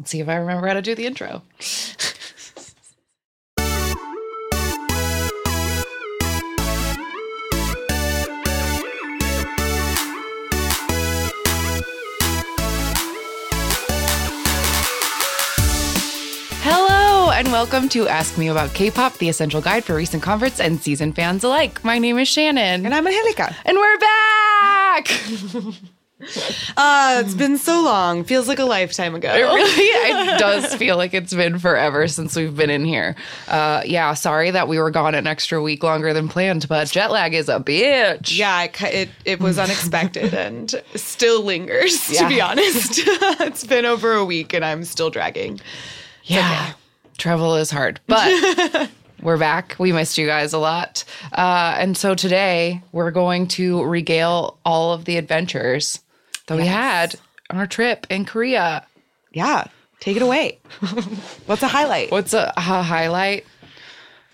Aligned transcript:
Let's 0.00 0.12
see 0.12 0.20
if 0.20 0.30
I 0.30 0.36
remember 0.36 0.66
how 0.66 0.72
to 0.72 0.80
do 0.80 0.94
the 0.94 1.04
intro. 1.04 1.42
Hello, 16.62 17.30
and 17.32 17.52
welcome 17.52 17.90
to 17.90 18.08
Ask 18.08 18.38
Me 18.38 18.48
About 18.48 18.72
K 18.72 18.90
pop, 18.90 19.18
the 19.18 19.28
essential 19.28 19.60
guide 19.60 19.84
for 19.84 19.94
recent 19.94 20.22
converts 20.22 20.60
and 20.60 20.80
season 20.80 21.12
fans 21.12 21.44
alike. 21.44 21.84
My 21.84 21.98
name 21.98 22.16
is 22.16 22.26
Shannon. 22.26 22.86
And 22.86 22.94
I'm 22.94 23.06
Angelica. 23.06 23.54
And 23.66 23.76
we're 23.76 23.98
back! 23.98 25.90
Uh, 26.76 27.20
it's 27.24 27.34
been 27.34 27.58
so 27.58 27.82
long. 27.82 28.24
Feels 28.24 28.48
like 28.48 28.58
a 28.58 28.64
lifetime 28.64 29.14
ago. 29.14 29.28
It 29.34 29.40
really 29.42 29.70
it 29.84 30.38
does 30.38 30.74
feel 30.76 30.96
like 30.96 31.12
it's 31.12 31.34
been 31.34 31.58
forever 31.58 32.06
since 32.08 32.36
we've 32.36 32.56
been 32.56 32.70
in 32.70 32.84
here. 32.84 33.16
Uh, 33.48 33.82
yeah, 33.84 34.14
sorry 34.14 34.50
that 34.52 34.66
we 34.68 34.78
were 34.78 34.90
gone 34.90 35.14
an 35.14 35.26
extra 35.26 35.60
week 35.60 35.82
longer 35.82 36.14
than 36.14 36.28
planned, 36.28 36.68
but 36.68 36.88
jet 36.88 37.10
lag 37.10 37.34
is 37.34 37.48
a 37.48 37.58
bitch. 37.60 38.36
Yeah, 38.38 38.62
it, 38.62 38.82
it, 38.82 39.08
it 39.24 39.40
was 39.40 39.58
unexpected 39.58 40.32
and 40.34 40.74
still 40.94 41.42
lingers, 41.42 42.10
Yeah. 42.10 42.22
to 42.22 42.28
be 42.28 42.40
honest. 42.40 43.00
it's 43.40 43.64
been 43.64 43.84
over 43.84 44.12
a 44.12 44.24
week 44.24 44.54
and 44.54 44.64
I'm 44.64 44.84
still 44.84 45.10
dragging. 45.10 45.60
Yeah. 46.24 46.72
Travel 47.18 47.56
is 47.56 47.70
hard, 47.70 48.00
but 48.06 48.88
we're 49.22 49.38
back. 49.38 49.76
We 49.78 49.92
missed 49.92 50.16
you 50.16 50.26
guys 50.26 50.52
a 50.54 50.58
lot. 50.58 51.04
Uh, 51.32 51.74
and 51.78 51.96
so 51.96 52.14
today 52.14 52.80
we're 52.92 53.10
going 53.10 53.48
to 53.48 53.82
regale 53.84 54.58
all 54.64 54.92
of 54.94 55.04
the 55.04 55.16
adventures 55.18 56.00
that 56.50 56.56
we 56.56 56.66
had 56.66 57.14
on 57.48 57.58
our 57.58 57.66
trip 57.66 58.08
in 58.10 58.24
Korea. 58.24 58.84
Yeah, 59.32 59.64
take 60.00 60.16
it 60.16 60.22
away. 60.22 60.58
What's 61.46 61.62
a 61.62 61.68
highlight? 61.68 62.10
What's 62.10 62.34
a, 62.34 62.52
a 62.56 62.60
highlight? 62.60 63.46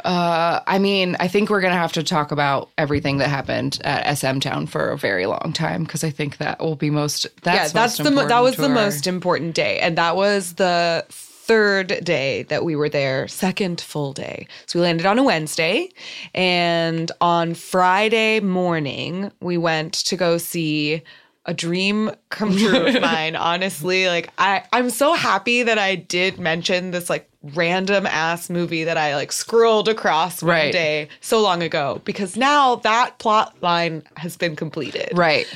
Uh, 0.03 0.61
I 0.67 0.78
mean, 0.78 1.17
I 1.20 1.28
think 1.28 1.50
we're 1.50 1.61
gonna 1.61 1.75
have 1.75 1.92
to 1.92 2.03
talk 2.03 2.33
about 2.33 2.70
everything 2.78 3.19
that 3.19 3.28
happened 3.28 3.81
at 3.84 4.17
SM 4.17 4.39
Town 4.39 4.67
for 4.67 4.89
a 4.91 4.97
very 4.97 5.27
long 5.27 5.53
time 5.55 5.83
because 5.84 6.05
I 6.05 6.11
think 6.11 6.39
that 6.39 6.59
will 6.59 6.77
be 6.77 6.89
most. 6.89 7.27
That's 7.42 7.75
yeah, 7.75 7.81
that's 7.83 7.98
the 7.98 8.11
mo- 8.11 8.27
that 8.27 8.41
was 8.41 8.56
the 8.56 8.64
our- 8.64 8.69
most 8.75 9.06
important 9.06 9.55
day, 9.55 9.78
and 9.81 9.98
that 9.98 10.17
was 10.17 10.55
the 10.55 11.05
third 11.11 12.03
day 12.03 12.44
that 12.44 12.64
we 12.64 12.77
were 12.77 12.89
there, 12.89 13.28
second 13.28 13.81
full 13.81 14.14
day. 14.14 14.47
So 14.64 14.78
we 14.78 14.84
landed 14.84 15.05
on 15.05 15.19
a 15.19 15.22
Wednesday, 15.22 15.91
and 16.34 17.12
on 17.20 17.55
Friday 17.55 18.41
morning 18.41 19.31
we 19.41 19.59
went 19.59 19.92
to 19.94 20.17
go 20.17 20.39
see 20.39 21.03
a 21.47 21.55
dream 21.55 22.11
come 22.28 22.56
true 22.56 22.86
of 22.86 23.00
mine. 23.00 23.36
Honestly, 23.36 24.06
like 24.08 24.30
I 24.39 24.64
I'm 24.72 24.91
so 24.91 25.14
happy 25.14 25.62
that 25.62 25.78
I 25.78 25.94
did 25.94 26.38
mention 26.38 26.91
this 26.91 27.08
like 27.08 27.28
random 27.55 28.06
ass 28.06 28.50
movie 28.50 28.84
that 28.84 28.97
I 28.98 29.14
like 29.14 29.30
scrolled 29.33 29.88
across 29.88 30.42
one 30.42 30.50
Right. 30.50 30.72
day 30.72 31.08
so 31.20 31.41
long 31.41 31.62
ago 31.62 32.03
because 32.05 32.36
now 32.36 32.77
that 32.77 33.19
plot 33.19 33.55
line 33.62 34.03
has 34.16 34.36
been 34.36 34.56
completed 34.56 35.11
right. 35.14 35.47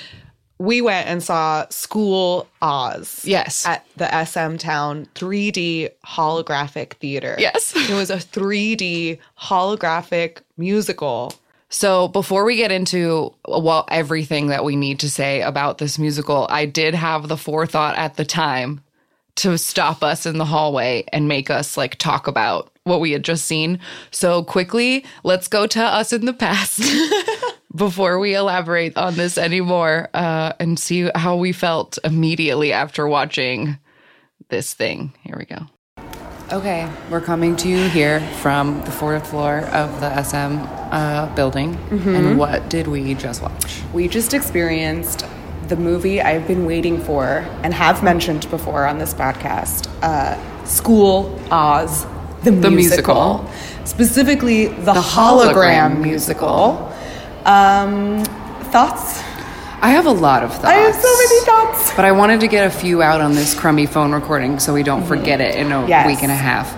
we 0.58 0.80
went 0.80 1.08
and 1.08 1.20
saw 1.22 1.66
School 1.70 2.47
Oz. 2.62 3.22
Yes. 3.25 3.66
At 3.66 3.84
the 3.97 4.25
SM 4.25 4.56
Town 4.58 5.08
3D 5.16 5.88
holographic 6.06 6.92
theater. 6.94 7.34
Yes. 7.38 7.72
It 7.75 7.91
was 7.94 8.10
a 8.10 8.16
3D 8.19 9.19
holographic 9.41 10.38
musical. 10.56 11.34
So 11.70 12.08
before 12.08 12.44
we 12.44 12.56
get 12.56 12.72
into 12.72 13.32
well 13.46 13.86
everything 13.88 14.48
that 14.48 14.64
we 14.64 14.76
need 14.76 15.00
to 15.00 15.10
say 15.10 15.40
about 15.40 15.78
this 15.78 15.98
musical, 15.98 16.46
I 16.50 16.66
did 16.66 16.94
have 16.94 17.28
the 17.28 17.36
forethought 17.36 17.96
at 17.96 18.16
the 18.16 18.24
time 18.24 18.80
to 19.36 19.56
stop 19.56 20.02
us 20.02 20.26
in 20.26 20.36
the 20.36 20.44
hallway 20.44 21.04
and 21.12 21.28
make 21.28 21.48
us 21.48 21.76
like 21.76 21.96
talk 21.96 22.26
about 22.26 22.70
what 22.82 23.00
we 23.00 23.12
had 23.12 23.22
just 23.22 23.46
seen. 23.46 23.78
So 24.10 24.42
quickly, 24.42 25.04
let's 25.22 25.48
go 25.48 25.66
to 25.68 25.82
us 25.82 26.12
in 26.12 26.26
the 26.26 26.32
past 26.32 26.82
before 27.75 28.19
we 28.19 28.34
elaborate 28.34 28.97
on 28.97 29.14
this 29.14 29.38
anymore 29.38 30.09
uh, 30.12 30.53
and 30.59 30.78
see 30.78 31.09
how 31.14 31.36
we 31.36 31.53
felt 31.53 31.98
immediately 32.03 32.72
after 32.72 33.06
watching 33.06 33.78
this 34.48 34.75
thing. 34.75 35.12
Here 35.22 35.36
we 35.38 35.44
go. 35.44 35.66
Okay, 36.53 36.91
we're 37.09 37.21
coming 37.21 37.55
to 37.59 37.69
you 37.69 37.88
here 37.91 38.19
from 38.41 38.81
the 38.84 38.91
fourth 38.91 39.31
floor 39.31 39.59
of 39.66 40.00
the 40.00 40.21
SM 40.21 40.59
uh, 40.91 41.33
building. 41.37 41.77
And 41.93 42.37
what 42.37 42.69
did 42.69 42.88
we 42.88 43.15
just 43.15 43.41
watch? 43.41 43.83
We 43.93 44.09
just 44.09 44.34
experienced 44.34 45.25
the 45.69 45.77
movie 45.77 46.21
I've 46.21 46.49
been 46.49 46.66
waiting 46.66 47.00
for 47.00 47.47
and 47.62 47.72
have 47.72 48.03
mentioned 48.03 48.50
before 48.50 48.84
on 48.84 48.99
this 48.99 49.15
podcast 49.15 49.87
uh, 50.03 50.65
School 50.65 51.41
Oz, 51.53 52.05
the, 52.43 52.50
musical. 52.50 52.72
musical. 52.72 53.50
Specifically, 53.84 54.66
the, 54.66 54.93
hologram 54.93 55.55
hologram, 55.55 56.03
musical. 56.03 56.93
Um, 57.44 58.25
thoughts? 58.72 59.22
I 59.82 59.91
have 59.91 60.04
a 60.06 60.12
lot 60.12 60.42
of 60.42 60.52
thoughts. 60.52 60.64
I 60.64 60.74
have 60.74 60.94
so 60.94 61.16
many 61.16 61.41
thoughts. 61.46 61.96
But 61.96 62.04
I 62.04 62.12
wanted 62.12 62.41
to 62.41 62.48
get 62.48 62.66
a 62.66 62.70
few 62.70 63.02
out 63.02 63.22
on 63.22 63.34
this 63.34 63.58
crummy 63.58 63.86
phone 63.86 64.12
recording 64.12 64.58
so 64.58 64.74
we 64.74 64.82
don't 64.82 65.06
forget 65.06 65.41
it 65.41 65.54
in 65.54 65.72
a 65.72 65.76
mm-hmm. 65.76 65.88
Yes. 65.88 66.06
week 66.06 66.22
and 66.22 66.30
a 66.30 66.34
half. 66.34 66.70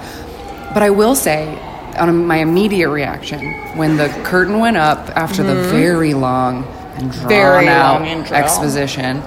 But 0.73 0.85
I 0.85 0.91
will 0.91 1.17
say, 1.17 1.59
on 1.99 2.27
my 2.27 2.37
immediate 2.37 2.91
reaction, 2.91 3.53
when 3.77 3.97
the 3.97 4.09
curtain 4.25 4.61
went 4.61 4.77
up 4.77 5.11
after 5.17 5.43
the 5.43 5.55
mm-hmm. 5.55 5.71
very 5.71 6.15
long 6.15 6.65
and 6.95 7.11
drawn 7.11 7.29
Very 7.29 7.69
out 7.69 8.01
long 8.01 8.09
intro. 8.09 8.37
exposition, 8.37 9.21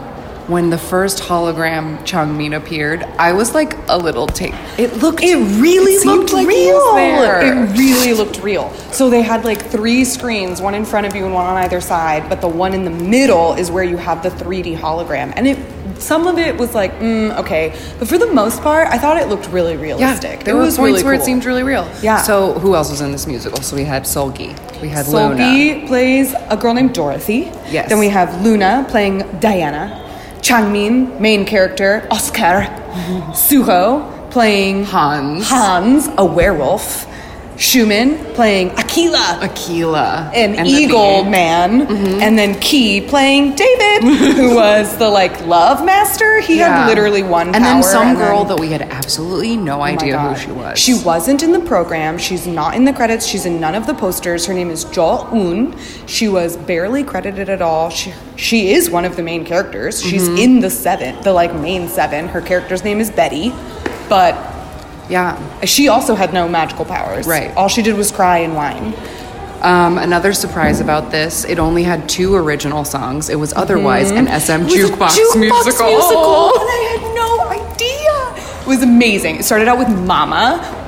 when 0.48 0.70
the 0.70 0.78
first 0.78 1.20
hologram 1.20 1.98
Changmin 2.00 2.56
appeared, 2.56 3.04
I 3.18 3.34
was 3.34 3.54
like 3.54 3.76
a 3.88 3.98
little 3.98 4.28
take. 4.28 4.54
It 4.78 4.94
looked. 4.98 5.24
It 5.24 5.38
really 5.60 5.94
it 5.94 6.06
looked 6.06 6.34
like 6.34 6.48
real. 6.48 6.80
It 6.96 7.78
really 7.78 8.14
looked 8.14 8.42
real. 8.44 8.72
So 8.92 9.10
they 9.10 9.22
had 9.22 9.44
like 9.44 9.62
three 9.62 10.06
screens, 10.06 10.62
one 10.62 10.76
in 10.76 10.86
front 10.86 11.08
of 11.08 11.16
you 11.16 11.26
and 11.26 11.34
one 11.34 11.46
on 11.46 11.58
either 11.58 11.82
side, 11.82 12.30
but 12.30 12.42
the 12.42 12.48
one 12.48 12.74
in 12.74 12.86
the 12.86 12.92
middle 12.92 13.54
is 13.54 13.72
where 13.72 13.84
you 13.84 13.98
have 13.98 14.22
the 14.22 14.30
3D 14.30 14.78
hologram. 14.78 15.34
And 15.36 15.48
it 15.48 15.58
some 16.00 16.28
of 16.28 16.38
it 16.38 16.58
was 16.58 16.76
like, 16.76 16.92
mm, 17.00 17.36
okay, 17.38 17.70
but 18.00 18.08
for 18.08 18.18
the 18.18 18.32
most 18.32 18.62
part, 18.62 18.88
I 18.90 18.98
thought 18.98 19.18
it 19.18 19.30
looked 19.30 19.48
really 19.48 19.78
realistic. 19.78 20.40
Yeah, 20.40 20.44
there 20.44 20.56
it 20.56 20.58
were 20.58 20.64
points 20.66 20.78
really 20.80 21.04
where 21.04 21.14
it 21.14 21.24
seemed 21.24 21.46
really 21.46 21.64
real. 21.64 21.90
Yeah. 22.02 22.22
So 22.22 22.54
who 22.60 22.76
else 22.76 22.90
was 22.90 23.02
in 23.02 23.12
this 23.12 23.26
musical? 23.28 23.62
So 23.62 23.76
we 23.76 23.84
had 23.84 24.04
Seulgi, 24.04 24.82
we 24.82 24.90
had 24.90 25.08
Luna. 25.08 25.36
Seulgi 25.36 25.88
plays 25.88 26.34
a 26.50 26.58
girl 26.58 26.74
named 26.74 26.94
Dorothy. 26.94 27.52
Yes. 27.70 27.90
Then 27.90 28.00
we 28.00 28.10
have 28.10 28.42
Luna 28.44 28.86
playing 28.90 29.20
Diana. 29.40 30.05
Changmin, 30.42 31.20
main 31.20 31.46
character, 31.46 32.08
Oscar. 32.12 32.64
Suho 33.34 34.32
playing 34.32 34.86
Hans. 34.86 35.50
Hans, 35.50 36.10
a 36.18 36.26
werewolf. 36.26 37.08
Xiumin 37.58 38.34
playing 38.36 38.72
Aquila. 38.72 39.40
Aquila, 39.42 40.30
an 40.34 40.56
and 40.56 40.68
eagle 40.68 41.24
man, 41.24 41.84
and 42.22 42.38
then 42.38 42.60
Key 42.60 43.00
playing 43.00 43.56
David, 43.56 44.04
who 44.36 44.56
was 44.64 44.98
the 44.98 45.08
like 45.08 45.46
love 45.46 45.86
master. 45.86 46.42
He 46.42 46.58
Yeah. 46.58 46.80
had 46.80 46.88
literally 46.88 47.24
one 47.24 47.56
and 47.56 47.64
then 47.64 47.82
some 47.82 48.10
and 48.10 48.18
girl 48.18 48.40
then- 48.44 48.58
that 48.58 48.60
we 48.60 48.72
had 48.72 48.82
absolutely 48.82 49.56
no 49.56 49.80
Oh 49.80 49.84
idea 49.84 50.20
who 50.20 50.36
she 50.36 50.52
was. 50.52 50.78
She 50.78 50.96
wasn't 50.96 51.44
in 51.44 51.54
the 51.54 51.62
program. 51.62 52.18
She's 52.18 52.46
not 52.46 52.76
in 52.76 52.84
the 52.84 52.92
credits. 52.94 53.26
She's 53.26 53.46
in 53.46 53.62
none 53.62 53.74
of 53.76 53.88
the 53.88 53.94
posters. 53.94 54.46
Her 54.48 54.54
name 54.54 54.70
is 54.70 54.84
Jo 54.84 55.26
Un. 55.32 55.76
She 56.08 56.28
was 56.28 56.58
barely 56.58 57.04
credited 57.06 57.48
at 57.50 57.62
all. 57.62 57.90
She 57.90 58.14
she 58.36 58.74
is 58.74 58.90
one 58.90 59.06
of 59.06 59.16
the 59.16 59.24
main 59.24 59.46
characters. 59.46 60.02
She's 60.04 60.28
Mm-hmm. 60.28 60.38
in 60.40 60.60
the 60.60 60.70
seven, 60.70 61.22
the 61.22 61.32
like 61.32 61.54
main 61.56 61.88
seven. 61.88 62.28
Her 62.28 62.42
character's 62.42 62.84
name 62.84 63.00
is 63.00 63.10
Betty, 63.12 63.54
but 64.10 64.36
yeah. 65.10 65.66
she 65.66 65.88
also 65.88 66.16
had 66.16 66.34
no 66.34 66.48
magical 66.48 66.86
powers. 66.86 67.28
Right. 67.28 67.56
All 67.56 67.68
she 67.68 67.82
did 67.82 67.96
was 67.96 68.12
cry 68.12 68.40
and 68.40 68.56
whine. 68.56 68.94
Um, 69.62 69.98
another 69.98 70.34
surprise 70.34 70.80
about 70.80 71.10
this, 71.10 71.44
it 71.44 71.58
only 71.58 71.84
had 71.84 72.08
two 72.08 72.36
original 72.36 72.86
songs. 72.86 73.30
It 73.30 73.40
was 73.40 73.52
otherwise 73.54 74.12
an 74.12 74.28
SM 74.28 74.32
Mm-hmm. 74.32 74.70
It 74.70 74.82
was 74.82 74.90
a 74.90 74.94
jukebox, 74.94 75.10
jukebox 75.10 75.66
musical. 75.66 75.88
musical, 75.88 76.60
and 76.60 76.70
I 76.70 77.00
had 77.00 77.16
no 77.16 77.50
idea. 77.50 78.62
It 78.62 78.68
was 78.68 78.84
amazing. 78.84 79.38
It 79.38 79.44
started 79.44 79.68
out 79.68 79.80
with 79.80 79.90
Mama. 79.90 80.84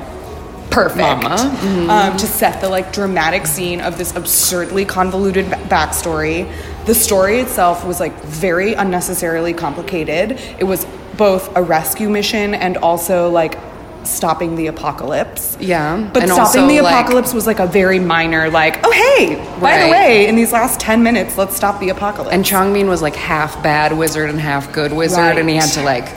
Perfect. 0.70 0.98
Mama, 0.98 1.36
mm-hmm. 1.36 1.90
Um, 1.90 2.16
to 2.18 2.26
set 2.26 2.60
the 2.60 2.68
like 2.68 2.92
dramatic 2.92 3.46
scene 3.46 3.80
of 3.80 3.98
this 3.98 4.14
absurdly 4.14 4.84
convoluted 4.84 5.48
ba- 5.50 5.56
backstory. 5.68 6.52
The 6.84 6.94
story 6.94 7.40
itself 7.40 7.84
was 7.84 7.98
like 7.98 8.14
very 8.22 8.74
unnecessarily 8.74 9.54
complicated. 9.54 10.32
It 10.58 10.64
was 10.64 10.86
both 11.16 11.56
a 11.56 11.62
rescue 11.62 12.08
mission 12.08 12.54
and 12.54 12.76
also 12.76 13.28
like 13.30 13.58
stopping 14.08 14.56
the 14.56 14.66
apocalypse. 14.68 15.56
Yeah, 15.60 15.96
But 16.12 16.22
and 16.24 16.32
stopping 16.32 16.62
also, 16.62 16.66
the 16.68 16.80
like- 16.80 16.94
apocalypse 16.94 17.32
was 17.34 17.46
like 17.46 17.58
a 17.60 17.66
very 17.66 17.98
minor, 17.98 18.50
like, 18.50 18.80
oh 18.84 18.90
hey, 18.92 19.36
by 19.60 19.72
Right. 19.76 19.84
the 19.84 19.90
way, 19.90 20.26
in 20.26 20.36
these 20.36 20.52
last 20.52 20.80
ten 20.80 21.02
minutes, 21.02 21.36
let's 21.38 21.54
stop 21.56 21.78
the 21.80 21.90
apocalypse. 21.90 22.32
And 22.32 22.44
Changmin 22.44 22.88
was 22.88 23.02
like 23.02 23.14
half 23.16 23.62
bad 23.62 23.96
wizard 23.96 24.30
and 24.30 24.40
half 24.40 24.72
good 24.72 24.92
wizard, 24.92 25.38
and 25.38 25.48
he 25.48 25.56
had 25.56 25.70
to 25.72 25.82
like 25.82 26.08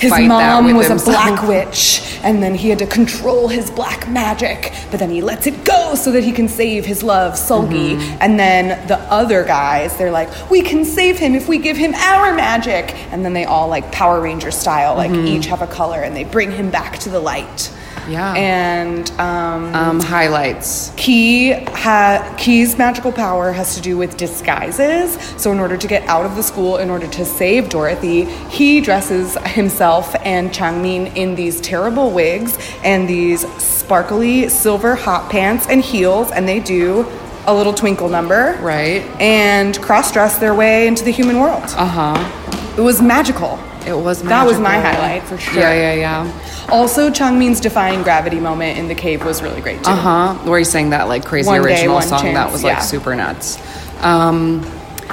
his 0.00 0.10
mom 0.10 0.72
was 0.74 0.88
himself. 0.88 1.08
a 1.08 1.10
black 1.10 1.48
witch, 1.48 2.18
and 2.22 2.42
then 2.42 2.54
he 2.54 2.68
had 2.68 2.78
to 2.80 2.86
control 2.86 3.48
his 3.48 3.70
black 3.70 4.08
magic, 4.08 4.72
but 4.90 5.00
then 5.00 5.10
he 5.10 5.22
lets 5.22 5.46
it 5.46 5.64
go 5.64 5.94
so 5.94 6.12
that 6.12 6.22
he 6.22 6.32
can 6.32 6.48
save 6.48 6.84
his 6.84 7.02
love, 7.02 7.34
Seulgi. 7.34 7.96
Mm-hmm. 7.96 8.16
And 8.20 8.38
then 8.38 8.86
the 8.88 8.98
other 9.10 9.44
guys, 9.44 9.96
they're 9.96 10.10
like, 10.10 10.28
we 10.50 10.60
can 10.62 10.84
save 10.84 11.18
him 11.18 11.34
if 11.34 11.48
we 11.48 11.58
give 11.58 11.76
him 11.76 11.94
our 11.94 12.34
magic. 12.34 12.94
And 13.12 13.24
then 13.24 13.32
they 13.32 13.44
all, 13.44 13.68
like 13.68 13.90
Power 13.92 14.20
Ranger 14.20 14.50
style, 14.50 14.94
like 14.96 15.14
Mm-hmm. 15.14 15.26
each 15.28 15.46
have 15.46 15.62
a 15.62 15.66
color, 15.66 16.00
and 16.02 16.16
they 16.16 16.24
bring 16.24 16.50
him 16.50 16.70
back 16.70 16.98
to 16.98 17.08
the 17.08 17.20
light. 17.20 17.70
Yeah. 18.08 18.34
And 18.34 19.10
um, 19.18 19.74
Um, 19.74 20.00
highlights. 20.00 20.92
Key 20.96 21.52
ha- 21.52 22.34
Key's 22.36 22.76
magical 22.78 23.12
power 23.12 23.52
has 23.52 23.74
to 23.76 23.80
do 23.80 23.96
with 23.96 24.16
disguises. 24.16 25.16
So, 25.36 25.52
in 25.52 25.58
order 25.60 25.76
to 25.76 25.86
get 25.86 26.02
out 26.08 26.24
of 26.26 26.36
the 26.36 26.42
school, 26.42 26.76
in 26.78 26.90
order 26.90 27.06
to 27.06 27.24
save 27.24 27.68
Dorothy, 27.68 28.24
he 28.50 28.80
dresses 28.80 29.36
himself 29.44 30.14
and 30.24 30.50
Changmin 30.52 31.14
in 31.16 31.34
these 31.34 31.60
terrible 31.60 32.10
wigs 32.10 32.58
and 32.84 33.08
these 33.08 33.46
sparkly 33.62 34.48
silver 34.48 34.94
hot 34.94 35.30
pants 35.30 35.66
and 35.68 35.82
heels, 35.82 36.30
and 36.30 36.48
they 36.48 36.60
do 36.60 37.06
a 37.46 37.54
little 37.54 37.74
twinkle 37.74 38.08
number. 38.08 38.56
Right. 38.62 39.02
And 39.20 39.78
cross 39.82 40.10
dress 40.12 40.38
their 40.38 40.54
way 40.54 40.86
into 40.86 41.04
the 41.04 41.10
human 41.12 41.40
world. 41.40 41.64
Uh 41.76 41.86
huh. 41.86 42.74
It 42.78 42.80
was 42.80 43.00
magical. 43.02 43.58
It 43.86 43.92
was. 43.92 44.22
That 44.22 44.46
was 44.46 44.58
my 44.58 44.78
highlight 44.80 45.22
for 45.24 45.36
sure. 45.36 45.60
Yeah, 45.60 45.74
yeah, 45.74 45.94
yeah. 45.94 46.40
Also, 46.70 47.10
Changmin's 47.10 47.60
defying 47.60 48.02
gravity 48.02 48.40
moment 48.40 48.78
in 48.78 48.88
the 48.88 48.94
cave 48.94 49.24
was 49.24 49.42
really 49.42 49.60
great 49.60 49.82
too. 49.84 49.90
Uh 49.90 49.96
huh. 49.96 50.34
Where 50.48 50.58
he's 50.58 50.70
sang 50.70 50.90
that 50.90 51.08
like 51.08 51.24
crazy 51.24 51.48
One 51.48 51.60
original 51.60 51.94
one 51.94 52.08
song 52.08 52.34
that 52.34 52.50
was 52.50 52.62
like 52.62 52.74
yeah. 52.74 52.80
super 52.80 53.14
nuts. 53.14 53.58
Um, 54.02 54.62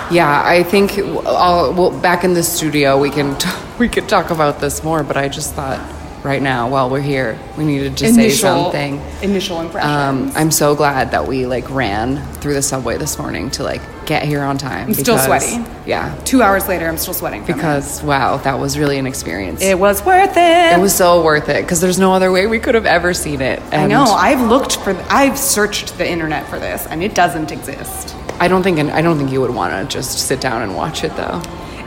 yeah, 0.10 0.44
I 0.46 0.64
think 0.64 0.98
I'll, 0.98 1.74
well, 1.74 2.02
back 2.02 2.24
in 2.24 2.34
the 2.34 2.44
studio 2.44 3.00
we 3.00 3.10
can 3.10 3.38
t- 3.38 3.50
we 3.80 3.90
could 3.90 4.08
talk 4.08 4.30
about 4.30 4.60
this 4.60 4.84
more, 4.84 5.04
but 5.04 5.18
I 5.18 5.28
just 5.28 5.54
thought 5.54 5.80
right 6.24 6.42
now 6.42 6.70
while 6.70 6.90
we're 6.90 7.02
here 7.02 7.40
we 7.58 7.66
needed 7.66 7.98
to 7.98 8.14
say 8.14 8.30
something. 8.30 9.02
Initial 9.22 9.62
impressions. 9.62 9.92
Um, 9.92 10.32
I'm 10.36 10.52
so 10.52 10.76
glad 10.76 11.12
that 11.12 11.28
we 11.28 11.46
like 11.46 11.70
ran 11.70 12.26
through 12.36 12.54
the 12.54 12.62
subway 12.62 12.98
this 12.98 13.18
morning 13.18 13.50
to 13.52 13.64
like 13.64 13.82
get 14.06 14.24
here 14.24 14.42
on 14.42 14.58
time. 14.58 14.88
I'm 14.88 14.94
still 14.94 15.16
because- 15.16 15.26
sweaty. 15.50 15.66
Yeah, 15.86 16.16
Two 16.26 16.44
hours 16.44 16.68
later, 16.68 16.88
I'm 16.88 16.98
still 16.98 17.14
sweating. 17.16 17.44
Because 17.44 18.04
wow, 18.04 18.38
that 18.38 18.60
was 18.60 18.78
really 18.78 19.00
an 19.00 19.08
experience. 19.08 19.62
it. 19.64 19.70
it 19.70 19.80
was 19.80 20.04
worth 20.06 20.38
it. 20.38 20.78
It 20.78 20.80
was 20.80 20.94
so 20.94 21.24
worth 21.24 21.50
it 21.50 21.64
because 21.64 21.82
there's 21.82 21.98
no 21.98 22.14
other 22.14 22.32
way 22.32 22.46
we 22.46 22.60
could 22.60 22.76
have 22.76 22.86
ever 22.86 23.16
seen 23.16 23.42
it. 23.42 23.60
I 23.74 23.88
know. 23.88 24.04
I've 24.04 24.48
looked 24.48 24.78
for. 24.78 24.96
I've 25.10 25.40
searched 25.40 25.98
the 25.98 26.08
internet 26.08 26.48
for 26.48 26.60
this, 26.60 26.86
and 26.86 27.02
it 27.02 27.16
doesn't 27.16 27.52
exist. 27.52 28.16
I 28.40 28.48
don't 28.48 28.62
think 28.64 28.80
I 28.80 29.02
don't 29.02 29.18
think 29.18 29.32
you 29.32 29.42
would 29.42 29.54
want 29.54 29.74
to 29.74 29.92
just 29.92 30.28
sit 30.28 30.40
down 30.40 30.62
and 30.62 30.76
watch 30.76 31.04
it 31.04 31.16
though. 31.16 31.42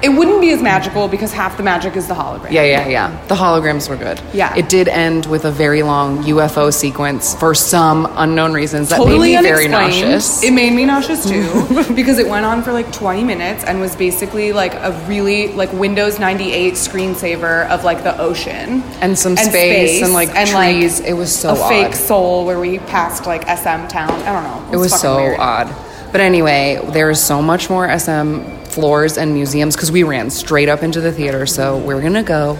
It 0.04 0.10
wouldn't 0.10 0.42
be 0.42 0.50
as 0.50 0.60
magical 0.60 1.08
because 1.08 1.32
half 1.32 1.56
the 1.56 1.62
magic 1.62 1.96
is 1.96 2.08
the 2.08 2.14
hologram. 2.14 2.50
Yeah, 2.50 2.64
yeah, 2.64 2.88
yeah. 2.88 3.26
The 3.28 3.34
holograms 3.34 3.88
were 3.88 3.96
good. 3.96 4.20
Yeah. 4.34 4.54
It 4.54 4.68
did 4.68 4.86
end 4.86 5.24
with 5.24 5.46
a 5.46 5.50
very 5.50 5.82
long 5.82 6.22
UFO 6.24 6.70
sequence 6.70 7.34
for 7.34 7.54
some 7.54 8.06
unknown 8.16 8.52
reasons 8.52 8.90
that 8.90 8.98
Totally 8.98 9.32
made 9.32 9.42
me 9.42 9.48
very 9.48 9.66
nauseous. 9.66 10.42
It 10.42 10.52
made 10.52 10.74
me 10.74 10.84
nauseous 10.84 11.26
too 11.26 11.94
because 11.94 12.18
it 12.18 12.28
went 12.28 12.44
on 12.44 12.62
for 12.62 12.72
like 12.72 12.92
20 12.92 13.24
minutes 13.24 13.64
and 13.64 13.80
was 13.80 13.96
basically 13.96 14.52
like 14.52 14.74
a 14.74 14.92
really 15.08 15.48
like 15.54 15.72
Windows 15.72 16.18
98 16.18 16.74
screensaver 16.74 17.66
of 17.70 17.82
like 17.84 18.02
the 18.02 18.14
ocean 18.20 18.82
And 19.00 19.18
some 19.18 19.38
space 19.38 20.02
and, 20.02 20.12
like, 20.12 20.28
and 20.34 20.50
trees. 20.50 21.00
It 21.00 21.14
was 21.14 21.34
so 21.34 21.52
a 21.52 21.68
fake 21.68 21.94
soul 21.94 22.44
where 22.44 22.60
we 22.60 22.78
passed 22.78 23.24
like 23.24 23.44
SM 23.44 23.86
town. 23.88 24.10
I 24.10 24.32
don't 24.34 24.44
know. 24.44 24.70
it 24.70 24.76
was 24.76 24.92
fucking 24.92 25.02
so 25.02 25.16
weird. 25.16 25.40
odd. 25.40 25.93
But 26.14 26.20
anyway, 26.20 26.78
there 26.92 27.10
is 27.10 27.18
so 27.20 27.42
much 27.42 27.68
more 27.68 27.98
SM 27.98 28.44
floors 28.66 29.18
and 29.18 29.34
museums 29.34 29.74
because 29.74 29.90
we 29.90 30.04
ran 30.04 30.30
straight 30.30 30.68
up 30.68 30.84
into 30.84 31.00
the 31.00 31.10
theater. 31.10 31.44
So 31.44 31.78
we're 31.78 32.00
gonna 32.00 32.22
go 32.22 32.54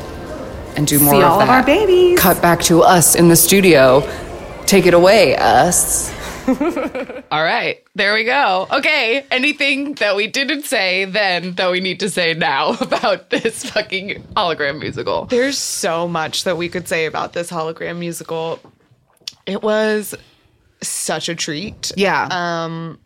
and 0.77 0.89
do 0.89 0.99
more 0.99 1.15
See 1.15 1.19
of 1.19 1.25
all 1.25 1.41
of 1.41 1.47
that. 1.47 1.59
our 1.61 1.65
babies. 1.65 2.19
Cut 2.19 2.43
back 2.43 2.63
to 2.63 2.83
us 2.83 3.15
in 3.15 3.29
the 3.29 3.37
studio. 3.37 4.01
Take 4.67 4.87
it 4.87 4.93
away, 4.95 5.37
us. 5.37 6.13
All 7.31 7.45
right, 7.45 7.81
there 7.95 8.15
we 8.15 8.25
go. 8.25 8.67
Okay, 8.73 9.25
anything 9.31 9.95
that 9.95 10.17
we 10.17 10.27
didn't 10.27 10.65
say 10.65 11.05
then 11.05 11.55
that 11.55 11.71
we 11.71 11.79
need 11.79 12.01
to 12.01 12.11
say 12.11 12.35
now 12.35 12.71
about 12.81 13.31
this 13.31 13.71
fucking 13.71 14.21
hologram 14.37 14.81
musical? 14.81 15.27
There's 15.27 15.59
so 15.59 16.09
much 16.09 16.43
that 16.43 16.57
we 16.57 16.69
could 16.69 16.89
say 16.89 17.07
about 17.07 17.35
this 17.35 17.53
hologram 17.53 18.01
musical. 18.01 18.59
It 19.47 19.63
was 19.63 20.13
such 20.83 21.29
a 21.29 21.37
treat. 21.37 21.93
Yeah. 21.97 22.27
Um 22.33 22.99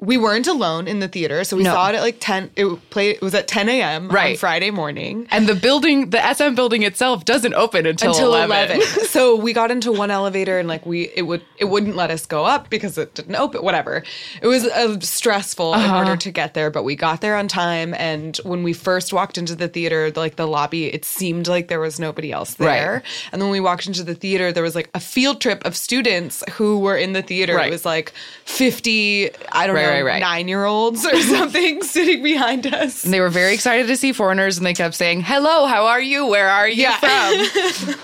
we 0.00 0.16
weren't 0.16 0.46
alone 0.46 0.88
in 0.88 1.00
the 1.00 1.08
theater, 1.08 1.44
so 1.44 1.56
we 1.56 1.62
No. 1.62 1.72
saw 1.74 1.88
it 1.90 1.94
at 1.94 2.00
like 2.02 2.16
ten. 2.20 2.50
It 2.56 2.66
played. 2.90 3.16
It 3.16 3.22
was 3.22 3.34
at 3.34 3.46
ten 3.48 3.68
a.m. 3.68 4.08
on 4.08 4.14
Right. 4.14 4.38
Friday 4.38 4.70
morning 4.70 5.26
And 5.30 5.46
the 5.46 5.54
building, 5.54 6.10
the 6.10 6.20
SM 6.34 6.54
building 6.54 6.82
itself 6.82 7.24
doesn't 7.24 7.54
open 7.54 7.86
until, 7.86 8.10
until 8.12 8.34
11. 8.34 8.76
11. 8.76 9.04
so 9.06 9.36
we 9.36 9.52
got 9.52 9.70
into 9.70 9.92
one 9.92 10.10
elevator 10.10 10.58
and 10.58 10.68
like 10.68 10.86
we 10.86 11.10
it 11.14 11.22
would 11.22 11.42
it 11.58 11.66
wouldn't 11.66 11.96
let 11.96 12.10
us 12.10 12.24
go 12.26 12.44
up 12.46 12.70
because 12.70 12.96
it 12.96 13.12
didn't 13.14 13.36
open 13.36 13.62
whatever 13.62 14.02
it 14.42 14.46
was 14.46 14.64
uh, 14.66 14.98
stressful 15.00 15.74
in 15.74 15.90
order 15.90 16.16
to 16.16 16.30
get 16.30 16.54
there 16.54 16.70
but 16.70 16.82
we 16.82 16.96
got 16.96 17.20
there 17.20 17.36
on 17.36 17.46
time 17.48 17.92
and 17.94 18.38
when 18.44 18.62
we 18.62 18.72
first 18.72 19.12
walked 19.12 19.36
into 19.36 19.54
the 19.54 19.68
theater 19.68 20.10
like 20.16 20.36
the 20.36 20.46
lobby 20.46 20.86
it 20.86 21.04
seemed 21.04 21.46
like 21.48 21.68
there 21.68 21.80
was 21.80 22.00
nobody 22.00 22.32
else 22.32 22.54
there 22.54 22.92
Right. 22.94 23.02
and 23.32 23.40
then 23.42 23.48
when 23.48 23.52
we 23.52 23.60
walked 23.60 23.86
into 23.86 24.02
the 24.02 24.14
theater 24.14 24.52
there 24.52 24.62
was 24.62 24.74
like 24.74 24.88
a 24.94 25.00
field 25.00 25.40
trip 25.40 25.64
of 25.66 25.76
students 25.76 26.42
who 26.52 26.78
were 26.78 26.96
in 26.96 27.12
the 27.12 27.22
theater 27.22 27.54
Right. 27.56 27.68
it 27.68 27.70
was 27.72 27.84
like 27.84 28.12
50 28.46 29.30
i 29.52 29.66
don't 29.66 29.76
Right, 29.76 29.82
know 29.86 29.89
right, 29.90 30.04
right. 30.04 30.20
9 30.20 30.48
year 30.48 30.64
olds 30.64 31.04
or 31.06 31.16
something 31.22 31.82
sitting 31.82 32.22
behind 32.22 32.66
us 32.66 33.04
And 33.04 33.12
they 33.12 33.20
were 33.20 33.28
very 33.30 33.52
excited 33.54 33.86
to 33.88 33.96
see 33.96 34.12
foreigners 34.12 34.56
and 34.58 34.66
they 34.66 34.74
kept 34.74 34.94
saying, 34.94 35.22
Hello, 35.22 35.66
how 35.66 35.86
are 35.86 36.00
you? 36.00 36.26
Where 36.26 36.48
are 36.48 36.68
you 36.68 36.82
Yeah. 36.82 36.96
from? 36.98 37.94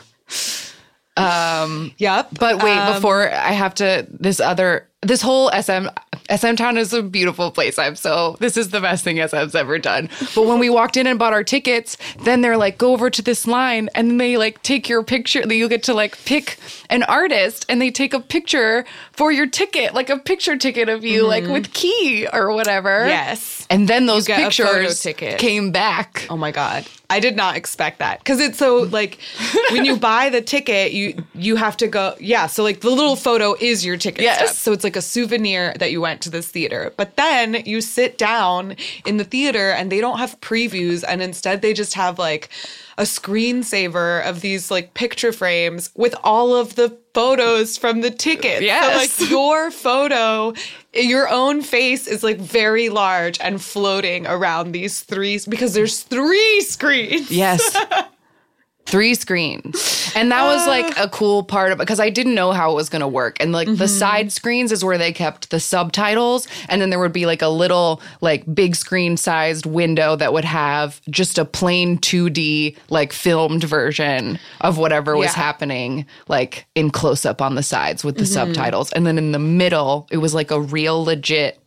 yep 1.99 2.29
But 2.39 2.63
wait, 2.63 2.77
Um, 2.79 2.95
before 2.95 3.31
I 3.31 3.53
have 3.53 3.75
to, 3.77 4.07
this 4.11 4.41
other, 4.41 4.89
this 5.03 5.23
whole 5.23 5.51
SM, 5.51 5.87
SM 6.35 6.55
Town 6.55 6.77
is 6.77 6.93
a 6.93 7.03
beautiful 7.03 7.51
place. 7.51 7.79
I'm 7.79 7.97
so, 7.97 8.37
this 8.41 8.57
is 8.57 8.71
the 8.71 8.81
best 8.81 9.05
thing 9.05 9.17
SM's 9.27 9.55
ever 9.55 9.79
done. 9.79 10.09
But 10.35 10.47
when 10.47 10.59
we 10.59 10.69
walked 10.69 10.97
in 10.97 11.07
and 11.07 11.19
bought 11.19 11.33
our 11.33 11.45
tickets, 11.45 11.97
then 12.21 12.41
they're 12.41 12.57
like, 12.57 12.79
go 12.79 12.93
over 12.93 13.11
to 13.11 13.23
this 13.23 13.47
line 13.47 13.89
and 13.95 14.11
then 14.11 14.19
they 14.19 14.37
like 14.37 14.63
take 14.63 14.89
your 14.89 15.03
picture. 15.03 15.41
You 15.41 15.69
get 15.69 15.83
to 15.85 15.95
like 15.95 16.23
pick 16.25 16.59
an 16.91 17.03
artist 17.05 17.67
and 17.69 17.81
they 17.81 17.91
take 17.91 18.13
a 18.13 18.21
picture 18.21 18.85
for 19.13 19.31
your 19.33 19.47
ticket, 19.47 19.95
like 19.95 20.11
a 20.11 20.19
picture 20.19 20.57
ticket 20.57 20.89
of 20.89 21.05
you, 21.05 21.27
like 21.27 21.45
with 21.45 21.65
mm-hmm. 21.65 21.73
key 21.73 22.29
or 22.33 22.53
whatever. 22.53 23.07
Yes. 23.07 23.67
And 23.71 23.89
then 23.89 24.07
those 24.07 24.27
get 24.27 24.41
a 24.41 24.65
photo 24.65 24.89
pictures 24.89 25.39
came 25.39 25.73
back. 25.73 26.27
Oh 26.29 26.37
my 26.37 26.51
god. 26.51 26.87
I 27.09 27.21
did 27.21 27.37
not 27.37 27.57
expect 27.57 27.99
that 28.01 28.25
cuz 28.25 28.41
it's 28.41 28.59
so 28.59 28.79
like 28.99 29.19
when 29.71 29.85
you 29.85 29.97
buy 29.97 30.29
the 30.31 30.41
ticket 30.41 30.93
you 30.93 31.23
you 31.35 31.57
have 31.57 31.77
to 31.79 31.87
go 31.87 32.15
yeah 32.21 32.47
so 32.47 32.63
like 32.63 32.81
the 32.81 32.91
little 32.91 33.17
photo 33.17 33.55
is 33.61 33.85
your 33.85 33.97
ticket 33.97 34.23
Yes. 34.23 34.39
stub. 34.51 34.57
so 34.57 34.73
it's 34.73 34.85
like 34.85 34.97
a 34.97 35.03
souvenir 35.03 35.75
that 35.79 35.91
you 35.93 36.01
went 36.01 36.21
to 36.23 36.31
this 36.31 36.49
theater 36.49 36.93
but 36.97 37.17
then 37.17 37.63
you 37.65 37.81
sit 37.81 38.19
down 38.19 38.77
in 39.05 39.17
the 39.19 39.25
theater 39.25 39.71
and 39.71 39.91
they 39.93 40.01
don't 40.01 40.19
have 40.19 40.41
previews 40.41 41.05
and 41.07 41.23
instead 41.23 41.63
they 41.63 41.73
just 41.73 41.95
have 41.95 42.19
like 42.19 42.49
a 42.99 43.03
screensaver 43.03 44.27
of 44.29 44.41
these 44.41 44.71
like 44.71 44.95
picture 44.95 45.33
frames 45.33 45.91
with 45.95 46.15
all 46.25 46.55
of 46.57 46.75
the 46.77 46.97
photos 47.15 47.77
from 47.79 48.01
the 48.01 48.11
tickets. 48.11 48.63
Yes. 48.63 49.11
So 49.13 49.25
like 49.25 49.31
your 49.31 49.71
photo, 49.71 50.55
your 50.97 51.29
own 51.29 51.63
face 51.63 52.07
is 52.07 52.23
like 52.23 52.39
very 52.39 52.89
large 52.89 53.39
and 53.41 53.61
floating 53.63 54.27
around 54.27 54.73
these 54.73 55.01
three 55.01 55.39
because 55.49 55.75
there's 55.75 56.01
three 56.03 56.61
screens. 56.63 57.31
Yes. 57.31 57.77
Three 58.87 59.15
screens. 59.15 60.13
And 60.15 60.31
that 60.31 60.45
was 60.45 60.67
like 60.67 60.95
ah. 60.97 61.05
a 61.05 61.09
cool 61.09 61.43
part 61.43 61.73
of 61.73 61.79
it, 61.79 61.83
because 61.83 62.01
I 62.01 62.09
didn't 62.09 62.35
know 62.35 62.53
how 62.53 62.71
it 62.71 62.75
was 62.75 62.89
going 62.89 63.01
to 63.01 63.09
work. 63.09 63.37
And 63.41 63.53
like 63.53 63.67
the 63.67 63.73
mm-hmm. 63.73 63.87
side 63.87 64.33
screens 64.33 64.73
is 64.73 64.85
where 64.85 64.97
they 64.97 65.13
kept 65.13 65.51
the 65.51 65.61
subtitles. 65.61 66.47
And 66.69 66.81
then 66.81 66.91
there 66.91 66.99
would 66.99 67.13
be 67.13 67.27
like 67.27 67.43
a 67.43 67.49
little, 67.49 68.01
like 68.21 68.45
big 68.55 68.77
screen 68.77 69.17
sized 69.17 69.67
window 69.67 70.17
that 70.17 70.33
would 70.33 70.45
have 70.45 71.01
just 71.11 71.37
a 71.37 71.45
plain 71.45 71.99
2D, 71.99 72.77
like 72.89 73.13
filmed 73.13 73.65
version 73.65 74.39
of 74.61 74.79
whatever 74.79 75.17
was 75.17 75.27
Yeah. 75.27 75.43
happening, 75.43 76.07
like 76.29 76.67
in 76.75 76.91
close 76.91 77.27
up 77.27 77.43
on 77.43 77.57
the 77.57 77.63
sides 77.63 78.05
with 78.05 78.17
the 78.17 78.23
mm-hmm. 78.23 78.33
subtitles. 78.33 78.93
And 78.93 79.07
then 79.07 79.19
in 79.19 79.33
the 79.33 79.39
middle, 79.39 80.07
it 80.11 80.19
was 80.19 80.33
like 80.33 80.51
a 80.51 80.61
real 80.61 81.05
legit 81.05 81.66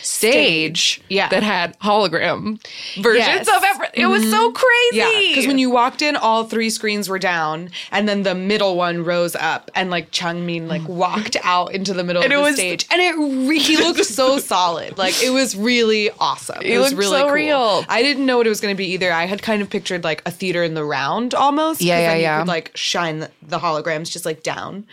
stage, 0.00 1.00
Yeah. 1.08 1.28
that 1.28 1.42
had 1.42 1.78
hologram 1.80 2.60
versions 3.00 3.26
Yes. 3.26 3.48
of 3.48 3.62
everything. 3.64 4.02
It 4.02 4.06
was 4.06 4.28
so 4.30 4.52
crazy. 4.52 4.68
Yeah, 4.94 5.10
because 5.28 5.46
when 5.46 5.58
you 5.58 5.70
walked 5.70 6.02
in, 6.02 6.16
all 6.16 6.44
three 6.44 6.70
screens 6.70 7.08
were 7.08 7.18
down, 7.18 7.70
and 7.90 8.08
then 8.08 8.22
the 8.22 8.34
middle 8.34 8.76
one 8.76 9.04
rose 9.04 9.34
up, 9.36 9.70
and 9.74 9.90
like 9.90 10.10
Changmin 10.10 10.68
like 10.68 10.86
walked 10.88 11.36
out 11.42 11.74
into 11.74 11.92
the 11.92 12.04
middle 12.04 12.22
And 12.22 12.32
of 12.32 12.38
it 12.38 12.42
the 12.42 12.48
was- 12.50 12.56
stage, 12.56 12.86
and 12.90 13.00
it 13.00 13.14
re- 13.48 13.58
he 13.58 13.76
looked 13.76 14.04
so 14.04 14.38
solid, 14.38 14.96
like 14.98 15.20
it 15.22 15.30
was 15.30 15.56
really 15.56 16.10
awesome. 16.20 16.58
It, 16.62 16.66
He 16.72 16.78
was 16.78 16.94
really 16.94 17.16
so 17.18 17.24
cool. 17.24 17.32
real. 17.32 17.84
I 17.88 18.02
didn't 18.02 18.26
know 18.26 18.36
what 18.38 18.46
it 18.46 18.50
was 18.50 18.60
going 18.60 18.74
to 18.74 18.78
be 18.78 18.86
either. 18.92 19.12
I 19.12 19.26
had 19.26 19.42
kind 19.42 19.60
of 19.62 19.68
pictured 19.70 20.04
like 20.04 20.22
a 20.26 20.30
theater 20.30 20.62
in 20.62 20.74
the 20.74 20.84
round 20.84 21.34
almost. 21.34 21.80
Yeah, 21.80 21.98
yeah, 21.98 22.14
yeah. 22.16 22.38
Could, 22.40 22.48
like 22.48 22.70
shine 22.74 23.20
the, 23.20 23.30
the 23.42 23.58
holograms 23.58 24.10
just 24.10 24.24
like 24.24 24.42
down. 24.42 24.86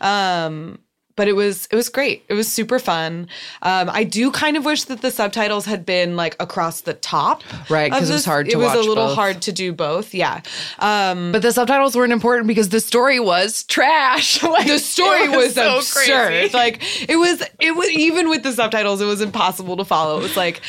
Um, 0.00 0.78
but 1.16 1.26
it 1.28 1.32
was 1.32 1.66
it 1.70 1.76
was 1.76 1.88
great. 1.88 2.24
It 2.28 2.34
was 2.34 2.46
super 2.50 2.78
fun. 2.78 3.28
Um, 3.62 3.90
I 3.90 4.04
do 4.04 4.30
kind 4.30 4.56
of 4.56 4.64
wish 4.64 4.84
that 4.84 5.02
the 5.02 5.10
subtitles 5.10 5.64
had 5.66 5.84
been 5.84 6.14
like 6.16 6.36
across 6.38 6.82
the 6.82 6.94
top. 6.94 7.42
Right, 7.70 7.90
of 7.92 7.98
'cause 7.98 8.10
it 8.10 8.12
was 8.12 8.24
hard 8.24 8.46
to 8.46 8.52
It 8.52 8.56
was 8.58 8.74
a 8.74 8.78
little 8.78 9.06
both. 9.06 9.14
hard 9.16 9.42
to 9.42 9.52
do 9.52 9.72
both. 9.72 10.14
Yeah. 10.14 10.42
Um, 10.78 11.32
But 11.32 11.42
the 11.42 11.52
subtitles 11.52 11.96
weren't 11.96 12.12
important 12.12 12.46
because 12.46 12.68
the 12.68 12.80
story 12.80 13.18
was 13.18 13.64
trash. 13.64 14.42
Like, 14.56 14.66
the 14.68 14.78
story 14.78 15.24
it 15.24 15.30
was, 15.36 15.54
so 15.54 15.78
absurd. 15.78 16.04
crazy. 16.28 16.54
Like 16.56 16.82
it 17.08 17.16
was, 17.16 17.42
it 17.58 17.74
was 17.74 17.90
even 17.90 18.28
with 18.28 18.42
the 18.42 18.52
subtitles, 18.52 19.00
it 19.00 19.06
was 19.06 19.20
impossible 19.20 19.76
to 19.78 19.84
follow. 19.84 20.18
It 20.18 20.22
was 20.22 20.36
like 20.36 20.60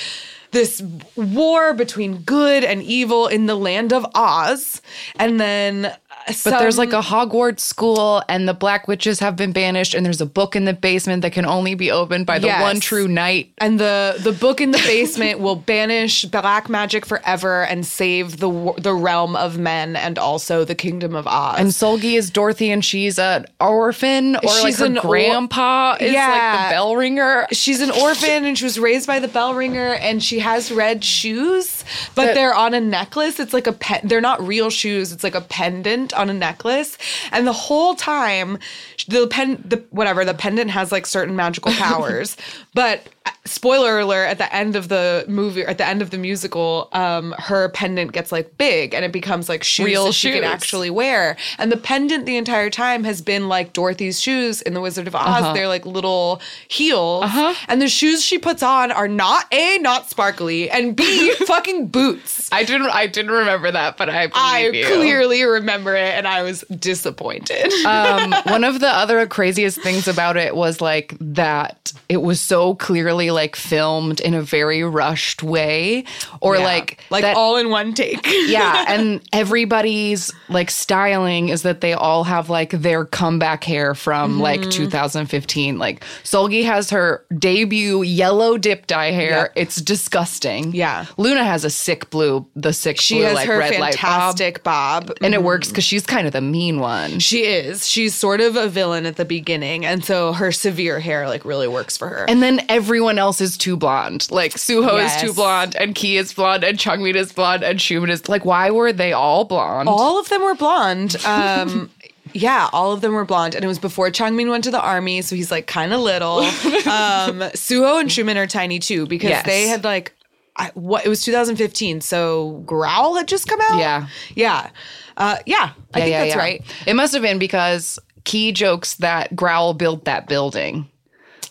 this 0.51 0.81
war 1.15 1.73
between 1.73 2.19
good 2.19 2.63
and 2.63 2.81
evil 2.81 3.27
in 3.27 3.45
the 3.47 3.55
land 3.55 3.91
of 3.93 4.05
Oz, 4.15 4.81
and 5.19 5.39
then. 5.39 5.93
But 6.43 6.59
there's 6.59 6.77
like 6.77 6.93
a 6.93 7.01
Hogwarts 7.01 7.61
school, 7.61 8.21
and 8.27 8.47
the 8.47 8.53
Black 8.53 8.87
Witches 8.87 9.19
have 9.19 9.35
been 9.35 9.51
banished, 9.51 9.93
and 9.93 10.05
there's 10.05 10.21
a 10.21 10.25
book 10.25 10.55
in 10.55 10.65
the 10.65 10.73
basement 10.73 11.21
that 11.21 11.31
can 11.31 11.45
only 11.45 11.73
be 11.75 11.89
opened 11.91 12.25
by 12.25 12.37
the 12.39 12.47
Yes. 12.47 12.61
one 12.61 12.79
true 12.79 13.07
knight. 13.07 13.51
and 13.59 13.79
the 13.79 14.15
the 14.19 14.31
book 14.31 14.59
in 14.61 14.71
the 14.71 14.77
basement 14.85 15.39
will 15.39 15.55
banish 15.55 16.25
black 16.25 16.69
magic 16.69 17.05
forever 17.05 17.63
and 17.63 17.85
save 17.85 18.37
the 18.37 18.73
the 18.77 18.93
realm 18.93 19.35
of 19.35 19.57
men 19.57 19.95
and 19.95 20.17
also 20.19 20.63
the 20.63 20.75
kingdom 20.75 21.15
of 21.15 21.27
Oz. 21.27 21.55
And 21.59 21.69
Seulgi 21.69 22.17
is 22.17 22.29
Dorothy, 22.29 22.71
and 22.71 22.83
she's 22.83 23.17
an 23.19 23.45
orphan, 23.59 24.35
or 24.37 24.41
like 24.43 24.65
She's 24.65 24.79
her 24.79 24.85
an 24.85 24.97
or- 24.97 25.01
grandpa 25.01 25.93
is 25.99 26.01
like 26.07 26.11
Yeah. 26.13 26.67
the 26.67 26.73
bell 26.73 26.95
ringer. 26.95 27.47
she's 27.51 27.81
an 27.81 27.91
orphan 27.91 28.45
and 28.45 28.57
she 28.57 28.63
was 28.63 28.79
raised 28.79 29.07
by 29.07 29.19
the 29.19 29.27
bell 29.27 29.53
ringer 29.53 29.93
and 29.93 30.21
she 30.23 30.39
has 30.39 30.71
red 30.71 31.03
shoes 31.03 31.83
but 32.15 32.25
That- 32.25 32.35
they're 32.35 32.53
on 32.55 32.73
a 32.73 32.79
necklace 32.81 33.39
it's 33.39 33.53
like 33.53 33.67
a 33.67 33.71
pen 33.71 34.01
they're 34.03 34.21
not 34.21 34.45
real 34.45 34.69
shoes 34.69 35.11
it's 35.11 35.23
like 35.23 35.35
a 35.35 35.41
pendant 35.41 36.13
on 36.17 36.29
a 36.29 36.33
necklace. 36.33 36.97
And 37.31 37.47
the 37.47 37.53
whole 37.53 37.95
time 37.95 38.59
the 39.07 39.27
pen 39.27 39.63
the 39.65 39.83
whatever 39.91 40.25
the 40.25 40.33
pendant 40.33 40.71
has 40.71 40.91
like 40.91 41.05
certain 41.05 41.35
magical 41.35 41.71
powers. 41.73 42.37
But 42.73 43.07
spoiler 43.45 43.99
alert 43.99 44.25
at 44.27 44.37
the 44.37 44.53
end 44.53 44.75
of 44.75 44.89
the 44.89 45.25
movie 45.27 45.63
at 45.63 45.77
the 45.77 45.87
end 45.87 46.01
of 46.01 46.09
the 46.09 46.17
musical 46.17 46.89
um 46.93 47.33
her 47.37 47.69
pendant 47.69 48.11
gets 48.11 48.31
like 48.31 48.57
big 48.57 48.93
and 48.93 49.05
it 49.05 49.11
becomes 49.11 49.49
like 49.49 49.63
shoes 49.63 49.85
Real 49.85 50.05
that 50.05 50.13
she 50.13 50.31
can 50.31 50.43
actually 50.43 50.89
wear. 50.89 51.37
And 51.57 51.71
the 51.71 51.77
pendant 51.77 52.25
the 52.25 52.37
entire 52.37 52.69
time 52.69 53.03
has 53.03 53.21
been 53.21 53.47
like 53.47 53.73
dorothy's 53.73 54.19
shoes 54.19 54.61
in 54.61 54.73
the 54.73 54.81
wizard 54.81 55.07
of 55.07 55.15
oz. 55.15 55.53
They're 55.53 55.67
like 55.67 55.85
little 55.85 56.41
heels. 56.67 57.25
And 57.67 57.81
the 57.81 57.87
shoes 57.87 58.23
she 58.23 58.37
puts 58.37 58.61
on 58.63 58.91
are 58.91 59.07
not 59.07 59.45
a 59.53 59.77
not 59.79 60.09
sparkly 60.09 60.69
and 60.69 60.95
b 60.95 61.33
fucking 61.47 61.87
boots. 61.87 62.49
I 62.51 62.63
didn't. 62.63 62.89
I 62.89 63.07
didn't 63.07 63.31
remember 63.31 63.71
that, 63.71 63.97
but 63.97 64.09
I 64.09 64.29
i 64.33 64.67
you. 64.67 64.85
clearly 64.85 65.43
remember 65.43 65.95
it 65.95 66.13
and 66.13 66.27
i 66.27 66.41
was 66.43 66.61
disappointed. 66.79 67.73
Um, 67.87 68.33
one 68.47 68.63
of 68.63 68.79
the 68.79 68.87
other 68.89 69.25
craziest 69.27 69.81
things 69.81 70.07
about 70.07 70.35
it 70.35 70.55
was 70.55 70.81
like 70.81 71.15
that 71.21 71.93
it 72.09 72.21
was 72.21 72.41
so 72.41 72.75
clearly 72.75 73.16
like 73.31 73.55
filmed 73.55 74.19
in 74.21 74.33
a 74.33 74.41
very 74.41 74.83
rushed 74.83 75.43
way, 75.43 76.03
or 76.41 76.55
Yeah. 76.57 76.63
like 76.63 76.99
like 77.09 77.23
that- 77.23 77.35
all 77.37 77.57
in 77.57 77.69
one 77.69 77.93
take 77.93 78.25
yeah, 78.47 78.85
and 78.89 79.21
everybody's 79.33 80.31
like 80.49 80.69
styling 80.69 81.49
is 81.49 81.61
that 81.63 81.81
they 81.81 81.93
all 81.93 82.23
have 82.25 82.49
like 82.49 82.71
their 82.71 83.05
comeback 83.05 83.63
hair 83.63 83.95
from 83.95 84.17
Mm-hmm. 84.33 84.41
like 84.41 84.61
2015. 84.69 85.77
Like 85.79 86.03
Seulgi 86.23 86.65
has 86.65 86.89
her 86.89 87.25
debut 87.37 88.01
yellow 88.01 88.57
dip 88.57 88.87
dye 88.87 89.11
hair. 89.11 89.29
Yeah. 89.55 89.61
It's 89.61 89.77
disgusting. 89.81 90.73
Yeah. 90.73 91.05
Luna 91.17 91.43
has 91.43 91.63
a 91.63 91.69
sick 91.69 92.09
blue, 92.09 92.45
the 92.55 92.73
sick 92.73 92.99
she 92.99 93.15
blue 93.15 93.23
has 93.25 93.35
like 93.35 93.47
her 93.47 93.57
red 93.59 93.79
light 93.79 93.93
bob, 94.01 94.11
fantastic 94.37 94.63
bob, 94.63 95.11
and 95.21 95.33
it 95.33 95.43
works 95.43 95.69
because 95.69 95.83
she's 95.85 96.05
kind 96.05 96.27
of 96.27 96.33
the 96.33 96.41
mean 96.41 96.79
one. 96.79 97.19
She 97.19 97.45
is. 97.45 97.87
She's 97.87 98.13
sort 98.13 98.41
of 98.41 98.55
a 98.55 98.67
villain 98.67 99.05
at 99.05 99.15
the 99.15 99.25
beginning, 99.25 99.85
and 99.85 100.03
so 100.03 100.33
her 100.33 100.51
severe 100.51 100.99
hair 100.99 101.27
like 101.27 101.45
really 101.45 101.67
works 101.67 101.95
for 101.95 102.07
her. 102.09 102.25
And 102.27 102.43
then 102.43 102.61
everyone 102.69 103.06
else 103.17 103.41
is 103.41 103.57
too 103.57 103.77
blonde. 103.77 104.27
Like 104.31 104.53
Suho 104.53 104.93
Yes. 104.97 105.15
is 105.15 105.21
too 105.29 105.33
blonde, 105.33 105.75
and 105.75 105.95
Key 105.95 106.17
is 106.17 106.33
blonde, 106.33 106.63
and 106.63 106.77
Changmin 106.77 107.15
is 107.15 107.31
blonde, 107.33 107.63
and 107.63 107.79
Xiumin 107.79 108.09
is 108.09 108.27
like. 108.29 108.45
Why 108.45 108.69
were 108.71 108.91
they 108.93 109.13
all 109.13 109.45
blonde? 109.45 109.89
all 109.89 110.19
of 110.19 110.29
them 110.29 110.41
were 110.43 110.55
blonde. 110.55 111.15
Um, 111.25 111.89
yeah, 112.33 112.69
all 112.73 112.91
of 112.91 113.01
them 113.01 113.13
were 113.13 113.25
blonde, 113.25 113.55
and 113.55 113.63
it 113.63 113.67
was 113.67 113.79
before 113.79 114.09
Changmin 114.09 114.49
went 114.49 114.63
to 114.65 114.71
the 114.71 114.81
army, 114.81 115.21
so 115.21 115.35
he's 115.35 115.51
like 115.51 115.67
kind 115.67 115.93
of 115.93 116.01
little. 116.01 116.39
Um, 116.87 117.39
Suho 117.55 117.99
and 117.99 118.09
Xiumin 118.09 118.35
are 118.37 118.47
tiny 118.47 118.79
too 118.79 119.05
because 119.07 119.29
Yes. 119.29 119.45
they 119.45 119.67
had 119.67 119.83
like. 119.83 120.13
I, 120.59 120.71
what 120.73 121.05
it 121.05 121.09
was 121.09 121.23
2015, 121.23 122.01
so 122.01 122.63
Growl 122.65 123.13
had 123.15 123.27
just 123.27 123.47
come 123.47 123.59
out. 123.61 123.77
Yeah. 123.77 124.07
yeah, 124.33 124.69
uh, 125.15 125.37
yeah. 125.45 125.69
I 125.93 125.99
Yeah, 125.99 126.03
think 126.03 126.09
yeah, 126.09 126.19
that's 126.23 126.35
yeah. 126.35 126.41
right. 126.41 126.61
It 126.87 126.95
must 126.95 127.13
have 127.13 127.21
been 127.21 127.37
because 127.37 127.99
Key 128.23 128.51
jokes 128.53 128.95
that 128.95 129.35
Growl 129.35 129.75
built 129.75 130.05
that 130.05 130.27
building. 130.27 130.89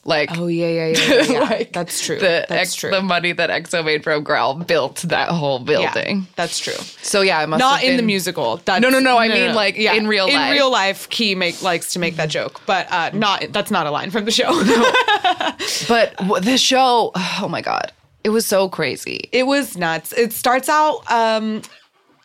Like, 0.06 0.30
Oh 0.38 0.46
yeah, 0.46 0.68
yeah, 0.68 0.86
yeah. 0.86 0.98
yeah, 0.98 1.22
yeah. 1.22 1.40
like 1.50 1.72
that's 1.72 2.00
true. 2.00 2.18
The 2.18 2.46
that's 2.48 2.74
true. 2.74 2.90
the 2.90 3.02
money 3.02 3.32
that 3.32 3.50
EXO 3.50 3.84
made 3.84 4.04
from 4.04 4.22
Growl 4.22 4.54
built 4.54 4.98
that 5.02 5.28
whole 5.28 5.58
yeah, 5.60 5.92
building. 5.92 6.26
that's 6.36 6.58
true. 6.58 6.74
So 7.02 7.22
yeah, 7.22 7.42
it 7.42 7.48
must 7.48 7.58
Not 7.58 7.82
in 7.82 7.96
the 7.96 8.02
musical. 8.02 8.58
That's, 8.58 8.80
No, 8.80 8.88
no, 8.88 9.00
no, 9.00 9.18
I 9.18 9.28
mean, 9.28 9.54
like, 9.54 9.76
yeah, 9.76 9.94
in 9.94 10.06
real 10.06 10.26
In 10.26 10.50
real 10.50 10.70
life, 10.70 11.08
Key 11.08 11.34
make 11.34 11.60
likes 11.62 11.92
to 11.94 11.98
make 11.98 12.16
that 12.16 12.30
joke, 12.30 12.60
but 12.66 12.90
uh, 12.90 13.10
not. 13.12 13.52
That's 13.52 13.70
not 13.70 13.86
a 13.86 13.90
line 13.90 14.10
from 14.10 14.24
the 14.24 14.30
show. 14.30 14.46
But 15.88 16.14
the 16.42 16.58
show, 16.58 17.10
oh 17.16 17.48
my 17.48 17.60
god, 17.60 17.92
it 18.24 18.30
was 18.30 18.46
so 18.46 18.68
crazy. 18.68 19.28
It 19.32 19.46
was 19.46 19.76
nuts. 19.76 20.12
It 20.12 20.32
starts 20.32 20.68
out 20.68 21.10
um 21.10 21.62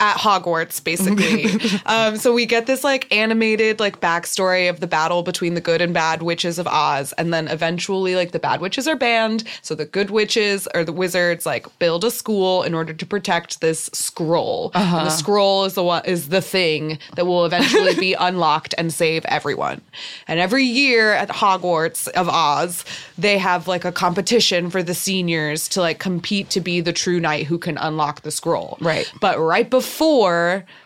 at 0.02 0.18
Hogwarts, 0.18 0.84
basically. 0.84 1.46
um, 1.86 2.18
so 2.18 2.34
we 2.34 2.48
get 2.48 2.66
this 2.66 2.84
like 2.84 3.14
animated 3.16 3.80
like 3.80 4.02
backstory 4.02 4.68
of 4.68 4.80
the 4.80 4.88
battle 4.88 5.22
between 5.22 5.54
the 5.54 5.62
good 5.62 5.80
and 5.80 5.94
bad 5.94 6.24
witches 6.24 6.58
of 6.58 6.68
Oz, 6.68 7.14
and 7.14 7.32
then 7.32 7.48
eventually 7.48 8.16
like 8.16 8.32
the 8.32 8.40
bad 8.40 8.62
witches 8.62 8.88
are 8.88 8.96
banned. 8.96 9.44
So 9.62 9.76
the 9.76 9.86
good 9.86 10.10
witches 10.10 10.68
or 10.74 10.84
the 10.84 10.92
wizards 10.92 11.46
like 11.46 11.68
build 11.78 12.04
a 12.04 12.10
school 12.10 12.64
in 12.64 12.74
order 12.74 12.94
to 12.94 13.06
protect 13.06 13.62
this 13.62 13.92
scroll. 13.94 14.72
And 14.74 15.06
the 15.06 15.12
scroll 15.12 15.66
is 15.66 15.76
the 15.76 15.84
one 15.84 16.04
is 16.06 16.30
the 16.30 16.42
thing 16.42 16.98
that 17.16 17.26
will 17.26 17.46
eventually 17.46 17.94
be 17.94 18.14
unlocked 18.20 18.74
and 18.80 18.92
save 18.92 19.24
everyone. 19.26 19.82
And 20.28 20.40
every 20.40 20.66
year 20.66 21.14
at 21.14 21.30
Hogwarts 21.30 22.08
of 22.08 22.28
Oz, 22.28 22.84
they 23.20 23.38
have 23.38 23.68
like 23.68 23.86
a 23.86 23.92
competition 23.92 24.72
for 24.72 24.82
the 24.82 24.96
seniors 24.96 25.70
to 25.70 25.82
like 25.82 26.00
compete 26.00 26.50
to 26.50 26.60
be 26.60 26.82
the 26.82 26.92
true 26.92 27.20
knight 27.20 27.46
who 27.46 27.60
can 27.60 27.78
unlock 27.78 28.24
the 28.24 28.32
scroll. 28.32 28.80
Right. 28.82 29.12
But 29.22 29.40
right 29.40 29.70
before 29.70 29.91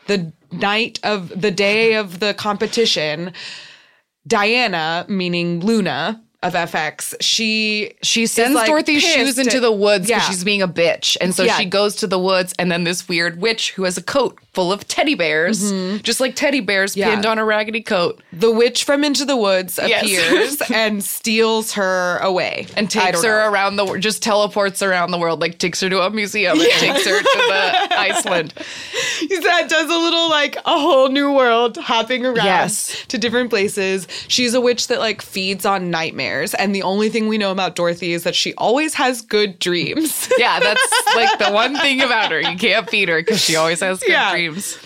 the 0.07 0.33
night 0.51 0.99
of 1.03 1.29
the 1.39 1.51
day 1.51 1.93
of 1.95 2.19
the 2.19 2.33
competition, 2.33 3.33
Diana, 4.27 5.05
meaning 5.07 5.59
Luna 5.59 6.21
of 6.43 6.53
f(x), 6.53 7.15
she 7.21 7.93
She 8.03 8.27
sends 8.27 8.55
like, 8.55 8.67
Dorothy's 8.67 9.03
shoes 9.03 9.37
into 9.39 9.59
the 9.59 9.71
woods 9.71 10.07
because 10.07 10.23
Yeah. 10.23 10.29
she's 10.29 10.43
being 10.43 10.61
a 10.61 10.67
bitch. 10.67 11.17
And 11.19 11.33
so 11.33 11.43
Yeah. 11.43 11.57
she 11.57 11.65
goes 11.65 11.95
to 11.97 12.07
the 12.07 12.19
woods, 12.19 12.53
and 12.59 12.71
then 12.71 12.83
this 12.83 13.07
weird 13.07 13.41
witch 13.41 13.71
who 13.71 13.83
has 13.83 13.97
a 13.97 14.03
coat 14.03 14.39
full 14.55 14.71
of 14.71 14.87
teddy 14.87 15.13
bears, 15.15 15.71
just 16.01 16.19
like 16.19 16.35
teddy 16.35 16.61
bears 16.61 16.93
Mm-hmm. 16.93 16.99
Yeah. 16.99 17.09
pinned 17.11 17.25
on 17.25 17.37
a 17.39 17.45
raggedy 17.45 17.81
coat, 17.81 18.21
the 18.31 18.49
witch 18.51 18.83
from 18.85 19.03
Into 19.03 19.25
the 19.25 19.35
Woods 19.35 19.77
Yes. 19.85 20.03
appears 20.03 20.61
and 20.73 21.03
steals 21.03 21.73
her 21.73 22.17
away 22.19 22.67
and 22.77 22.89
takes 22.89 23.21
her 23.23 23.41
know. 23.43 23.49
around 23.51 23.75
the 23.75 23.97
just 23.99 24.23
teleports 24.23 24.81
around 24.81 25.11
the 25.11 25.17
world, 25.17 25.41
like 25.41 25.57
takes 25.57 25.81
her 25.81 25.89
to 25.89 26.01
a 26.01 26.09
museum 26.09 26.57
and 26.59 26.69
takes 26.71 27.05
her 27.05 27.19
to 27.19 27.23
the 27.47 27.97
Iceland. 27.99 28.53
that 29.43 29.65
does 29.69 29.89
a 29.89 29.97
little 29.97 30.29
like 30.29 30.55
a 30.57 30.79
whole 30.79 31.09
new 31.09 31.33
world 31.33 31.77
hopping 31.77 32.25
around 32.25 32.45
Yes. 32.45 33.03
to 33.09 33.17
different 33.17 33.49
places. 33.49 34.07
She's 34.27 34.53
a 34.53 34.61
witch 34.61 34.87
that 34.87 34.99
like 34.99 35.21
feeds 35.21 35.65
on 35.65 35.89
nightmares. 35.91 36.53
And 36.53 36.73
the 36.75 36.83
only 36.83 37.09
thing 37.09 37.27
we 37.27 37.37
know 37.37 37.51
about 37.51 37.75
Dorothy 37.75 38.13
is 38.13 38.23
that 38.23 38.35
she 38.35 38.53
always 38.55 38.93
has 38.95 39.21
good 39.21 39.59
dreams. 39.59 40.29
Yeah, 40.37 40.59
that's 40.59 41.15
like 41.15 41.39
the 41.39 41.51
one 41.51 41.75
thing 41.77 42.01
about 42.01 42.31
her. 42.31 42.39
You 42.41 42.57
can't 42.57 42.89
feed 42.89 43.09
her 43.09 43.19
because 43.21 43.41
she 43.41 43.55
always 43.55 43.79
has 43.81 43.99
good 44.01 44.09
Yeah. 44.11 44.31
dreams. 44.31 44.44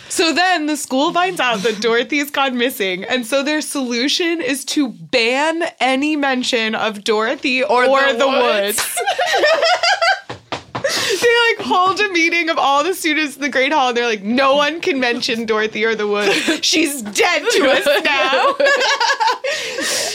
So 0.10 0.34
then 0.34 0.66
the 0.66 0.78
school 0.78 1.12
finds 1.14 1.40
out 1.40 1.60
that 1.60 1.82
Dorothy's 1.82 2.32
gone 2.32 2.58
missing. 2.58 3.04
And 3.04 3.26
so 3.26 3.44
their 3.44 3.62
solution 3.62 4.42
is 4.42 4.66
to 4.66 4.90
ban 4.90 5.64
any 5.80 6.16
mention 6.16 6.76
of 6.76 7.04
Dorothy 7.04 7.64
or, 7.64 7.86
the 7.86 8.18
the, 8.18 8.28
woods. 8.28 8.78
woods. 8.78 9.00
they 11.22 11.56
like 11.58 11.68
hold 11.68 12.00
a 12.00 12.10
meeting 12.10 12.50
of 12.50 12.58
all 12.58 12.84
the 12.84 12.94
students 12.94 13.36
in 13.36 13.42
the 13.42 13.50
Great 13.50 13.72
Hall 13.72 13.90
and 13.90 13.98
they're 13.98 14.06
like, 14.06 14.24
no 14.24 14.56
one 14.56 14.82
can 14.82 15.00
mention 15.00 15.46
Dorothy 15.46 15.86
or 15.86 15.96
the 15.96 16.08
woods. 16.08 16.36
She's 16.66 17.02
dead 17.02 17.44
to 17.52 17.70
us 17.70 18.04
now. 18.04 18.56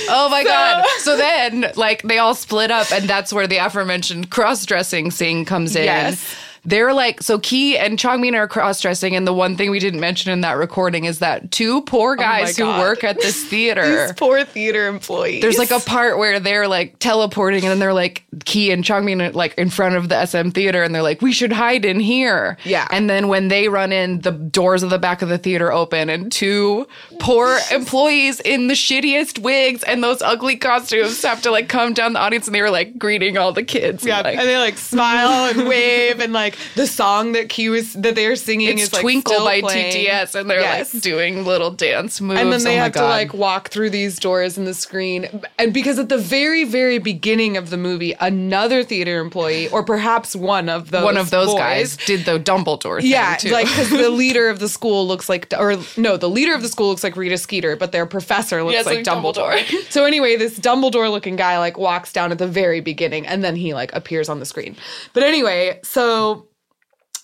Oh 0.06 0.28
my 0.28 0.44
god. 0.44 0.84
So 0.98 1.16
then 1.16 1.72
like 1.76 2.02
they 2.02 2.18
all 2.18 2.34
split 2.34 2.70
up 2.70 2.92
and 2.92 3.08
that's 3.08 3.32
where 3.32 3.46
the 3.46 3.56
aforementioned 3.56 4.30
cross-dressing 4.30 5.10
scene 5.10 5.44
comes 5.46 5.74
in. 5.74 5.84
Yes. 5.84 6.36
They're 6.64 6.94
like 6.94 7.22
so 7.22 7.38
Key 7.38 7.76
and 7.78 7.98
Changmin 7.98 8.34
are 8.34 8.48
cross 8.48 8.80
dressing, 8.80 9.14
and 9.14 9.26
the 9.26 9.32
one 9.32 9.56
thing 9.56 9.70
we 9.70 9.78
didn't 9.78 10.00
mention 10.00 10.32
in 10.32 10.40
that 10.42 10.56
recording 10.56 11.04
is 11.04 11.18
that 11.18 11.50
two 11.50 11.82
poor 11.82 12.14
oh 12.14 12.16
guys 12.16 12.56
who 12.56 12.66
work 12.66 13.04
at 13.04 13.20
this 13.20 13.44
theater. 13.48 14.06
These 14.06 14.16
poor 14.16 14.44
theater 14.44 14.88
employees. 14.88 15.42
There's 15.42 15.58
like 15.58 15.70
a 15.70 15.80
part 15.80 16.18
where 16.18 16.40
they're 16.40 16.68
like 16.68 16.98
teleporting 16.98 17.62
and 17.62 17.70
then 17.70 17.78
they're 17.78 17.94
like 17.94 18.24
Key 18.44 18.70
and 18.70 18.84
Changmin 18.84 19.28
are 19.28 19.32
like 19.32 19.54
in 19.58 19.70
front 19.70 19.96
of 19.96 20.08
the 20.08 20.24
SM 20.24 20.50
theater 20.50 20.82
and 20.82 20.94
they're 20.94 21.02
like, 21.02 21.22
we 21.22 21.32
should 21.32 21.52
hide 21.52 21.84
in 21.84 22.00
here. 22.00 22.56
Yeah. 22.64 22.88
And 22.90 23.08
then 23.08 23.28
when 23.28 23.48
they 23.48 23.68
run 23.68 23.92
in, 23.92 24.20
the 24.20 24.32
doors 24.32 24.82
of 24.82 24.90
the 24.90 24.98
back 24.98 25.22
of 25.22 25.28
the 25.28 25.38
theater 25.38 25.72
open 25.72 26.08
and 26.08 26.30
two 26.30 26.86
poor 27.20 27.58
employees 27.70 28.40
in 28.40 28.68
the 28.68 28.74
shittiest 28.74 29.38
wigs 29.38 29.82
and 29.84 30.02
those 30.02 30.22
ugly 30.22 30.56
costumes 30.56 31.22
have 31.22 31.42
to 31.42 31.50
like 31.50 31.68
come 31.68 31.92
down 31.92 32.12
the 32.14 32.18
audience 32.18 32.46
and 32.46 32.54
they 32.54 32.62
were 32.62 32.70
like 32.70 32.98
greeting 32.98 33.38
all 33.38 33.52
the 33.52 33.62
kids. 33.62 34.04
Yeah, 34.04 34.18
and, 34.18 34.24
like, 34.26 34.38
and 34.38 34.48
they 34.48 34.58
like 34.58 34.78
smile 34.78 35.50
and 35.50 35.68
wave, 35.68 36.20
and 36.20 36.32
like 36.32 36.53
the 36.76 36.86
song 36.86 37.32
that 37.32 37.48
Q 37.48 37.74
is 37.74 37.92
that 37.94 38.14
they're 38.14 38.36
singing 38.36 38.68
it's 38.78 38.82
is 38.84 38.92
like 38.92 39.02
Twinkle 39.02 39.34
still 39.34 39.44
by 39.44 39.60
playing. 39.60 39.92
TTS 40.06 40.34
and 40.34 40.48
they're 40.50 40.60
Yes. 40.60 40.94
like 40.94 41.02
doing 41.02 41.44
little 41.44 41.70
dance 41.70 42.20
moves. 42.20 42.40
and 42.40 42.52
then 42.52 42.62
they 42.64 42.76
Oh 42.78 42.82
have 42.82 42.92
to 42.92 43.04
like 43.04 43.34
walk 43.34 43.68
through 43.70 43.90
these 43.90 44.18
doors 44.18 44.56
in 44.58 44.64
the 44.64 44.74
screen 44.74 45.42
and 45.58 45.72
because 45.74 45.98
at 45.98 46.08
the 46.08 46.18
very 46.18 46.64
very 46.64 46.98
beginning 46.98 47.56
of 47.56 47.70
the 47.70 47.76
movie 47.76 48.14
another 48.20 48.82
theater 48.84 49.20
employee 49.20 49.68
or 49.68 49.82
perhaps 49.84 50.34
one 50.36 50.68
of 50.68 50.90
those 50.90 51.04
one 51.04 51.16
of 51.16 51.30
those 51.30 51.48
boys, 51.48 51.58
guys 51.58 51.96
did 51.98 52.24
the 52.24 52.38
Dumbledore 52.38 53.00
thing 53.00 53.10
yeah 53.10 53.36
too. 53.36 53.50
like 53.50 53.66
because 53.66 53.90
the 53.90 54.10
leader 54.24 54.48
of 54.48 54.58
the 54.58 54.68
school 54.68 55.06
looks 55.06 55.28
like 55.28 55.52
or 55.58 55.76
no 55.96 56.16
the 56.16 56.28
leader 56.28 56.54
of 56.54 56.62
the 56.62 56.68
school 56.68 56.88
looks 56.88 57.04
like 57.04 57.16
rita 57.16 57.38
skeeter 57.38 57.76
but 57.76 57.92
their 57.92 58.06
professor 58.06 58.62
looks 58.62 58.74
Yes, 58.74 58.86
like 58.86 58.98
like 58.98 59.04
dumbledore. 59.06 59.58
Dumbledore. 59.58 59.90
so 59.90 60.04
anyway 60.04 60.36
this 60.36 60.58
dumbledore 60.58 61.10
looking 61.10 61.36
guy 61.36 61.58
like 61.58 61.76
walks 61.78 62.12
down 62.12 62.32
at 62.32 62.38
the 62.38 62.46
very 62.48 62.80
beginning 62.80 63.26
and 63.26 63.42
then 63.44 63.56
he 63.56 63.74
like 63.74 63.92
appears 63.94 64.28
on 64.28 64.38
the 64.40 64.46
screen 64.46 64.76
but 65.12 65.22
anyway 65.22 65.78
so 65.82 66.43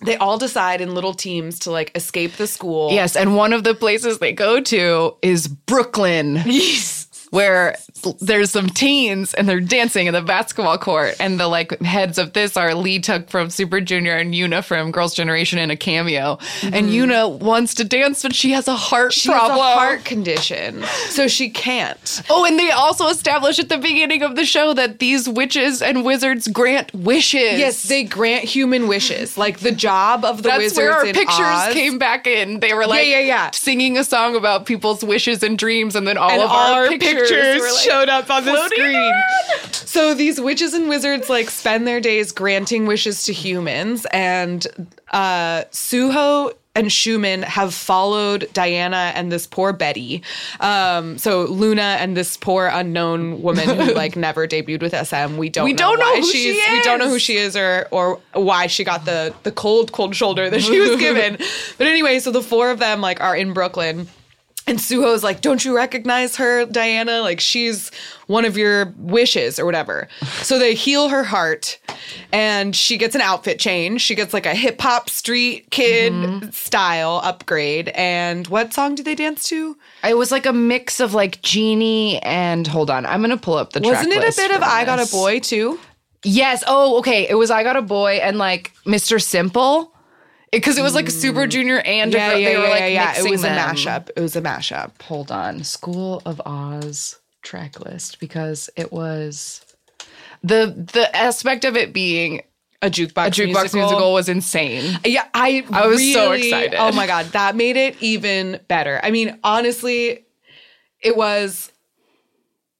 they 0.03 0.17
all 0.17 0.39
decide 0.39 0.81
in 0.81 0.95
little 0.95 1.15
teams 1.15 1.59
to 1.61 1.71
like 1.71 1.91
escape 1.95 2.33
the 2.35 2.47
school 2.47 2.91
Yes, 2.93 3.17
and 3.17 3.37
one 3.37 3.53
of 3.53 3.65
the 3.65 3.75
places 3.75 4.19
they 4.19 4.33
go 4.33 4.61
to 4.61 5.17
is 5.23 5.49
Brooklyn. 5.49 6.43
Where 7.31 7.77
there's 8.21 8.51
some 8.51 8.69
teens 8.69 9.35
and 9.35 9.49
they're 9.49 9.61
dancing 9.61 10.07
in 10.07 10.15
the 10.15 10.23
basketball 10.23 10.79
court, 10.79 11.15
and 11.21 11.39
the 11.39 11.49
like 11.49 11.81
heads 11.81 12.19
of 12.19 12.33
this 12.33 12.57
are 12.57 12.71
Leeteuk 12.71 13.31
from 13.31 13.51
Super 13.51 13.81
Junior 13.81 14.15
and 14.15 14.35
Yoona 14.35 14.65
from 14.65 14.91
Girls' 14.91 15.15
Generation 15.15 15.59
in 15.59 15.71
a 15.71 15.77
cameo. 15.77 16.39
And 16.63 16.87
mm-hmm. 16.87 17.11
Yoona 17.11 17.39
wants 17.39 17.75
to 17.77 17.85
dance, 17.85 18.23
but 18.23 18.35
she 18.35 18.51
has 18.53 18.69
a 18.69 18.77
heart 18.77 19.13
she 19.13 19.29
problem. 19.29 19.59
has 19.59 19.59
a 19.59 19.79
heart 19.79 20.05
condition 20.05 20.83
so 21.09 21.29
she 21.29 21.51
can't 21.51 22.23
Oh, 22.29 22.45
and 22.45 22.59
they 22.59 22.71
also 22.71 23.09
establish 23.09 23.59
at 23.59 23.69
the 23.69 23.79
beginning 23.79 24.23
of 24.23 24.37
the 24.37 24.45
show 24.45 24.75
that 24.75 24.99
these 24.99 25.29
witches 25.29 25.83
and 25.83 26.05
wizards 26.05 26.49
grant 26.49 26.93
wishes. 26.95 27.59
Yes, 27.59 27.85
they 27.85 28.05
grant 28.05 28.45
human 28.45 28.89
wishes. 28.89 29.39
Like 29.39 29.61
the 29.61 29.73
job 29.73 30.25
of 30.25 30.39
the 30.39 30.49
That's 30.49 30.59
wizards 30.59 30.79
where 30.79 30.93
our 30.93 31.05
pictures 31.05 31.27
Oz, 31.29 31.73
came 31.73 31.99
back 31.99 32.27
in. 32.27 32.61
They 32.61 32.75
were 32.75 32.87
like 32.87 33.07
yeah, 33.07 33.21
yeah. 33.21 33.27
yeah. 33.27 33.51
singing 33.53 33.97
a 33.99 34.05
song 34.05 34.37
about 34.37 34.67
people's 34.67 35.05
wishes 35.05 35.43
and 35.43 35.59
dreams, 35.59 35.97
and 35.97 36.07
then 36.07 36.17
all 36.17 36.31
and 36.31 36.43
of 36.43 36.51
our, 36.51 36.85
our 36.85 36.89
pictures, 36.89 37.11
pictures, 37.11 37.20
were, 37.61 37.67
like, 37.71 37.81
showed 37.83 38.09
up 38.09 38.31
on 38.31 38.45
the 38.45 38.69
screen. 38.69 38.95
around. 38.95 39.23
So 39.75 40.15
these 40.15 40.41
witches 40.41 40.73
and 40.75 40.89
wizards 40.89 41.29
like 41.29 41.51
spend 41.51 41.87
their 41.87 42.01
days 42.01 42.33
granting 42.33 42.87
wishes 42.87 43.25
to 43.25 43.33
humans, 43.33 44.07
and 44.13 44.67
uh, 45.11 45.65
Suho 45.73 46.53
and 46.77 46.87
Xiumin 46.87 47.43
have 47.43 47.75
followed 47.75 48.49
Diana 48.53 49.11
and 49.17 49.33
this 49.33 49.45
poor 49.49 49.73
Betty. 49.73 50.23
Um, 50.61 51.19
so 51.19 51.43
Luna 51.47 51.97
and 51.99 52.17
this 52.17 52.37
poor 52.37 52.69
unknown 52.73 53.43
woman 53.43 53.69
who 53.69 53.93
like 53.95 54.15
never 54.15 54.47
debuted 54.47 54.81
with 54.81 54.95
SM. 54.95 55.37
We 55.37 55.49
don't 55.49 55.65
We 55.65 55.73
know 55.73 55.79
don't 55.97 55.99
know 55.99 56.15
who 56.17 56.23
she's 56.23 56.57
she 56.57 56.73
we 56.73 56.81
don't 56.83 57.01
know 57.01 57.09
who 57.09 57.17
is. 57.17 57.23
she 57.23 57.37
is 57.39 57.57
or 57.57 57.89
or 57.91 58.21
why 58.35 58.69
she 58.69 58.85
got 58.85 59.05
the 59.05 59.35
the 59.43 59.51
cold 59.51 59.91
cold 59.91 60.15
shoulder 60.15 60.49
that 60.49 60.63
she 60.63 60.79
was 60.79 60.99
given. 61.01 61.37
but 61.77 61.89
anyway, 61.89 62.21
so 62.21 62.31
the 62.31 62.43
four 62.43 62.71
of 62.71 62.79
them 62.79 63.01
like 63.01 63.21
are 63.21 63.35
in 63.37 63.53
Brooklyn. 63.53 64.07
And 64.67 64.79
Suho's 64.79 65.25
like, 65.25 65.41
Don't 65.41 65.65
you 65.65 65.75
recognize 65.75 66.37
her, 66.37 66.65
Diana? 66.67 67.21
Like, 67.23 67.41
she's 67.41 67.91
one 68.29 68.45
of 68.45 68.57
your 68.57 68.95
wishes 68.99 69.59
or 69.59 69.65
whatever. 69.67 70.07
So 70.43 70.59
they 70.59 70.75
heal 70.75 71.09
her 71.09 71.25
heart 71.25 71.79
and 72.33 72.77
she 72.77 72.97
gets 72.97 73.15
an 73.17 73.21
outfit 73.21 73.59
change. 73.59 74.01
She 74.01 74.15
gets 74.15 74.33
like 74.33 74.47
a 74.47 74.55
hip 74.55 74.81
hop 74.81 75.11
street 75.11 75.71
kid 75.71 76.13
Mm-hmm. 76.13 76.51
style 76.51 77.21
upgrade. 77.25 77.89
And 77.91 78.47
what 78.49 78.73
song 78.73 78.95
do 78.95 79.03
they 79.03 79.15
dance 79.17 79.49
to? 79.49 79.77
It 80.07 80.17
was 80.17 80.31
like 80.31 80.47
a 80.47 80.53
mix 80.53 81.01
of 81.01 81.15
like 81.15 81.43
Genie 81.43 82.23
and 82.23 82.67
hold 82.67 82.91
on, 82.91 83.07
I'm 83.07 83.21
gonna 83.23 83.37
pull 83.37 83.55
up 83.55 83.73
the. 83.73 83.81
Wasn't 83.81 84.13
it 84.13 84.19
a 84.23 84.37
bit 84.37 84.51
of 84.55 84.63
I 84.63 84.85
Got 84.85 85.01
a. 85.01 85.11
Boy 85.11 85.41
too? 85.41 85.81
Yes. 86.23 86.63
Oh, 86.67 86.99
okay. 86.99 87.27
It 87.29 87.35
was 87.35 87.51
I 87.51 87.63
Got 87.65 87.77
a 87.77 87.83
Boy 87.83 88.17
and 88.23 88.39
like 88.39 88.73
Mr. 88.87 89.21
Simple. 89.21 89.93
Because 90.53 90.79
it, 90.79 90.83
was 90.83 90.95
like 90.95 91.09
Super 91.11 91.47
Junior 91.47 91.79
and 91.81 92.13
a 92.15 92.19
Yeah, 92.19 92.35
yeah, 92.35 92.49
they 92.49 92.57
were 92.57 92.65
yeah, 92.65 92.71
like 92.71 92.81
yeah, 92.81 92.87
yeah. 92.89 93.19
It 93.25 93.31
was 93.31 93.45
a 93.45 93.49
mashup. 93.49 94.11
It 94.17 94.21
was 94.21 94.35
a 94.37 94.43
mashup. 94.43 95.01
Hold 95.03 95.31
on, 95.31 95.63
School 95.63 96.23
of 96.27 96.41
Oz 96.45 97.19
track 97.43 97.81
list 97.81 98.19
because 98.21 98.69
it 98.77 98.93
was 98.93 99.65
the 100.43 100.89
the 100.93 101.15
aspect 101.17 101.65
of 101.65 101.77
it 101.77 101.93
being 101.93 102.43
A 102.83 102.91
jukebox, 102.91 103.27
a 103.27 103.31
jukebox 103.31 103.75
musical, 103.75 104.13
was 104.13 104.29
insane. 104.29 104.99
Yeah, 105.05 105.27
I 105.35 105.65
I 105.71 105.87
was 105.87 106.13
so 106.13 106.33
excited. 106.33 106.75
Oh 106.79 106.93
my 106.93 107.07
god, 107.07 107.27
that 107.27 107.55
made 107.57 107.77
it 107.77 107.97
even 108.03 108.59
better. 108.69 109.01
I 109.03 109.11
mean, 109.11 109.39
honestly, 109.45 110.25
it 111.01 111.17
was 111.17 111.71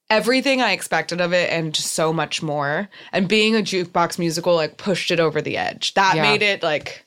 everything 0.09 0.61
I 0.61 0.73
expected 0.73 1.21
of 1.21 1.31
it 1.33 1.49
and 1.51 1.73
just 1.73 1.93
so 1.93 2.11
much 2.11 2.43
more. 2.43 2.89
And 3.13 3.29
being 3.29 3.55
a 3.55 3.59
jukebox 3.59 4.19
musical 4.19 4.55
like 4.55 4.77
pushed 4.77 5.09
it 5.09 5.19
over 5.21 5.41
the 5.41 5.55
edge. 5.57 5.93
That 5.93 6.15
Yeah. 6.17 6.23
made 6.23 6.41
it 6.41 6.61
like 6.61 7.05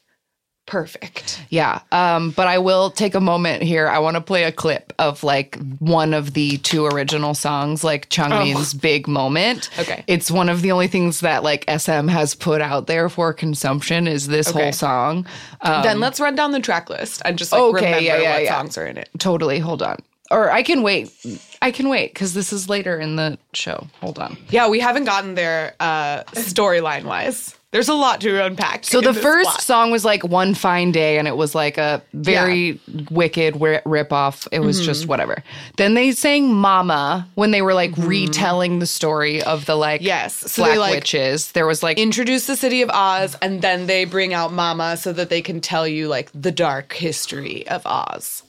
perfect. 0.66 1.40
Yeah. 1.50 1.80
Um, 1.92 2.30
but 2.30 2.46
I 2.46 2.58
will 2.58 2.90
take 2.90 3.14
a 3.14 3.20
moment 3.20 3.62
here. 3.62 3.86
I 3.88 3.98
want 3.98 4.16
to 4.16 4.20
play 4.20 4.44
a 4.44 4.52
clip 4.52 4.92
of 4.98 5.22
like 5.22 5.58
one 5.78 6.14
of 6.14 6.34
the 6.34 6.56
two 6.58 6.86
original 6.86 7.34
songs, 7.34 7.84
like 7.84 8.08
Changmin's 8.08 8.74
big 8.74 9.06
moment. 9.06 9.70
Okay. 9.78 10.04
It's 10.06 10.30
one 10.30 10.48
of 10.48 10.62
the 10.62 10.72
only 10.72 10.88
things 10.88 11.20
that 11.20 11.42
like 11.42 11.64
SM 11.68 12.08
has 12.08 12.34
put 12.34 12.60
out 12.60 12.86
there 12.86 13.08
for 13.08 13.32
consumption 13.32 14.06
is 14.08 14.26
this 14.28 14.48
Okay. 14.48 14.62
whole 14.64 14.72
song. 14.72 15.26
Um, 15.60 15.82
then 15.82 16.00
let's 16.00 16.20
run 16.20 16.34
down 16.34 16.52
the 16.52 16.60
track 16.60 16.90
list 16.90 17.22
and 17.24 17.36
just 17.38 17.52
like 17.52 17.60
Okay, 17.60 17.84
remember 17.86 18.00
yeah, 18.04 18.18
yeah, 18.20 18.32
what 18.34 18.42
yeah. 18.44 18.58
songs 18.58 18.78
are 18.78 18.86
in 18.86 18.96
it. 18.98 19.08
totally. 19.18 19.58
Hold 19.58 19.82
on. 19.82 19.98
Or 20.30 20.50
I 20.50 20.62
can 20.62 20.82
wait. 20.82 21.12
I 21.60 21.70
can 21.70 21.88
wait 21.90 22.12
because 22.14 22.32
this 22.34 22.52
is 22.52 22.68
later 22.68 22.98
in 22.98 23.16
the 23.16 23.38
show. 23.52 23.86
Hold 24.00 24.18
on. 24.18 24.38
Yeah, 24.48 24.68
we 24.68 24.80
haven't 24.80 25.04
gotten 25.04 25.34
there 25.34 25.74
uh 25.80 26.22
storyline 26.32 27.04
wise. 27.04 27.54
There's 27.74 27.88
a 27.88 27.94
lot 27.94 28.20
to 28.20 28.44
unpack. 28.44 28.84
So 28.84 29.00
the 29.00 29.12
first 29.12 29.48
plot. 29.48 29.60
song 29.60 29.90
was 29.90 30.04
like 30.04 30.22
One 30.22 30.54
Fine 30.54 30.92
Day, 30.92 31.18
and 31.18 31.26
it 31.26 31.36
was 31.36 31.56
like 31.56 31.76
a 31.76 32.00
very 32.12 32.78
wicked 33.10 33.60
rip 33.84 34.12
off. 34.12 34.46
It 34.52 34.60
was 34.60 34.76
Mm-hmm. 34.76 34.84
just 34.86 35.08
whatever. 35.08 35.42
Then 35.76 35.94
they 35.94 36.12
sang 36.12 36.54
Mama 36.54 37.28
when 37.34 37.50
they 37.50 37.62
were 37.62 37.74
like 37.74 37.90
retelling 37.96 38.78
the 38.78 38.86
story 38.86 39.42
of 39.42 39.66
the 39.66 39.74
like 39.74 40.02
Mm-hmm. 40.02 40.06
Yes. 40.06 40.52
So 40.52 40.62
black 40.62 40.72
they, 40.74 40.78
like, 40.78 40.94
witches. 40.94 41.50
There 41.50 41.66
was 41.66 41.82
like 41.82 41.98
introduce 41.98 42.46
the 42.46 42.54
city 42.54 42.80
of 42.82 42.90
Oz 42.90 43.36
and 43.42 43.60
then 43.60 43.88
they 43.88 44.04
bring 44.04 44.32
out 44.32 44.52
Mama 44.52 44.96
so 44.96 45.12
that 45.12 45.28
they 45.28 45.42
can 45.42 45.60
tell 45.60 45.88
you 45.88 46.06
like 46.06 46.30
the 46.32 46.52
dark 46.52 46.92
history 46.92 47.66
of 47.66 47.84
Oz. 47.86 48.43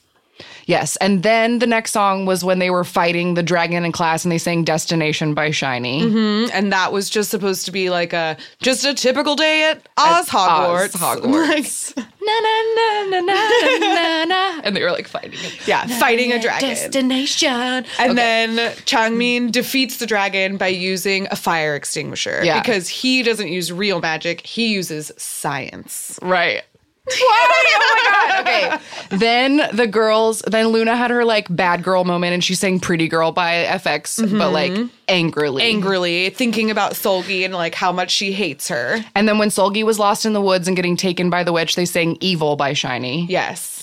Yes, 0.65 0.95
and 0.97 1.21
then 1.23 1.59
the 1.59 1.67
next 1.67 1.91
song 1.91 2.25
was 2.25 2.43
when 2.43 2.59
they 2.59 2.69
were 2.69 2.83
fighting 2.83 3.35
the 3.35 3.43
dragon 3.43 3.85
in 3.85 3.91
class, 3.91 4.25
and 4.25 4.31
they 4.31 4.37
sang 4.37 4.63
Destination 4.63 5.33
by 5.33 5.49
SHINee. 5.49 6.01
Mm-hmm. 6.01 6.49
And 6.53 6.71
that 6.71 6.91
was 6.91 7.09
just 7.09 7.29
supposed 7.29 7.65
to 7.65 7.71
be 7.71 7.89
like 7.89 8.13
a 8.13 8.35
just 8.61 8.83
a 8.85 8.93
typical 8.93 9.35
day 9.35 9.69
at 9.69 9.87
Oz 9.97 10.27
Hogwarts. 10.27 10.95
Oz 10.95 11.01
Hogwarts. 11.01 11.95
na 12.25 12.39
na 12.39 12.55
na 12.75 13.03
na 13.09 13.19
na 13.21 13.77
na 13.77 14.25
na, 14.25 14.61
and 14.63 14.75
they 14.75 14.81
were 14.81 14.91
like 14.91 15.07
fighting 15.07 15.33
it. 15.33 15.67
yeah, 15.67 15.85
fighting 15.99 16.31
a 16.31 16.39
dragon. 16.41 16.69
Destination. 16.69 17.85
And 17.99 18.17
then 18.17 18.57
Changmin 18.85 19.51
defeats 19.51 19.97
the 19.97 20.07
dragon 20.07 20.57
by 20.57 20.67
using 20.67 21.27
a 21.31 21.35
fire 21.35 21.75
extinguisher 21.75 22.41
Yeah. 22.43 22.59
because 22.61 22.87
he 22.87 23.21
doesn't 23.23 23.49
use 23.49 23.71
real 23.71 23.99
magic, 24.01 24.41
he 24.45 24.73
uses 24.73 25.11
science. 25.17 26.17
Right. 26.21 26.63
Why? 27.05 27.65
Oh 27.77 27.93
my 27.95 28.11
god. 28.11 28.41
Okay. 28.41 29.17
Then 29.17 29.61
the 29.73 29.87
girls, 29.87 30.41
then 30.47 30.69
Luna 30.69 30.95
had 30.95 31.11
her 31.11 31.23
like 31.23 31.53
bad 31.55 31.83
girl 31.83 32.03
moment 32.03 32.33
and 32.33 32.43
she 32.43 32.55
sang 32.55 32.79
Pretty 32.79 33.07
Girl 33.07 33.31
by 33.31 33.65
f(x), 33.65 34.17
but 34.17 34.29
mm-hmm. 34.29 34.53
like 34.53 34.89
angrily. 35.07 35.63
Angrily 35.63 36.29
thinking 36.31 36.71
about 36.71 36.93
Seulgi 36.93 37.45
and 37.45 37.53
like 37.53 37.75
how 37.75 37.91
much 37.91 38.11
she 38.11 38.31
hates 38.31 38.67
her. 38.69 39.03
And 39.13 39.27
then 39.27 39.37
when 39.37 39.49
Seulgi 39.49 39.83
was 39.83 39.99
lost 39.99 40.25
in 40.25 40.33
the 40.33 40.41
woods 40.41 40.67
and 40.67 40.75
getting 40.75 40.97
taken 40.97 41.29
by 41.29 41.43
the 41.43 41.53
witch, 41.53 41.75
they 41.75 41.85
sang 41.85 42.17
Evil 42.21 42.55
by 42.55 42.73
SHINee. 42.73 43.27
Yes. 43.29 43.74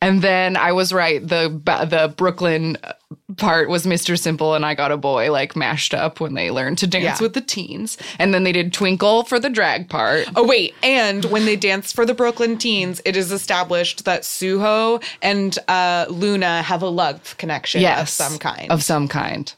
And 0.00 0.22
then 0.22 0.56
I 0.56 0.72
was 0.72 0.92
right. 0.92 1.20
The 1.26 1.48
the 1.64 2.14
Brooklyn 2.16 2.76
part 3.36 3.68
was 3.68 3.84
Mr. 3.84 4.18
Simple 4.18 4.54
and 4.54 4.64
I 4.64 4.74
Got 4.74 4.92
a 4.92 4.96
Boy 4.96 5.30
like 5.32 5.56
mashed 5.56 5.92
up 5.92 6.20
when 6.20 6.34
they 6.34 6.50
learned 6.50 6.78
to 6.78 6.86
dance 6.86 7.04
Yeah. 7.04 7.18
with 7.20 7.34
the 7.34 7.40
teens. 7.40 7.98
And 8.18 8.32
then 8.32 8.44
they 8.44 8.52
did 8.52 8.72
Twinkle 8.72 9.24
for 9.24 9.40
the 9.40 9.50
drag 9.50 9.88
part. 9.88 10.28
Oh 10.36 10.46
wait, 10.46 10.74
and 10.82 11.24
when 11.26 11.46
they 11.46 11.56
danced 11.56 11.94
for 11.96 12.06
the 12.06 12.14
Brooklyn 12.14 12.58
Teens, 12.58 13.00
it 13.04 13.16
is 13.16 13.32
established 13.32 14.04
that 14.04 14.22
Suho 14.22 15.02
and 15.20 15.58
uh, 15.68 16.06
Luna 16.08 16.62
have 16.62 16.82
a 16.82 16.88
love 16.88 17.36
connection 17.38 17.84
of 17.84 18.08
some 18.08 18.38
kind. 18.38 18.70
Of 18.70 18.82
some 18.84 19.08
kind. 19.08 19.52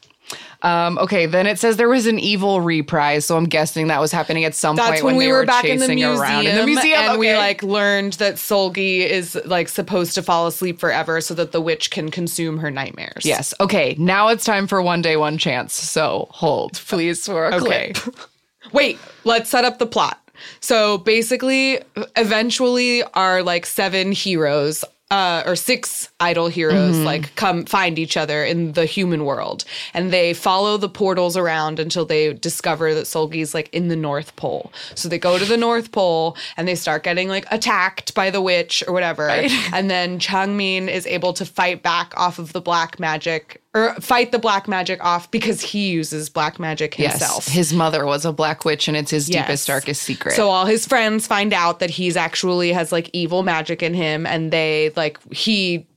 Um, 0.63 0.97
okay, 0.99 1.25
then 1.25 1.47
it 1.47 1.59
says 1.59 1.77
there 1.77 1.89
was 1.89 2.05
an 2.05 2.19
evil 2.19 2.61
reprise, 2.61 3.25
so 3.25 3.35
I'm 3.37 3.45
guessing 3.45 3.87
that 3.87 3.99
was 3.99 4.11
happening 4.11 4.43
at 4.45 4.53
some 4.53 4.75
That's 4.75 4.89
point 4.89 5.03
when, 5.03 5.15
we 5.15 5.25
they 5.25 5.31
were, 5.31 5.39
were 5.39 5.45
back 5.45 5.65
in 5.65 5.79
the 5.79 5.87
museum, 5.87 6.19
around 6.19 6.45
in 6.45 6.55
the 6.55 6.65
museum, 6.65 6.99
and 6.99 7.19
we 7.19 7.33
like 7.35 7.63
learned 7.63 8.13
that 8.13 8.35
Seulgi 8.35 8.99
is 8.99 9.39
like 9.45 9.69
supposed 9.69 10.13
to 10.15 10.23
fall 10.23 10.47
asleep 10.47 10.79
forever 10.79 11.19
so 11.21 11.33
that 11.33 11.51
the 11.51 11.61
witch 11.61 11.89
can 11.89 12.11
consume 12.11 12.59
her 12.59 12.69
nightmares. 12.69 13.25
Yes. 13.25 13.53
Okay. 13.59 13.95
Now 13.97 14.27
it's 14.27 14.45
time 14.45 14.67
for 14.67 14.81
one 14.81 15.01
day, 15.01 15.17
one 15.17 15.37
chance. 15.37 15.73
So 15.73 16.27
hold, 16.31 16.73
please, 16.73 17.25
for 17.25 17.45
a 17.49 17.55
Okay. 17.55 17.93
clip. 17.93 18.15
Wait, 18.71 18.99
let's 19.23 19.49
set 19.49 19.65
up 19.65 19.79
the 19.79 19.87
plot. 19.87 20.19
So 20.59 20.97
basically, 20.99 21.79
eventually, 22.15 23.03
our 23.13 23.43
like 23.43 23.65
seven 23.65 24.11
heroes, 24.11 24.83
uh, 25.11 25.43
or 25.45 25.55
six 25.55 26.09
idol 26.19 26.47
heroes, 26.47 26.97
like 26.99 27.35
come 27.35 27.65
find 27.65 27.99
each 27.99 28.15
other 28.17 28.43
in 28.43 28.71
the 28.71 28.85
human 28.85 29.25
world, 29.25 29.65
and 29.93 30.11
they 30.11 30.33
follow 30.33 30.77
the 30.77 30.89
portals 30.89 31.35
around 31.37 31.79
until 31.79 32.05
they 32.05 32.33
discover 32.33 32.93
that 32.95 33.05
Seulgi's 33.05 33.53
like 33.53 33.69
in 33.73 33.89
the 33.89 33.95
North 33.95 34.35
Pole. 34.37 34.71
So 34.95 35.09
they 35.09 35.19
go 35.19 35.37
to 35.37 35.45
the 35.45 35.57
North 35.57 35.91
Pole 35.91 36.37
and 36.57 36.67
they 36.67 36.75
start 36.75 37.03
getting 37.03 37.27
like 37.27 37.45
attacked 37.51 38.15
by 38.15 38.29
the 38.31 38.41
witch 38.41 38.83
or 38.87 38.93
whatever, 38.93 39.29
and 39.73 39.91
then 39.91 40.17
Changmin 40.17 40.87
is 40.87 41.05
able 41.05 41.33
to 41.33 41.45
fight 41.45 41.83
back 41.83 42.13
off 42.17 42.39
of 42.39 42.53
the 42.53 42.61
black 42.61 42.99
magic. 42.99 43.57
Or 43.73 43.95
fight 44.01 44.33
the 44.33 44.39
black 44.39 44.67
magic 44.67 45.01
off 45.01 45.31
because 45.31 45.61
he 45.61 45.91
uses 45.91 46.29
black 46.29 46.59
magic 46.59 46.93
himself. 46.95 47.45
Yes. 47.47 47.55
His 47.55 47.73
mother 47.73 48.05
was 48.05 48.25
a 48.25 48.33
black 48.33 48.65
witch, 48.65 48.89
and 48.89 48.97
it's 48.97 49.11
his 49.11 49.29
Yes. 49.29 49.45
deepest, 49.47 49.67
darkest 49.67 50.01
secret. 50.01 50.33
So 50.35 50.49
all 50.49 50.65
his 50.65 50.85
friends 50.85 51.25
find 51.25 51.53
out 51.53 51.79
that 51.79 51.89
he's 51.89 52.17
actually 52.17 52.73
has 52.73 52.91
like 52.91 53.09
evil 53.13 53.43
magic 53.43 53.81
in 53.81 53.93
him 53.93 54.25
and 54.25 54.51
they 54.51 54.91
like 54.97 55.00
he 55.31 55.87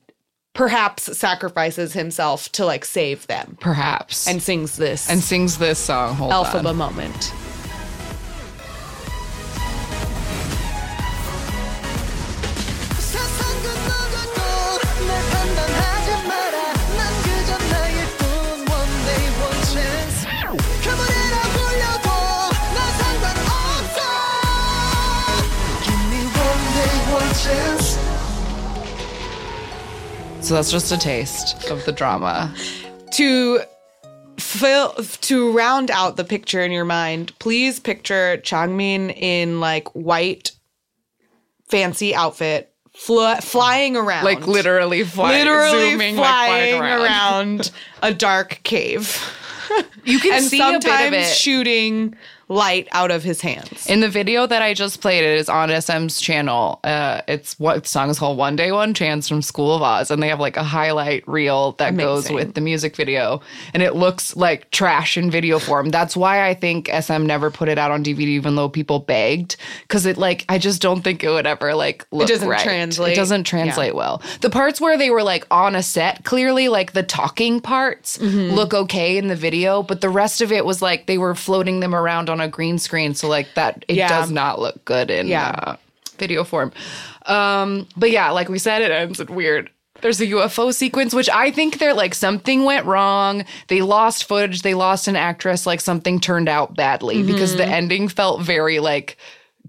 perhaps 0.54 1.16
sacrifices 1.18 1.92
himself 1.92 2.50
to 2.52 2.64
like 2.64 2.84
save 2.84 3.26
them 3.26 3.56
perhaps 3.60 4.28
and 4.28 4.40
sings 4.40 4.76
this 4.76 5.10
and 5.10 5.20
sings 5.22 5.58
this 5.58 5.78
song. 5.78 6.14
Hold 6.14 6.32
Elphaba 6.32 6.70
on. 6.70 6.76
moment. 6.76 7.32
So 30.44 30.52
that's 30.52 30.70
just 30.70 30.92
a 30.92 30.98
taste 30.98 31.70
of 31.70 31.82
the 31.86 31.92
drama. 31.92 32.54
To 33.12 33.60
fill 34.36 34.92
to 34.92 35.52
round 35.52 35.90
out 35.90 36.18
the 36.18 36.24
picture 36.24 36.60
in 36.60 36.70
your 36.70 36.84
mind, 36.84 37.32
please 37.38 37.80
picture 37.80 38.36
Changmin 38.42 39.16
in 39.16 39.60
like 39.60 39.88
white 39.94 40.52
fancy 41.68 42.14
outfit 42.14 42.74
fl- 42.94 43.36
flying 43.36 43.96
around. 43.96 44.24
Like 44.24 44.46
literally 44.46 45.02
flying, 45.02 45.38
literally 45.38 45.90
zooming, 45.92 46.16
like, 46.16 46.26
flying 46.26 46.80
around. 46.80 47.00
around 47.00 47.70
a 48.02 48.12
dark 48.12 48.60
cave. 48.64 49.18
You 50.04 50.18
can 50.18 50.34
and 50.34 50.44
see 50.44 50.60
a 50.60 50.72
bit 50.72 50.76
of 50.76 50.82
sometimes 50.82 51.16
it. 51.16 51.34
shooting 51.36 52.16
light 52.48 52.88
out 52.92 53.10
of 53.10 53.22
his 53.22 53.40
hands. 53.40 53.86
In 53.86 54.00
the 54.00 54.08
video 54.08 54.46
that 54.46 54.62
I 54.62 54.74
just 54.74 55.00
played, 55.00 55.24
it 55.24 55.38
is 55.38 55.48
on 55.48 55.70
SM's 55.70 56.20
channel. 56.20 56.80
Uh, 56.84 57.20
it's 57.28 57.58
what 57.58 57.82
the 57.82 57.88
song 57.88 58.10
is 58.10 58.18
called 58.18 58.38
"One 58.38 58.56
Day 58.56 58.72
One 58.72 58.94
Chance" 58.94 59.28
from 59.28 59.42
School 59.42 59.74
of 59.74 59.82
Oz, 59.82 60.10
and 60.10 60.22
they 60.22 60.28
have 60.28 60.40
like 60.40 60.56
a 60.56 60.62
highlight 60.62 61.26
reel 61.28 61.72
that 61.72 61.96
goes 61.96 62.30
with 62.30 62.54
the 62.54 62.60
music 62.60 62.96
video, 62.96 63.40
and 63.72 63.82
it 63.82 63.94
looks 63.94 64.36
like 64.36 64.70
trash 64.70 65.16
in 65.16 65.30
video 65.30 65.58
form. 65.58 65.90
That's 65.90 66.16
why 66.16 66.46
I 66.48 66.54
think 66.54 66.88
SM 66.88 67.24
never 67.26 67.50
put 67.50 67.68
it 67.68 67.78
out 67.78 67.90
on 67.90 68.04
DVD, 68.04 68.20
even 68.20 68.56
though 68.56 68.68
people 68.68 68.98
begged, 69.00 69.56
because 69.82 70.06
it 70.06 70.16
like 70.16 70.44
I 70.48 70.58
just 70.58 70.82
don't 70.82 71.02
think 71.02 71.22
it 71.24 71.30
would 71.30 71.46
ever 71.46 71.74
like 71.74 72.06
look 72.10 72.28
doesn't 72.28 72.48
right. 72.48 72.60
translate. 72.62 73.12
It 73.12 73.16
doesn't 73.16 73.44
translate 73.44 73.94
well. 73.94 74.22
The 74.40 74.50
parts 74.50 74.80
where 74.80 74.96
they 74.98 75.10
were 75.10 75.22
like 75.22 75.46
on 75.50 75.74
a 75.74 75.82
set, 75.82 76.24
clearly 76.24 76.68
like 76.68 76.92
the 76.92 77.02
talking 77.02 77.60
parts 77.60 78.18
Mm-hmm. 78.24 78.54
look 78.54 78.72
okay 78.74 79.16
in 79.16 79.28
the 79.28 79.36
video, 79.36 79.82
but 79.82 80.00
the 80.00 80.08
rest 80.08 80.40
of 80.40 80.50
it 80.52 80.64
was 80.64 80.80
like 80.80 81.06
they 81.06 81.18
were 81.18 81.34
floating 81.34 81.80
them 81.80 81.94
around 81.94 82.30
on 82.30 82.33
a 82.40 82.48
green 82.48 82.78
screen, 82.78 83.14
so 83.14 83.28
like 83.28 83.48
that 83.54 83.84
it 83.88 83.96
Yeah. 83.96 84.08
does 84.08 84.30
not 84.30 84.60
look 84.60 84.84
good 84.84 85.10
in 85.10 85.26
Yeah. 85.28 85.50
uh, 85.50 85.76
video 86.18 86.44
form. 86.44 86.72
Um, 87.26 87.86
but 87.96 88.10
yeah, 88.10 88.30
like 88.30 88.48
we 88.48 88.58
said, 88.58 88.82
it 88.82 88.90
ends 88.90 89.20
in 89.20 89.34
weird. 89.34 89.70
There's 90.00 90.20
a 90.20 90.26
UFO 90.26 90.72
sequence, 90.74 91.14
which 91.14 91.30
I 91.30 91.50
think 91.50 91.78
they're 91.78 91.94
like 91.94 92.14
something 92.14 92.64
went 92.64 92.84
wrong. 92.84 93.44
They 93.68 93.80
lost 93.80 94.24
footage. 94.24 94.62
They 94.62 94.74
lost 94.74 95.08
an 95.08 95.16
actress. 95.16 95.66
Like 95.66 95.80
something 95.80 96.20
turned 96.20 96.48
out 96.48 96.74
badly 96.76 97.22
because 97.22 97.50
Mm-hmm. 97.50 97.58
the 97.58 97.66
ending 97.66 98.08
felt 98.08 98.42
very 98.42 98.80
like 98.80 99.16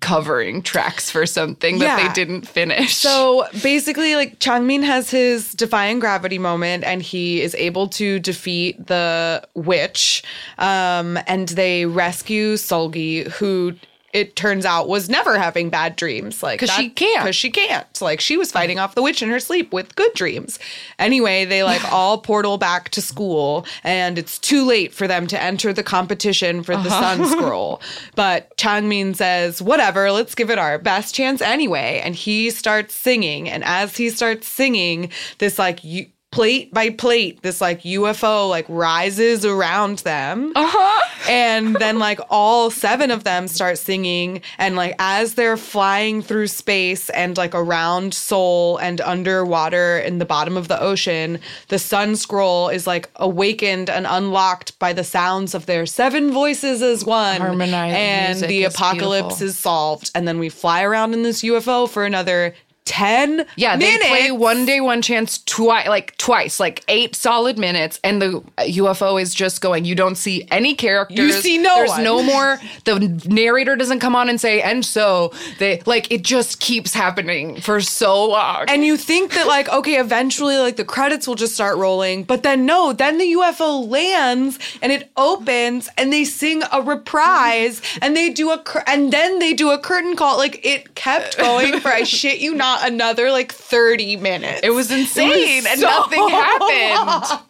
covering 0.01 0.61
tracks 0.61 1.09
for 1.09 1.25
something 1.25 1.79
that 1.79 1.85
Yeah. 1.99 2.07
they 2.07 2.13
didn't 2.13 2.47
finish. 2.47 2.95
So 2.97 3.47
basically, 3.63 4.15
like 4.15 4.39
Changmin 4.39 4.83
has 4.83 5.09
his 5.09 5.53
defying 5.53 5.99
gravity 5.99 6.37
moment, 6.37 6.83
and 6.83 7.01
he 7.01 7.41
is 7.41 7.55
able 7.55 7.87
to 7.89 8.19
defeat 8.19 8.87
the 8.87 9.41
witch. 9.53 10.21
Um, 10.57 11.17
and 11.27 11.47
they 11.49 11.85
rescue 11.85 12.55
Seulgi, 12.55 13.27
who 13.31 13.73
it 14.15 14.37
turns 14.37 14.63
out 14.63 14.87
was 14.87 15.09
never 15.09 15.37
having 15.37 15.69
bad 15.69 15.97
dreams. 15.97 16.41
like 16.41 16.61
because 16.61 16.73
she 16.73 16.89
can't. 16.89 17.25
Because 17.25 17.35
she 17.35 17.51
can't. 17.51 18.01
Like 18.01 18.21
she 18.21 18.37
was 18.37 18.49
fighting 18.49 18.79
off 18.79 18.95
the 18.95 19.01
witch 19.01 19.21
in 19.21 19.29
her 19.29 19.41
sleep 19.41 19.73
with 19.73 19.93
good 19.97 20.13
dreams. 20.13 20.57
Anyway, 20.97 21.43
they 21.43 21.63
like 21.63 21.83
all 21.91 22.17
portal 22.19 22.57
back 22.57 22.87
to 22.91 23.01
school, 23.01 23.65
and 23.83 24.17
it's 24.17 24.39
too 24.39 24.65
late 24.65 24.93
for 24.93 25.05
them 25.05 25.27
to 25.27 25.43
enter 25.43 25.73
the 25.73 25.83
competition 25.83 26.63
for 26.63 26.77
the 26.77 26.89
Sun 26.89 27.19
uh-huh. 27.19 27.29
Scroll. 27.37 27.81
But 28.15 28.55
Changmin 28.55 29.17
says, 29.17 29.61
"Whatever, 29.61 30.09
let's 30.11 30.33
give 30.33 30.49
it 30.49 30.57
our 30.57 30.79
best 30.79 31.13
chance 31.13 31.41
anyway." 31.41 32.01
And 32.01 32.15
he 32.15 32.51
starts 32.51 32.95
singing, 32.95 33.49
and 33.49 33.65
as 33.65 33.97
he 33.97 34.09
starts 34.09 34.47
singing, 34.47 35.11
this 35.39 35.59
like 35.59 35.83
you. 35.83 36.05
Plate 36.35 36.73
by 36.73 36.89
plate, 36.89 37.41
this 37.43 37.61
like 37.61 37.83
UFO 37.83 38.49
like 38.49 38.65
rises 38.67 39.45
around 39.45 39.99
them. 39.99 40.51
Uh-huh. 40.53 41.01
And 41.29 41.75
then 41.77 41.97
like 41.97 42.19
all 42.29 42.69
seven 42.69 43.09
of 43.09 43.23
them 43.23 43.47
start 43.47 43.77
singing 43.77 44.41
and 44.57 44.75
like 44.75 44.95
as 44.99 45.35
they're 45.35 45.57
flying 45.57 46.21
through 46.21 46.47
space 46.47 47.09
and 47.11 47.37
like 47.37 47.55
around 47.55 48.13
Seoul 48.13 48.77
and 48.77 48.99
underwater 49.01 49.97
in 49.99 50.19
the 50.19 50.25
bottom 50.25 50.57
of 50.57 50.67
the 50.67 50.79
ocean, 50.79 51.39
the 51.69 51.79
sun 51.79 52.15
scroll 52.17 52.67
is 52.69 52.85
like 52.85 53.09
awakened 53.15 53.89
and 53.89 54.05
unlocked 54.05 54.77
by 54.77 54.91
the 54.91 55.03
sounds 55.05 55.55
of 55.55 55.65
their 55.67 55.85
seven 55.85 56.31
voices 56.31 56.81
as 56.81 57.05
one. 57.05 57.39
Harmonized 57.39 57.95
and 57.95 58.33
music 58.33 58.49
the 58.49 58.63
apocalypse 58.65 59.39
beautiful. 59.39 59.47
is 59.47 59.57
solved. 59.57 60.11
And 60.13 60.27
then 60.27 60.37
we 60.37 60.49
fly 60.49 60.83
around 60.83 61.13
in 61.13 61.23
this 61.23 61.41
UFO 61.43 61.89
for 61.89 62.03
another 62.05 62.53
10 62.85 63.45
Yeah, 63.55 63.75
minutes. 63.75 64.03
they 64.03 64.09
play 64.09 64.31
one 64.31 64.65
day, 64.65 64.79
one 64.79 65.01
chance 65.01 65.39
twice, 65.43 65.87
like 65.87 66.15
twice, 66.17 66.59
like 66.59 66.83
eight 66.87 67.15
solid 67.15 67.57
minutes, 67.57 67.99
and 68.03 68.21
the 68.21 68.43
UFO 68.59 69.21
is 69.21 69.33
just 69.33 69.59
going. 69.61 69.85
You 69.85 69.95
don't 69.95 70.15
see 70.15 70.47
any 70.51 70.75
characters. 70.75 71.17
You 71.17 71.31
see 71.33 71.57
no 71.57 71.75
There's 71.75 71.89
one. 71.89 72.03
no 72.03 72.23
more. 72.23 72.59
The 72.85 73.21
narrator 73.25 73.75
doesn't 73.75 73.99
come 73.99 74.15
on 74.15 74.29
and 74.29 74.39
say, 74.39 74.61
and 74.61 74.85
so 74.85 75.33
they 75.59 75.81
like 75.85 76.11
it 76.11 76.23
just 76.23 76.59
keeps 76.59 76.93
happening 76.93 77.59
for 77.59 77.81
so 77.81 78.25
long. 78.25 78.65
And 78.67 78.85
you 78.85 78.97
think 78.97 79.33
that 79.33 79.47
like 79.47 79.67
okay, 79.69 79.99
eventually 79.99 80.57
like 80.57 80.75
the 80.75 80.85
credits 80.85 81.27
will 81.27 81.35
just 81.35 81.55
start 81.55 81.77
rolling, 81.77 82.23
but 82.23 82.43
then 82.43 82.65
no, 82.65 82.93
then 82.93 83.17
the 83.17 83.33
UFO 83.33 83.87
lands 83.87 84.59
and 84.81 84.91
it 84.91 85.09
opens 85.17 85.89
and 85.97 86.13
they 86.13 86.23
sing 86.23 86.61
a 86.71 86.81
reprise 86.81 87.81
and 88.01 88.15
they 88.15 88.29
do 88.29 88.51
a 88.51 88.59
cur- 88.59 88.83
and 88.87 89.11
then 89.11 89.39
they 89.39 89.53
do 89.53 89.71
a 89.71 89.79
curtain 89.79 90.15
call. 90.15 90.37
Like 90.37 90.63
it 90.65 90.93
kept 90.95 91.37
going 91.37 91.79
for 91.79 91.89
I 91.89 92.03
shit 92.03 92.39
you 92.39 92.53
not 92.53 92.74
another 92.83 93.31
like 93.31 93.51
30 93.51 94.17
minutes. 94.17 94.61
it 94.63 94.71
was 94.71 94.91
insane, 94.91 95.65
and 95.67 95.79
so 95.79 95.87
nothing 95.87 96.29
happened. 96.29 97.41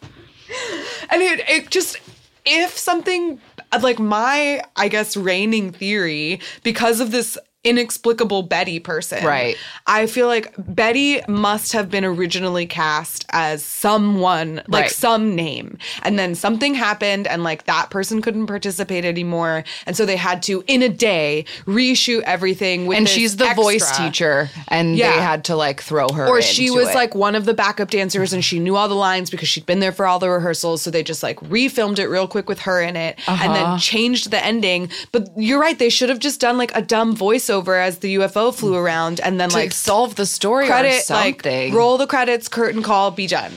and 1.10 1.22
it 1.22 1.40
it 1.48 1.70
just 1.70 1.98
if 2.44 2.76
something 2.76 3.40
like 3.82 3.98
my 3.98 4.62
I 4.76 4.88
guess 4.88 5.16
reigning 5.16 5.72
theory 5.72 6.40
because 6.62 7.00
of 7.00 7.10
this 7.10 7.36
inexplicable 7.66 8.42
Betty 8.44 8.78
person. 8.78 9.24
Right. 9.24 9.56
I 9.86 10.06
feel 10.06 10.28
like 10.28 10.54
Betty 10.56 11.20
must 11.28 11.72
have 11.72 11.90
been 11.90 12.04
originally 12.04 12.64
cast 12.66 13.26
as 13.30 13.64
someone 13.64 14.62
like 14.68 14.82
Right. 14.84 14.90
some 14.90 15.34
name 15.34 15.78
and 16.02 16.18
then 16.18 16.34
something 16.34 16.74
happened 16.74 17.26
and 17.26 17.42
like 17.42 17.64
that 17.64 17.90
person 17.90 18.22
couldn't 18.22 18.46
participate 18.46 19.04
anymore 19.04 19.64
and 19.86 19.96
so 19.96 20.06
they 20.06 20.16
had 20.16 20.42
to 20.44 20.62
in 20.68 20.80
a 20.82 20.88
day 20.88 21.44
reshoot 21.66 22.22
everything 22.22 22.86
with 22.86 22.98
And 22.98 23.08
she's 23.08 23.36
the 23.36 23.52
voice 23.54 23.96
teacher, 23.96 24.48
and 24.68 24.96
Yeah. 24.96 25.12
they 25.14 25.20
had 25.20 25.44
to 25.46 25.56
like 25.56 25.82
throw 25.82 26.08
her. 26.10 26.26
Or 26.28 26.40
she 26.40 26.70
was 26.70 26.88
it. 26.90 26.94
like 26.94 27.14
one 27.16 27.34
of 27.34 27.44
the 27.46 27.54
backup 27.54 27.90
dancers 27.90 28.32
and 28.32 28.44
she 28.44 28.58
knew 28.60 28.76
all 28.76 28.88
the 28.88 28.94
lines 28.94 29.28
because 29.28 29.48
she'd 29.48 29.66
been 29.66 29.80
there 29.80 29.92
for 29.92 30.06
all 30.06 30.18
the 30.20 30.30
rehearsals. 30.30 30.82
So 30.82 30.90
they 30.90 31.02
just 31.02 31.22
like 31.22 31.40
refilmed 31.40 31.98
it 31.98 32.06
real 32.06 32.28
quick 32.28 32.48
with 32.48 32.60
her 32.60 32.80
in 32.80 32.94
it 32.96 33.18
and 33.26 33.50
Uh-huh. 33.50 33.52
then 33.54 33.78
changed 33.78 34.30
the 34.30 34.44
ending. 34.44 34.88
But 35.10 35.28
you're 35.36 35.60
right, 35.60 35.78
they 35.78 35.88
should 35.90 36.08
have 36.10 36.20
just 36.20 36.38
done 36.40 36.56
like 36.58 36.70
a 36.76 36.82
dumb 36.82 37.16
voiceover 37.16 37.55
as 37.64 37.98
the 37.98 38.16
UFO 38.16 38.54
flew 38.54 38.74
around 38.74 39.20
and 39.20 39.38
then 39.40 39.48
to 39.50 39.56
like 39.56 39.72
solve 39.72 40.14
the 40.16 40.26
story 40.26 40.64
or 40.66 40.68
credit, 40.68 41.08
like 41.10 41.44
roll 41.72 41.98
the 41.98 42.06
credits, 42.06 42.48
curtain 42.48 42.82
call, 42.82 43.10
be 43.10 43.26
done. 43.26 43.52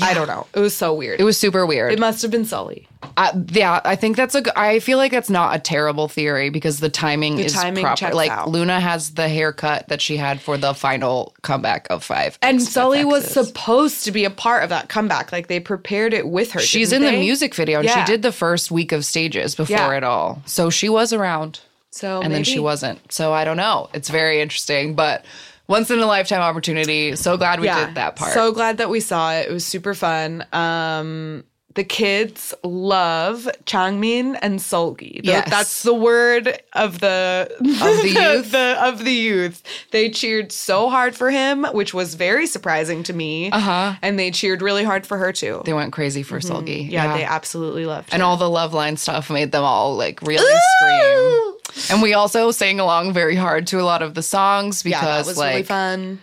I 0.00 0.14
don't 0.14 0.26
know. 0.26 0.46
It 0.54 0.60
was 0.60 0.74
so 0.74 0.94
weird. 0.94 1.20
It 1.20 1.24
was 1.24 1.36
super 1.36 1.66
weird. 1.66 1.92
It 1.92 1.98
must 1.98 2.22
have 2.22 2.30
been 2.30 2.44
Sulli. 2.44 2.86
Uh, 3.18 3.32
yeah, 3.48 3.78
I 3.84 3.94
think 3.94 4.16
that's 4.16 4.34
a. 4.34 4.42
I 4.58 4.78
feel 4.78 4.96
like 4.96 5.12
that's 5.12 5.28
not 5.28 5.54
a 5.54 5.58
terrible 5.58 6.08
theory 6.08 6.48
because 6.48 6.80
the 6.80 6.88
timing 6.88 7.38
is 7.38 7.52
timing 7.52 7.84
proper. 7.84 8.14
Like 8.14 8.30
out. 8.30 8.48
Luna 8.48 8.80
has 8.80 9.10
the 9.12 9.28
haircut 9.28 9.88
that 9.88 10.00
she 10.00 10.16
had 10.16 10.40
for 10.40 10.56
the 10.56 10.72
final 10.72 11.34
comeback 11.42 11.88
of 11.90 12.02
Five, 12.02 12.38
And 12.40 12.58
X- 12.62 12.70
Sulli 12.70 13.04
was 13.04 13.26
supposed 13.26 14.04
to 14.04 14.12
be 14.12 14.24
a 14.24 14.30
part 14.30 14.62
of 14.62 14.70
that 14.70 14.88
comeback. 14.88 15.30
Like 15.30 15.48
they 15.48 15.60
prepared 15.60 16.14
it 16.14 16.26
with 16.26 16.52
her. 16.52 16.60
She's 16.60 16.90
in 16.90 17.02
the 17.02 17.12
music 17.12 17.54
video, 17.54 17.80
and 17.80 17.86
Yeah. 17.86 18.02
she 18.02 18.10
did 18.10 18.22
the 18.22 18.32
first 18.32 18.70
week 18.70 18.92
of 18.92 19.04
stages 19.04 19.54
before 19.54 19.76
Yeah. 19.76 19.96
it 19.96 20.04
all. 20.04 20.40
So 20.46 20.70
she 20.70 20.88
was 20.88 21.12
around, 21.12 21.60
So 21.92 22.22
and 22.22 22.32
then 22.32 22.42
she 22.42 22.58
wasn't. 22.58 23.12
So 23.12 23.32
I 23.32 23.44
don't 23.44 23.58
know. 23.58 23.88
It's 23.92 24.08
very 24.08 24.40
interesting, 24.40 24.94
but 24.94 25.24
once 25.68 25.90
in 25.90 25.98
a 25.98 26.06
lifetime 26.06 26.40
opportunity. 26.40 27.14
So 27.16 27.36
glad 27.36 27.60
we 27.60 27.68
did 27.68 27.94
that 27.94 28.16
part. 28.16 28.32
So 28.32 28.52
glad 28.52 28.78
that 28.78 28.90
we 28.90 29.00
saw 29.00 29.34
it. 29.34 29.48
It 29.48 29.52
was 29.52 29.64
super 29.64 29.94
fun. 29.94 30.44
Um, 30.52 31.44
the 31.74 31.84
kids 31.84 32.52
love 32.62 33.48
Changmin 33.64 34.38
and 34.42 34.58
Seulgi. 34.60 35.22
The- 35.22 35.28
Yes. 35.28 35.48
that's 35.50 35.82
the 35.82 35.94
word 35.94 36.60
of 36.74 37.00
the 37.00 37.48
Of 37.60 38.02
the 38.02 38.08
youth? 38.34 38.52
the- 38.52 38.76
of 38.84 39.04
the 39.04 39.12
youth. 39.12 39.62
They 39.90 40.10
cheered 40.10 40.52
so 40.52 40.90
hard 40.90 41.14
for 41.14 41.30
him, 41.30 41.64
which 41.72 41.94
was 41.94 42.14
very 42.14 42.46
surprising 42.46 43.02
to 43.04 43.12
me. 43.12 43.50
Uh 43.50 43.58
huh. 43.58 43.94
And 44.02 44.18
they 44.18 44.30
cheered 44.30 44.60
really 44.62 44.84
hard 44.84 45.06
for 45.06 45.18
her 45.18 45.32
too. 45.32 45.62
they 45.64 45.72
went 45.72 45.92
crazy 45.92 46.22
for 46.22 46.38
Seulgi. 46.40 46.82
Mm-hmm. 46.82 46.90
yeah, 46.90 47.16
they 47.16 47.24
absolutely 47.24 47.86
loved. 47.86 48.10
and 48.12 48.22
all 48.22 48.36
the 48.36 48.50
love 48.50 48.74
line 48.74 48.96
stuff 48.96 49.30
made 49.30 49.52
them 49.52 49.64
all 49.64 49.96
like 49.96 50.20
really 50.22 50.58
scream. 50.78 51.54
And 51.90 52.02
we 52.02 52.12
also 52.14 52.50
sang 52.50 52.80
along 52.80 53.12
very 53.14 53.34
hard 53.36 53.66
to 53.68 53.80
a 53.80 53.82
lot 53.84 54.02
of 54.02 54.14
the 54.14 54.22
songs 54.22 54.84
yeah, 54.84 55.00
because 55.00 55.24
that 55.26 55.30
was 55.30 55.38
like 55.38 55.50
really 55.52 55.62
fun. 55.62 56.20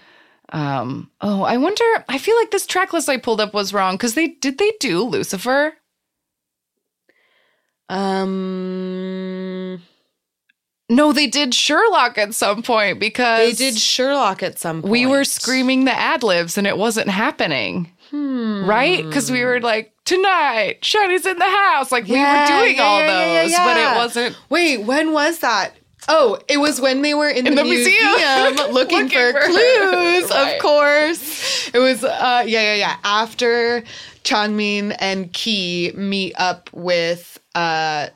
Um 0.52 1.12
oh 1.22 1.44
I 1.44 1.58
wonder 1.58 1.84
I 2.08 2.18
feel 2.18 2.36
like 2.38 2.52
this 2.52 2.66
track 2.66 2.92
list 2.94 3.08
I 3.10 3.18
pulled 3.18 3.42
up 3.42 3.54
was 3.54 3.74
wrong 3.74 3.96
because 3.96 4.16
they 4.16 4.28
did 4.28 4.58
they 4.58 4.74
do 4.80 5.04
Lucifer? 5.04 5.74
Um, 7.90 9.82
No, 10.90 11.12
they 11.12 11.28
did 11.28 11.54
Sherlock 11.54 12.18
at 12.18 12.34
some 12.34 12.62
point 12.64 13.00
because 13.00 13.58
they 13.58 13.72
did 13.72 13.80
Sherlock 13.80 14.44
at 14.44 14.60
some 14.60 14.82
point. 14.82 14.92
we 14.92 15.06
were 15.06 15.24
screaming 15.24 15.86
the 15.86 15.92
ad 15.92 16.24
libs 16.24 16.58
and 16.58 16.68
it 16.68 16.78
wasn't 16.78 17.10
happening. 17.10 17.92
Hmm. 18.12 18.66
Right? 18.66 19.06
Because 19.06 19.32
we 19.32 19.44
were 19.44 19.60
like, 19.60 19.94
tonight, 20.06 20.82
SHINee's 20.82 21.28
in 21.28 21.38
the 21.38 21.46
house. 21.46 21.92
Like 21.92 22.06
we 22.06 22.12
were 22.12 22.46
doing 22.48 22.78
yeah, 22.78 22.84
all 22.84 23.00
yeah, 23.00 23.08
yeah, 23.08 23.42
those, 23.44 23.52
yeah, 23.52 23.66
but 23.66 23.78
it 23.78 23.96
wasn't 23.98 24.38
Wait, 24.50 24.78
when 24.78 25.14
was 25.14 25.40
that? 25.40 25.74
Oh, 26.12 26.40
it 26.48 26.58
was 26.58 26.82
when 26.82 27.04
they 27.04 27.14
were 27.14 27.30
in, 27.30 27.46
In 27.46 27.54
the, 27.56 27.62
the 27.62 27.70
museum. 27.70 28.06
museum, 28.08 28.56
looking, 28.74 28.74
Looking 29.04 29.10
for, 29.10 29.32
for 29.34 29.46
clues, 29.48 30.30
Right. 30.32 30.56
of 30.56 30.62
course. 30.62 31.70
It 31.74 31.78
was 31.80 32.04
uh 32.04 32.44
yeah, 32.48 32.62
yeah, 32.62 32.74
yeah. 32.76 32.96
After 33.04 33.84
Changmin 34.24 34.96
and 35.00 35.32
Key 35.34 35.92
meet 35.96 36.34
up 36.38 36.70
with 36.74 37.40
uh 37.54 38.08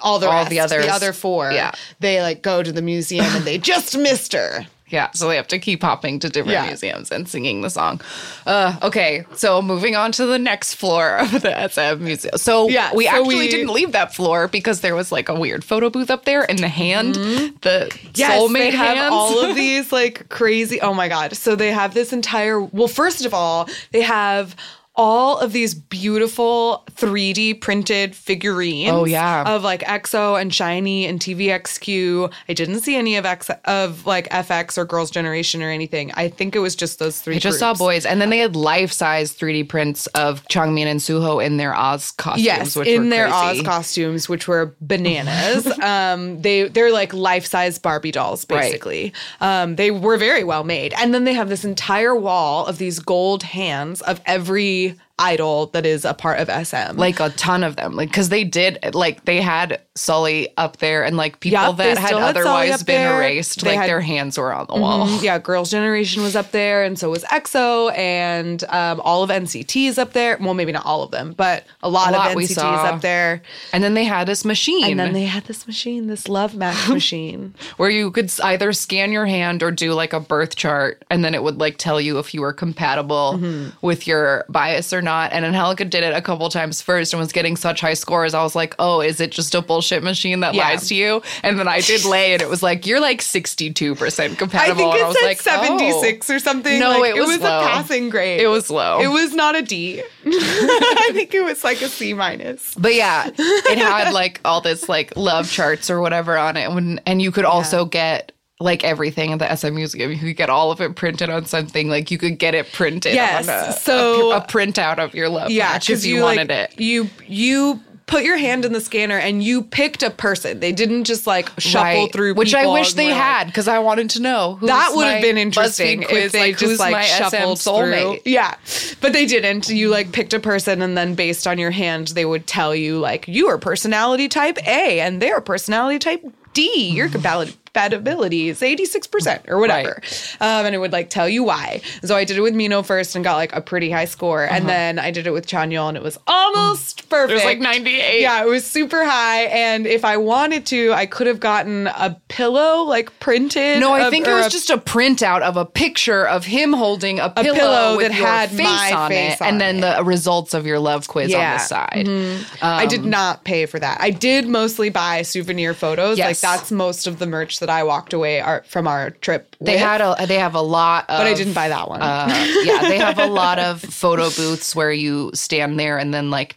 all 0.00 0.18
the 0.20 0.28
All 0.28 0.32
rest, 0.32 0.50
the 0.50 0.60
others. 0.60 0.84
the 0.86 0.92
other 0.92 1.12
four. 1.12 1.50
Yeah. 1.50 1.72
They 1.98 2.22
like 2.22 2.42
go 2.42 2.62
to 2.62 2.70
the 2.70 2.82
museum 2.82 3.26
and 3.26 3.44
they 3.44 3.58
just 3.58 3.98
missed 3.98 4.32
her. 4.32 4.64
Yeah, 4.88 5.10
so 5.14 5.26
they 5.28 5.34
have 5.34 5.48
to 5.48 5.58
keep 5.58 5.82
hopping 5.82 6.20
to 6.20 6.28
different 6.28 6.52
Yeah. 6.52 6.66
museums 6.66 7.10
and 7.10 7.28
singing 7.28 7.60
the 7.62 7.70
song. 7.70 8.00
Uh, 8.46 8.76
okay, 8.82 9.24
so 9.34 9.60
moving 9.60 9.96
on 9.96 10.12
to 10.12 10.26
the 10.26 10.38
next 10.38 10.74
floor 10.74 11.16
of 11.16 11.42
the 11.42 11.50
SM 11.68 12.04
museum. 12.04 12.38
So 12.38 12.68
Yeah, 12.68 12.94
we 12.94 13.06
so 13.06 13.10
actually 13.10 13.34
we- 13.36 13.48
didn't 13.48 13.72
leave 13.72 13.90
that 13.92 14.14
floor 14.14 14.46
because 14.46 14.82
there 14.82 14.94
was 14.94 15.10
like 15.10 15.28
a 15.28 15.34
weird 15.34 15.64
photo 15.64 15.90
booth 15.90 16.08
up 16.10 16.24
there, 16.24 16.48
and 16.48 16.58
the 16.60 16.68
hand, 16.68 17.16
the 17.16 17.88
Mm-hmm. 17.90 18.08
Yes, 18.14 18.40
soulmate 18.40 18.52
they 18.58 18.70
have 18.70 19.12
all 19.12 19.44
of 19.44 19.56
these 19.62 19.90
like 19.90 20.28
crazy. 20.28 20.80
Oh 20.80 20.94
my 20.94 21.08
god! 21.08 21.36
So 21.36 21.56
they 21.56 21.72
have 21.72 21.92
this 21.92 22.12
entire. 22.12 22.60
Well, 22.60 22.88
first 22.88 23.24
of 23.26 23.34
all, 23.34 23.68
they 23.92 24.02
have 24.02 24.54
all 24.96 25.38
of 25.38 25.52
these 25.52 25.74
beautiful 25.74 26.84
3D 26.92 27.60
printed 27.60 28.14
figurines. 28.16 28.90
Oh, 28.92 29.04
yeah. 29.04 29.42
of 29.46 29.62
like 29.62 29.82
EXO 29.82 30.40
and 30.40 30.50
SHINee 30.50 31.08
and 31.08 31.20
TVXQ. 31.20 32.32
I 32.48 32.52
didn't 32.54 32.80
see 32.80 32.96
any 32.96 33.16
of 33.16 33.26
X 33.26 33.50
of 33.66 34.06
like 34.06 34.28
f(x) 34.30 34.78
or 34.78 34.84
Girls' 34.84 35.10
Generation 35.10 35.62
or 35.62 35.70
anything. 35.70 36.12
I 36.14 36.28
think 36.28 36.56
it 36.56 36.60
was 36.60 36.74
just 36.74 36.98
those 36.98 37.20
three. 37.20 37.36
I 37.36 37.38
just 37.38 37.58
saw 37.58 37.74
boys, 37.74 38.06
and 38.06 38.20
then 38.20 38.30
they 38.30 38.38
had 38.38 38.56
life-size 38.56 39.34
3D 39.34 39.68
prints 39.68 40.06
of 40.08 40.42
Changmin 40.48 40.86
and 40.86 41.00
Suho 41.00 41.44
in 41.44 41.56
their 41.58 41.74
Oz 41.74 42.10
costumes. 42.12 42.44
Yes, 42.46 42.76
which 42.76 42.88
in 42.88 43.04
were 43.04 43.10
their 43.10 43.28
crazy. 43.28 43.60
Oz 43.60 43.66
costumes, 43.66 44.28
which 44.28 44.48
were 44.48 44.74
bananas. 44.80 45.66
um, 45.80 46.40
they 46.40 46.68
they're 46.68 46.92
like 46.92 47.12
life 47.12 47.44
size 47.46 47.78
Barbie 47.78 48.12
dolls, 48.12 48.46
Right. 48.48 48.62
basically. 48.62 49.12
Um, 49.40 49.76
they 49.76 49.90
were 49.90 50.16
very 50.16 50.44
well 50.44 50.64
made, 50.64 50.94
and 50.94 51.12
then 51.12 51.24
they 51.24 51.34
have 51.34 51.48
this 51.48 51.64
entire 51.64 52.14
wall 52.16 52.64
of 52.66 52.78
these 52.78 52.98
gold 52.98 53.42
hands 53.42 54.00
of 54.02 54.20
every 54.26 54.85
idol 55.18 55.66
that 55.68 55.86
is 55.86 56.04
a 56.04 56.12
part 56.12 56.38
of 56.40 56.48
SM. 56.66 56.96
like 56.98 57.20
a 57.20 57.30
ton 57.30 57.64
of 57.64 57.76
them 57.76 57.96
like 57.96 58.10
because 58.10 58.28
they 58.28 58.44
did 58.44 58.78
like 58.94 59.24
they 59.24 59.40
had 59.40 59.80
Sulli 59.94 60.48
up 60.58 60.76
there 60.76 61.04
and 61.04 61.16
like 61.16 61.40
people 61.40 61.72
they 61.72 61.94
that 61.94 61.96
had 61.98 62.12
otherwise 62.12 62.82
been 62.82 63.00
there. 63.00 63.16
erased 63.16 63.62
They 63.62 63.70
like 63.70 63.78
had- 63.78 63.88
their 63.88 64.02
hands 64.02 64.36
were 64.36 64.52
on 64.52 64.66
the 64.68 64.74
wall 64.78 65.06
Mhm. 65.06 65.22
yeah, 65.22 65.38
Girls' 65.38 65.70
Generation 65.70 66.22
was 66.22 66.36
up 66.36 66.50
there, 66.50 66.84
and 66.84 66.98
so 66.98 67.08
was 67.10 67.24
EXO, 67.24 67.96
and 67.96 68.62
um, 68.68 69.00
all 69.00 69.22
of 69.22 69.30
NCT 69.30 69.86
is 69.88 69.96
up 69.98 70.12
there. 70.12 70.36
Well, 70.38 70.52
maybe 70.52 70.72
not 70.72 70.84
all 70.84 71.02
of 71.02 71.12
them, 71.12 71.32
but 71.34 71.64
a 71.82 71.88
lot, 71.88 72.12
lot 72.12 72.32
of 72.32 72.36
NCT 72.36 72.50
is 72.50 72.58
up 72.58 73.00
there. 73.00 73.40
and 73.72 73.82
then 73.82 73.94
they 73.94 74.04
had 74.04 74.26
this 74.26 74.44
machine 74.44 74.84
And 74.90 75.00
then 75.00 75.12
they 75.14 75.24
had 75.24 75.44
this 75.46 75.66
machine, 75.66 76.08
this 76.08 76.28
love 76.28 76.54
match 76.54 76.88
machine. 76.90 77.54
where 77.78 77.88
you 77.88 78.10
could 78.10 78.30
either 78.42 78.74
scan 78.74 79.12
your 79.12 79.24
hand 79.24 79.62
or 79.62 79.70
do 79.70 79.94
like 79.94 80.12
a 80.12 80.20
birth 80.20 80.56
chart 80.56 81.02
and 81.10 81.24
then 81.24 81.34
it 81.34 81.42
would 81.42 81.58
like 81.58 81.78
tell 81.78 81.98
you 82.00 82.18
if 82.18 82.34
you 82.34 82.42
were 82.42 82.52
compatible 82.52 83.34
Mm-hmm. 83.38 83.68
with 83.86 84.06
your 84.06 84.44
bias 84.48 84.92
or 84.92 85.00
not 85.06 85.32
and 85.32 85.44
Angelica 85.46 85.84
did 85.86 86.02
it 86.04 86.14
a 86.14 86.20
couple 86.20 86.46
times 86.50 86.82
first 86.82 87.14
and 87.14 87.20
was 87.20 87.32
getting 87.32 87.56
such 87.56 87.80
high 87.80 87.94
scores 87.94 88.34
I 88.34 88.42
was 88.42 88.54
like 88.54 88.74
oh 88.78 89.00
is 89.00 89.20
it 89.20 89.30
just 89.32 89.54
a 89.54 89.62
bullshit 89.62 90.02
machine 90.02 90.40
that 90.40 90.52
Yeah. 90.54 90.64
lies 90.68 90.88
to 90.88 90.94
you 90.94 91.22
and 91.42 91.58
then 91.58 91.66
I 91.68 91.80
did 91.80 92.04
lay 92.04 92.34
and 92.34 92.42
it 92.42 92.48
was 92.50 92.62
like 92.62 92.86
you're 92.86 93.00
like 93.00 93.20
62% 93.20 94.36
compatible 94.38 94.90
I 94.90 94.92
think 94.92 94.94
and 94.94 95.00
it 95.00 95.04
I 95.04 95.08
was 95.08 95.18
said 95.18 95.26
like 95.26 95.38
oh. 95.46 95.66
76 95.66 96.30
or 96.30 96.38
something. 96.38 96.78
No, 96.78 97.00
Like, 97.00 97.14
it 97.16 97.20
was 97.26 97.40
low. 97.40 97.60
a 97.60 97.62
passing 97.66 98.10
grade. 98.10 98.40
It 98.40 98.48
was 98.48 98.68
low. 98.70 99.00
It 99.00 99.08
was 99.08 99.32
not 99.34 99.54
a 99.56 99.62
D. 99.62 100.02
I 100.26 101.10
think 101.12 101.34
it 101.34 101.42
was 101.44 101.62
like 101.64 101.80
a 101.82 101.88
C 101.88 102.12
minus. 102.14 102.74
But 102.74 102.94
yeah, 102.94 103.30
it 103.38 103.78
had 103.78 104.12
like 104.12 104.40
all 104.44 104.60
this 104.60 104.88
like 104.88 105.16
love 105.16 105.50
charts 105.50 105.88
or 105.90 106.00
whatever 106.00 106.36
on 106.36 106.56
it, 106.56 106.70
when, 106.72 107.00
and 107.06 107.22
you 107.22 107.30
could 107.30 107.44
also 107.44 107.84
get 107.84 108.32
like 108.58 108.84
everything 108.84 109.32
at 109.32 109.38
the 109.38 109.54
SM 109.54 109.74
Museum. 109.74 110.10
You 110.12 110.18
could 110.18 110.36
get 110.36 110.50
all 110.50 110.70
of 110.70 110.80
it 110.80 110.96
printed 110.96 111.28
on 111.30 111.44
something. 111.46 111.88
Like 111.88 112.10
you 112.10 112.18
could 112.18 112.38
get 112.38 112.54
it 112.54 112.72
printed. 112.72 113.14
Yes, 113.14 113.48
on 113.48 113.68
a, 113.68 113.72
so- 113.72 114.32
a, 114.32 114.38
a 114.38 114.40
printout 114.46 114.98
of 114.98 115.14
your 115.14 115.28
love 115.28 115.50
Yeah, 115.50 115.72
match 115.72 115.90
if 115.90 115.96
because 115.98 116.06
you, 116.06 116.16
you, 116.16 116.22
wanted 116.22 116.48
like, 116.48 116.72
it. 116.72 116.80
You 116.80 117.08
you 117.26 117.80
put 118.06 118.22
your 118.22 118.36
hand 118.36 118.64
in 118.64 118.72
the 118.72 118.80
scanner 118.80 119.18
and 119.18 119.42
you 119.42 119.62
picked 119.64 120.02
a 120.04 120.10
person. 120.10 120.60
They 120.60 120.70
didn't 120.70 121.04
just 121.04 121.26
like 121.26 121.50
shuffle 121.58 121.82
Right. 122.04 122.12
through, 122.12 122.34
which 122.34 122.54
I 122.54 122.64
wish 122.72 122.94
they 122.94 123.06
had 123.06 123.46
because 123.48 123.66
I 123.66 123.80
wanted 123.80 124.10
to 124.10 124.22
know. 124.22 124.58
That 124.62 124.92
would 124.94 125.06
have 125.08 125.20
been 125.20 125.36
interesting 125.36 126.02
if 126.08 126.30
they 126.32 126.52
like, 126.52 126.58
just 126.58 126.78
like 126.78 127.04
shuffled 127.04 127.58
SM 127.58 127.68
through. 127.68 128.18
Yeah, 128.24 128.54
but 129.00 129.12
they 129.12 129.26
didn't. 129.26 129.68
You 129.68 129.88
like 129.90 130.12
picked 130.12 130.32
a 130.32 130.40
person, 130.40 130.82
and 130.82 130.96
then 130.96 131.14
based 131.14 131.46
on 131.46 131.58
your 131.58 131.72
hand, 131.72 132.08
they 132.08 132.24
would 132.24 132.46
tell 132.46 132.74
you 132.74 132.98
like 133.00 133.26
you 133.28 133.48
are 133.48 133.58
personality 133.58 134.28
type 134.28 134.56
A, 134.66 135.00
and 135.00 135.20
they're 135.20 135.40
personality 135.40 135.98
type 135.98 136.24
D. 136.54 136.90
Your 136.90 137.08
compatibility 137.08 137.58
compatibility 137.76 138.48
is 138.48 138.60
86% 138.60 139.48
or 139.48 139.58
whatever. 139.58 140.00
Um, 140.40 140.66
and 140.66 140.74
it 140.74 140.78
would 140.78 140.92
like 140.92 141.10
tell 141.10 141.28
you 141.28 141.44
why. 141.44 141.82
So 142.02 142.16
I 142.16 142.24
did 142.24 142.38
it 142.38 142.40
with 142.40 142.54
Mino 142.54 142.82
first 142.82 143.14
and 143.14 143.24
got 143.24 143.36
like 143.36 143.54
a 143.54 143.60
pretty 143.60 143.90
high 143.90 144.06
score. 144.06 144.44
And 144.44 144.64
uh-huh. 144.64 144.66
then 144.66 144.98
I 144.98 145.10
did 145.10 145.26
it 145.26 145.32
with 145.32 145.46
Chanyeol 145.46 145.88
and 145.88 145.96
it 145.96 146.02
was 146.02 146.18
almost 146.26 147.08
perfect. 147.10 147.32
It 147.32 147.34
was 147.34 147.44
like 147.44 147.58
98. 147.58 148.20
Yeah, 148.20 148.42
it 148.42 148.48
was 148.48 148.64
super 148.64 149.04
high. 149.04 149.44
And 149.44 149.86
if 149.86 150.04
I 150.04 150.16
wanted 150.16 150.64
to, 150.66 150.92
I 150.92 151.06
could 151.06 151.26
have 151.26 151.40
gotten 151.40 151.86
a 151.88 152.18
pillow 152.28 152.84
like 152.84 153.18
printed. 153.20 153.80
No, 153.80 153.92
I 153.92 154.06
of- 154.06 154.10
think 154.10 154.26
it 154.26 154.32
was 154.32 154.46
a- 154.46 154.50
just 154.50 154.70
a 154.70 154.78
printout 154.78 155.42
of 155.42 155.56
a 155.56 155.66
picture 155.66 156.26
of 156.26 156.46
him 156.46 156.72
holding 156.72 157.20
a 157.20 157.28
pillow, 157.28 157.54
pillow 157.54 157.96
with 157.98 158.08
that 158.08 158.14
had 158.14 158.50
face 158.50 158.64
my 158.64 158.92
on 158.92 159.10
face 159.10 159.34
it, 159.34 159.42
on 159.42 159.48
and 159.48 159.60
then 159.60 159.76
it. 159.78 159.96
the 159.96 160.04
results 160.04 160.54
of 160.54 160.66
your 160.66 160.78
love 160.78 161.08
quiz 161.08 161.34
on 161.34 161.40
the 161.40 161.58
side. 161.58 162.06
Mm-hmm. 162.06 162.64
I 162.64 162.84
um, 162.84 162.88
did 162.88 163.04
not 163.04 163.44
pay 163.44 163.66
for 163.66 163.78
that. 163.78 164.00
I 164.00 164.10
did 164.10 164.48
mostly 164.48 164.88
buy 164.88 165.22
souvenir 165.22 165.74
photos. 165.74 166.16
Yes. 166.16 166.42
Like 166.42 166.58
that's 166.58 166.72
most 166.72 167.06
of 167.06 167.18
the 167.18 167.26
merch 167.26 167.60
that 167.60 167.65
I 167.70 167.82
walked 167.84 168.12
away 168.12 168.42
from 168.66 168.86
our 168.86 169.10
trip. 169.10 169.56
They 169.60 169.72
with. 169.72 169.80
had 169.80 170.00
a 170.00 170.26
they 170.26 170.38
have 170.38 170.54
a 170.54 170.60
lot 170.60 171.04
of 171.08 171.18
but 171.18 171.26
I 171.26 171.34
didn't 171.34 171.54
buy 171.54 171.68
that 171.68 171.88
one. 171.88 172.02
uh, 172.02 172.26
yeah, 172.62 172.82
they 172.82 172.98
have 172.98 173.18
a 173.18 173.26
lot 173.26 173.58
of 173.58 173.80
photo 173.82 174.30
booths 174.30 174.74
where 174.74 174.92
you 174.92 175.30
stand 175.34 175.78
there 175.78 175.98
and 175.98 176.12
then 176.12 176.30
like 176.30 176.56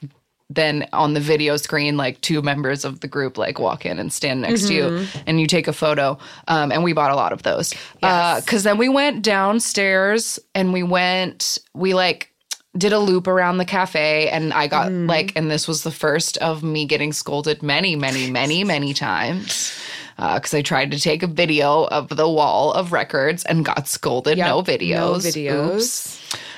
then 0.49 0.87
on 0.93 1.13
the 1.13 1.19
video 1.19 1.57
screen 1.57 1.95
like 1.95 2.19
two 2.21 2.41
members 2.41 2.83
of 2.83 3.01
the 3.01 3.07
group 3.07 3.37
like 3.37 3.59
walk 3.59 3.85
in 3.85 3.99
and 3.99 4.11
stand 4.11 4.41
next 4.41 4.67
to 4.67 4.73
you 4.73 5.05
and 5.27 5.39
you 5.39 5.45
take 5.45 5.67
a 5.67 5.73
photo 5.73 6.17
um, 6.47 6.71
and 6.71 6.83
we 6.83 6.91
bought 6.91 7.11
a 7.11 7.15
lot 7.15 7.31
of 7.31 7.43
those 7.43 7.73
because 7.95 8.63
then 8.63 8.77
we 8.77 8.89
went 8.89 9.21
downstairs 9.21 10.39
and 10.55 10.73
we 10.73 10.81
went 10.81 11.59
we 11.75 11.93
like 11.93 12.33
did 12.77 12.93
a 12.93 12.99
loop 12.99 13.27
around 13.27 13.57
the 13.57 13.65
cafe 13.65 14.27
and 14.29 14.51
i 14.53 14.65
got 14.67 14.91
like 14.91 15.31
and 15.35 15.51
this 15.51 15.67
was 15.67 15.83
the 15.83 15.91
first 15.91 16.37
of 16.37 16.63
me 16.63 16.85
getting 16.85 17.13
scolded 17.13 17.61
many 17.61 17.95
many 17.95 18.29
many 18.31 18.63
many 18.63 18.91
times 18.93 19.71
because 20.19 20.53
I 20.53 20.61
tried 20.61 20.91
to 20.91 20.99
take 20.99 21.23
a 21.23 21.27
video 21.27 21.85
of 21.85 22.09
the 22.09 22.27
wall 22.29 22.73
of 22.73 22.91
records 22.91 23.45
and 23.45 23.63
got 23.63 23.87
scolded. 23.87 24.37
Yep, 24.37 24.47
no 24.47 24.61
videos. 24.61 24.91
No 24.99 25.13
videos. 25.15 25.75
Oops. 25.75 26.15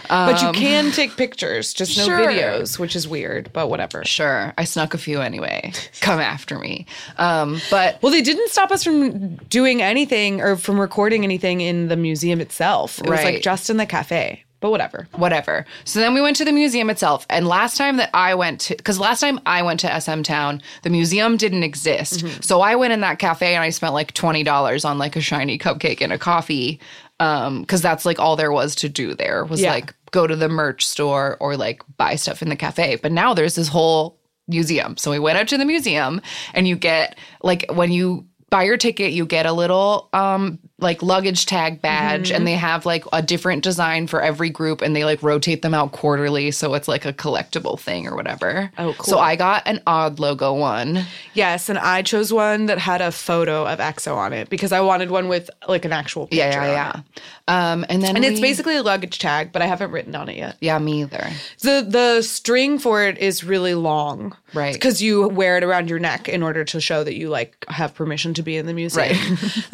but 0.10 0.42
you 0.42 0.52
can 0.52 0.92
take 0.92 1.16
pictures, 1.16 1.74
just 1.74 1.96
no 1.98 2.06
Sure. 2.06 2.20
videos, 2.28 2.80
which 2.80 2.96
is 2.96 3.08
weird, 3.08 3.50
but 3.54 3.70
whatever. 3.70 4.04
Sure, 4.04 4.52
I 4.58 4.64
snuck 4.66 4.94
a 4.94 4.98
few 4.98 5.22
anyway. 5.22 5.72
Come 6.02 6.20
after 6.20 6.58
me. 6.60 6.86
Um, 7.18 7.62
but 7.70 8.02
Well, 8.02 8.12
they 8.12 8.22
didn't 8.24 8.50
stop 8.50 8.72
us 8.72 8.84
from 8.84 9.36
doing 9.48 9.82
anything 9.82 10.42
or 10.42 10.56
from 10.58 10.80
recording 10.82 11.24
anything 11.24 11.62
in 11.62 11.88
the 11.88 11.96
museum 11.96 12.42
itself. 12.42 13.00
It 13.00 13.10
was 13.10 13.24
like 13.24 13.42
just 13.42 13.70
in 13.70 13.78
the 13.78 13.86
cafe, 13.86 14.44
but 14.62 14.70
whatever. 14.72 15.08
whatever. 15.16 15.66
So 15.84 16.00
then 16.00 16.14
we 16.14 16.22
went 16.22 16.38
to 16.38 16.46
the 16.46 16.52
museum 16.54 16.90
itself. 16.90 17.26
And 17.30 17.48
last 17.48 17.76
time 17.78 17.98
that 17.98 18.10
I 18.14 18.34
went 18.36 18.62
to, 18.62 18.76
because 18.78 18.98
last 19.00 19.20
time 19.20 19.40
I 19.46 19.62
went 19.64 19.82
to 19.82 20.00
SM 20.00 20.22
Town, 20.22 20.62
the 20.84 20.90
museum 20.90 21.36
didn't 21.36 21.64
exist. 21.64 22.24
So 22.44 22.62
I 22.62 22.76
went 22.76 22.94
in 22.94 23.02
that 23.02 23.20
cafe 23.20 23.56
and 23.56 23.64
I 23.64 23.72
spent 23.72 23.94
like 23.94 24.14
$20 24.14 24.86
on 24.86 24.98
like 24.98 25.16
a 25.18 25.20
SHINee 25.20 25.60
cupcake 25.60 26.00
and 26.02 26.14
a 26.14 26.18
coffee. 26.18 26.80
Um, 27.20 27.66
cause 27.66 27.82
that's 27.84 28.04
like 28.06 28.18
all 28.20 28.36
there 28.36 28.52
was 28.52 28.74
to 28.76 28.90
do 28.90 29.14
there 29.14 29.46
was 29.46 29.62
Yeah. 29.62 29.74
like 29.74 29.94
go 30.10 30.26
to 30.26 30.36
the 30.36 30.50
merch 30.50 30.86
store 30.88 31.38
or 31.40 31.56
like 31.56 31.84
buy 31.98 32.16
stuff 32.16 32.42
in 32.42 32.50
the 32.50 32.56
cafe. 32.56 32.96
But 32.96 33.12
now 33.12 33.34
there's 33.36 33.56
this 33.56 33.68
whole 33.68 34.20
museum. 34.48 34.98
So 34.98 35.12
we 35.12 35.20
went 35.20 35.38
out 35.38 35.48
to 35.50 35.58
the 35.58 35.66
museum 35.66 36.22
and 36.54 36.68
you 36.68 36.76
get 36.76 37.18
like 37.44 37.66
when 37.74 37.92
you 37.92 38.26
buy 38.50 38.64
your 38.64 38.76
ticket, 38.78 39.12
you 39.14 39.26
get 39.26 39.46
a 39.46 39.54
little 39.54 40.10
um 40.14 40.58
like 40.82 41.02
luggage 41.02 41.46
tag 41.46 41.82
badge 41.82 42.28
Mm-hmm. 42.30 42.36
and 42.36 42.48
they 42.48 42.54
have 42.56 42.86
like 42.86 43.06
a 43.14 43.22
different 43.22 43.64
design 43.64 44.08
for 44.08 44.22
every 44.22 44.50
group 44.50 44.82
and 44.82 44.96
they 44.96 45.06
like 45.06 45.22
rotate 45.24 45.62
them 45.62 45.74
out 45.74 45.92
quarterly 45.92 46.52
so 46.52 46.74
it's 46.74 46.88
like 46.88 47.06
a 47.06 47.14
collectible 47.14 47.80
thing 47.80 48.08
or 48.08 48.16
whatever. 48.16 48.72
Oh, 48.78 48.94
cool. 48.98 49.06
So 49.06 49.20
I 49.20 49.36
got 49.36 49.64
an 49.68 49.82
odd 49.88 50.20
logo 50.20 50.54
one. 50.54 51.06
Yes, 51.34 51.70
and 51.70 51.78
I 51.80 52.02
chose 52.02 52.34
one 52.34 52.66
that 52.66 52.80
had 52.80 53.00
a 53.02 53.12
photo 53.12 53.66
of 53.66 53.80
EXO 53.80 54.16
on 54.16 54.34
it 54.34 54.50
because 54.50 54.72
I 54.72 54.82
wanted 54.82 55.12
one 55.12 55.28
with 55.30 55.50
like 55.68 55.86
an 55.86 55.94
actual 55.94 56.28
picture. 56.28 56.38
Yeah, 56.38 56.66
yeah, 56.66 57.02
yeah. 57.48 57.72
Um 57.72 57.86
and 57.90 58.02
then 58.02 58.16
And 58.16 58.26
it's 58.26 58.40
basically 58.42 58.76
a 58.76 58.84
luggage 58.84 59.20
tag, 59.20 59.52
but 59.52 59.62
I 59.62 59.68
haven't 59.68 59.92
written 59.92 60.16
on 60.16 60.28
it 60.30 60.38
yet. 60.38 60.58
Yeah, 60.62 60.78
me 60.80 61.02
either. 61.04 61.30
The 61.62 61.86
the 61.88 62.22
string 62.24 62.80
for 62.80 63.04
it 63.04 63.18
is 63.20 63.44
really 63.44 63.76
long. 63.76 64.36
Right. 64.54 64.74
Because 64.74 65.02
you 65.02 65.28
wear 65.30 65.58
it 65.58 65.64
around 65.64 65.90
your 65.90 66.00
neck 66.00 66.28
in 66.28 66.44
order 66.44 66.64
to 66.66 66.82
show 66.82 67.04
that 67.04 67.16
you 67.16 67.30
like 67.30 67.66
have 67.70 67.94
permission 67.94 68.34
to 68.34 68.44
be 68.44 68.58
in 68.58 68.66
the 68.66 68.74
museum. 68.74 69.10
Right. 69.10 69.74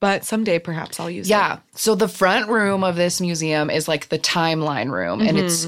But 0.00 0.24
someday 0.24 0.58
perhaps 0.60 1.00
I'll 1.00 1.10
use 1.10 1.26
it. 1.26 1.30
Yeah. 1.30 1.58
So 1.74 1.94
the 1.96 2.06
front 2.06 2.48
room 2.48 2.84
of 2.84 2.94
this 2.94 3.20
museum 3.20 3.68
is 3.68 3.88
like 3.88 4.08
the 4.10 4.18
timeline 4.18 4.90
room 4.92 5.20
and 5.20 5.36
it's 5.36 5.66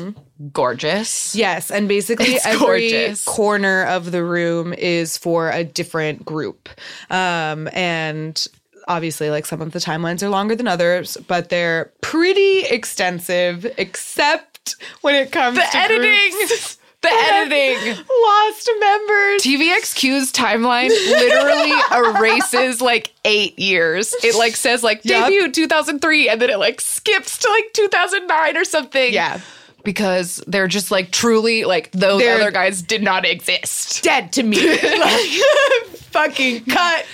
gorgeous. 0.53 1.35
Yes, 1.35 1.71
and 1.71 1.89
basically 1.89 2.27
It's 2.35 2.47
every 2.47 2.91
gorgeous. 2.91 3.25
corner 3.25 3.85
of 3.87 4.13
the 4.13 4.23
room 4.25 4.73
is 4.73 5.19
for 5.19 5.51
a 5.51 5.65
different 5.65 6.25
group. 6.25 6.69
Um, 7.11 7.69
and 7.73 8.47
obviously, 8.87 9.31
like 9.31 9.47
some 9.47 9.61
of 9.61 9.73
the 9.73 9.81
timelines 9.81 10.23
are 10.23 10.29
longer 10.29 10.55
than 10.55 10.69
others, 10.69 11.17
but 11.27 11.49
they're 11.49 11.91
pretty 12.01 12.61
extensive, 12.65 13.67
except 13.79 14.77
when 15.01 15.15
it 15.17 15.33
comes 15.33 15.57
The 15.57 15.63
to 15.73 15.77
editing. 15.77 16.33
The 17.03 17.09
editing. 17.11 17.97
lost 17.97 18.71
members. 18.79 19.43
TVXQ's 19.43 20.33
timeline 20.33 20.89
literally 20.91 21.73
erases 21.93 22.83
like 22.83 23.11
eight 23.25 23.59
years. 23.59 24.13
It 24.23 24.37
like 24.37 24.55
says 24.55 24.83
like 24.83 25.03
Yup. 25.05 25.29
debut 25.31 25.51
2003 25.51 26.29
and 26.29 26.43
then 26.43 26.51
it 26.51 26.59
like 26.59 26.81
skips 26.81 27.39
to 27.39 27.51
like 27.51 27.73
2009 27.73 28.57
or 28.57 28.65
something. 28.65 29.13
Yeah. 29.15 29.41
Because 29.83 30.45
they're 30.47 30.69
just 30.69 30.91
like 30.91 31.11
truly 31.11 31.65
like 31.65 31.91
those 31.93 32.21
They're- 32.21 32.35
other 32.37 32.51
guys 32.51 32.83
did 32.83 33.03
not 33.03 33.25
exist. 33.25 34.03
Dead 34.05 34.31
to 34.35 34.43
me. 34.43 34.59
like, 34.99 35.31
fucking 36.11 36.65
cut 36.67 37.07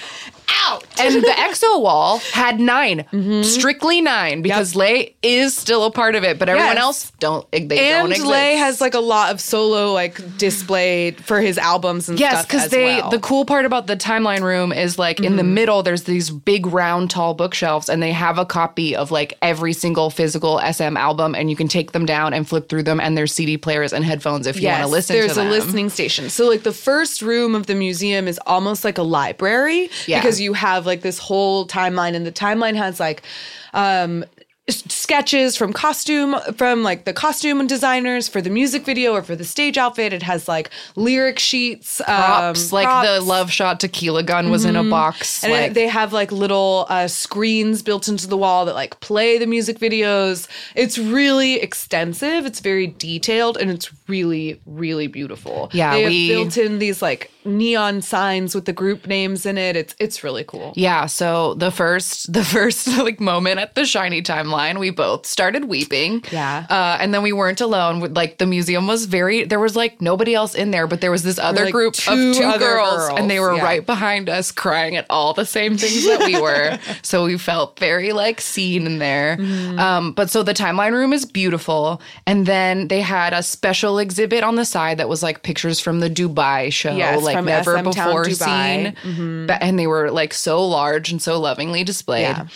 out. 0.67 0.85
And 1.01 1.15
the 1.17 1.29
EXO 1.29 1.81
wall 1.81 2.19
had 2.33 2.59
9 2.61 3.43
strictly 3.45 4.01
nine, 4.01 4.43
because 4.43 4.75
Lay 4.75 5.15
is 5.23 5.57
still 5.57 5.85
a 5.85 5.91
part 5.91 6.15
of 6.15 6.25
it, 6.25 6.39
but 6.39 6.49
everyone 6.49 6.75
Yes. 6.77 6.83
else 6.83 7.13
don't. 7.19 7.51
They 7.53 7.59
And 7.61 7.71
don't 8.05 8.11
exist. 8.13 8.27
Lay 8.29 8.55
has 8.57 8.81
like 8.81 8.95
a 8.95 9.01
lot 9.01 9.33
of 9.33 9.41
solo 9.41 9.93
like 9.93 10.21
displayed 10.39 11.23
for 11.25 11.41
his 11.41 11.59
albums 11.59 12.09
and 12.09 12.19
Yes, 12.19 12.33
stuff. 12.33 12.47
because 12.49 12.69
they 12.71 12.85
well. 12.85 13.01
Mm-hmm. 13.03 13.11
the 13.11 13.19
cool 13.21 13.45
part 13.45 13.65
about 13.65 13.87
the 13.87 13.97
timeline 13.97 14.43
room 14.43 14.73
is 14.73 14.99
like 14.99 15.21
in 15.21 15.37
the 15.37 15.43
middle 15.45 15.83
there's 15.83 16.05
these 16.05 16.31
big 16.31 16.67
round 16.67 17.11
tall 17.11 17.35
bookshelves 17.35 17.89
and 17.89 18.03
they 18.03 18.13
have 18.13 18.39
a 18.39 18.47
copy 18.47 18.95
of 18.97 19.11
like 19.11 19.35
every 19.43 19.73
single 19.73 20.11
physical 20.11 20.61
SM 20.61 20.97
album 20.97 21.35
and 21.35 21.51
you 21.51 21.57
can 21.57 21.69
take 21.69 21.93
them 21.93 22.07
down 22.07 22.33
and 22.33 22.49
flip 22.49 22.69
through 22.69 22.83
them 22.85 23.01
and 23.01 23.17
there's 23.17 23.33
CD 23.33 23.57
players 23.57 23.93
and 23.93 24.05
headphones 24.05 24.47
if 24.47 24.61
you 24.61 24.69
want 24.69 24.83
to 24.83 24.87
listen 24.89 25.15
there's 25.17 25.33
to 25.33 25.35
them. 25.41 25.49
There's 25.51 25.63
a 25.63 25.67
listening 25.67 25.91
station. 25.91 26.31
So 26.31 26.49
like 26.49 26.63
the 26.63 26.73
first 26.73 27.23
room 27.23 27.55
of 27.55 27.67
the 27.67 27.75
museum 27.75 28.29
is 28.29 28.39
almost 28.47 28.85
like 28.85 28.99
a 28.99 29.03
library 29.03 29.91
Yeah. 30.07 30.21
because 30.21 30.36
you 30.40 30.53
have 30.53 30.87
like 30.87 31.03
this 31.03 31.18
whole 31.18 31.66
timeline 31.66 32.14
and 32.14 32.27
the 32.27 32.33
timeline 32.33 32.77
has 32.77 33.01
like 33.01 33.22
um 33.75 34.25
sketches 34.68 35.57
from 35.57 35.72
costume 35.72 36.35
from 36.57 36.83
like 36.83 37.05
the 37.05 37.12
costume 37.12 37.68
designers 37.68 38.29
for 38.29 38.42
the 38.42 38.51
music 38.51 38.85
video 38.85 39.12
or 39.12 39.22
for 39.22 39.37
the 39.37 39.44
stage 39.44 39.79
outfit 39.79 40.12
it 40.12 40.25
has 40.25 40.49
like 40.49 40.70
lyric 40.96 41.38
sheets 41.38 42.03
props 42.05 42.72
um, 42.72 42.75
like 42.75 42.85
the 42.85 42.88
props. 42.88 43.09
Mm-hmm. 43.09 43.29
love 43.29 43.53
shot 43.53 43.79
tequila 43.79 44.25
gun 44.25 44.51
was 44.51 44.64
in 44.64 44.75
a 44.75 44.83
box 44.83 45.44
and 45.44 45.53
like, 45.53 45.70
it, 45.70 45.75
they 45.75 45.87
have 45.87 46.12
like 46.12 46.33
little 46.33 46.87
uh, 46.88 47.07
screens 47.07 47.81
built 47.81 48.09
into 48.09 48.27
the 48.27 48.37
wall 48.37 48.64
that 48.64 48.75
like 48.75 48.99
play 48.99 49.38
the 49.38 49.46
music 49.46 49.79
videos. 49.79 50.49
It's 50.75 50.99
really 50.99 51.55
extensive. 51.61 52.44
It's 52.44 52.61
very 52.61 52.88
detailed 52.88 53.57
and 53.57 53.70
it's 53.70 53.90
really 54.09 54.61
really 54.66 55.07
beautiful. 55.07 55.71
Yeah, 55.73 55.92
they 55.92 56.03
have 56.03 56.11
we- 56.11 56.29
built 56.29 56.57
in 56.57 56.79
these 56.79 57.03
like 57.03 57.31
neon 57.45 58.03
signs 58.03 58.55
with 58.55 58.64
the 58.64 58.73
group 58.73 59.07
names 59.07 59.47
in 59.47 59.59
it. 59.59 59.77
It's 59.77 59.95
it's 59.99 60.25
really 60.25 60.45
cool. 60.45 60.73
Yeah, 60.77 61.07
so 61.07 61.55
the 61.55 61.71
first 61.71 62.33
the 62.33 62.45
first 62.45 62.88
like 62.99 63.21
moment 63.21 63.61
at 63.61 63.75
the 63.75 63.83
SHINee 63.83 64.23
timeline, 64.23 64.79
we 64.79 64.90
both 64.90 65.27
started 65.27 65.66
weeping. 65.66 66.25
Yeah. 66.33 66.66
Uh, 66.69 66.99
and 67.01 67.14
then 67.14 67.23
we 67.23 67.33
weren't 67.33 67.61
alone. 67.61 68.01
With, 68.01 68.16
Like 68.16 68.38
the 68.38 68.47
museum 68.47 68.87
was 68.87 69.07
very 69.07 69.45
there 69.45 69.61
was 69.61 69.77
like 69.77 70.01
nobody 70.01 70.35
else 70.35 70.55
in 70.55 70.71
there, 70.71 70.87
but 70.87 71.01
there 71.01 71.11
was 71.11 71.23
this 71.23 71.38
other 71.38 71.64
like, 71.64 71.73
group 71.73 71.95
two 71.95 72.31
of 72.31 72.37
two 72.37 72.45
other 72.45 72.59
girls, 72.59 73.11
and 73.16 73.31
they 73.31 73.40
were 73.40 73.55
yeah. 73.55 73.64
right 73.64 73.87
behind 73.87 74.29
us 74.29 74.51
crying 74.53 74.97
at 74.97 75.07
all 75.11 75.33
the 75.35 75.47
same 75.47 75.77
things 75.77 76.05
that 76.07 76.21
we 76.25 76.40
were. 76.40 76.79
so 77.03 77.25
we 77.25 77.38
felt 77.38 77.79
very 77.79 78.12
like 78.12 78.40
seen 78.40 78.87
in 78.87 78.99
there. 78.99 79.37
Mm-hmm. 79.37 79.79
Um, 79.79 80.12
but 80.12 80.31
so 80.31 80.42
the 80.42 80.55
timeline 80.55 80.92
room 80.92 81.12
is 81.12 81.25
beautiful. 81.25 82.01
And 82.27 82.47
then 82.47 82.88
they 82.88 83.01
had 83.01 83.33
a 83.33 83.42
special 83.42 83.96
exhibit 83.99 84.45
on 84.45 84.57
the 84.57 84.65
side 84.65 84.99
that 84.99 85.09
was 85.09 85.23
like 85.23 85.43
pictures 85.43 85.81
from 85.81 86.01
the 86.01 86.11
Dubai 86.11 86.73
show, 86.73 86.95
Yes, 86.97 87.23
like 87.23 87.45
never 87.45 87.79
SM 87.79 87.85
before 87.85 88.25
Dubai. 88.25 88.95
Mm-hmm. 88.97 89.47
seen. 89.47 89.51
And 89.51 89.79
they 89.79 89.87
were 89.87 90.11
like 90.11 90.35
so 90.35 90.65
large 90.67 91.11
and 91.11 91.21
so 91.21 91.39
lovingly 91.41 91.85
displayed. 91.85 92.23
Yeah. 92.23 92.47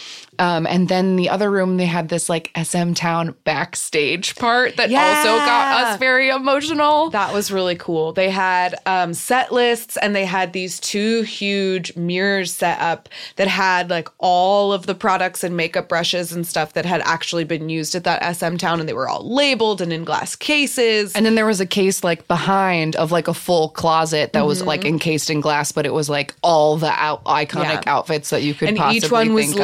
Um, 0.40 0.66
and 0.66 0.88
then 0.88 1.16
the 1.16 1.28
other 1.28 1.50
room, 1.50 1.76
they 1.76 1.84
had 1.86 2.08
this 2.08 2.28
like 2.28 2.50
SM 2.60 2.94
Town 2.94 3.34
backstage 3.44 4.34
part 4.36 4.76
that 4.76 4.90
also 4.90 5.36
got 5.44 5.84
us 5.92 5.98
very 5.98 6.30
emotional. 6.30 7.10
That 7.10 7.32
was 7.34 7.52
really 7.52 7.76
cool. 7.76 8.12
They 8.12 8.30
had 8.30 8.74
um, 8.86 9.12
set 9.14 9.52
lists 9.52 9.96
and 9.98 10.16
they 10.16 10.24
had 10.24 10.52
these 10.52 10.80
two 10.80 11.22
huge 11.22 11.94
mirrors 11.94 12.52
set 12.52 12.80
up 12.80 13.08
that 13.36 13.48
had 13.48 13.90
like 13.90 14.08
all 14.18 14.72
of 14.72 14.86
the 14.86 14.94
products 14.94 15.44
and 15.44 15.56
makeup 15.56 15.88
brushes 15.88 16.32
and 16.32 16.46
stuff 16.46 16.72
that 16.72 16.86
had 16.86 17.02
actually 17.02 17.44
been 17.44 17.68
used 17.68 17.94
at 17.94 18.04
that 18.04 18.34
SM 18.36 18.56
town 18.56 18.80
and 18.80 18.88
they 18.88 18.94
were 18.94 19.08
all 19.08 19.28
labeled 19.32 19.80
and 19.80 19.92
in 19.92 20.04
glass 20.04 20.34
cases. 20.36 21.12
And 21.14 21.26
then 21.26 21.34
there 21.34 21.46
was 21.46 21.60
a 21.60 21.66
case 21.66 22.02
like 22.02 22.26
behind 22.28 22.96
of 22.96 23.12
like 23.12 23.28
a 23.28 23.34
full 23.34 23.68
closet 23.68 24.32
that 24.32 24.46
was 24.46 24.60
Mm-hmm. 24.60 24.68
like 24.68 24.84
encased 24.84 25.30
in 25.30 25.40
glass, 25.40 25.70
but 25.72 25.86
it 25.86 25.92
was 25.92 26.08
like 26.10 26.34
all 26.42 26.76
the 26.76 26.90
out- 26.90 27.24
iconic 27.24 27.84
Yeah. 27.84 27.94
outfits 27.94 28.30
that 28.30 28.42
you 28.42 28.52
could 28.54 28.68
and 28.70 28.78
each 28.94 29.10
one 29.10 29.32
was 29.34 29.52
of. 29.52 29.56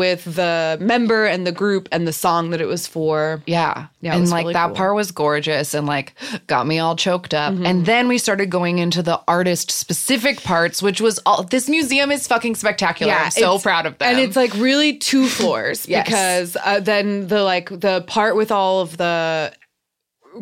With 0.00 0.24
the 0.24 0.78
member 0.80 1.26
and 1.26 1.46
the 1.46 1.52
group 1.52 1.86
and 1.92 2.08
the 2.08 2.12
song 2.12 2.50
that 2.50 2.60
it 2.60 2.66
was 2.66 2.86
for. 2.86 3.42
Yeah. 3.46 3.88
Yeah, 4.00 4.16
and 4.16 4.28
like 4.30 4.44
really 4.44 4.54
that 4.54 4.60
cool. 4.60 4.68
Mm-hmm. 4.70 4.76
part 4.78 4.94
was 4.96 5.10
gorgeous 5.12 5.74
and 5.74 5.86
like 5.86 6.14
got 6.46 6.66
me 6.66 6.78
all 6.78 6.96
choked 6.96 7.34
up. 7.34 7.52
And 7.52 7.84
then 7.84 8.08
we 8.08 8.16
started 8.16 8.46
going 8.48 8.78
into 8.78 9.02
the 9.02 9.20
artist 9.28 9.70
specific 9.70 10.42
parts, 10.42 10.82
which 10.82 11.02
was 11.02 11.20
all 11.26 11.42
this 11.42 11.68
museum 11.68 12.10
is 12.10 12.26
fucking 12.26 12.54
spectacular. 12.54 13.12
I'm 13.12 13.30
so 13.30 13.58
proud 13.58 13.84
of 13.84 13.98
them. 13.98 14.08
And 14.08 14.18
it's 14.18 14.36
like 14.36 14.54
really 14.54 14.96
two 14.96 15.26
floors 15.26 15.86
Yes. 15.88 16.06
because 16.06 16.56
uh, 16.64 16.80
then 16.80 17.28
the 17.28 17.42
like 17.42 17.68
the 17.68 18.02
part 18.06 18.36
with 18.36 18.50
all 18.50 18.80
of 18.80 18.96
the 18.96 19.52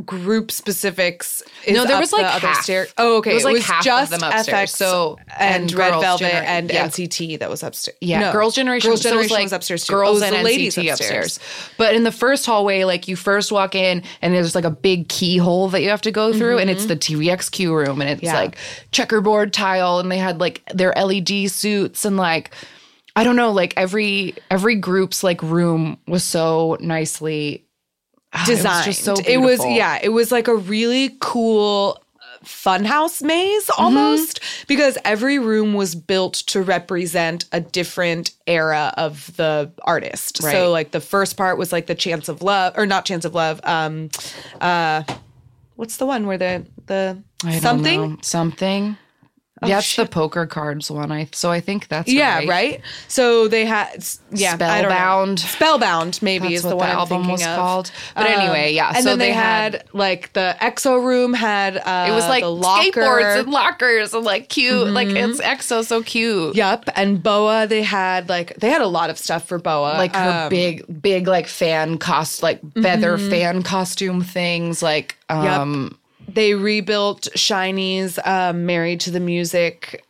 group 0.05 0.51
specifics 0.51 1.43
is 1.65 1.75
No, 1.75 1.85
there 1.85 1.97
up 1.97 2.01
was, 2.01 2.13
like, 2.13 2.23
the 2.23 2.29
other 2.35 2.47
half. 2.49 2.63
stair. 2.63 2.87
Oh, 2.99 3.17
okay. 3.19 3.31
It 3.31 3.35
was, 3.35 3.45
like, 3.45 3.63
half 3.63 3.81
of 3.81 3.85
just 3.85 4.11
them 4.11 4.23
upstairs. 4.23 4.71
f(x) 4.73 4.77
So- 4.77 5.19
and, 5.39 5.63
and 5.63 5.73
Red 5.73 5.91
Velvet 6.01 6.25
Gener- 6.25 6.43
and 6.45 6.71
yeah. 6.71 6.87
NCT 6.87 7.39
that 7.39 7.49
was 7.51 7.63
upstairs. 7.63 7.97
Yeah, 8.01 8.21
No, 8.21 8.33
Girls' 8.33 8.55
Generation. 8.55 8.91
Girls' 8.91 9.01
so 9.03 9.09
it 9.09 9.13
Generation 9.13 9.35
like 9.35 9.43
was 9.45 9.53
upstairs 9.53 9.85
too. 9.85 9.93
Girls 9.95 10.23
oh, 10.23 10.27
and 10.27 10.43
ladies 10.45 10.77
NCT 10.77 10.91
upstairs. 10.91 11.37
upstairs. 11.37 11.73
But 11.79 11.95
in 11.95 12.05
the 12.05 12.13
first 12.13 12.45
hallway, 12.47 12.85
like 12.85 13.09
you 13.09 13.17
first 13.17 13.51
walk 13.51 13.75
in, 13.75 14.03
and 14.23 14.35
there's 14.35 14.55
like 14.55 14.65
a 14.65 14.71
big 14.71 15.09
keyhole 15.09 15.69
that 15.71 15.83
you 15.83 15.89
have 15.89 16.03
to 16.03 16.11
go 16.11 16.33
through, 16.33 16.59
and 16.59 16.69
it's 16.71 16.87
the 16.87 16.97
TVXQ 16.97 17.71
room, 17.75 18.01
and 18.01 18.11
it's 18.11 18.19
Mm-hmm. 18.19 18.27
Yeah. 18.27 18.41
like 18.41 18.57
checkerboard 18.93 19.53
tile, 19.53 19.99
and 20.01 20.11
they 20.13 20.19
had 20.19 20.39
like 20.41 20.63
their 20.75 20.93
LED 20.97 21.49
suits, 21.51 22.05
and 22.05 22.17
like 22.17 22.51
I 23.17 23.25
don't 23.25 23.37
know, 23.37 23.51
like 23.53 23.75
every 23.77 24.35
every 24.51 24.77
group's 24.77 25.25
like 25.25 25.43
room 25.43 25.99
was 26.07 26.23
so 26.25 26.77
nicely 26.81 27.65
Designed. 28.47 28.85
It 28.85 28.89
was 28.89 28.97
just 28.97 29.05
so 29.05 29.15
It 29.27 29.39
was 29.39 29.65
yeah. 29.65 29.99
It 30.03 30.11
was 30.11 30.31
like 30.31 30.49
a 30.49 30.55
really 30.55 31.17
cool 31.21 32.03
funhouse 32.45 33.21
maze 33.23 33.67
Mm-hmm. 33.67 33.83
almost 33.83 34.41
because 34.69 34.97
every 35.05 35.39
room 35.39 35.75
was 35.75 35.95
built 35.95 36.35
to 36.35 36.63
represent 36.63 37.45
a 37.53 37.61
different 37.61 38.31
era 38.47 38.95
of 38.97 39.35
the 39.37 39.71
artist. 39.83 40.41
Right. 40.43 40.53
So 40.53 40.71
like 40.71 40.93
the 40.93 41.01
first 41.01 41.37
part 41.37 41.59
was 41.59 41.73
like 41.73 41.87
the 41.87 41.95
chance 41.95 42.29
of 42.29 42.43
love 42.43 42.75
or 42.77 42.87
not 42.87 43.05
chance 43.05 43.25
of 43.25 43.35
love. 43.35 43.61
Um 43.65 44.11
uh 44.61 45.03
what's 45.77 45.97
the 45.97 46.07
one 46.07 46.27
where 46.27 46.39
the 46.39 46.65
the 46.87 47.23
I 47.45 47.59
don't 47.59 48.25
something? 48.25 48.97
Something. 49.61 49.75
that's 49.77 49.97
the 49.97 50.07
poker 50.07 50.47
cards 50.47 50.91
one. 50.91 51.11
I 51.11 51.29
so 51.33 51.51
I 51.51 51.61
think 51.61 51.89
that's 51.89 52.11
Yeah, 52.11 52.37
right. 52.39 52.49
right. 52.49 52.81
So 53.09 53.49
they 53.49 53.65
had 53.67 54.05
yeah. 54.31 54.55
Spellbound. 54.55 55.41
Spellbound 55.41 56.21
maybe 56.23 56.49
That's 56.51 56.55
is 56.57 56.63
the 56.63 56.77
one 56.77 56.87
the 56.87 56.93
I'm 56.93 56.99
album 56.99 57.17
thinking 57.23 57.33
was 57.33 57.43
of. 57.43 57.49
Um, 57.49 57.57
called. 57.57 57.91
But 58.15 58.27
anyway, 58.27 58.73
yeah, 58.73 58.89
And 58.95 58.99
so 59.03 59.11
then 59.11 59.19
they, 59.19 59.29
they 59.29 59.33
had, 59.33 59.73
had- 59.75 59.85
like 59.93 60.33
the 60.33 60.57
EXO 60.61 61.05
room 61.05 61.35
had 61.35 61.77
uh, 61.77 62.07
It 62.09 62.13
was 62.13 62.27
like 62.29 62.45
locker. 62.45 63.01
skateboards 63.01 63.41
and 63.41 63.51
lockers 63.51 64.15
and 64.15 64.25
like 64.25 64.49
cute. 64.49 64.89
Like 64.89 65.09
it's 65.09 65.41
EXO 65.41 65.85
so 65.85 66.03
cute. 66.03 66.55
Yep, 66.55 66.91
and 66.95 67.23
BoA 67.23 67.67
they 67.67 67.83
had 67.83 68.29
like 68.29 68.55
they 68.57 68.71
had 68.71 68.81
a 68.81 68.87
lot 68.87 69.11
of 69.11 69.19
stuff 69.19 69.47
for 69.49 69.59
BoA. 69.59 69.99
Like 69.99 70.15
her 70.15 70.21
Um, 70.23 70.29
mm-hmm. 70.35 70.49
big, 70.51 71.03
big 71.03 71.27
like 71.27 71.47
fan 71.49 71.99
cost, 71.99 72.43
like 72.43 72.61
feather 72.81 73.19
fan 73.19 73.63
costume 73.63 74.23
things. 74.23 74.83
Like, 74.83 75.17
um, 75.29 75.99
they 76.29 76.55
rebuilt 76.55 77.29
SHINee's 77.35 78.19
um, 78.25 78.67
Married 78.67 79.01
to 79.01 79.11
the 79.11 79.21
Music 79.21 80.05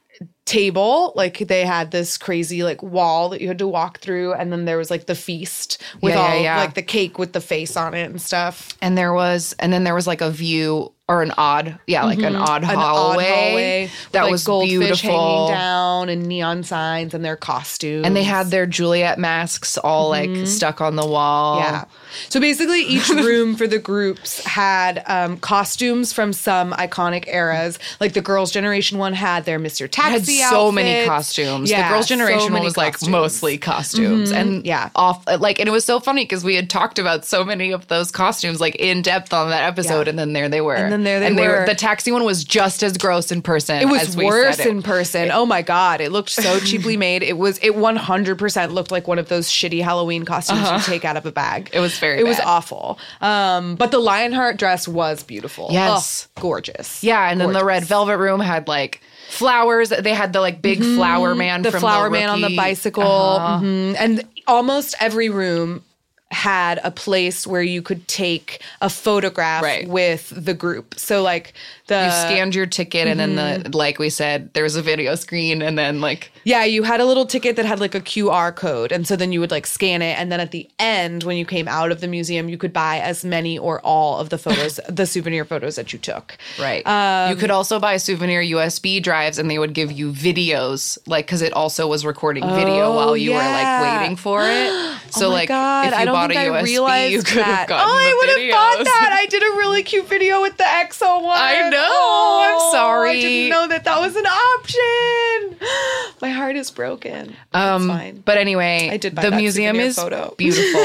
table. 0.44 1.12
Like 1.14 1.38
they 1.38 1.64
had 1.64 1.90
this 1.90 2.16
crazy 2.18 2.62
like 2.64 2.82
wall 2.82 3.28
that 3.30 3.40
you 3.40 3.48
had 3.48 3.58
to 3.58 3.68
walk 3.68 3.98
through, 4.00 4.32
and 4.34 4.50
then 4.52 4.64
there 4.64 4.78
was 4.78 4.90
like 4.90 5.06
the 5.06 5.14
feast 5.14 5.82
with 6.02 6.14
Yeah, 6.14 6.26
yeah, 6.28 6.34
all 6.36 6.42
yeah. 6.42 6.56
like 6.58 6.74
the 6.74 6.82
cake 6.82 7.18
with 7.18 7.32
the 7.32 7.40
face 7.40 7.76
on 7.76 7.94
it 7.94 8.10
and 8.10 8.20
stuff. 8.20 8.76
and 8.82 8.96
there 8.96 9.12
was, 9.12 9.54
and 9.58 9.72
then 9.72 9.84
there 9.84 9.94
was 9.94 10.06
like 10.06 10.20
a 10.20 10.30
view 10.30 10.92
or 11.08 11.22
an 11.22 11.32
odd, 11.38 11.78
yeah, 11.86 12.04
like 12.04 12.18
an 12.18 12.36
odd 12.36 12.62
Mm-hmm. 12.62 12.70
An 12.70 12.76
hallway, 12.76 13.24
odd 13.24 13.34
hallway 13.34 13.90
that 14.12 14.22
like, 14.24 14.30
was 14.30 14.44
goldfish 14.44 14.70
beautiful. 14.78 15.46
hanging 15.48 15.58
down 15.58 16.08
and 16.10 16.26
neon 16.26 16.62
signs 16.64 17.14
and 17.14 17.24
their 17.24 17.36
costumes. 17.36 18.04
And 18.06 18.14
they 18.14 18.24
had 18.24 18.48
their 18.48 18.66
Juliet 18.66 19.18
masks 19.18 19.78
all 19.78 20.10
like 20.10 20.46
stuck 20.46 20.80
on 20.80 20.96
the 20.96 21.06
wall. 21.06 21.60
Mm-hmm. 21.62 21.72
Yeah. 21.74 21.84
So 22.30 22.40
basically, 22.40 22.80
each 22.82 23.08
room 23.10 23.54
for 23.54 23.66
the 23.66 23.78
groups 23.78 24.44
had 24.44 25.02
um, 25.06 25.38
costumes 25.38 26.12
from 26.12 26.32
some 26.32 26.72
iconic 26.72 27.26
eras. 27.28 27.78
Like 28.00 28.12
the 28.14 28.20
Girls' 28.22 28.50
Generation 28.50 28.98
one 28.98 29.12
had 29.12 29.44
their 29.44 29.58
Mr. 29.58 29.88
Taxi. 29.90 30.10
had 30.12 30.20
Taxi 30.24 30.38
so 30.42 30.72
many 30.72 31.06
costumes. 31.06 31.70
Yeah, 31.70 31.88
the 31.88 31.94
girls' 31.94 32.06
so 32.06 32.14
generation 32.16 32.52
many 32.52 32.64
was 32.64 32.76
like 32.76 32.94
costumes. 32.94 33.10
mostly 33.10 33.58
costumes, 33.58 34.30
and 34.32 34.66
yeah. 34.66 34.90
off 34.94 35.24
like, 35.26 35.58
and 35.60 35.68
it 35.68 35.72
was 35.72 35.84
so 35.84 36.00
funny 36.00 36.24
because 36.24 36.44
we 36.44 36.54
had 36.54 36.68
talked 36.68 36.98
about 36.98 37.24
so 37.24 37.44
many 37.44 37.72
of 37.72 37.86
those 37.88 38.10
costumes 38.10 38.60
like 38.60 38.74
in 38.76 39.00
depth 39.02 39.32
on 39.32 39.50
that 39.50 39.62
episode, 39.64 40.06
Yeah. 40.06 40.10
and 40.10 40.18
then 40.18 40.32
there 40.32 40.48
they 40.48 40.60
were, 40.60 40.74
And 40.98 41.06
there 41.06 41.20
they 41.20 41.32
were. 41.48 41.64
The 41.66 41.74
taxi 41.74 42.10
one 42.12 42.24
was 42.24 42.44
just 42.44 42.82
as 42.82 42.96
gross 42.98 43.30
in 43.32 43.42
person. 43.42 43.78
It 43.80 43.86
was 43.86 44.02
as 44.08 44.16
we 44.16 44.24
worse 44.26 44.56
said 44.56 44.66
it. 44.66 44.70
in 44.70 44.82
person. 44.82 45.30
Oh 45.32 45.46
my 45.46 45.62
god, 45.62 46.00
it 46.00 46.10
looked 46.12 46.30
so 46.30 46.58
cheaply 46.60 46.96
made. 47.06 47.22
It 47.22 47.38
was 47.38 47.58
it 47.58 47.74
100% 47.74 48.72
looked 48.72 48.90
like 48.90 49.06
one 49.08 49.18
of 49.18 49.28
those 49.28 49.48
shitty 49.48 49.82
Halloween 49.82 50.24
costumes 50.24 50.68
you 50.70 50.92
take 50.92 51.04
out 51.04 51.16
of 51.16 51.26
a 51.26 51.32
bag. 51.32 51.68
Uh-huh. 51.68 51.78
It 51.78 51.80
was 51.80 51.98
very 51.98 52.20
It 52.20 52.24
was 52.24 52.40
awful. 52.40 52.98
Um 53.20 53.76
but 53.76 53.90
the 53.90 53.98
Lionheart 53.98 54.56
dress 54.56 54.88
was 54.88 55.22
beautiful. 55.22 55.68
Yes. 55.70 56.28
Ugh, 56.36 56.42
gorgeous. 56.42 57.02
Yeah, 57.04 57.30
and 57.30 57.40
then 57.40 57.52
the 57.52 57.64
red 57.64 57.84
velvet 57.84 58.18
room 58.18 58.40
had 58.40 58.68
like 58.68 59.00
flowers. 59.30 59.90
They 59.90 60.14
had 60.14 60.32
the 60.32 60.40
like 60.40 60.62
big 60.62 60.80
flower 60.82 61.34
man, 61.34 61.58
Mm-hmm. 61.58 61.62
the 61.64 61.70
from 61.72 61.80
flower 61.80 62.04
the 62.04 62.10
man 62.10 62.28
on 62.30 62.40
the 62.40 62.56
bicycle 62.56 63.02
Uh-huh. 63.04 63.60
Mhm. 63.64 63.96
and 63.98 64.24
almost 64.46 64.94
every 65.00 65.28
room 65.28 65.82
had 66.30 66.78
a 66.84 66.90
place 66.90 67.46
where 67.46 67.62
you 67.62 67.80
could 67.80 68.06
take 68.06 68.62
a 68.82 68.90
photograph 68.90 69.62
Right. 69.62 69.88
with 69.88 70.30
the 70.36 70.52
group 70.52 70.94
so 70.98 71.22
like 71.22 71.54
the 71.86 72.04
You 72.04 72.10
scanned 72.10 72.54
your 72.54 72.66
ticket, 72.66 73.06
and 73.08 73.18
then 73.18 73.34
Mm-hmm. 73.36 73.70
the 73.70 73.76
like 73.76 73.98
we 73.98 74.10
said, 74.10 74.52
there 74.52 74.62
was 74.62 74.76
a 74.76 74.82
video 74.82 75.14
screen, 75.14 75.62
and 75.62 75.78
then 75.78 76.00
like 76.02 76.30
yeah 76.44 76.64
you 76.64 76.82
had 76.82 77.00
a 77.00 77.04
little 77.04 77.26
ticket 77.26 77.56
that 77.56 77.64
had 77.66 77.80
like 77.80 77.94
a 77.94 78.00
qr 78.00 78.54
code 78.54 78.92
and 78.92 79.06
so 79.06 79.16
then 79.16 79.32
you 79.32 79.40
would 79.40 79.50
like 79.50 79.66
scan 79.66 80.02
it 80.02 80.18
and 80.18 80.30
then 80.32 80.40
at 80.40 80.50
the 80.50 80.68
end 80.78 81.22
when 81.24 81.36
you 81.36 81.44
came 81.44 81.68
out 81.68 81.90
of 81.90 82.00
the 82.00 82.08
museum 82.08 82.48
you 82.48 82.58
could 82.58 82.72
buy 82.72 82.98
as 82.98 83.24
many 83.24 83.58
or 83.58 83.80
all 83.80 84.18
of 84.18 84.28
the 84.30 84.38
photos 84.38 84.78
the 84.88 85.06
souvenir 85.06 85.44
photos 85.44 85.76
that 85.76 85.92
you 85.92 85.98
took 85.98 86.36
Right. 86.58 86.86
Um, 86.86 87.30
you 87.30 87.36
could 87.36 87.50
also 87.50 87.78
buy 87.78 87.96
souvenir 87.98 88.42
USB 88.42 89.02
drives 89.02 89.38
and 89.38 89.50
they 89.50 89.58
would 89.58 89.72
give 89.74 89.92
you 89.92 90.12
videos, 90.12 90.98
like, 91.06 91.26
because 91.26 91.42
it 91.42 91.52
also 91.52 91.86
was 91.86 92.04
recording 92.04 92.42
video 92.44 92.94
while 92.94 93.16
you 93.16 93.32
were 93.32 93.36
Oh, 93.36 93.40
like 93.40 94.00
waiting 94.00 94.16
for 94.16 94.42
it. 94.44 94.72
So, 95.10 95.28
oh 95.28 95.30
like, 95.30 95.48
God, 95.48 95.90
if 95.90 95.98
you 96.00 96.06
bought 96.06 96.30
a 96.30 96.38
I 96.38 96.44
USB, 96.62 97.10
you 97.10 97.22
could 97.22 97.42
have 97.42 97.66
gotten 97.66 97.88
oh, 97.88 97.90
I 97.90 98.14
would 98.18 98.28
have 98.42 98.50
bought 98.50 98.84
that. 98.84 99.10
I 99.18 99.24
did 99.24 99.42
a 99.42 99.56
really 99.56 99.82
cute 99.90 100.06
video 100.06 100.42
with 100.42 100.58
the 100.58 100.64
EXO 100.64 101.22
one. 101.24 101.34
I 101.34 101.70
know. 101.70 101.88
Oh, 101.88 102.44
I'm 102.44 102.72
sorry. 102.72 103.10
I 103.12 103.20
didn't 103.20 103.48
know 103.48 103.68
that 103.68 103.84
that 103.84 104.00
was 104.00 104.16
an 104.16 104.26
option. 104.26 105.56
My 106.20 106.30
heart 106.38 106.56
is 106.56 106.70
broken. 106.70 107.36
Um, 107.52 107.88
fine. 107.88 108.22
But 108.24 108.38
anyway, 108.38 108.88
I 108.90 108.96
did 108.96 109.14
the 109.16 109.30
museum 109.30 109.76
is 109.76 109.96
photo. 109.96 110.34
beautiful. 110.38 110.80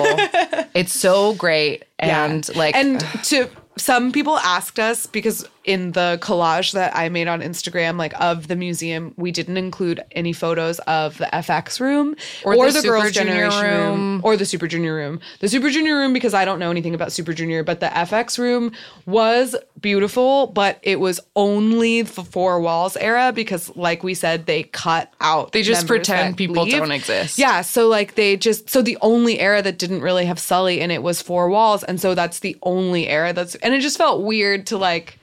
it's 0.75 0.91
so 0.93 1.33
great. 1.35 1.83
And 1.99 2.47
Yeah. 2.49 2.57
like, 2.57 2.75
and 2.75 2.99
to 3.25 3.49
some 3.77 4.11
people 4.11 4.37
asked 4.37 4.79
us 4.79 5.05
because 5.05 5.47
in 5.63 5.93
the 5.93 6.17
collage 6.21 6.73
that 6.73 6.95
I 6.95 7.09
made 7.09 7.27
on 7.27 7.41
Instagram, 7.41 7.97
like 7.97 8.13
of 8.19 8.47
the 8.47 8.55
museum, 8.55 9.13
we 9.17 9.31
didn't 9.31 9.57
include 9.57 10.03
any 10.11 10.33
photos 10.33 10.79
of 10.79 11.17
the 11.17 11.25
f(x) 11.33 11.79
room 11.79 12.15
Or 12.43 12.71
the 12.71 12.81
Girls' 12.81 13.11
Junior 13.11 13.49
room. 13.49 14.21
or 14.23 14.35
the 14.37 14.45
Super 14.45 14.67
Junior 14.67 14.95
room. 14.95 15.19
The 15.39 15.49
Super 15.49 15.69
Junior 15.69 15.97
room 15.97 16.13
because 16.13 16.33
I 16.33 16.45
don't 16.45 16.59
know 16.59 16.71
anything 16.71 16.95
about 16.95 17.11
Super 17.11 17.33
Junior, 17.33 17.63
but 17.63 17.79
the 17.79 17.87
f(x) 17.87 18.37
room 18.37 18.71
was 19.05 19.55
beautiful, 19.79 20.47
but 20.47 20.79
it 20.81 20.99
was 20.99 21.19
only 21.35 22.01
the 22.01 22.23
four 22.23 22.59
walls 22.59 22.97
era 22.97 23.31
because, 23.33 23.75
like 23.75 24.03
we 24.03 24.13
said, 24.13 24.45
they 24.45 24.63
cut 24.63 25.13
out. 25.21 25.51
They 25.51 25.61
just 25.61 25.87
pretend 25.87 26.37
people 26.37 26.63
leave. 26.63 26.73
don't 26.73 26.91
exist. 26.91 27.37
Yeah, 27.37 27.61
so 27.61 27.87
like 27.87 28.15
they 28.15 28.37
just 28.37 28.69
so 28.69 28.81
the 28.81 28.97
only 29.01 29.39
era 29.39 29.61
that 29.61 29.77
didn't 29.77 30.01
really 30.01 30.25
have 30.25 30.37
Sulli 30.37 30.79
in 30.79 30.91
it 30.91 31.03
was 31.03 31.21
Four 31.21 31.49
Walls, 31.49 31.83
and 31.83 31.99
so 31.99 32.15
that's 32.15 32.39
the 32.39 32.57
only 32.63 33.07
era 33.07 33.33
that's 33.33 33.55
and 33.55 33.73
it 33.73 33.81
just 33.81 33.97
felt 33.97 34.23
weird 34.23 34.67
to 34.67 34.77
like 34.77 35.19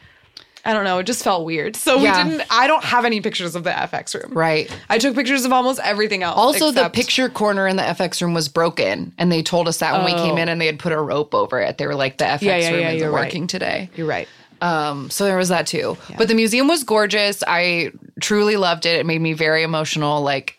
I 0.64 0.72
don't 0.74 0.84
know, 0.84 0.98
it 0.98 1.04
just 1.06 1.24
felt 1.24 1.44
weird. 1.46 1.74
So 1.76 1.96
Yeah. 1.98 2.22
we 2.24 2.30
didn't 2.30 2.46
I 2.50 2.66
don't 2.66 2.84
have 2.84 3.04
any 3.04 3.20
pictures 3.20 3.54
of 3.54 3.64
the 3.64 3.70
f(x) 3.70 4.14
room. 4.14 4.32
right. 4.36 4.70
I 4.90 4.98
took 4.98 5.14
pictures 5.14 5.44
of 5.44 5.52
almost 5.52 5.80
everything 5.82 6.22
else. 6.22 6.36
Also, 6.36 6.68
except- 6.68 6.92
the 6.94 7.00
picture 7.00 7.28
corner 7.28 7.66
in 7.66 7.76
the 7.76 7.82
f(x) 7.82 8.20
room 8.20 8.34
was 8.34 8.48
broken, 8.48 9.12
and 9.18 9.32
they 9.32 9.42
told 9.42 9.68
us 9.68 9.78
that 9.78 9.92
when 9.94 10.04
we 10.04 10.12
came 10.20 10.36
in, 10.38 10.48
and 10.48 10.61
they 10.61 10.66
had 10.66 10.78
put 10.78 10.92
a 10.92 11.00
rope 11.00 11.34
over 11.34 11.61
it. 11.61 11.78
They 11.78 11.86
were 11.86 11.94
like, 11.94 12.18
"The 12.18 12.24
f(x) 12.26 12.42
Oh. 12.42 12.46
Yeah, 12.46 12.56
yeah, 12.58 12.70
room 12.70 12.80
yeah, 12.80 12.88
isn't 12.88 12.98
you're 13.00 13.11
right. 13.11 13.24
working 13.24 13.46
today." 13.46 13.90
You're 13.96 14.06
right. 14.06 14.28
Um, 14.62 15.08
so 15.08 15.24
there 15.24 15.38
was 15.38 15.48
that 15.48 15.66
too. 15.66 15.96
But 16.18 16.28
the 16.28 16.34
museum 16.34 16.68
was 16.68 16.84
gorgeous. 16.84 17.42
I 17.46 17.92
truly 18.20 18.56
loved 18.56 18.84
it. 18.84 18.98
It 19.00 19.06
made 19.06 19.22
me 19.22 19.32
very 19.32 19.62
emotional. 19.62 20.20
Like 20.20 20.58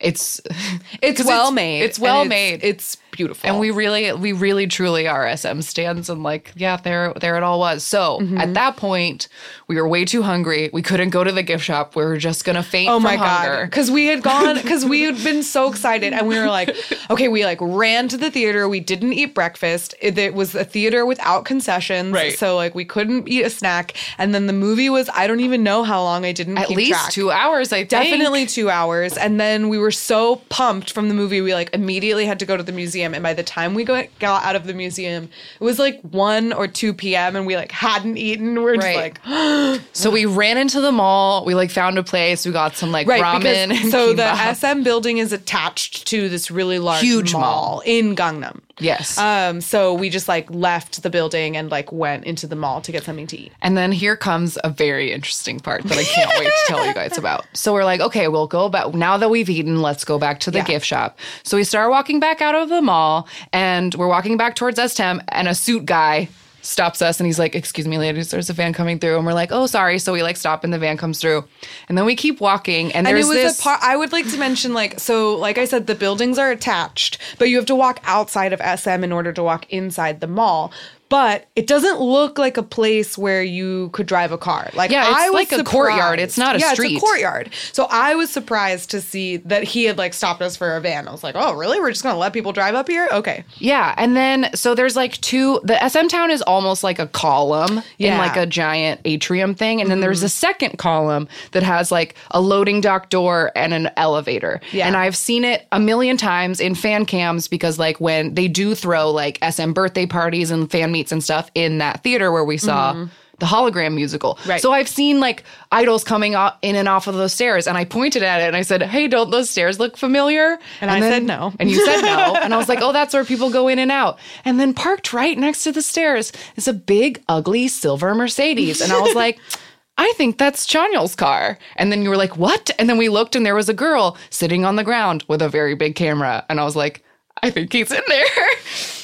it's 0.00 0.40
It's 1.02 1.24
well 1.24 1.50
made. 1.50 1.82
It's 1.82 1.98
well 1.98 2.24
made. 2.24 2.60
It's 2.62 2.96
beautiful. 3.16 3.48
and 3.48 3.58
we 3.60 3.70
really, 3.70 4.12
we 4.12 4.32
really, 4.32 4.66
truly 4.66 5.06
are 5.08 5.36
SM 5.36 5.60
stands, 5.60 6.08
and 6.10 6.22
like, 6.22 6.52
yeah, 6.56 6.76
there, 6.76 7.12
there 7.20 7.36
it 7.36 7.42
all 7.42 7.58
was. 7.58 7.82
So 7.84 8.18
Mm-hmm. 8.20 8.38
at 8.38 8.54
that 8.54 8.76
point, 8.76 9.28
we 9.68 9.76
were 9.76 9.88
way 9.88 10.04
too 10.04 10.22
hungry. 10.22 10.70
We 10.72 10.82
couldn't 10.82 11.10
go 11.10 11.24
to 11.24 11.32
the 11.32 11.42
gift 11.42 11.64
shop. 11.64 11.96
We 11.96 12.04
were 12.04 12.16
just 12.18 12.44
gonna 12.44 12.62
faint. 12.62 12.90
Oh 12.90 12.96
from 12.96 13.02
my 13.04 13.16
hunger. 13.16 13.62
god! 13.62 13.70
Because 13.70 13.90
we 13.90 14.06
had 14.06 14.22
gone, 14.22 14.56
because 14.62 14.84
we 14.84 15.02
had 15.02 15.22
been 15.24 15.42
so 15.42 15.68
excited, 15.70 16.12
and 16.12 16.28
we 16.28 16.38
were 16.38 16.48
like, 16.48 16.74
okay, 17.10 17.28
we 17.28 17.44
like 17.44 17.58
ran 17.60 18.08
to 18.08 18.16
the 18.16 18.30
theater. 18.30 18.68
We 18.68 18.80
didn't 18.80 19.12
eat 19.14 19.34
breakfast. 19.34 19.94
It, 20.00 20.16
it 20.18 20.34
was 20.34 20.54
a 20.54 20.64
theater 20.64 21.04
without 21.06 21.44
concessions, 21.44 22.12
Right. 22.12 22.38
So 22.38 22.56
like 22.56 22.74
we 22.74 22.84
couldn't 22.84 23.28
eat 23.28 23.42
a 23.42 23.50
snack. 23.50 23.94
And 24.18 24.34
then 24.34 24.46
the 24.46 24.52
movie 24.52 24.88
was, 24.90 25.08
I 25.14 25.26
don't 25.26 25.40
even 25.40 25.62
know 25.62 25.82
how 25.82 26.02
long. 26.02 26.24
I 26.24 26.32
didn't 26.32 26.58
At 26.58 26.70
least 26.70 26.92
track. 27.00 27.10
two 27.12 27.30
hours. 27.30 27.72
I 27.72 27.78
think. 27.78 27.90
Definitely 27.90 28.46
two 28.46 28.70
hours. 28.70 29.16
And 29.16 29.40
then 29.40 29.68
we 29.68 29.78
were 29.78 29.90
so 29.90 30.36
pumped 30.48 30.92
from 30.92 31.08
the 31.08 31.14
movie, 31.14 31.40
we 31.40 31.52
like 31.54 31.70
immediately 31.74 32.26
had 32.26 32.38
to 32.40 32.46
go 32.46 32.56
to 32.56 32.62
the 32.62 32.72
museum. 32.72 33.03
And 33.12 33.22
by 33.22 33.34
the 33.34 33.42
time 33.42 33.74
we 33.74 33.84
got, 33.84 34.06
got 34.20 34.44
out 34.44 34.54
of 34.56 34.66
the 34.66 34.72
museum, 34.72 35.28
it 35.60 35.64
was 35.64 35.78
like 35.78 36.00
1 36.02 36.52
or 36.52 36.68
2 36.68 36.94
p.m. 36.94 37.34
and 37.36 37.44
we 37.46 37.56
like 37.56 37.72
hadn't 37.72 38.16
eaten. 38.16 38.62
We're 38.62 38.76
Right. 38.76 39.14
just 39.14 39.26
like, 39.26 39.80
So 39.92 40.10
we 40.10 40.24
ran 40.24 40.56
into 40.56 40.80
the 40.80 40.92
mall. 40.92 41.44
We 41.44 41.54
like 41.56 41.70
found 41.72 41.98
a 41.98 42.02
place. 42.04 42.46
We 42.46 42.52
got 42.52 42.76
some 42.76 42.92
like 42.92 43.06
right. 43.08 43.22
ramen. 43.22 43.68
because, 43.70 43.90
so 43.90 44.12
the. 44.14 44.54
SM 44.54 44.82
building 44.84 45.18
is 45.18 45.32
attached 45.32 46.06
to 46.06 46.28
this 46.28 46.50
really 46.50 46.78
large 46.78 47.00
Huge 47.02 47.32
mall, 47.32 47.40
mall. 47.40 47.82
in 47.84 48.14
Gangnam. 48.14 48.60
Yes. 48.78 49.18
Um, 49.18 49.60
so 49.60 49.94
we 49.94 50.10
just 50.10 50.28
like 50.28 50.50
left 50.50 51.02
the 51.02 51.10
building 51.10 51.56
and 51.56 51.70
like 51.70 51.92
went 51.92 52.24
into 52.24 52.46
the 52.46 52.56
mall 52.56 52.80
to 52.82 52.92
get 52.92 53.04
something 53.04 53.26
to 53.28 53.38
eat. 53.38 53.52
And 53.62 53.76
then 53.76 53.92
here 53.92 54.16
comes 54.16 54.58
a 54.64 54.70
very 54.70 55.12
interesting 55.12 55.60
part 55.60 55.82
that 55.84 55.98
I 55.98 56.02
can't 56.04 56.30
wait 56.38 56.46
to 56.46 56.52
tell 56.66 56.86
you 56.86 56.94
guys 56.94 57.16
about. 57.18 57.44
So 57.52 57.72
we're 57.72 57.84
like, 57.84 58.00
okay, 58.00 58.28
we'll 58.28 58.46
go 58.46 58.68
back. 58.68 58.94
Now 58.94 59.16
that 59.16 59.30
we've 59.30 59.48
eaten, 59.50 59.82
let's 59.82 60.04
go 60.04 60.18
back 60.18 60.40
to 60.40 60.50
the 60.50 60.58
Yeah. 60.58 60.64
gift 60.64 60.86
shop. 60.86 61.18
So 61.42 61.56
we 61.56 61.64
start 61.64 61.90
walking 61.90 62.20
back 62.20 62.40
out 62.42 62.54
of 62.54 62.68
the 62.68 62.82
mall 62.82 63.28
and 63.52 63.94
we're 63.94 64.08
walking 64.08 64.36
back 64.36 64.54
towards 64.54 64.80
STEM 64.92 65.22
and 65.28 65.48
a 65.48 65.54
suit 65.54 65.86
guy 65.86 66.28
stops 66.64 67.02
us 67.02 67.20
and 67.20 67.26
he's 67.26 67.38
like, 67.38 67.54
excuse 67.54 67.86
me, 67.86 67.98
ladies, 67.98 68.30
there's 68.30 68.50
a 68.50 68.52
van 68.52 68.72
coming 68.72 68.98
through. 68.98 69.16
And 69.16 69.26
we're 69.26 69.34
like, 69.34 69.52
oh, 69.52 69.66
sorry. 69.66 69.98
So 69.98 70.12
we 70.12 70.22
like 70.22 70.36
stop 70.36 70.64
and 70.64 70.72
the 70.72 70.78
van 70.78 70.96
comes 70.96 71.20
through. 71.20 71.44
And 71.88 71.96
then 71.96 72.04
we 72.04 72.16
keep 72.16 72.40
walking 72.40 72.92
and 72.92 73.06
And 73.06 73.16
it 73.16 73.20
was 73.20 73.28
this. 73.28 73.60
a 73.60 73.62
part. 73.62 73.80
I 73.82 73.96
would 73.96 74.12
like 74.12 74.28
to 74.30 74.38
mention, 74.38 74.72
like, 74.74 74.98
so, 74.98 75.36
like 75.36 75.58
I 75.58 75.64
said, 75.66 75.86
the 75.86 75.94
buildings 75.94 76.38
are 76.38 76.50
attached, 76.50 77.18
but 77.38 77.48
you 77.48 77.56
have 77.56 77.66
to 77.66 77.74
walk 77.74 78.00
outside 78.04 78.52
of 78.52 78.60
SM 78.60 79.04
in 79.04 79.12
order 79.12 79.32
to 79.32 79.42
walk 79.42 79.66
inside 79.70 80.20
the 80.20 80.26
mall. 80.26 80.72
But 81.08 81.46
it 81.54 81.66
doesn't 81.66 82.00
look 82.00 82.38
like 82.38 82.56
a 82.56 82.62
place 82.62 83.16
where 83.16 83.42
you 83.42 83.90
could 83.92 84.06
drive 84.06 84.32
a 84.32 84.38
car. 84.38 84.70
Like 84.74 84.90
Yeah, 84.90 85.08
it's 85.08 85.18
I 85.18 85.30
was 85.30 85.50
like 85.50 85.60
a 85.60 85.64
courtyard. 85.64 86.18
It's 86.18 86.36
not 86.38 86.56
a 86.56 86.58
yeah, 86.58 86.72
street. 86.72 86.94
it's 86.94 87.02
a 87.02 87.06
courtyard. 87.06 87.50
So 87.72 87.86
I 87.90 88.14
was 88.14 88.30
surprised 88.30 88.90
to 88.90 89.00
see 89.00 89.36
that 89.38 89.62
he 89.64 89.84
had 89.84 89.98
like 89.98 90.14
stopped 90.14 90.42
us 90.42 90.56
for 90.56 90.76
a 90.76 90.80
van. 90.80 91.06
I 91.06 91.12
was 91.12 91.22
like, 91.22 91.34
oh, 91.36 91.52
really? 91.54 91.78
We're 91.80 91.90
just 91.90 92.02
gonna 92.02 92.18
let 92.18 92.32
people 92.32 92.52
drive 92.52 92.74
up 92.74 92.88
here? 92.88 93.08
Okay. 93.12 93.44
Yeah, 93.58 93.94
and 93.96 94.16
then 94.16 94.50
so 94.54 94.74
there's 94.74 94.96
like 94.96 95.20
two. 95.20 95.60
The 95.64 95.88
SM 95.88 96.06
Town 96.08 96.30
is 96.30 96.42
almost 96.42 96.82
like 96.82 96.98
a 96.98 97.06
column 97.06 97.78
in 97.78 97.82
Yeah. 97.98 98.10
Mm-hmm. 98.12 98.18
like 98.20 98.36
a 98.36 98.46
giant 98.46 99.00
atrium 99.04 99.54
thing, 99.54 99.80
and 99.80 99.90
then 99.90 100.00
there's 100.00 100.22
a 100.22 100.28
second 100.28 100.78
column 100.78 101.28
that 101.52 101.62
has 101.62 101.92
like 101.92 102.14
a 102.30 102.40
loading 102.40 102.80
dock 102.80 103.10
door 103.10 103.52
and 103.54 103.72
an 103.74 103.90
elevator. 103.96 104.60
Yeah. 104.72 104.86
and 104.86 104.96
I've 104.96 105.16
seen 105.16 105.44
it 105.44 105.66
a 105.70 105.78
million 105.80 106.16
times 106.16 106.60
in 106.60 106.74
fan 106.74 107.04
cams 107.06 107.46
because 107.48 107.78
like 107.78 108.00
when 108.00 108.34
they 108.34 108.48
do 108.48 108.74
throw 108.74 109.10
like 109.10 109.38
SM 109.48 109.72
birthday 109.72 110.06
parties 110.06 110.50
and 110.50 110.70
fan 110.70 110.92
meets 111.04 111.12
and 111.12 111.22
stuff 111.22 111.50
in 111.54 111.78
that 111.78 112.02
theater 112.02 112.32
where 112.32 112.44
we 112.44 112.56
saw. 112.56 113.06
The 113.40 113.46
hologram 113.46 113.96
musical. 113.96 114.36
Mm-hmm. 114.36 114.50
Right. 114.50 114.62
So 114.62 114.70
I've 114.70 114.88
seen 114.88 115.18
like 115.18 115.42
idols 115.72 116.04
coming 116.04 116.36
out 116.36 116.56
in 116.62 116.76
and 116.76 116.86
off 116.86 117.08
of 117.08 117.16
those 117.16 117.32
stairs, 117.32 117.66
and 117.66 117.76
I 117.76 117.84
pointed 117.84 118.22
at 118.22 118.40
it 118.40 118.44
and 118.44 118.54
I 118.54 118.62
said, 118.62 118.80
"Hey, 118.80 119.08
don't 119.08 119.32
those 119.32 119.50
stairs 119.50 119.80
look 119.80 119.96
familiar?" 119.96 120.56
And 120.80 120.88
I 120.88 121.00
said 121.00 121.24
no. 121.24 121.52
And 121.58 121.68
you 121.68 121.84
said 121.84 122.02
no. 122.02 122.36
And 122.44 122.54
I 122.54 122.56
was 122.56 122.68
like, 122.68 122.78
oh, 122.80 122.92
that's 122.92 123.12
where 123.12 123.24
people 123.24 123.50
go 123.50 123.66
in 123.66 123.80
and 123.80 123.90
out. 123.90 124.20
And 124.44 124.60
then 124.60 124.72
parked 124.72 125.12
right 125.12 125.36
next 125.36 125.64
to 125.64 125.72
the 125.72 125.82
stairs 125.82 126.30
is 126.54 126.68
a 126.68 126.72
big, 126.72 127.24
ugly 127.28 127.66
silver 127.66 128.14
Mercedes. 128.14 128.80
And 128.80 128.92
I 128.92 129.00
was 129.00 129.16
like, 129.16 129.40
I 129.98 130.12
think 130.16 130.38
that's 130.38 130.64
Chanyeol's 130.64 131.16
car. 131.16 131.58
And 131.74 131.90
then 131.90 132.02
you 132.02 132.10
were 132.10 132.16
like, 132.16 132.36
what? 132.36 132.70
And 132.78 132.88
then 132.88 132.98
we 132.98 133.08
looked 133.08 133.34
and 133.34 133.44
there 133.44 133.56
was 133.56 133.68
a 133.68 133.74
girl 133.74 134.16
sitting 134.30 134.64
on 134.64 134.76
the 134.76 134.84
ground 134.84 135.24
with 135.26 135.42
a 135.42 135.48
very 135.48 135.74
big 135.74 135.96
camera. 135.96 136.46
And 136.48 136.60
I 136.60 136.64
was 136.64 136.76
like, 136.76 137.02
I 137.42 137.50
think 137.50 137.72
he's 137.72 137.90
in 137.90 138.02
there. 138.06 138.46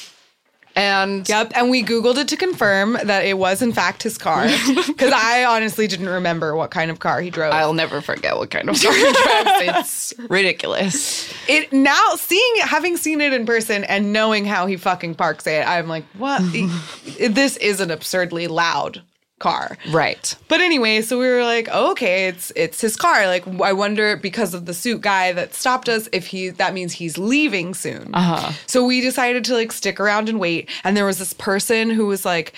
And 0.75 1.27
Yep. 1.27 1.53
And 1.55 1.69
we 1.69 1.83
Googled 1.83 2.17
it 2.17 2.27
to 2.29 2.37
confirm 2.37 2.97
that 3.03 3.25
it 3.25 3.37
was 3.37 3.61
in 3.61 3.73
fact 3.73 4.03
his 4.03 4.17
car. 4.17 4.47
Because 4.91 5.13
I 5.13 5.45
honestly 5.45 5.87
didn't 5.87 6.09
remember 6.09 6.55
what 6.55 6.69
kind 6.71 6.91
of 6.91 6.99
car 6.99 7.21
he 7.21 7.29
drove. 7.29 7.53
I'll 7.53 7.73
never 7.73 8.01
forget 8.01 8.37
what 8.37 8.51
kind 8.51 8.69
of 8.69 8.81
car 8.81 8.93
he 8.93 9.01
drives. 9.01 9.81
It's 9.81 10.13
ridiculous. 10.29 11.31
it 11.47 11.71
now 11.73 12.15
seeing 12.15 12.41
it, 12.55 12.67
having 12.67 12.97
seen 12.97 13.21
it 13.21 13.33
in 13.33 13.45
person 13.45 13.83
and 13.83 14.13
knowing 14.13 14.45
how 14.45 14.65
he 14.65 14.77
fucking 14.77 15.15
parks 15.15 15.47
it, 15.47 15.67
I'm 15.67 15.87
like, 15.87 16.05
what? 16.17 16.41
this 17.19 17.57
is 17.57 17.79
an 17.79 17.91
absurdly 17.91 18.47
loud 18.47 19.01
car. 19.41 19.77
Right. 19.89 20.33
But 20.47 20.61
anyway, 20.61 21.01
so 21.01 21.19
we 21.19 21.27
were 21.27 21.43
like, 21.43 21.67
oh, 21.71 21.91
okay, 21.91 22.27
it's 22.27 22.53
it's 22.55 22.79
his 22.79 22.95
car. 22.95 23.27
Like, 23.27 23.45
I 23.61 23.73
wonder 23.73 24.15
because 24.15 24.53
of 24.53 24.65
the 24.65 24.73
suit 24.73 25.01
guy 25.01 25.33
that 25.33 25.53
stopped 25.53 25.89
us 25.89 26.07
if 26.13 26.27
he 26.27 26.49
that 26.49 26.73
means 26.73 26.93
he's 26.93 27.17
leaving 27.17 27.73
soon. 27.73 28.13
Uh-huh. 28.13 28.53
So 28.67 28.85
we 28.85 29.01
decided 29.01 29.43
to 29.45 29.53
like 29.53 29.73
stick 29.73 29.99
around 29.99 30.29
and 30.29 30.39
wait. 30.39 30.69
And 30.85 30.95
there 30.95 31.05
was 31.05 31.19
this 31.19 31.33
person 31.33 31.89
who 31.89 32.05
was 32.05 32.23
like 32.23 32.53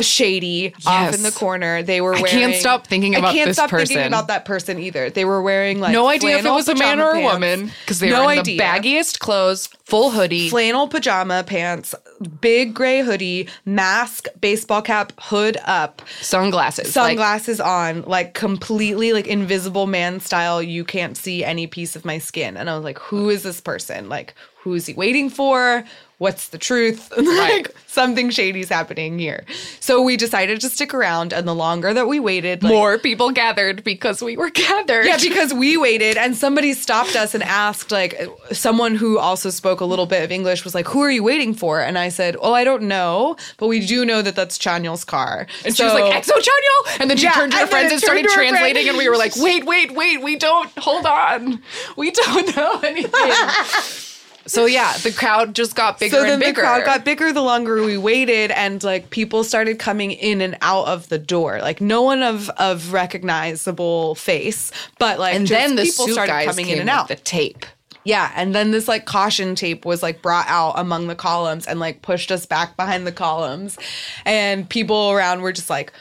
shady 0.00 0.74
off 0.86 1.14
in 1.14 1.22
the 1.22 1.30
corner. 1.30 1.82
They 1.82 2.00
were 2.00 2.14
I 2.14 2.20
wearing. 2.22 2.30
can't 2.38 2.54
stop 2.56 2.86
thinking 2.86 3.14
about 3.14 3.30
I 3.30 3.32
can't 3.34 3.52
stop 3.54 3.70
person. 3.70 3.86
thinking 3.86 4.06
about 4.06 4.26
that 4.28 4.44
person 4.44 4.78
either. 4.78 5.10
They 5.10 5.24
were 5.24 5.40
wearing 5.42 5.80
like 5.80 5.92
No 5.92 6.08
idea 6.08 6.38
if 6.38 6.44
it 6.44 6.50
was 6.50 6.68
a 6.68 6.74
man 6.74 7.00
or 7.00 7.10
a 7.10 7.14
pants. 7.14 7.32
woman 7.32 7.70
because 7.82 8.00
they 8.00 8.10
no 8.10 8.26
were 8.26 8.32
in 8.32 8.38
idea. 8.40 8.56
the 8.58 8.62
baggiest 8.64 9.18
clothes, 9.20 9.68
full 9.84 10.10
hoodie. 10.10 10.48
flannel 10.48 10.88
pajama 10.88 11.44
pants, 11.46 11.94
big 12.40 12.74
gray 12.74 13.02
hoodie, 13.02 13.48
mask, 13.64 14.26
baseball 14.40 14.82
cap, 14.82 15.12
hood 15.18 15.58
up, 15.64 16.02
sunglasses. 16.20 16.86
like- 16.86 16.92
sunglasses 17.10 17.60
on, 17.60 18.02
like 18.02 18.34
completely 18.34 19.12
like 19.12 19.26
invisible 19.28 19.86
man 19.86 20.18
style. 20.20 20.60
You 20.62 20.84
can't 20.84 21.16
see 21.16 21.44
any 21.44 21.66
piece 21.68 21.94
of 21.94 22.04
my 22.04 22.18
skin. 22.18 22.56
And 22.56 22.68
I 22.68 22.74
was 22.74 22.82
like, 22.84 22.98
who 22.98 23.30
is 23.30 23.42
this 23.44 23.60
person? 23.60 24.08
Like, 24.08 24.34
who 24.62 24.74
is 24.74 24.86
he 24.86 24.94
waiting 24.94 25.30
for? 25.30 25.84
What's 26.18 26.48
the 26.48 26.58
truth? 26.58 27.12
like 27.18 27.74
something 27.88 28.30
shady's 28.30 28.68
happening 28.68 29.18
here. 29.18 29.44
So 29.80 30.00
we 30.00 30.16
decided 30.16 30.60
to 30.60 30.68
stick 30.70 30.94
around, 30.94 31.32
and 31.32 31.46
the 31.46 31.54
longer 31.54 31.92
that 31.92 32.06
we 32.06 32.18
waited, 32.20 32.62
like, 32.62 32.72
more 32.72 32.98
people 32.98 33.30
gathered 33.32 33.82
because 33.84 34.22
we 34.22 34.36
were 34.36 34.50
gathered. 34.50 35.06
yeah, 35.06 35.16
because 35.20 35.52
we 35.52 35.76
waited 35.76 36.16
and 36.16 36.36
somebody 36.36 36.72
stopped 36.72 37.14
us 37.16 37.34
and 37.34 37.42
asked, 37.42 37.90
like, 37.90 38.20
someone 38.52 38.94
who 38.94 39.18
also 39.18 39.50
spoke 39.50 39.80
a 39.80 39.84
little 39.84 40.06
bit 40.06 40.22
of 40.22 40.30
English 40.30 40.64
was 40.64 40.74
like, 40.74 40.86
Who 40.88 41.00
are 41.02 41.10
you 41.10 41.22
waiting 41.24 41.52
for? 41.52 41.80
And 41.80 41.98
I 41.98 42.08
said, 42.10 42.36
Oh, 42.40 42.52
I 42.54 42.62
don't 42.64 42.82
know, 42.84 43.36
but 43.58 43.66
we 43.66 43.84
do 43.84 44.04
know 44.04 44.22
that 44.22 44.36
that's 44.36 44.56
Chanyeol's 44.56 45.04
car. 45.04 45.46
and 45.64 45.76
she 45.76 45.82
was 45.84 45.94
like, 45.94 46.04
"Exo 46.14 46.32
Chanyeol," 46.38 47.00
and 47.00 47.10
then 47.10 47.16
she 47.16 47.24
Yeah, 47.24 47.32
turned 47.32 47.52
to 47.52 47.58
her 47.58 47.66
friends 47.66 47.90
and 47.92 48.00
started 48.00 48.22
turned 48.22 48.28
to 48.30 48.34
her 48.34 48.48
translating, 48.50 48.74
friends. 48.84 48.88
and 48.90 48.98
we 48.98 49.08
were 49.08 49.16
like, 49.16 49.34
"Wait, 49.36 49.64
wait, 49.66 49.92
wait! 49.92 50.22
We 50.22 50.36
don't. 50.36 50.70
Hold 50.78 51.06
on, 51.06 51.60
we 51.96 52.10
don't 52.12 52.56
know 52.56 52.80
anything." 52.84 53.10
so 54.46 54.66
yeah, 54.66 54.96
the 54.98 55.12
crowd 55.12 55.54
just 55.54 55.74
got 55.74 55.98
bigger 55.98 56.16
So 56.16 56.22
then 56.22 56.34
and 56.34 56.42
the 56.42 56.52
crowd 56.52 56.84
got 56.84 57.04
bigger 57.04 57.32
the 57.32 57.42
longer 57.42 57.82
we 57.84 57.96
waited, 57.96 58.50
and 58.50 58.82
like 58.82 59.10
people 59.10 59.44
started 59.44 59.78
coming 59.78 60.12
in 60.12 60.40
and 60.40 60.56
out 60.60 60.86
of 60.86 61.08
the 61.08 61.18
door. 61.18 61.60
Like 61.60 61.80
no 61.80 62.02
one 62.02 62.22
of 62.22 62.50
of 62.50 62.92
recognizable 62.92 64.14
face, 64.16 64.70
but 64.98 65.18
like 65.18 65.34
and 65.34 65.46
just 65.46 65.58
then 65.58 65.76
the 65.76 65.84
people 65.84 66.08
started 66.08 66.32
guys 66.32 66.46
coming 66.48 66.68
in 66.68 66.80
and 66.80 66.90
out. 66.90 67.08
the 67.08 67.16
tape. 67.16 67.64
Yeah, 68.04 68.30
and 68.36 68.54
then 68.54 68.70
this 68.70 68.86
like 68.86 69.06
caution 69.06 69.54
tape 69.54 69.86
was 69.86 70.02
like 70.02 70.20
brought 70.20 70.46
out 70.48 70.74
among 70.76 71.06
the 71.06 71.14
columns 71.14 71.66
and 71.66 71.80
like 71.80 72.02
pushed 72.02 72.30
us 72.30 72.44
back 72.44 72.76
behind 72.76 73.06
the 73.06 73.12
columns, 73.12 73.78
and 74.26 74.68
people 74.68 75.10
around 75.10 75.40
were 75.40 75.52
just 75.52 75.70
like. 75.70 75.92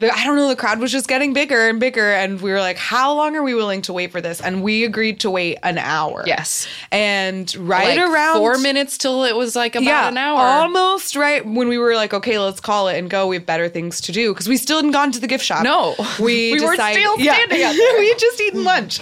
The, 0.00 0.12
I 0.16 0.24
don't 0.24 0.36
know. 0.36 0.46
The 0.48 0.54
crowd 0.54 0.78
was 0.78 0.92
just 0.92 1.08
getting 1.08 1.32
bigger 1.32 1.68
and 1.68 1.80
bigger, 1.80 2.12
and 2.12 2.40
we 2.40 2.52
were 2.52 2.60
like, 2.60 2.76
"How 2.76 3.14
long 3.14 3.34
are 3.34 3.42
we 3.42 3.52
willing 3.54 3.82
to 3.82 3.92
wait 3.92 4.12
for 4.12 4.20
this?" 4.20 4.40
And 4.40 4.62
we 4.62 4.84
agreed 4.84 5.18
to 5.20 5.30
wait 5.30 5.58
an 5.64 5.76
hour. 5.76 6.22
Yes. 6.24 6.68
and 6.92 7.52
right 7.56 7.98
Like 7.98 8.08
around 8.08 8.36
four 8.36 8.58
minutes 8.58 8.96
till 8.96 9.24
it 9.24 9.34
was 9.34 9.56
like 9.56 9.74
about 9.74 10.12
an 10.12 10.18
hour. 10.18 10.38
almost 10.38 11.16
right 11.16 11.44
when 11.44 11.66
we 11.68 11.78
were 11.78 11.96
like, 11.96 12.14
okay, 12.14 12.38
let's 12.38 12.60
call 12.60 12.86
it 12.86 12.96
and 12.98 13.10
go. 13.10 13.26
We 13.26 13.36
have 13.36 13.46
better 13.46 13.68
things 13.68 14.00
to 14.02 14.12
do 14.12 14.32
because 14.32 14.48
we 14.48 14.56
still 14.56 14.76
hadn't 14.78 14.92
gone 14.92 15.10
to 15.12 15.18
the 15.20 15.26
gift 15.26 15.44
shop. 15.44 15.64
No. 15.64 15.96
we 16.20 16.52
We 16.52 16.60
were 16.64 16.70
decided- 16.76 17.00
still 17.00 17.18
standing 17.18 17.62
out 17.64 17.72
there. 17.76 17.98
we 17.98 18.08
had 18.08 18.18
just 18.20 18.40
eaten 18.40 18.62
lunch. 18.64 19.00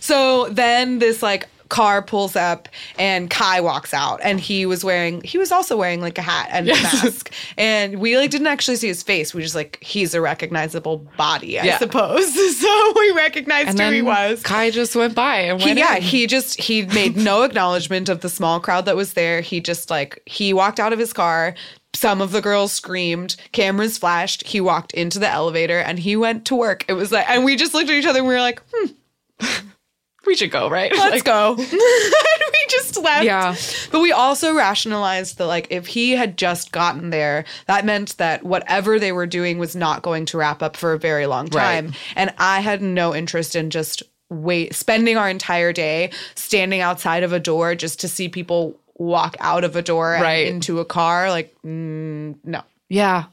So 0.00 0.48
then 0.50 1.00
this 1.00 1.22
like 1.24 1.48
car 1.68 2.00
pulls 2.02 2.36
up 2.36 2.68
and 2.98 3.28
Kai 3.30 3.60
walks 3.60 3.92
out 3.92 4.20
and 4.22 4.38
he 4.40 4.66
was 4.66 4.84
wearing 4.84 5.20
he 5.22 5.36
was 5.38 5.50
also 5.50 5.76
wearing 5.76 6.00
like 6.00 6.16
a 6.18 6.22
hat 6.22 6.48
and 6.52 6.68
a 6.68 6.72
mask 6.74 7.32
and 7.58 7.98
we 7.98 8.16
like 8.16 8.30
didn't 8.30 8.46
actually 8.46 8.76
see 8.76 8.88
his 8.88 9.02
face 9.02 9.34
we 9.34 9.42
just 9.42 9.54
like 9.54 9.78
he's 9.82 10.14
a 10.14 10.20
recognizable 10.20 10.98
body 11.16 11.58
I 11.58 11.64
Yeah. 11.64 11.78
suppose 11.78 12.32
so 12.60 12.92
we 12.98 13.10
recognized 13.12 13.68
and 13.70 13.80
who 13.80 13.90
he 13.90 14.02
was 14.02 14.42
Kai 14.42 14.70
just 14.70 14.94
went 14.96 15.14
by 15.14 15.36
and 15.40 15.60
he, 15.60 15.72
yeah, 15.72 15.96
in. 15.96 16.02
he 16.02 16.26
just 16.26 16.60
he 16.60 16.82
made 16.86 17.16
no 17.16 17.42
acknowledgement 17.48 18.08
of 18.08 18.20
the 18.20 18.28
small 18.28 18.60
crowd 18.60 18.84
that 18.86 18.96
was 18.96 19.14
there. 19.14 19.40
He 19.40 19.60
just 19.60 19.90
like 19.90 20.20
he 20.26 20.52
walked 20.52 20.78
out 20.80 20.92
of 20.92 20.98
his 20.98 21.12
car. 21.12 21.54
Some 21.94 22.20
of 22.20 22.30
the 22.32 22.40
girls 22.42 22.72
screamed, 22.72 23.36
cameras 23.52 23.96
flashed. 23.98 24.46
He 24.46 24.60
walked 24.60 24.92
into 24.92 25.18
the 25.18 25.28
elevator 25.28 25.78
and 25.78 25.98
he 25.98 26.14
went 26.16 26.44
to 26.46 26.54
work. 26.54 26.84
It 26.88 26.92
was 26.92 27.10
like, 27.10 27.28
and 27.30 27.44
we 27.44 27.56
just 27.56 27.72
looked 27.74 27.88
at 27.88 27.94
each 27.96 28.04
other 28.06 28.18
and 28.18 28.28
we 28.28 28.34
were 28.34 28.40
like, 28.40 28.60
hmm, 28.72 28.86
we 30.26 30.34
should 30.36 30.50
go 30.50 30.68
right. 30.68 30.92
let's 30.92 31.14
Like, 31.16 31.24
go. 31.24 31.54
and 31.58 31.70
we 31.70 32.66
just 32.68 32.96
left. 32.96 33.24
Yeah. 33.24 33.54
But 33.90 34.00
we 34.00 34.12
also 34.12 34.54
rationalized 34.54 35.38
that 35.38 35.46
like 35.46 35.68
if 35.70 35.86
he 35.86 36.12
had 36.12 36.36
just 36.36 36.72
gotten 36.72 37.10
there, 37.10 37.44
that 37.66 37.84
meant 37.84 38.16
that 38.18 38.44
whatever 38.44 38.98
they 38.98 39.12
were 39.12 39.26
doing 39.26 39.58
was 39.58 39.76
not 39.76 40.02
going 40.02 40.26
to 40.26 40.38
wrap 40.38 40.62
up 40.62 40.76
for 40.76 40.92
a 40.92 40.98
very 40.98 41.26
long 41.26 41.48
time. 41.48 41.86
Right. 41.86 41.96
And 42.16 42.34
I 42.38 42.60
had 42.60 42.82
no 42.82 43.14
interest 43.14 43.54
in 43.56 43.70
just 43.70 44.02
wait 44.28 44.74
spending 44.74 45.16
our 45.16 45.30
entire 45.30 45.72
day 45.72 46.10
standing 46.34 46.80
outside 46.80 47.22
of 47.22 47.32
a 47.32 47.38
door 47.40 47.74
just 47.76 48.00
to 48.00 48.08
see 48.08 48.28
people 48.28 48.78
walk 48.96 49.36
out 49.40 49.62
of 49.62 49.76
a 49.76 49.82
door 49.82 50.14
and 50.14 50.22
Right. 50.22 50.46
into 50.48 50.80
a 50.80 50.84
car. 50.84 51.30
Like, 51.30 51.54
mm, 51.64 52.34
no. 52.42 52.62
Yeah. 52.88 53.24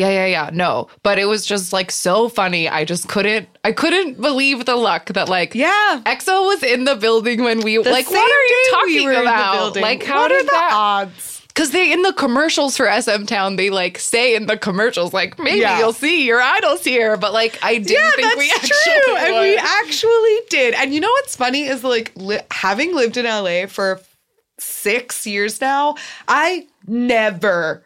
Yeah, 0.00 0.08
yeah, 0.10 0.26
yeah. 0.26 0.50
No, 0.52 0.88
but 1.02 1.18
it 1.18 1.26
was 1.26 1.44
just 1.44 1.72
like 1.72 1.90
so 1.90 2.28
funny. 2.28 2.68
I 2.68 2.84
just 2.84 3.08
couldn't, 3.08 3.48
I 3.64 3.72
couldn't 3.72 4.20
believe 4.20 4.64
the 4.64 4.76
luck 4.76 5.06
that 5.16 5.28
like, 5.28 5.54
Yeah. 5.54 6.02
EXO 6.06 6.46
was 6.46 6.62
in 6.62 6.84
the 6.84 6.96
building 6.96 7.42
when 7.42 7.60
we 7.60 7.76
The 7.76 7.90
like. 7.90 8.10
What 8.10 8.18
are 8.38 8.46
you 8.54 8.68
talking 8.70 8.94
we 8.94 9.04
were 9.06 9.12
in 9.12 9.24
the 9.24 9.30
about? 9.30 9.76
Like, 9.76 10.02
how 10.02 10.22
What 10.22 10.28
did 10.28 10.46
the 10.46 10.50
that? 10.52 10.70
odds? 10.72 11.36
Because 11.48 11.72
they 11.72 11.92
in 11.92 12.02
the 12.02 12.12
commercials 12.14 12.76
for 12.76 12.86
SM 12.88 13.24
Town, 13.26 13.56
they 13.56 13.70
like 13.70 13.98
say 13.98 14.34
in 14.36 14.46
the 14.46 14.56
commercials 14.56 15.12
like 15.12 15.38
maybe 15.38 15.60
Yeah. 15.60 15.78
you'll 15.80 15.92
see 15.92 16.24
your 16.24 16.40
idols 16.40 16.82
here, 16.84 17.16
but 17.16 17.32
like 17.34 17.58
I 17.62 17.78
didn't 17.78 17.90
yeah, 17.90 18.10
think 18.12 18.36
we 18.38 18.50
actually 18.52 18.94
true. 19.04 19.16
And 19.16 19.40
we 19.40 19.56
actually 19.58 20.36
did. 20.48 20.74
And 20.74 20.94
you 20.94 21.00
know 21.00 21.10
what's 21.18 21.34
funny 21.36 21.62
is 21.66 21.82
like 21.84 22.12
li- 22.16 22.40
having 22.50 22.94
lived 22.94 23.16
in 23.16 23.26
LA 23.26 23.66
for 23.66 24.00
six 24.58 25.26
years 25.26 25.60
now, 25.60 25.96
I 26.28 26.66
never 26.86 27.82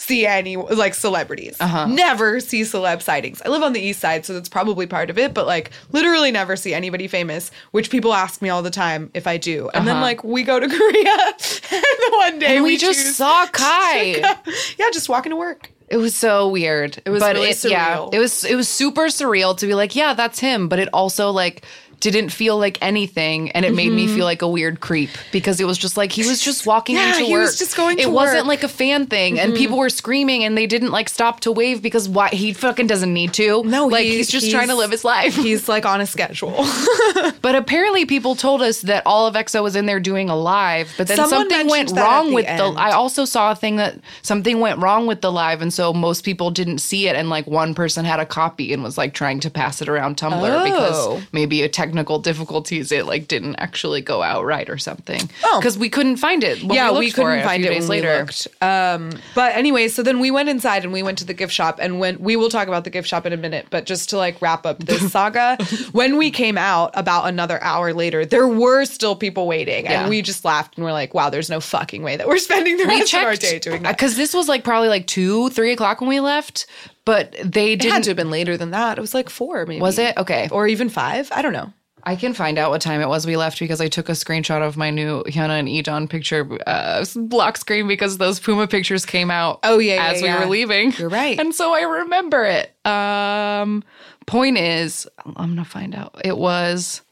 see 0.00 0.24
any 0.26 0.56
like 0.56 0.94
celebrities. 0.94 1.56
Uh-huh. 1.58 1.86
Never 1.86 2.38
see 2.38 2.60
celeb 2.62 3.02
sightings. 3.02 3.42
I 3.44 3.48
live 3.48 3.64
on 3.64 3.72
the 3.72 3.80
east 3.80 3.98
side, 3.98 4.24
so 4.24 4.32
that's 4.32 4.48
probably 4.48 4.86
part 4.86 5.10
of 5.10 5.18
it, 5.18 5.34
but 5.34 5.44
like 5.46 5.70
literally 5.90 6.30
never 6.30 6.54
see 6.54 6.72
anybody 6.72 7.08
famous, 7.08 7.50
which 7.72 7.90
people 7.90 8.14
ask 8.14 8.40
me 8.40 8.48
all 8.48 8.62
the 8.62 8.70
time 8.70 9.10
if 9.12 9.26
I 9.26 9.38
do. 9.38 9.68
And 9.74 9.88
then 9.88 9.96
Uh-huh. 9.96 10.04
like 10.04 10.22
we 10.22 10.44
go 10.44 10.60
to 10.60 10.68
Korea 10.78 11.16
and 11.18 11.82
the 11.82 12.14
one 12.16 12.38
day 12.38 12.54
and 12.56 12.64
we, 12.64 12.74
we 12.74 12.76
just 12.76 13.16
saw 13.16 13.46
Kai. 13.48 14.04
yeah, 14.78 14.90
just 14.92 15.08
walking 15.08 15.30
to 15.30 15.36
work. 15.36 15.72
It 15.88 15.96
was 15.96 16.14
so 16.14 16.48
weird. 16.48 17.02
It 17.04 17.10
was 17.10 17.20
but 17.20 17.34
really 17.34 17.48
it, 17.48 17.64
Yeah, 17.64 17.96
surreal. 17.96 18.14
it 18.14 18.18
was 18.20 18.44
it 18.44 18.54
was 18.54 18.68
super 18.68 19.06
surreal 19.06 19.56
to 19.56 19.66
be 19.66 19.74
like, 19.74 19.96
yeah, 19.96 20.14
that's 20.14 20.38
him. 20.38 20.68
But 20.68 20.78
it 20.78 20.88
also 20.92 21.30
like 21.32 21.64
didn't 22.00 22.30
feel 22.30 22.58
like 22.58 22.78
anything 22.80 23.50
and 23.52 23.64
it 23.64 23.74
made 23.74 23.92
me 23.92 24.06
mm-hmm. 24.06 24.16
feel 24.16 24.24
like 24.24 24.42
a 24.42 24.48
weird 24.48 24.80
creep 24.80 25.10
because 25.32 25.60
it 25.60 25.64
was 25.64 25.76
just 25.76 25.96
like 25.96 26.12
he 26.12 26.26
was 26.26 26.40
just 26.40 26.66
walking 26.66 26.96
Yeah, 26.96 27.08
into 27.10 27.24
he 27.24 27.32
work. 27.32 27.42
was 27.42 27.58
just 27.58 27.76
going 27.76 27.98
It 27.98 28.10
wasn't 28.10 28.40
work. 28.40 28.46
like 28.46 28.62
a 28.62 28.68
fan 28.68 29.06
thing 29.06 29.38
and 29.40 29.52
mm-hmm. 29.52 29.58
people 29.58 29.78
were 29.78 29.90
screaming 29.90 30.44
and 30.44 30.56
they 30.56 30.66
didn't 30.66 30.90
like 30.90 31.08
stop 31.08 31.40
to 31.40 31.52
wave 31.52 31.82
because 31.82 32.08
why 32.08 32.28
he 32.28 32.52
fucking 32.52 32.86
doesn't 32.86 33.12
need 33.12 33.32
to. 33.34 33.62
No, 33.64 33.86
like 33.86 34.04
he- 34.04 34.16
he's 34.16 34.30
just 34.30 34.50
trying 34.50 34.68
to 34.68 34.74
live 34.74 34.90
his 34.90 35.04
life. 35.04 35.34
He's 35.48 35.68
like 35.68 35.86
on 35.86 36.00
a 36.00 36.06
schedule. 36.06 36.64
But 37.40 37.54
apparently, 37.54 38.04
people 38.04 38.34
told 38.34 38.62
us 38.62 38.82
that 38.82 39.02
all 39.06 39.26
of 39.26 39.34
EXO 39.34 39.62
was 39.62 39.76
in 39.76 39.86
there 39.86 40.00
doing 40.00 40.28
a 40.28 40.36
live. 40.36 40.92
But 40.98 41.06
then 41.08 41.16
Someone 41.16 41.48
something 41.48 41.56
went 41.68 41.70
mentioned 41.70 41.98
that 41.98 42.02
at 42.02 42.04
wrong 42.06 42.28
the 42.28 42.34
with 42.34 42.46
the. 42.46 42.64
I 42.76 42.90
also 42.92 43.24
saw 43.24 43.52
a 43.52 43.54
thing 43.54 43.76
that 43.76 43.98
something 44.22 44.60
went 44.60 44.80
wrong 44.80 45.06
with 45.06 45.20
the 45.20 45.30
live, 45.30 45.62
and 45.62 45.72
so 45.72 45.92
most 45.92 46.24
people 46.24 46.50
didn't 46.50 46.78
see 46.78 47.08
it. 47.08 47.16
And 47.16 47.30
like 47.30 47.46
one 47.46 47.74
person 47.74 48.04
had 48.04 48.18
a 48.20 48.26
copy 48.26 48.72
and 48.72 48.82
was 48.82 48.98
like 48.98 49.14
trying 49.14 49.40
to 49.40 49.50
pass 49.50 49.80
it 49.80 49.88
around 49.88 50.16
Tumblr 50.16 50.38
Oh. 50.42 50.64
because 50.64 51.22
maybe 51.32 51.62
a 51.62 51.68
technical 51.88 52.18
difficulties. 52.18 52.92
It 52.92 53.06
like 53.06 53.28
didn't 53.28 53.56
actually 53.56 54.00
go 54.00 54.22
out 54.22 54.44
right 54.44 54.68
or 54.68 54.78
something. 54.78 55.28
Oh. 55.44 55.58
because 55.58 55.78
we 55.78 55.88
couldn't 55.88 56.16
find 56.18 56.44
it. 56.44 56.58
yeah, 56.58 56.92
we, 56.92 56.98
we, 56.98 57.10
couldn't 57.10 57.38
it 57.38 57.44
find 57.44 57.64
it 57.64 57.68
days 57.68 57.88
later. 57.88 58.26
Um, 58.60 59.12
but 59.34 59.56
anyway, 59.56 59.88
so 59.88 60.02
then 60.02 60.20
we 60.20 60.30
went 60.30 60.48
inside 60.48 60.84
and 60.84 60.92
we 60.92 61.02
went 61.02 61.18
to 61.18 61.24
the 61.24 61.34
gift 61.34 61.52
shop 61.52 61.78
and 61.80 61.98
when 61.98 62.18
we 62.18 62.36
will 62.36 62.50
talk 62.50 62.68
about 62.68 62.84
the 62.84 62.90
gift 62.90 63.08
shop 63.08 63.24
in 63.26 63.32
a 63.32 63.36
minute, 63.36 63.66
but 63.70 63.86
just 63.86 64.10
to 64.10 64.16
like 64.18 64.40
wrap 64.42 64.66
up 64.66 64.78
this 64.80 65.12
saga, 65.12 65.56
when 65.92 66.16
we 66.18 66.30
came 66.30 66.58
out 66.58 66.90
about 66.94 67.26
another 67.26 67.62
hour 67.62 67.92
later, 67.92 68.26
there 68.26 68.46
were 68.46 68.84
still 68.84 69.16
people 69.16 69.46
waiting, 69.46 69.84
Yeah. 69.84 70.02
and 70.02 70.10
we 70.10 70.22
just 70.22 70.44
laughed 70.44 70.76
and 70.76 70.84
we're 70.84 70.92
like, 70.92 71.14
"Wow, 71.14 71.30
there's 71.30 71.50
no 71.50 71.60
fucking 71.60 72.02
way 72.02 72.16
that 72.16 72.28
we're 72.28 72.38
spending 72.38 72.76
the 72.76 72.84
rest 72.86 73.14
of 73.14 73.22
our 73.24 73.36
day 73.36 73.58
doing 73.58 73.82
that." 73.82 73.96
because 73.96 74.16
this 74.16 74.34
was 74.34 74.48
like 74.48 74.64
probably 74.64 74.88
like 74.88 75.06
two, 75.06 75.48
three 75.50 75.72
o'clock 75.72 76.00
when 76.00 76.08
we 76.08 76.20
left. 76.20 76.66
But 77.04 77.34
they 77.42 77.74
didn't. 77.74 77.94
had 77.94 78.02
to 78.02 78.10
have 78.10 78.18
been 78.18 78.30
later 78.30 78.58
than 78.58 78.72
that. 78.72 78.98
It 78.98 79.00
was 79.00 79.14
like 79.14 79.30
four, 79.30 79.64
maybe. 79.64 79.80
Was 79.80 79.98
it 79.98 80.14
okay? 80.18 80.46
or 80.52 80.66
even 80.66 80.90
five? 80.90 81.30
I 81.32 81.40
don't 81.40 81.54
know. 81.54 81.72
I 82.04 82.16
can 82.16 82.34
find 82.34 82.58
out 82.58 82.70
what 82.70 82.80
time 82.80 83.00
it 83.00 83.08
was 83.08 83.26
we 83.26 83.36
left 83.36 83.58
because 83.58 83.80
I 83.80 83.88
took 83.88 84.08
a 84.08 84.12
screenshot 84.12 84.66
of 84.66 84.76
my 84.76 84.90
new 84.90 85.22
HyunA 85.24 85.58
and 85.58 85.68
E'Dawn 85.68 86.08
picture 86.08 86.46
uh, 86.66 87.04
block 87.16 87.56
screen 87.56 87.88
because 87.88 88.18
those 88.18 88.40
Puma 88.40 88.66
pictures 88.66 89.04
came 89.04 89.30
out. 89.30 89.60
Oh, 89.62 89.78
yeah, 89.78 90.06
as 90.06 90.20
yeah, 90.20 90.22
we 90.22 90.28
yeah. 90.28 90.40
were 90.40 90.50
leaving. 90.50 90.92
You're 90.92 91.08
right. 91.08 91.38
and 91.38 91.54
so 91.54 91.74
I 91.74 91.82
remember 91.82 92.44
it. 92.44 92.74
Um, 92.86 93.82
point 94.26 94.58
is, 94.58 95.06
I'm 95.24 95.50
gonna 95.50 95.64
find 95.64 95.94
out. 95.94 96.20
It 96.24 96.38
was. 96.38 97.02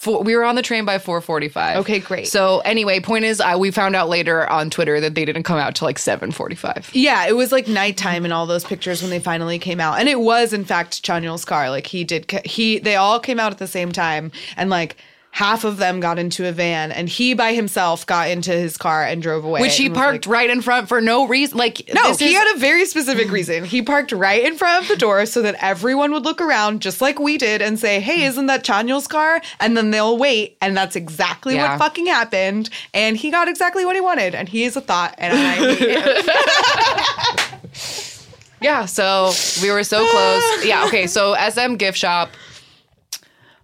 Four, 0.00 0.22
we 0.22 0.34
were 0.34 0.44
on 0.44 0.54
the 0.54 0.62
train 0.62 0.86
by 0.86 0.96
4:45. 0.96 1.76
Okay, 1.76 1.98
great. 1.98 2.26
So 2.26 2.60
anyway, 2.60 3.00
point 3.00 3.26
is, 3.26 3.38
I 3.38 3.56
we 3.56 3.70
found 3.70 3.94
out 3.94 4.08
later 4.08 4.48
on 4.48 4.70
Twitter 4.70 4.98
that 4.98 5.14
they 5.14 5.26
didn't 5.26 5.42
come 5.42 5.58
out 5.58 5.74
till 5.74 5.84
like 5.84 5.98
7:45. 5.98 6.88
Yeah, 6.94 7.26
it 7.26 7.36
was 7.36 7.52
like 7.52 7.68
nighttime 7.68 8.24
in 8.24 8.32
all 8.32 8.46
those 8.46 8.64
pictures 8.64 9.02
when 9.02 9.10
they 9.10 9.20
finally 9.20 9.58
came 9.58 9.78
out, 9.78 10.00
and 10.00 10.08
it 10.08 10.20
was 10.20 10.54
in 10.54 10.64
fact 10.64 11.02
Chanyeol's 11.02 11.44
car. 11.44 11.68
Like 11.68 11.86
he 11.86 12.04
did, 12.04 12.30
he 12.46 12.78
they 12.78 12.96
all 12.96 13.20
came 13.20 13.38
out 13.38 13.52
at 13.52 13.58
the 13.58 13.66
same 13.66 13.92
time, 13.92 14.32
and 14.56 14.70
like 14.70 14.96
half 15.32 15.64
of 15.64 15.76
them 15.78 16.00
got 16.00 16.18
into 16.18 16.46
a 16.46 16.52
van, 16.52 16.90
and 16.92 17.08
he 17.08 17.34
by 17.34 17.54
himself 17.54 18.04
got 18.04 18.28
into 18.28 18.50
his 18.52 18.76
car 18.76 19.04
and 19.04 19.22
drove 19.22 19.44
away. 19.44 19.60
Which 19.60 19.76
he 19.76 19.88
parked 19.88 20.26
like- 20.26 20.32
right 20.34 20.50
in 20.50 20.60
front 20.60 20.88
for 20.88 21.00
no 21.00 21.26
reason. 21.26 21.56
Like 21.56 21.88
no, 21.94 22.12
he 22.14 22.32
is- 22.32 22.36
had 22.36 22.54
a 22.56 22.58
very 22.58 22.84
specific 22.84 23.30
reason. 23.32 23.64
He 23.64 23.80
parked 23.80 24.12
right 24.12 24.44
in 24.44 24.56
front 24.56 24.82
of 24.82 24.88
the 24.88 24.96
door 24.96 25.24
so 25.26 25.40
that 25.42 25.54
everyone 25.60 26.12
would 26.12 26.24
look 26.24 26.40
around, 26.40 26.82
just 26.82 27.00
like 27.00 27.18
we 27.18 27.38
did, 27.38 27.62
and 27.62 27.78
say, 27.78 28.00
"Hey, 28.00 28.24
isn't 28.24 28.46
that 28.46 28.64
Chanyeol's 28.64 29.06
car?" 29.06 29.40
And 29.60 29.76
then 29.76 29.90
they'll 29.92 30.18
wait, 30.18 30.56
and 30.60 30.76
that's 30.76 30.96
exactly 30.96 31.54
Yeah. 31.54 31.70
what 31.70 31.78
fucking 31.78 32.06
happened. 32.06 32.68
And 32.92 33.16
he 33.16 33.30
got 33.30 33.48
exactly 33.48 33.84
what 33.84 33.94
he 33.94 34.00
wanted, 34.00 34.34
and 34.34 34.48
he 34.48 34.64
is 34.64 34.76
a 34.76 34.80
thought, 34.80 35.14
and 35.18 35.32
I 35.32 35.74
hate 35.74 36.28
him. 36.28 36.30
Yeah, 38.62 38.84
so 38.84 39.32
we 39.62 39.70
were 39.70 39.82
so 39.84 40.06
close. 40.10 40.64
Yeah, 40.66 40.84
okay, 40.86 41.06
so 41.06 41.34
SM 41.34 41.76
gift 41.76 41.96
shop. 41.96 42.30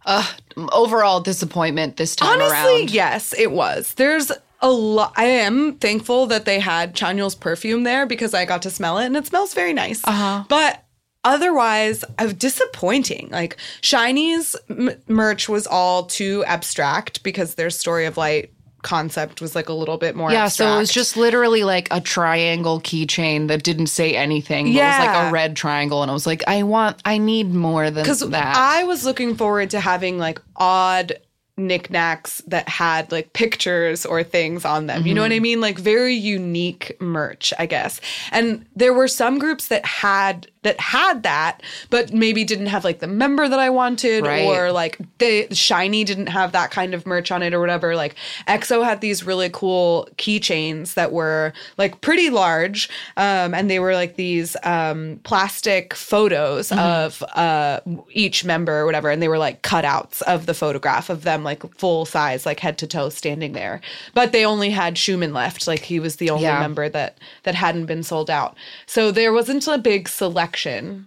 Uh, 0.06 0.26
overall 0.72 1.20
disappointment 1.20 1.96
this 1.96 2.16
time 2.16 2.40
Honestly, 2.40 2.80
around. 2.80 2.90
yes, 2.90 3.34
it 3.38 3.50
was. 3.52 3.94
There's 3.94 4.32
a 4.60 4.70
lot. 4.70 5.12
I 5.16 5.24
am 5.26 5.74
thankful 5.76 6.26
that 6.26 6.44
they 6.46 6.58
had 6.60 6.94
Chanyeol's 6.94 7.34
perfume 7.34 7.82
there 7.84 8.06
because 8.06 8.32
I 8.34 8.44
got 8.46 8.62
to 8.62 8.70
smell 8.70 8.98
it 8.98 9.06
and 9.06 9.16
it 9.16 9.26
smells 9.26 9.52
very 9.54 9.72
nice. 9.74 10.00
Uh-huh. 10.04 10.44
But 10.48 10.82
otherwise, 11.24 12.04
I 12.18 12.24
was 12.24 12.34
disappointing. 12.34 13.28
Like 13.30 13.56
SHINee's 13.82 14.56
m- 14.70 14.90
merch 15.08 15.48
was 15.48 15.66
all 15.66 16.04
too 16.06 16.42
abstract 16.46 17.22
because 17.22 17.54
their 17.54 17.70
story 17.70 18.06
of 18.06 18.16
light 18.16 18.50
concept 18.86 19.40
was 19.42 19.54
like 19.54 19.68
a 19.68 19.72
little 19.74 19.98
bit 19.98 20.16
more. 20.16 20.30
Yeah, 20.32 20.48
so 20.48 20.74
it 20.74 20.78
was 20.78 20.90
just 20.90 21.16
literally 21.16 21.64
like 21.64 21.88
a 21.90 22.00
triangle 22.00 22.80
keychain 22.80 23.48
that 23.48 23.62
didn't 23.64 23.88
say 23.88 24.14
anything. 24.16 24.68
Yeah, 24.68 24.96
It 24.96 24.98
was 25.00 25.06
like 25.16 25.28
a 25.28 25.32
red 25.32 25.56
triangle, 25.56 26.00
and 26.02 26.10
I 26.10 26.14
was 26.14 26.26
like, 26.26 26.42
I 26.46 26.62
want, 26.62 27.02
I 27.04 27.18
need 27.18 27.52
more 27.52 27.90
than 27.90 28.04
that. 28.06 28.56
I 28.56 28.84
was 28.84 29.04
looking 29.04 29.36
forward 29.36 29.70
to 29.70 29.80
having 29.80 30.18
like 30.18 30.40
odd 30.56 31.18
knickknacks 31.58 32.42
that 32.46 32.68
had 32.68 33.10
like 33.10 33.32
pictures 33.32 34.04
or 34.04 34.22
things 34.22 34.64
on 34.64 34.86
them. 34.86 35.06
You 35.06 35.14
know 35.14 35.22
what 35.22 35.30
Mm-hmm. 35.30 35.36
I 35.36 35.40
mean? 35.40 35.60
Like 35.60 35.78
very 35.78 36.14
unique 36.14 36.96
merch, 37.00 37.52
I 37.58 37.66
guess. 37.66 38.00
And 38.30 38.66
there 38.76 38.92
were 38.92 39.08
some 39.08 39.38
groups 39.38 39.68
that 39.68 39.84
had 39.86 40.48
that 40.66 40.78
had 40.80 41.22
that, 41.22 41.62
but 41.90 42.12
maybe 42.12 42.42
didn't 42.44 42.66
have 42.66 42.84
like 42.84 42.98
the 42.98 43.06
member 43.06 43.48
that 43.48 43.58
I 43.58 43.70
wanted, 43.70 44.26
Right. 44.26 44.44
or 44.44 44.72
like 44.72 44.98
the 45.18 45.46
SHINee 45.50 46.04
didn't 46.04 46.26
have 46.26 46.50
that 46.52 46.70
kind 46.72 46.92
of 46.92 47.06
merch 47.06 47.30
on 47.30 47.42
it 47.42 47.54
or 47.54 47.60
whatever. 47.60 47.94
Like 47.94 48.16
EXO 48.48 48.84
had 48.84 49.00
these 49.00 49.24
really 49.24 49.48
cool 49.52 50.08
keychains 50.18 50.94
that 50.94 51.12
were 51.12 51.52
like 51.78 52.00
pretty 52.00 52.30
large, 52.30 52.88
um, 53.16 53.54
and 53.54 53.70
they 53.70 53.78
were 53.78 53.94
like 53.94 54.16
these 54.16 54.56
um, 54.64 55.20
plastic 55.22 55.94
photos 55.94 56.72
of 56.72 57.22
uh, 57.34 57.80
each 58.10 58.44
member 58.44 58.74
or 58.80 58.86
whatever, 58.86 59.08
and 59.10 59.22
they 59.22 59.28
were 59.28 59.38
like 59.38 59.62
cutouts 59.62 60.20
of 60.22 60.46
the 60.46 60.54
photograph 60.54 61.08
of 61.08 61.22
them, 61.22 61.44
like 61.44 61.62
full 61.76 62.04
size, 62.04 62.44
like 62.44 62.58
head 62.60 62.76
to 62.78 62.86
toe, 62.88 63.08
standing 63.08 63.52
there. 63.52 63.80
But 64.14 64.32
they 64.32 64.44
only 64.44 64.70
had 64.70 64.96
Xiumin 64.96 65.32
left; 65.32 65.68
like 65.68 65.80
he 65.82 66.00
was 66.00 66.16
the 66.16 66.30
only 66.30 66.42
Yeah. 66.44 66.58
member 66.60 66.88
that 66.88 67.18
that 67.44 67.54
hadn't 67.54 67.86
been 67.86 68.02
sold 68.02 68.30
out. 68.30 68.56
So 68.86 69.10
there 69.12 69.32
wasn't 69.32 69.66
a 69.68 69.78
big 69.78 70.08
selection. 70.08 70.55
In 70.64 71.06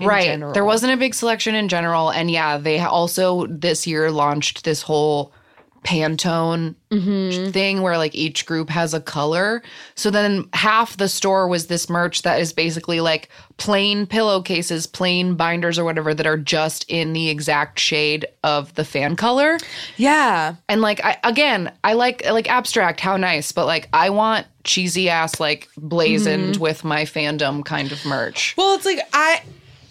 right. 0.00 0.26
general. 0.26 0.52
There 0.52 0.64
wasn't 0.64 0.92
a 0.92 0.96
big 0.96 1.14
selection 1.14 1.54
in 1.54 1.68
general. 1.68 2.10
And 2.10 2.30
yeah, 2.30 2.58
they 2.58 2.78
also 2.78 3.46
this 3.46 3.86
year 3.86 4.10
launched 4.10 4.64
this 4.64 4.82
whole 4.82 5.32
Pantone 5.84 6.74
Mm-hmm. 6.90 7.50
thing 7.50 7.82
where 7.82 7.98
like 7.98 8.14
each 8.14 8.46
group 8.46 8.70
has 8.70 8.94
a 8.94 9.00
color. 9.00 9.62
So 9.94 10.10
then 10.10 10.48
half 10.54 10.96
the 10.96 11.06
store 11.06 11.46
was 11.46 11.66
this 11.66 11.90
merch 11.90 12.22
that 12.22 12.40
is 12.40 12.54
basically 12.54 13.02
like 13.02 13.28
plain 13.58 14.06
pillowcases, 14.06 14.86
plain 14.86 15.34
binders 15.34 15.78
or 15.78 15.84
whatever 15.84 16.14
that 16.14 16.26
are 16.26 16.38
just 16.38 16.86
in 16.88 17.12
the 17.12 17.28
exact 17.28 17.78
shade 17.78 18.26
of 18.42 18.72
the 18.74 18.86
fan 18.86 19.16
color. 19.16 19.58
Yeah. 19.98 20.54
And 20.70 20.80
like 20.80 21.04
I 21.04 21.18
again, 21.24 21.70
I 21.84 21.92
like 21.92 22.24
like 22.24 22.48
abstract, 22.48 23.00
how 23.00 23.18
nice, 23.18 23.52
but 23.52 23.66
like 23.66 23.90
I 23.92 24.08
want 24.08 24.46
cheesy 24.68 25.08
ass 25.08 25.40
like 25.40 25.68
blazoned 25.76 26.54
Mm-hmm. 26.54 26.62
with 26.62 26.84
my 26.84 27.02
fandom 27.04 27.64
kind 27.64 27.90
of 27.90 28.04
merch. 28.06 28.54
Well, 28.56 28.74
it's 28.76 28.84
like 28.86 29.00
I 29.12 29.42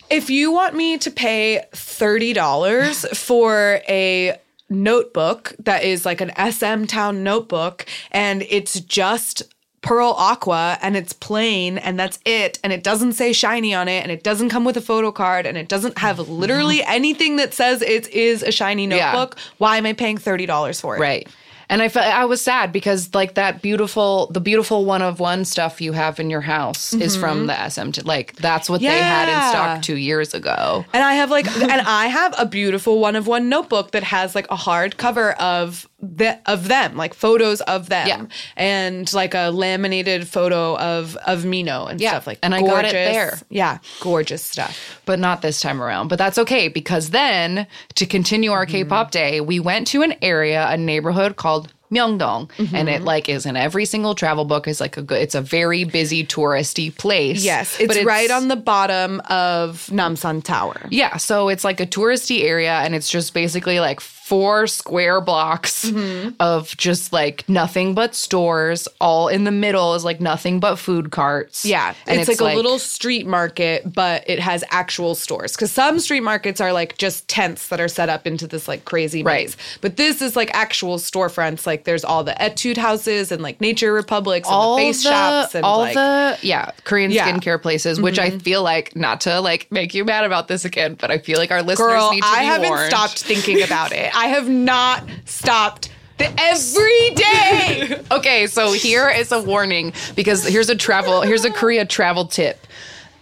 if 0.10 0.30
you 0.30 0.52
want 0.54 0.74
me 0.74 0.98
to 1.00 1.12
pay 1.12 1.66
$30 1.74 3.16
for 3.26 3.82
a 3.90 4.38
notebook 4.70 5.54
that 5.60 5.84
is 5.84 6.06
like 6.06 6.22
an 6.22 6.32
SM 6.52 6.86
Town 6.86 7.24
notebook 7.24 7.86
and 8.12 8.44
it's 8.50 8.80
just 8.82 9.44
pearl 9.82 10.16
aqua 10.18 10.78
and 10.82 10.98
it's 10.98 11.14
plain 11.14 11.78
and 11.78 11.98
that's 12.00 12.20
it 12.26 12.60
and 12.64 12.74
it 12.74 12.84
doesn't 12.84 13.14
say 13.14 13.32
SHINee 13.32 13.78
on 13.80 13.88
it 13.88 14.02
and 14.04 14.12
it 14.12 14.24
doesn't 14.24 14.50
come 14.50 14.66
with 14.66 14.76
a 14.76 14.82
photo 14.82 15.12
card 15.12 15.46
and 15.46 15.58
it 15.58 15.70
doesn't 15.70 15.98
have 16.00 16.20
literally 16.28 16.84
anything 16.84 17.38
that 17.38 17.54
says 17.54 17.82
it 17.82 18.10
is 18.10 18.44
a 18.44 18.48
SHINee 18.48 18.90
Yeah. 18.90 19.12
notebook 19.14 19.38
why 19.60 19.78
am 19.78 19.86
i 19.86 19.94
paying 19.94 20.18
$30 20.18 20.82
for 20.82 20.98
it 20.98 21.00
Right. 21.00 21.28
And 21.70 21.82
I 21.82 21.90
felt 21.90 22.06
I 22.06 22.26
was 22.26 22.42
sad 22.42 22.72
because 22.72 23.14
like 23.14 23.34
that 23.34 23.62
beautiful 23.62 24.28
the 24.28 24.40
beautiful 24.40 24.86
one 24.86 25.02
of 25.02 25.20
one 25.20 25.46
stuff 25.46 25.82
you 25.82 25.92
have 25.94 26.20
in 26.20 26.30
your 26.30 26.42
house 26.42 26.94
is 26.94 27.16
from 27.18 27.48
the 27.48 27.54
SMT. 27.54 28.06
Like 28.06 28.36
that's 28.38 28.70
what 28.70 28.82
they 28.82 28.88
had 28.88 29.30
in 29.30 29.38
Mm-hmm. 29.38 29.50
Stock 29.50 29.82
two 29.82 29.98
years 29.98 30.34
ago. 30.34 30.86
And 30.94 31.04
I 31.04 31.14
have 31.16 31.30
like, 31.30 31.48
and 31.48 31.82
I 31.82 32.08
have 32.08 32.34
a 32.38 32.46
beautiful 32.46 33.00
one 33.00 33.16
of 33.16 33.28
one 33.28 33.50
notebook 33.50 33.92
that 33.92 34.04
has 34.04 34.34
like 34.36 34.50
a 34.50 34.56
hard 34.56 34.98
cover 34.98 35.34
of 35.34 35.88
the, 36.00 36.40
of 36.46 36.68
them, 36.68 36.96
like 36.96 37.14
photos 37.14 37.62
of 37.62 37.90
them, 37.90 38.08
Yeah. 38.08 38.26
and 38.56 39.12
like 39.14 39.34
a 39.34 39.50
laminated 39.50 40.28
photo 40.28 40.78
of 40.78 41.16
of 41.26 41.44
Minho 41.44 41.86
and 41.88 42.00
Yeah, 42.00 42.12
stuff 42.12 42.28
like. 42.28 42.42
That. 42.42 42.46
And 42.46 42.56
I 42.56 42.62
got 42.62 42.86
it 42.86 42.92
there. 42.92 43.40
Yeah, 43.50 43.80
gorgeous 44.00 44.44
stuff. 44.44 45.02
but 45.06 45.20
not 45.20 45.42
this 45.42 45.60
time 45.60 45.82
around. 45.82 46.10
But 46.10 46.20
that's 46.20 46.38
okay 46.38 46.68
because 46.68 47.10
then 47.10 47.66
to 47.96 48.06
continue 48.06 48.52
our 48.52 48.66
mm-hmm. 48.66 48.72
K-pop 48.74 49.12
day, 49.12 49.42
we 49.42 49.60
went 49.60 49.88
to 49.88 50.04
an 50.04 50.14
area, 50.22 50.68
a 50.70 50.78
neighborhood 50.78 51.36
called 51.36 51.74
Myeongdong, 51.92 52.50
mm-hmm. 52.52 52.76
and 52.76 52.90
it 52.90 53.02
like 53.02 53.30
is 53.30 53.46
in 53.46 53.56
every 53.56 53.86
single 53.86 54.14
travel 54.14 54.46
book. 54.46 54.68
is 54.68 54.82
like 54.82 54.98
a 54.98 55.02
good. 55.02 55.22
It's 55.22 55.36
a 55.36 55.42
very 55.42 55.84
busy 55.84 56.26
touristy 56.26 56.96
place. 56.96 57.44
Yes, 57.44 57.80
it's, 57.80 57.88
but 57.88 58.04
right 58.06 58.30
on 58.30 58.50
the 58.50 58.56
bottom 58.58 59.22
of 59.30 59.88
Namsan 59.92 60.44
Tower. 60.44 60.88
Yeah, 60.90 61.18
so 61.18 61.48
it's 61.50 61.64
like 61.64 61.80
a 61.80 61.88
touristy 61.88 62.44
area, 62.44 62.74
and 62.74 62.94
it's 62.94 63.10
just 63.10 63.34
basically 63.34 63.80
like 63.80 64.02
four 64.28 64.68
square 64.68 65.22
blocks 65.22 65.86
Mm-hmm. 65.86 66.30
of 66.40 66.76
just 66.78 67.14
like 67.14 67.48
nothing 67.48 67.94
but 67.94 68.14
stores. 68.14 68.88
All 69.00 69.28
in 69.30 69.44
the 69.46 69.52
middle 69.52 69.96
is 69.96 70.04
like 70.04 70.20
nothing 70.20 70.60
but 70.60 70.76
food 70.78 71.12
carts. 71.12 71.64
Yeah, 71.66 71.94
and 72.08 72.20
it's, 72.20 72.28
like, 72.28 72.40
a 72.40 72.56
little 72.56 72.78
street 72.80 73.26
market, 73.26 73.92
but 73.94 74.24
it 74.30 74.40
has 74.40 74.64
actual 74.70 75.16
stores. 75.16 75.54
Because 75.54 75.72
some 75.72 76.00
street 76.00 76.22
markets 76.22 76.60
are 76.60 76.74
like 76.74 76.98
just 76.98 77.28
tents 77.30 77.70
that 77.70 77.80
are 77.80 77.88
set 77.88 78.10
up 78.10 78.28
into 78.28 78.48
this 78.48 78.68
like 78.68 78.84
crazy 78.86 79.24
Right. 79.24 79.46
maze. 79.48 79.58
But 79.82 79.96
this 79.98 80.22
is 80.22 80.36
like 80.36 80.52
actual 80.54 80.98
storefronts. 80.98 81.66
Like 81.66 81.86
there's 81.86 82.04
all 82.04 82.24
the 82.24 82.34
Etude 82.42 82.78
houses 82.78 83.32
and 83.32 83.42
like 83.42 83.62
Nature 83.62 83.94
Republics 83.94 84.48
and 84.48 84.56
all 84.56 84.76
the 84.76 84.82
face 84.84 85.04
the, 85.04 85.10
shops 85.10 85.56
and 85.56 85.64
all 85.64 85.80
like 85.80 85.94
the 85.94 86.38
yeah 86.42 86.72
Korean 86.84 87.12
Yeah. 87.12 87.28
Mm-hmm. 87.30 87.38
skincare 87.40 87.62
places, 87.62 88.02
which 88.02 88.20
I 88.20 88.32
feel 88.40 88.62
like 88.64 88.96
not 88.96 89.22
to 89.22 89.40
like 89.40 89.72
make 89.72 89.94
you 89.94 90.04
mad 90.04 90.26
about 90.26 90.48
this 90.50 90.66
again, 90.66 90.96
but 91.00 91.12
I 91.12 91.18
feel 91.20 91.38
like 91.38 91.52
our 91.52 91.62
listeners 91.64 91.88
girl. 91.88 92.12
need 92.12 92.22
to 92.24 92.28
I 92.28 92.44
haven't 92.44 92.70
warned. 92.70 92.90
stopped 92.92 93.24
thinking 93.24 93.62
about 93.64 93.92
it. 93.94 94.12
I 94.18 94.30
have 94.30 94.50
not 94.50 95.04
stopped. 95.26 95.92
The, 96.18 96.28
every 96.40 97.12
day. 97.12 98.04
Okay, 98.12 98.48
so 98.48 98.72
here 98.72 99.10
is 99.10 99.32
a 99.32 99.40
warning 99.40 99.94
because 100.16 100.48
here's 100.48 100.70
a 100.70 100.76
travel 100.76 101.22
here's 101.22 101.46
a 101.46 101.52
Korea 101.52 101.86
travel 101.86 102.26
tip. 102.26 102.66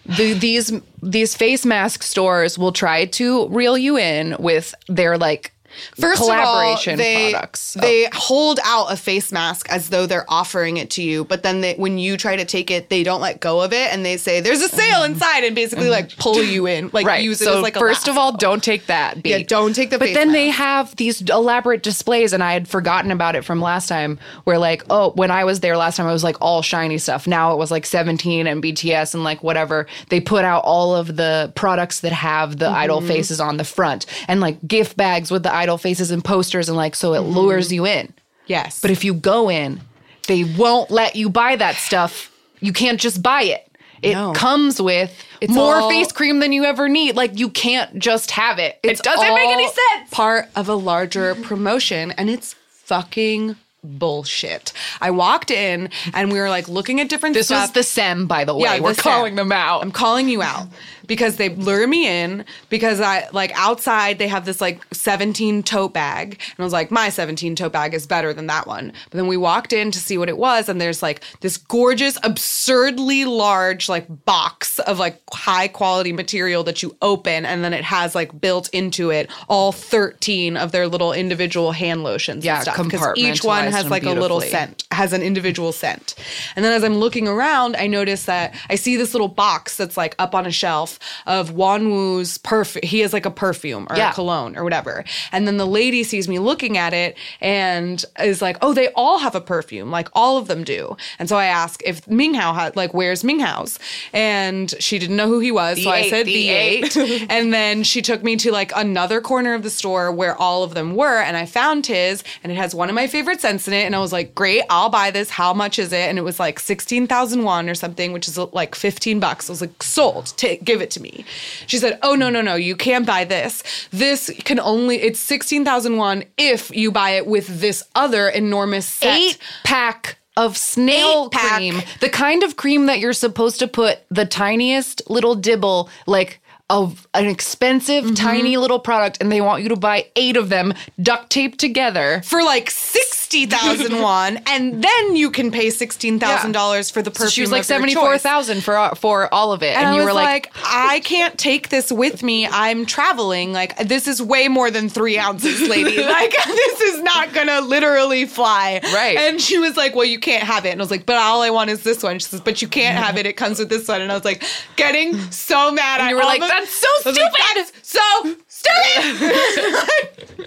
The, 0.05 0.33
these 0.33 0.71
these 1.03 1.35
face 1.35 1.65
mask 1.65 2.03
stores 2.03 2.57
will 2.57 2.71
try 2.71 3.05
to 3.05 3.47
reel 3.49 3.77
you 3.77 3.97
in 3.97 4.37
with 4.39 4.73
their 4.87 5.17
like 5.17 5.51
First 5.99 6.21
collaboration 6.21 6.93
of 6.95 6.99
all, 6.99 7.05
they, 7.05 7.31
products. 7.31 7.77
Oh. 7.77 7.81
They 7.81 8.07
hold 8.13 8.59
out 8.63 8.91
a 8.91 8.95
face 8.97 9.31
mask 9.31 9.69
as 9.69 9.89
though 9.89 10.05
they're 10.05 10.25
offering 10.29 10.77
it 10.77 10.89
to 10.91 11.03
you, 11.03 11.25
but 11.25 11.43
then 11.43 11.61
they, 11.61 11.75
when 11.75 11.97
you 11.97 12.17
try 12.17 12.35
to 12.35 12.45
take 12.45 12.69
it, 12.71 12.89
they 12.89 13.03
don't 13.03 13.21
let 13.21 13.39
go 13.39 13.61
of 13.61 13.73
it, 13.73 13.91
and 13.93 14.05
they 14.05 14.17
say 14.17 14.41
there's 14.41 14.61
a 14.61 14.69
sale 14.69 15.03
inside, 15.03 15.43
and 15.43 15.55
basically 15.55 15.89
like 15.89 16.15
pull 16.17 16.41
you 16.43 16.65
in, 16.67 16.89
like 16.93 17.05
Mm-hmm. 17.05 17.07
right. 17.07 17.23
use 17.23 17.41
it 17.41 17.45
so 17.45 17.57
as 17.57 17.63
like 17.63 17.75
a 17.75 17.79
first 17.79 18.07
of 18.07 18.17
all, 18.17 18.31
don't 18.35 18.63
take 18.63 18.87
that. 18.87 19.21
B. 19.21 19.29
Yeah, 19.31 19.43
don't 19.43 19.73
take 19.75 19.89
the 19.89 19.99
But 19.99 20.13
then 20.13 20.31
they 20.31 20.49
have 20.49 20.95
these 20.95 21.21
elaborate 21.21 21.83
displays, 21.83 22.33
and 22.33 22.43
I 22.43 22.53
had 22.53 22.67
forgotten 22.67 23.11
about 23.11 23.35
it 23.35 23.43
from 23.45 23.61
last 23.61 23.87
time. 23.87 24.17
Where 24.45 24.57
like, 24.57 24.83
oh, 24.89 25.11
when 25.11 25.31
I 25.31 25.43
was 25.43 25.59
there 25.59 25.77
last 25.77 25.97
time, 25.97 26.07
it 26.07 26.11
was 26.11 26.23
like 26.23 26.37
all 26.41 26.61
SHINee 26.61 26.99
stuff. 26.99 27.27
Now 27.27 27.53
it 27.53 27.57
was 27.57 27.71
like 27.71 27.85
Seventeen 27.85 28.47
and 28.47 28.63
BTS 28.63 29.13
and 29.13 29.23
like 29.23 29.43
whatever. 29.43 29.85
They 30.09 30.19
put 30.19 30.45
out 30.45 30.63
all 30.63 30.95
of 30.95 31.15
the 31.15 31.51
products 31.55 31.99
that 32.01 32.11
have 32.11 32.57
the 32.57 32.67
idol 32.69 32.95
Mm-hmm. 32.99 33.07
faces 33.07 33.41
on 33.41 33.57
the 33.57 33.63
front, 33.65 34.05
and 34.27 34.39
like 34.39 34.65
gift 34.67 34.95
bags 34.95 35.29
with 35.29 35.43
the 35.43 35.53
faces 35.77 36.11
and 36.11 36.23
posters, 36.23 36.69
and 36.69 36.77
like 36.77 36.95
so 36.95 37.13
it 37.13 37.19
Mm-hmm. 37.19 37.37
lures 37.37 37.71
you 37.71 37.85
in. 37.85 38.13
yes, 38.47 38.79
But 38.81 38.91
if 38.91 39.03
you 39.03 39.13
go 39.13 39.49
in, 39.49 39.81
they 40.27 40.43
won't 40.43 40.89
let 40.91 41.15
you 41.15 41.29
buy 41.29 41.55
that 41.55 41.75
stuff. 41.75 42.31
You 42.59 42.73
can't 42.73 42.99
just 42.99 43.21
buy 43.21 43.43
it. 43.43 43.61
It 44.01 44.13
No. 44.13 44.33
comes 44.33 44.81
with 44.81 45.11
It's 45.41 45.51
more 45.53 45.75
all- 45.77 45.89
face 45.89 46.11
cream 46.11 46.39
than 46.39 46.51
you 46.53 46.63
ever 46.65 46.87
need. 46.89 47.15
Like 47.15 47.39
you 47.39 47.49
can't 47.49 47.97
just 47.97 48.31
have 48.31 48.59
it. 48.59 48.79
It 48.83 49.01
doesn't 49.01 49.33
make 49.33 49.49
any 49.49 49.65
sense. 49.67 50.09
Part 50.11 50.49
of 50.55 50.69
a 50.69 50.75
larger 50.75 51.33
promotion, 51.35 52.11
and 52.11 52.29
it's 52.29 52.55
fucking 52.69 53.55
bullshit. 53.85 54.73
I 55.01 55.11
walked 55.11 55.51
in, 55.51 55.89
and 56.13 56.31
we 56.31 56.39
were 56.39 56.49
like 56.49 56.67
looking 56.67 56.99
at 56.99 57.09
different 57.09 57.35
This 57.35 57.47
stuff. 57.47 57.69
was 57.69 57.71
the 57.71 57.83
SAEM, 57.83 58.27
by 58.27 58.43
the 58.45 58.53
way. 58.55 58.63
Yeah, 58.63 58.79
We're 58.79 58.93
the 58.93 59.01
calling 59.01 59.31
Sam. 59.31 59.49
them 59.49 59.51
out. 59.51 59.81
I'm 59.81 59.91
calling 59.91 60.27
you 60.29 60.41
out 60.41 60.67
because 61.07 61.37
they 61.37 61.49
lure 61.49 61.85
me 61.85 62.07
in 62.07 62.43
because 62.69 62.99
I 62.99 63.27
like 63.31 63.51
outside 63.55 64.17
they 64.17 64.27
have 64.27 64.45
this 64.45 64.59
like 64.59 64.83
17 64.91 65.61
tote 65.61 65.93
bag 65.93 66.29
and 66.31 66.55
I 66.57 66.63
was 66.63 66.73
like 66.73 66.89
my 66.89 67.09
17 67.09 67.55
tote 67.55 67.71
bag 67.73 67.93
is 67.93 68.07
better 68.07 68.33
than 68.33 68.47
that 68.47 68.65
one. 68.65 68.91
But 69.11 69.17
then 69.17 69.27
we 69.27 69.37
walked 69.37 69.71
in 69.71 69.91
to 69.91 69.99
see 69.99 70.17
what 70.17 70.29
it 70.29 70.37
was 70.39 70.67
and 70.67 70.81
there's 70.81 71.03
like 71.03 71.21
this 71.41 71.57
gorgeous 71.57 72.17
absurdly 72.23 73.23
large 73.25 73.87
like 73.87 74.07
box 74.25 74.79
of 74.79 74.97
like 74.97 75.21
high 75.31 75.67
quality 75.67 76.11
material 76.11 76.63
that 76.63 76.81
you 76.81 76.97
open 77.03 77.45
and 77.45 77.63
then 77.63 77.71
it 77.73 77.83
has 77.83 78.15
like 78.15 78.41
built 78.41 78.67
into 78.69 79.11
it 79.11 79.29
all 79.47 79.71
13 79.71 80.57
of 80.57 80.71
their 80.71 80.87
little 80.87 81.13
individual 81.13 81.71
hand 81.71 82.01
lotions 82.03 82.43
Yeah, 82.43 82.55
and 82.55 82.63
stuff 82.63 82.83
because 82.83 83.13
each 83.15 83.43
one 83.43 83.65
has 83.75 83.89
like 83.89 84.03
a 84.03 84.11
little 84.13 84.41
scent 84.41 84.85
has 84.91 85.11
an 85.13 85.21
individual 85.21 85.71
scent. 85.73 86.15
And 86.55 86.63
then 86.63 86.71
as 86.71 86.83
I'm 86.83 86.95
looking 86.95 87.27
around, 87.27 87.75
I 87.75 87.87
notice 87.87 88.25
that 88.25 88.55
I 88.69 88.75
see 88.75 88.95
this 88.95 89.13
little 89.13 89.27
box 89.27 89.75
that's 89.77 89.97
like 89.97 90.15
up 90.19 90.33
on 90.33 90.45
a 90.45 90.51
shelf 90.51 90.99
of 91.27 91.51
Wonwoo's 91.51 92.37
perfume. 92.37 92.81
He 92.83 93.01
has 93.01 93.11
like 93.11 93.25
a 93.25 93.31
perfume 93.31 93.87
or 93.89 93.97
Yeah. 93.97 94.11
a 94.11 94.13
cologne 94.13 94.55
or 94.57 94.63
whatever. 94.63 95.03
And 95.33 95.45
then 95.47 95.57
the 95.57 95.65
lady 95.67 96.03
sees 96.03 96.27
me 96.29 96.39
looking 96.39 96.77
at 96.77 96.93
it 96.93 97.17
and 97.41 98.03
is 98.19 98.41
like, 98.41 98.57
"Oh, 98.61 98.73
they 98.73 98.87
all 98.95 99.19
have 99.19 99.35
a 99.35 99.41
perfume. 99.41 99.91
Like 99.91 100.07
all 100.13 100.37
of 100.37 100.47
them 100.47 100.63
do." 100.63 100.95
And 101.19 101.27
so 101.27 101.35
I 101.37 101.45
ask 101.45 101.81
if 101.83 102.05
Minghao 102.05 102.55
had 102.55 102.75
like, 102.77 102.93
"Where's 102.93 103.21
Minghao's?" 103.23 103.77
And 104.13 104.73
she 104.79 104.97
didn't 104.97 105.17
know 105.17 105.27
who 105.27 105.39
he 105.39 105.51
was, 105.51 105.83
so 105.83 105.89
I 105.89 106.09
said 106.09 106.25
the 106.25 106.33
the 106.33 106.49
eight. 106.49 106.97
and 107.29 107.53
then 107.53 107.83
she 107.83 108.01
took 108.01 108.23
me 108.23 108.35
to 108.37 108.51
like 108.51 108.71
another 108.75 109.19
corner 109.21 109.53
of 109.53 109.63
the 109.63 109.69
store 109.69 110.11
where 110.11 110.35
all 110.37 110.63
of 110.63 110.73
them 110.73 110.95
were, 110.95 111.19
and 111.19 111.35
I 111.35 111.45
found 111.45 111.85
his, 111.85 112.23
and 112.43 112.51
it 112.51 112.55
has 112.55 112.73
one 112.73 112.89
of 112.89 112.95
my 112.95 113.07
favorite 113.07 113.41
scents 113.41 113.64
accident 113.65 113.85
and 113.85 113.95
I 113.95 113.99
was 113.99 114.13
like, 114.13 114.35
great, 114.35 114.63
I'll 114.69 114.89
buy 114.89 115.11
this. 115.11 115.29
How 115.29 115.53
much 115.53 115.79
is 115.79 115.91
it? 115.91 116.09
And 116.09 116.17
it 116.17 116.21
was 116.21 116.39
like 116.39 116.59
16,000 116.59 117.43
won 117.43 117.69
or 117.69 117.75
something, 117.75 118.13
which 118.13 118.27
is 118.27 118.37
like 118.37 118.75
15 118.75 119.19
bucks. 119.19 119.49
I 119.49 119.53
was 119.53 119.61
like, 119.61 119.81
sold, 119.81 120.33
T- 120.37 120.57
give 120.57 120.81
it 120.81 120.91
to 120.91 121.01
me. 121.01 121.25
She 121.67 121.77
said, 121.77 121.97
oh, 122.03 122.15
no, 122.15 122.29
no, 122.29 122.41
no, 122.41 122.55
you 122.55 122.75
can't 122.75 123.05
buy 123.05 123.25
this. 123.25 123.63
This 123.91 124.31
can 124.43 124.59
only, 124.59 124.97
it's 124.97 125.19
16,000 125.19 125.97
won 125.97 126.23
if 126.37 126.75
you 126.75 126.91
buy 126.91 127.11
it 127.11 127.25
with 127.25 127.59
this 127.59 127.83
other 127.95 128.29
enormous 128.29 128.85
set. 128.85 129.17
Eight 129.17 129.37
pack 129.63 130.17
of 130.37 130.57
snail 130.57 131.29
cream, 131.29 131.81
the 132.01 132.09
kind 132.09 132.43
of 132.43 132.57
cream 132.57 132.87
that 132.87 132.99
you're 132.99 133.13
supposed 133.13 133.57
to 133.59 133.67
put 133.67 133.99
the 134.09 134.25
tiniest 134.25 135.09
little 135.09 135.33
dibble, 135.33 135.89
like 136.07 136.41
of 136.69 137.07
an 137.13 137.27
expensive, 137.27 138.03
mm-hmm. 138.03 138.15
tiny 138.15 138.57
little 138.57 138.79
product, 138.79 139.17
and 139.21 139.31
they 139.31 139.39
want 139.39 139.63
you 139.63 139.69
to 139.69 139.75
buy 139.75 140.07
eight 140.15 140.35
of 140.35 140.49
them 140.49 140.73
duct 141.01 141.29
taped 141.29 141.59
together 141.59 142.21
for 142.25 142.43
like 142.43 142.69
six 142.69 143.24
60,000 143.25 144.01
won 144.01 144.39
and 144.47 144.83
then 144.83 145.15
you 145.15 145.31
can 145.31 145.51
pay 145.51 145.67
$16,000 145.67 146.91
for 146.91 147.01
the 147.01 147.11
perfume. 147.11 147.27
So 147.27 147.31
she 147.31 147.41
was 147.41 147.51
like 147.51 147.63
74,000 147.63 148.61
for 148.61 148.77
uh, 148.77 148.95
for 148.95 149.33
all 149.33 149.51
of 149.51 149.63
it 149.63 149.75
and, 149.75 149.87
and 149.87 149.95
you 149.95 150.03
were 150.03 150.13
like, 150.13 150.51
I 150.63 150.99
can't 151.01 151.37
take 151.37 151.69
this 151.69 151.91
with 151.91 152.23
me. 152.23 152.47
I'm 152.47 152.85
traveling. 152.85 153.51
Like 153.51 153.77
this 153.77 154.07
is 154.07 154.21
way 154.21 154.47
more 154.47 154.69
than 154.69 154.89
3 154.89 155.17
ounces, 155.17 155.67
lady. 155.67 155.97
like 156.03 156.31
this 156.45 156.81
is 156.81 157.01
not 157.01 157.33
going 157.33 157.47
to 157.47 157.61
literally 157.61 158.25
fly. 158.25 158.79
Right. 158.93 159.17
And 159.17 159.41
she 159.41 159.57
was 159.57 159.75
like, 159.75 159.95
"Well, 159.95 160.05
you 160.05 160.19
can't 160.19 160.43
have 160.43 160.65
it." 160.65 160.69
And 160.69 160.81
I 160.81 160.83
was 160.83 160.91
like, 160.91 161.05
"But 161.05 161.17
all 161.17 161.41
I 161.41 161.49
want 161.49 161.69
is 161.69 161.83
this 161.83 162.03
one." 162.03 162.19
She 162.19 162.27
says, 162.27 162.41
"But 162.41 162.61
you 162.61 162.67
can't 162.67 162.97
have 162.97 163.17
it. 163.17 163.25
It 163.25 163.33
comes 163.33 163.59
with 163.59 163.69
this 163.69 163.87
one." 163.87 164.01
And 164.01 164.11
I 164.11 164.15
was 164.15 164.25
like, 164.25 164.43
getting 164.75 165.19
so 165.31 165.71
mad. 165.71 166.01
And 166.01 166.09
you 166.09 166.17
I 166.17 166.19
were 166.19 166.25
like, 166.25 166.41
"That's 166.41 166.71
so 166.71 166.87
stupid. 166.99 167.21
Like, 167.21 167.31
that 167.33 167.55
is 167.57 167.73
so 167.81 168.35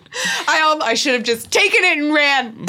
I 0.48 0.70
um, 0.72 0.82
I 0.82 0.94
should 0.94 1.14
have 1.14 1.22
just 1.22 1.52
taken 1.52 1.84
it 1.84 1.98
and 1.98 2.12
ran. 2.14 2.66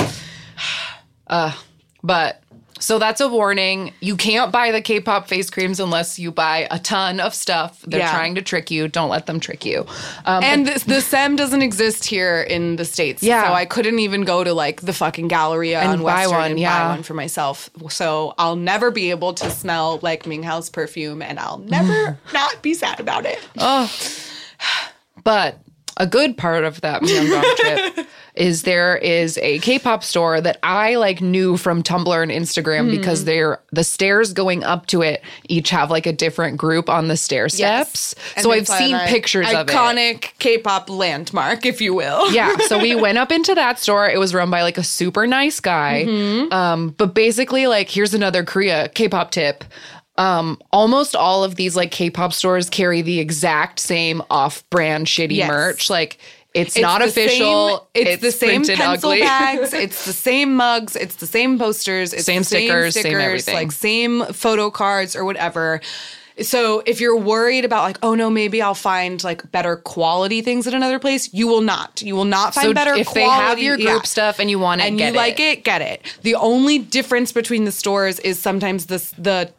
But 2.02 2.42
so 2.80 2.98
that's 2.98 3.20
a 3.20 3.28
warning. 3.28 3.94
You 4.00 4.16
can't 4.16 4.52
buy 4.52 4.72
the 4.72 4.82
K-pop 4.82 5.28
face 5.28 5.50
creams 5.50 5.80
unless 5.82 6.18
you 6.18 6.32
buy 6.32 6.68
a 6.72 6.80
ton 6.80 7.20
of 7.20 7.36
stuff. 7.36 7.82
They're 7.86 8.00
Yeah. 8.00 8.12
trying 8.12 8.36
to 8.36 8.42
trick 8.42 8.72
you. 8.72 8.88
Don't 8.88 9.10
let 9.10 9.26
them 9.26 9.40
trick 9.40 9.66
you. 9.66 9.86
Um, 10.26 10.44
And 10.44 10.66
this, 10.66 10.84
the 10.84 11.02
SAEM 11.02 11.36
doesn't 11.36 11.62
exist 11.62 12.06
here 12.06 12.42
in 12.42 12.78
the 12.78 12.86
States. 12.86 13.22
Yeah. 13.22 13.48
So 13.48 13.54
I 13.54 13.66
couldn't 13.66 14.00
even 14.00 14.24
go 14.24 14.44
to 14.44 14.54
like 14.54 14.82
the 14.82 14.94
fucking 14.94 15.28
Galleria 15.28 15.82
And 15.82 15.92
on 15.92 15.98
buy 16.04 16.22
Western 16.22 16.38
one, 16.38 16.52
and 16.52 16.60
yeah. 16.60 16.88
buy 16.88 16.96
one 16.96 17.04
for 17.04 17.14
myself. 17.14 17.70
So 17.90 18.34
I'll 18.38 18.56
never 18.56 18.92
be 18.92 19.10
able 19.10 19.34
to 19.34 19.52
smell 19.52 20.00
like 20.02 20.26
Ming 20.26 20.44
Minghao's 20.44 20.70
perfume 20.70 21.22
and 21.22 21.38
I'll 21.38 21.60
never 21.60 22.18
not 22.34 22.62
be 22.62 22.74
sad 22.74 23.00
about 23.02 23.26
it. 23.26 23.40
But 25.24 25.60
a 25.98 26.08
good 26.08 26.38
part 26.38 26.64
of 26.64 26.80
that 26.82 27.02
Myeongdong 27.02 27.56
trip 27.96 28.08
is 28.36 28.62
there 28.64 28.96
is 28.96 29.38
a 29.40 29.60
K-pop 29.60 30.02
store 30.02 30.40
that 30.40 30.58
I 30.64 30.96
like 30.96 31.20
knew 31.20 31.58
from 31.58 31.84
Tumblr 31.84 32.24
and 32.24 32.32
Instagram 32.32 32.86
Hmm. 32.86 32.92
because 32.92 33.26
they're 33.26 33.60
the 33.74 33.84
stairs 33.84 34.32
going 34.32 34.64
up 34.64 34.86
to 34.88 35.02
it 35.02 35.22
each 35.50 35.72
have 35.72 35.92
like 35.92 36.06
a 36.06 36.14
different 36.14 36.56
group 36.58 36.90
on 36.90 37.10
the 37.10 37.18
stair 37.18 37.50
steps. 37.50 38.16
And 38.38 38.44
So 38.44 38.52
I've 38.54 38.68
seen 38.70 38.98
pictures 39.08 39.52
of 39.52 39.68
it. 39.68 39.74
Iconic 39.76 40.30
K-pop 40.40 40.90
landmark, 40.90 41.66
if 41.66 41.82
you 41.82 41.94
will. 41.94 42.32
yeah 42.32 42.56
so 42.68 42.80
we 42.80 42.96
went 43.08 43.18
up 43.18 43.30
into 43.32 43.54
that 43.56 43.78
store 43.78 44.08
it 44.10 44.20
was 44.20 44.34
run 44.34 44.50
by 44.50 44.62
like 44.62 44.78
a 44.78 44.84
super 44.86 45.28
nice 45.28 45.60
guy 45.60 46.06
Mm-hmm. 46.08 46.54
um 46.54 46.90
but 46.98 47.14
basically 47.14 47.68
like 47.68 47.90
here's 47.90 48.14
another 48.14 48.44
korea 48.46 48.88
k-pop 48.90 49.32
tip 49.32 49.66
um 50.20 50.60
almost 50.72 51.16
all 51.16 51.44
of 51.44 51.56
these 51.56 51.76
like 51.76 51.90
k-pop 51.92 52.32
stores 52.34 52.70
carry 52.70 53.02
the 53.02 53.20
exact 53.20 53.80
same 53.80 54.22
off-brand 54.30 55.08
shitty 55.08 55.38
Yes. 55.38 55.48
merch 55.50 55.90
like 55.90 56.20
it's, 56.54 56.76
It's 56.76 56.82
not 56.82 57.00
the 57.02 57.06
official 57.06 57.88
same- 57.96 58.08
it's, 58.08 58.22
the 58.24 58.32
same 58.32 58.64
pencil 58.66 59.12
ugly. 59.12 59.22
bags. 59.22 59.72
It's 59.72 60.06
the 60.06 60.14
same 60.14 60.56
mugs. 60.56 60.96
It's 60.96 61.16
the 61.18 61.28
same 61.28 61.60
posters. 61.60 62.12
It's 62.12 62.26
Same 62.26 62.40
the 62.40 62.44
same 62.46 62.64
stickers, 62.68 62.94
same 62.96 63.02
stickers, 63.04 63.22
everything. 63.24 63.54
like 63.54 63.72
same 63.72 64.26
photo 64.34 64.72
cards 64.72 65.16
or 65.16 65.26
whatever. 65.26 65.80
So 66.42 66.82
if 66.88 67.00
you're 67.02 67.16
worried 67.18 67.66
about 67.66 67.84
like, 67.84 68.00
oh 68.02 68.16
no, 68.16 68.32
maybe 68.32 68.64
I'll 68.64 68.74
find 68.74 69.24
like 69.24 69.52
better 69.52 69.76
quality 69.76 70.42
things 70.42 70.66
at 70.66 70.74
another 70.74 70.98
place, 70.98 71.32
you 71.36 71.48
will 71.48 71.62
not. 71.62 72.02
You 72.02 72.16
will 72.16 72.26
not 72.26 72.56
find 72.56 72.66
so 72.70 72.74
better. 72.74 72.96
if 72.96 73.08
quality, 73.10 73.30
they 73.30 73.30
have 73.46 73.60
your 73.60 73.78
group 73.78 73.88
yeah. 73.88 74.02
stuff 74.02 74.40
and 74.40 74.50
you 74.50 74.58
want 74.58 74.82
it 74.82 74.86
and 74.86 75.00
you 75.00 75.12
like 75.12 75.40
it, 75.40 75.64
get 75.64 75.84
it. 75.84 76.02
The 76.24 76.34
only 76.34 76.80
difference 76.80 77.32
between 77.32 77.66
the 77.66 77.72
stores 77.72 78.20
is 78.22 78.40
sometimes 78.40 78.88
this 78.88 79.12
the 79.20 79.52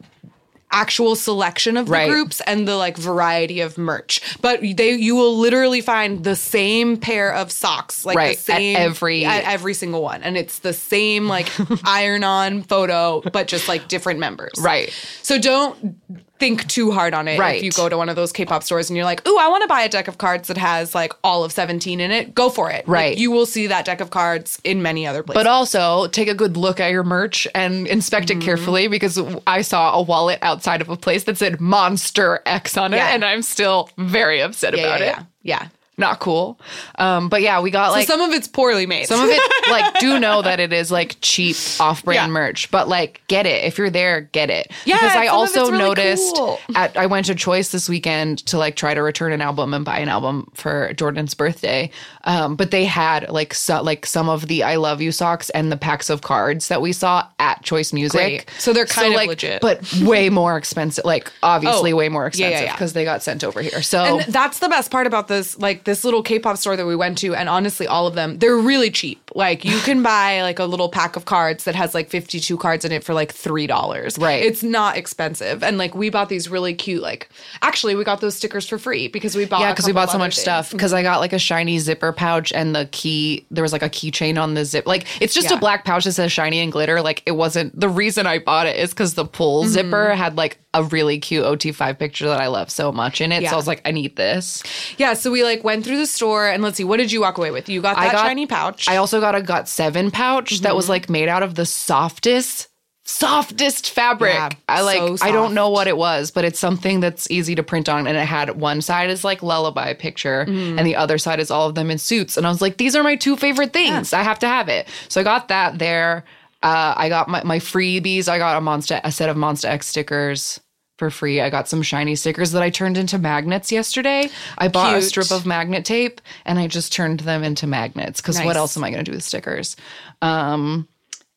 actual 0.71 1.15
selection 1.15 1.77
of 1.77 1.85
the 1.85 1.91
Right. 1.91 2.09
groups 2.09 2.41
and 2.47 2.67
the 2.67 2.75
like 2.77 2.97
variety 2.97 3.59
of 3.61 3.77
merch. 3.77 4.21
But 4.41 4.61
they 4.61 4.93
you 4.93 5.15
will 5.15 5.37
literally 5.37 5.81
find 5.81 6.23
the 6.23 6.35
same 6.35 6.97
pair 6.97 7.33
of 7.33 7.51
socks, 7.51 8.05
like 8.05 8.15
Right, 8.17 8.37
the 8.37 8.51
at 8.53 8.57
same 8.57 8.77
every- 8.77 9.25
at 9.25 9.43
every 9.43 9.73
single 9.73 10.01
one, 10.01 10.23
and 10.23 10.37
it's 10.37 10.59
the 10.59 10.73
same 10.73 11.27
like 11.27 11.47
iron-on 11.85 12.63
photo, 12.63 13.21
but 13.31 13.47
just 13.47 13.67
like 13.67 13.87
different 13.87 14.19
members. 14.19 14.53
Right. 14.59 14.93
So 15.21 15.37
don't 15.37 15.97
think 16.41 16.67
too 16.67 16.91
hard 16.91 17.13
on 17.13 17.27
it 17.29 17.39
Right. 17.39 17.57
if 17.57 17.63
you 17.63 17.71
go 17.71 17.87
to 17.87 17.95
one 17.95 18.09
of 18.09 18.15
those 18.17 18.31
K-pop 18.33 18.63
stores 18.63 18.89
and 18.89 18.97
you're 18.97 19.05
like, 19.05 19.25
"Ooh, 19.27 19.37
I 19.37 19.47
want 19.47 19.61
to 19.61 19.67
buy 19.67 19.81
a 19.83 19.89
deck 19.89 20.07
of 20.09 20.17
cards 20.17 20.47
that 20.49 20.57
has 20.57 20.93
like 20.93 21.13
all 21.23 21.43
of 21.45 21.51
17 21.53 21.99
in 22.01 22.11
it." 22.11 22.35
Go 22.35 22.49
for 22.49 22.69
it. 22.69 22.87
Like, 22.87 22.87
Right. 22.87 23.17
you 23.17 23.31
will 23.31 23.45
see 23.45 23.67
that 23.67 23.85
deck 23.85 24.01
of 24.01 24.09
cards 24.09 24.59
in 24.63 24.81
many 24.81 25.05
other 25.07 25.23
places. 25.23 25.39
But 25.39 25.47
also 25.47 26.07
take 26.07 26.27
a 26.27 26.33
good 26.33 26.57
look 26.57 26.79
at 26.79 26.91
your 26.91 27.03
merch 27.03 27.47
and 27.55 27.87
inspect 27.87 28.27
Mm-hmm. 28.29 28.41
it 28.41 28.43
carefully 28.45 28.87
because 28.87 29.19
I 29.47 29.61
saw 29.61 29.93
a 29.93 30.01
wallet 30.01 30.39
outside 30.41 30.81
of 30.81 30.89
a 30.89 30.97
place 30.97 31.23
that 31.25 31.37
said 31.37 31.59
Monsta 31.59 32.39
X 32.45 32.75
on 32.75 32.93
it, 32.93 32.97
Yeah. 32.97 33.13
and 33.13 33.23
I'm 33.23 33.41
still 33.43 33.89
very 33.97 34.41
upset 34.41 34.75
yeah, 34.75 34.83
about 34.83 34.99
yeah, 35.01 35.19
it. 35.19 35.25
yeah. 35.43 35.67
Yeah. 36.01 36.07
Not 36.07 36.19
cool. 36.19 36.59
Um, 36.97 37.29
but 37.29 37.41
yeah, 37.41 37.61
we 37.61 37.71
got 37.71 37.91
like 37.91 38.07
so 38.07 38.13
some 38.17 38.21
of 38.29 38.35
it's 38.35 38.47
poorly 38.47 38.85
made. 38.85 39.05
Some 39.07 39.21
of 39.21 39.29
it, 39.29 39.41
like, 39.71 39.99
do 39.99 40.19
know 40.19 40.41
that 40.41 40.59
it 40.59 40.73
is 40.73 40.91
like 40.91 41.15
cheap 41.21 41.55
off-brand 41.79 42.15
Yeah. 42.15 42.27
merch, 42.27 42.69
but 42.71 42.87
like, 42.87 43.21
get 43.27 43.45
it 43.45 43.63
if 43.63 43.77
you're 43.77 43.89
there, 43.89 44.21
get 44.21 44.49
it. 44.49 44.71
Yeah, 44.85 44.95
because 44.97 45.15
I 45.15 45.27
also 45.27 45.65
really 45.67 45.77
noticed 45.77 46.35
cool. 46.35 46.59
at 46.75 46.97
I 46.97 47.05
went 47.05 47.27
to 47.27 47.35
Choice 47.35 47.71
this 47.71 47.87
weekend 47.87 48.39
to 48.47 48.57
like 48.57 48.75
try 48.75 48.93
to 48.93 49.01
return 49.01 49.31
an 49.31 49.41
album 49.41 49.73
and 49.73 49.85
buy 49.85 49.99
an 49.99 50.09
album 50.09 50.49
for 50.53 50.93
Jordan's 50.93 51.33
birthday. 51.33 51.89
Um, 52.23 52.55
but 52.55 52.71
they 52.71 52.85
had 52.85 53.29
like 53.29 53.53
so, 53.53 53.81
like 53.81 54.05
some 54.05 54.29
of 54.29 54.47
the 54.47 54.63
I 54.63 54.75
Love 54.77 55.01
You 55.01 55.11
socks 55.11 55.49
and 55.51 55.71
the 55.71 55.77
packs 55.77 56.09
of 56.09 56.21
cards 56.21 56.67
that 56.67 56.81
we 56.81 56.93
saw 56.93 57.27
at 57.39 57.63
Choice 57.63 57.93
Music. 57.93 58.19
Great. 58.19 58.49
So 58.59 58.73
they're 58.73 58.85
kind 58.85 59.07
of 59.09 59.13
like, 59.15 59.27
legit. 59.29 59.61
but 59.61 59.91
way 60.01 60.29
more 60.29 60.57
expensive. 60.57 61.05
Like 61.05 61.31
obviously 61.43 61.91
Oh, 61.93 61.95
way 61.95 62.09
more 62.09 62.29
yeah, 62.33 62.47
yeah, 62.47 62.47
expensive 62.47 62.65
yeah. 62.67 62.73
because 62.73 62.93
they 62.93 63.03
got 63.03 63.23
sent 63.23 63.43
over 63.43 63.61
here. 63.61 63.81
So 63.81 64.19
And 64.19 64.33
that's 64.33 64.59
the 64.59 64.69
best 64.69 64.91
part 64.91 65.07
about 65.07 65.27
this, 65.27 65.57
like 65.57 65.83
this 65.83 65.90
little 66.03 66.23
K-pop 66.23 66.57
store 66.57 66.75
that 66.75 66.85
we 66.85 66.95
went 66.95 67.17
to, 67.19 67.35
and 67.35 67.47
honestly, 67.49 67.87
all 67.87 68.07
of 68.07 68.15
them, 68.15 68.39
they're 68.39 68.57
really 68.57 68.89
cheap. 68.91 69.29
Like 69.35 69.63
you 69.63 69.77
can 69.79 70.01
buy 70.03 70.41
like 70.41 70.59
a 70.59 70.65
little 70.65 70.89
pack 70.89 71.15
of 71.15 71.25
cards 71.25 71.63
that 71.63 71.75
has 71.75 71.93
like 71.93 72.09
52 72.09 72.57
cards 72.57 72.83
in 72.83 72.91
it 72.91 73.03
for 73.03 73.13
like 73.13 73.31
three 73.31 73.65
dollars. 73.67 74.17
Right. 74.17 74.43
It's 74.43 74.61
not 74.63 74.97
expensive. 74.97 75.63
And 75.63 75.77
like 75.77 75.95
we 75.95 76.09
bought 76.09 76.27
these 76.29 76.49
really 76.49 76.73
cute, 76.73 77.01
like 77.01 77.29
actually 77.61 77.95
we 77.95 78.03
got 78.03 78.19
those 78.21 78.35
stickers 78.35 78.67
for 78.67 78.77
free 78.77 79.07
because 79.07 79.35
we 79.35 79.45
bought 79.45 79.61
Yeah, 79.61 79.71
because 79.71 79.85
we 79.87 79.93
bought 79.93 80.09
so 80.11 80.17
much 80.17 80.35
things. 80.35 80.41
stuff. 80.41 80.71
Because 80.71 80.91
I 80.93 81.01
got 81.01 81.19
like 81.21 81.31
a 81.33 81.37
SHINee 81.37 81.79
zipper 81.79 82.11
pouch 82.11 82.51
and 82.51 82.75
the 82.75 82.87
key. 82.91 83.45
There 83.51 83.61
was 83.63 83.71
like 83.71 83.83
a 83.83 83.89
keychain 83.89 84.41
on 84.41 84.53
the 84.53 84.65
zip. 84.65 84.85
Like 84.85 85.05
it's 85.21 85.33
just 85.33 85.49
Yeah. 85.49 85.55
a 85.57 85.59
black 85.59 85.85
pouch 85.85 86.03
that 86.03 86.11
says 86.13 86.31
SHINee 86.31 86.61
and 86.63 86.71
glitter. 86.71 87.01
Like 87.01 87.23
it 87.25 87.31
wasn't. 87.31 87.79
The 87.79 87.89
reason 87.89 88.27
I 88.27 88.39
bought 88.39 88.67
it 88.67 88.75
is 88.75 88.89
because 88.91 89.13
the 89.13 89.25
pull 89.25 89.63
Mm-hmm. 89.63 89.71
zipper 89.71 90.09
had 90.13 90.35
like 90.37 90.57
a 90.73 90.83
really 90.83 91.19
cute 91.19 91.43
OT5 91.43 91.99
picture 91.99 92.27
that 92.27 92.39
I 92.39 92.47
love 92.47 92.69
so 92.69 92.91
much 92.91 93.19
in 93.21 93.31
it. 93.31 93.43
Yeah. 93.43 93.49
So 93.49 93.55
I 93.55 93.57
was 93.57 93.67
like, 93.67 93.81
I 93.85 93.91
need 93.91 94.15
this. 94.15 94.63
Yeah, 94.97 95.13
so 95.13 95.29
we 95.31 95.43
like 95.43 95.63
went 95.63 95.70
through 95.81 95.97
the 95.97 96.05
store 96.07 96.49
and 96.49 96.61
let's 96.61 96.75
see, 96.77 96.83
what 96.83 96.97
did 96.97 97.11
you 97.11 97.21
walk 97.21 97.37
away 97.37 97.51
with? 97.51 97.69
You 97.69 97.81
got 97.81 97.95
that 97.95 98.11
got 98.11 98.25
SHINee 98.29 98.49
pouch. 98.49 98.87
I 98.89 98.97
also 98.97 99.19
got 99.21 99.35
a 99.35 99.41
Got 99.41 99.69
Seven 99.69 100.11
pouch 100.11 100.59
that 100.61 100.69
Mm-hmm. 100.69 100.75
was 100.75 100.89
like 100.89 101.09
made 101.09 101.29
out 101.29 101.43
of 101.43 101.55
the 101.55 101.65
softest. 101.65 102.67
Softest 103.03 103.89
fabric. 103.91 104.33
Yeah, 104.35 104.49
I 104.69 104.81
like. 104.81 105.17
so 105.17 105.25
I 105.25 105.31
don't 105.31 105.53
know 105.53 105.69
what 105.69 105.87
it 105.87 105.97
was, 105.97 106.31
but 106.31 106.45
it's 106.45 106.59
something 106.59 106.99
that's 106.99 107.29
easy 107.31 107.55
to 107.55 107.63
print 107.63 107.89
on. 107.89 108.07
And 108.07 108.15
it 108.15 108.25
had 108.25 108.59
one 108.59 108.81
side 108.81 109.09
is 109.09 109.23
like 109.23 109.41
lullaby 109.43 109.93
picture, 109.93 110.45
Mm-hmm. 110.47 110.77
and 110.77 110.87
the 110.87 110.95
other 110.95 111.17
side 111.17 111.39
is 111.39 111.49
all 111.51 111.67
of 111.67 111.75
them 111.75 111.89
in 111.91 111.97
suits. 111.97 112.37
And 112.37 112.45
I 112.45 112.49
was 112.49 112.61
like, 112.61 112.77
these 112.77 112.95
are 112.95 113.03
my 113.03 113.15
two 113.15 113.35
favorite 113.35 113.73
things. 113.73 114.13
I 114.13 114.21
have 114.23 114.39
to 114.39 114.47
have 114.47 114.69
it. 114.69 114.87
So 115.09 115.19
I 115.19 115.23
got 115.23 115.47
that 115.49 115.79
there. 115.79 116.23
Uh, 116.63 116.93
I 116.95 117.09
got 117.09 117.27
my, 117.27 117.43
my 117.43 117.57
freebies. 117.59 118.27
I 118.29 118.37
got 118.37 118.55
a 118.55 118.61
monster 118.61 119.01
a 119.03 119.11
set 119.11 119.29
of 119.29 119.35
Monsta 119.35 119.65
X 119.65 119.87
stickers 119.87 120.59
for 121.01 121.09
free. 121.09 121.41
I 121.41 121.49
got 121.49 121.67
some 121.67 121.81
SHINee 121.81 122.15
stickers 122.15 122.51
that 122.51 122.61
I 122.61 122.69
turned 122.69 122.95
into 122.95 123.17
magnets 123.17 123.71
yesterday. 123.71 124.29
I 124.59 124.67
bought 124.67 124.95
a 124.95 125.01
strip 125.01 125.31
of 125.31 125.47
magnet 125.47 125.83
tape 125.83 126.21
and 126.45 126.59
I 126.59 126.67
just 126.67 126.93
turned 126.93 127.21
them 127.21 127.43
into 127.43 127.65
magnets 127.65 128.21
because 128.21 128.37
Nice. 128.37 128.45
what 128.45 128.55
else 128.55 128.77
am 128.77 128.83
I 128.83 128.91
going 128.91 129.03
to 129.03 129.09
do 129.11 129.15
with 129.15 129.23
stickers? 129.23 129.75
Um, 130.21 130.87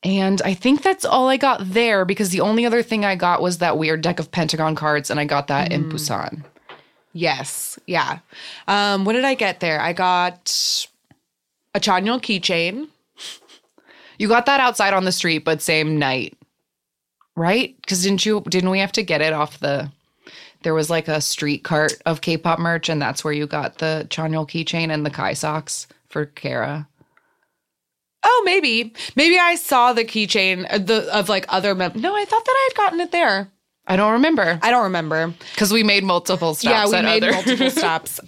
and 0.03 0.43
I 0.45 0.53
think 0.53 0.83
that's 0.83 1.07
all 1.07 1.31
I 1.31 1.39
got 1.39 1.61
there 1.65 2.05
because 2.05 2.29
the 2.29 2.43
only 2.43 2.67
other 2.67 2.83
thing 2.83 3.07
I 3.07 3.17
got 3.17 3.41
was 3.41 3.57
that 3.59 3.79
weird 3.79 4.03
deck 4.03 4.21
of 4.21 4.31
Pentagon 4.31 4.75
cards, 4.75 5.09
and 5.09 5.19
I 5.19 5.25
got 5.25 5.47
that 5.47 5.71
Mm. 5.71 5.75
in 5.75 5.85
Busan. 5.91 6.45
yes. 7.15 7.79
Yeah. 7.87 8.19
Um, 8.69 9.07
what 9.07 9.15
did 9.15 9.25
I 9.25 9.33
get 9.33 9.61
there? 9.61 9.81
I 9.81 9.95
got 9.95 10.87
a 11.75 11.81
Chanyeol 11.81 12.21
keychain. 12.21 12.89
You 14.19 14.29
got 14.29 14.45
that 14.45 14.61
outside 14.61 14.93
on 14.93 15.07
the 15.07 15.13
street, 15.13 15.39
but 15.39 15.63
same 15.63 15.99
night, 15.99 16.37
right? 17.37 17.75
Because 17.81 18.03
didn't 18.03 18.25
you? 18.27 18.43
Didn't 18.49 18.71
we 18.71 18.79
have 18.81 18.93
to 18.93 19.03
get 19.03 19.21
it 19.21 19.33
off 19.33 19.61
the? 19.61 19.91
There 20.63 20.75
was 20.75 20.89
like 20.89 21.09
a 21.09 21.21
street 21.21 21.63
cart 21.63 21.93
of 22.07 22.23
K-pop 22.23 22.59
merch, 22.59 22.89
and 22.89 23.01
that's 23.01 23.23
where 23.23 23.35
you 23.35 23.47
got 23.47 23.79
the 23.79 24.07
Chanyeol 24.09 24.49
keychain 24.49 24.91
and 24.93 25.05
the 25.05 25.11
Kai 25.11 25.35
socks 25.35 25.87
for 26.09 26.25
Kara. 26.25 26.89
Oh, 28.23 28.43
maybe. 28.47 28.95
Maybe 29.17 29.39
I 29.39 29.57
saw 29.57 29.93
the 29.93 30.05
keychain 30.05 30.67
uh, 30.71 30.79
the 30.79 31.15
of 31.15 31.29
like 31.29 31.45
other 31.51 31.75
mem- 31.75 31.93
No, 31.97 32.17
I 32.17 32.25
thought 32.25 32.45
that 32.45 32.55
I 32.57 32.69
had 32.71 32.77
gotten 32.77 33.01
it 33.01 33.13
there. 33.13 33.51
I 33.87 33.97
don't 33.97 34.13
remember 34.13 34.59
I 34.63 34.71
don't 34.71 34.85
remember. 34.85 35.35
because 35.53 35.71
we 35.71 35.83
made 35.83 36.05
multiple 36.05 36.55
stops. 36.55 36.73
yeah, 36.73 36.87
we 36.89 36.95
at 36.95 37.05
made 37.05 37.23
other- 37.23 37.33
multiple 37.33 37.71
stops. 37.83 38.21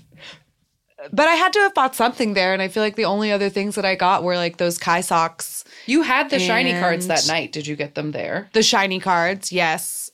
But 1.13 1.29
I 1.29 1.35
had 1.37 1.53
to 1.55 1.61
have 1.61 1.73
bought 1.73 1.95
something 1.95 2.35
there, 2.35 2.53
and 2.53 2.61
I 2.61 2.69
feel 2.69 2.83
like 2.83 2.97
the 2.97 3.05
only 3.07 3.31
other 3.33 3.49
things 3.49 3.77
that 3.77 3.85
I 3.87 3.95
got 3.95 4.23
were 4.25 4.37
like 4.37 4.57
those 4.59 4.77
Kai 4.77 5.01
socks, 5.01 5.65
You 5.87 6.03
had 6.03 6.31
the 6.31 6.37
SHINee 6.37 6.81
cards 6.81 7.07
that 7.07 7.27
night. 7.29 7.53
Did 7.53 7.67
you 7.67 7.77
get 7.77 7.95
them 7.95 8.13
there? 8.13 8.49
the 8.53 8.61
SHINee 8.61 9.01
cards, 9.01 9.53
yes, 9.53 10.11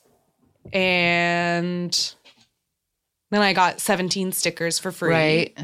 and 0.73 2.15
then 3.31 3.43
I 3.43 3.53
got 3.53 3.81
17 3.81 4.33
stickers 4.33 4.79
for 4.79 4.93
free. 4.93 5.11
Right. 5.11 5.59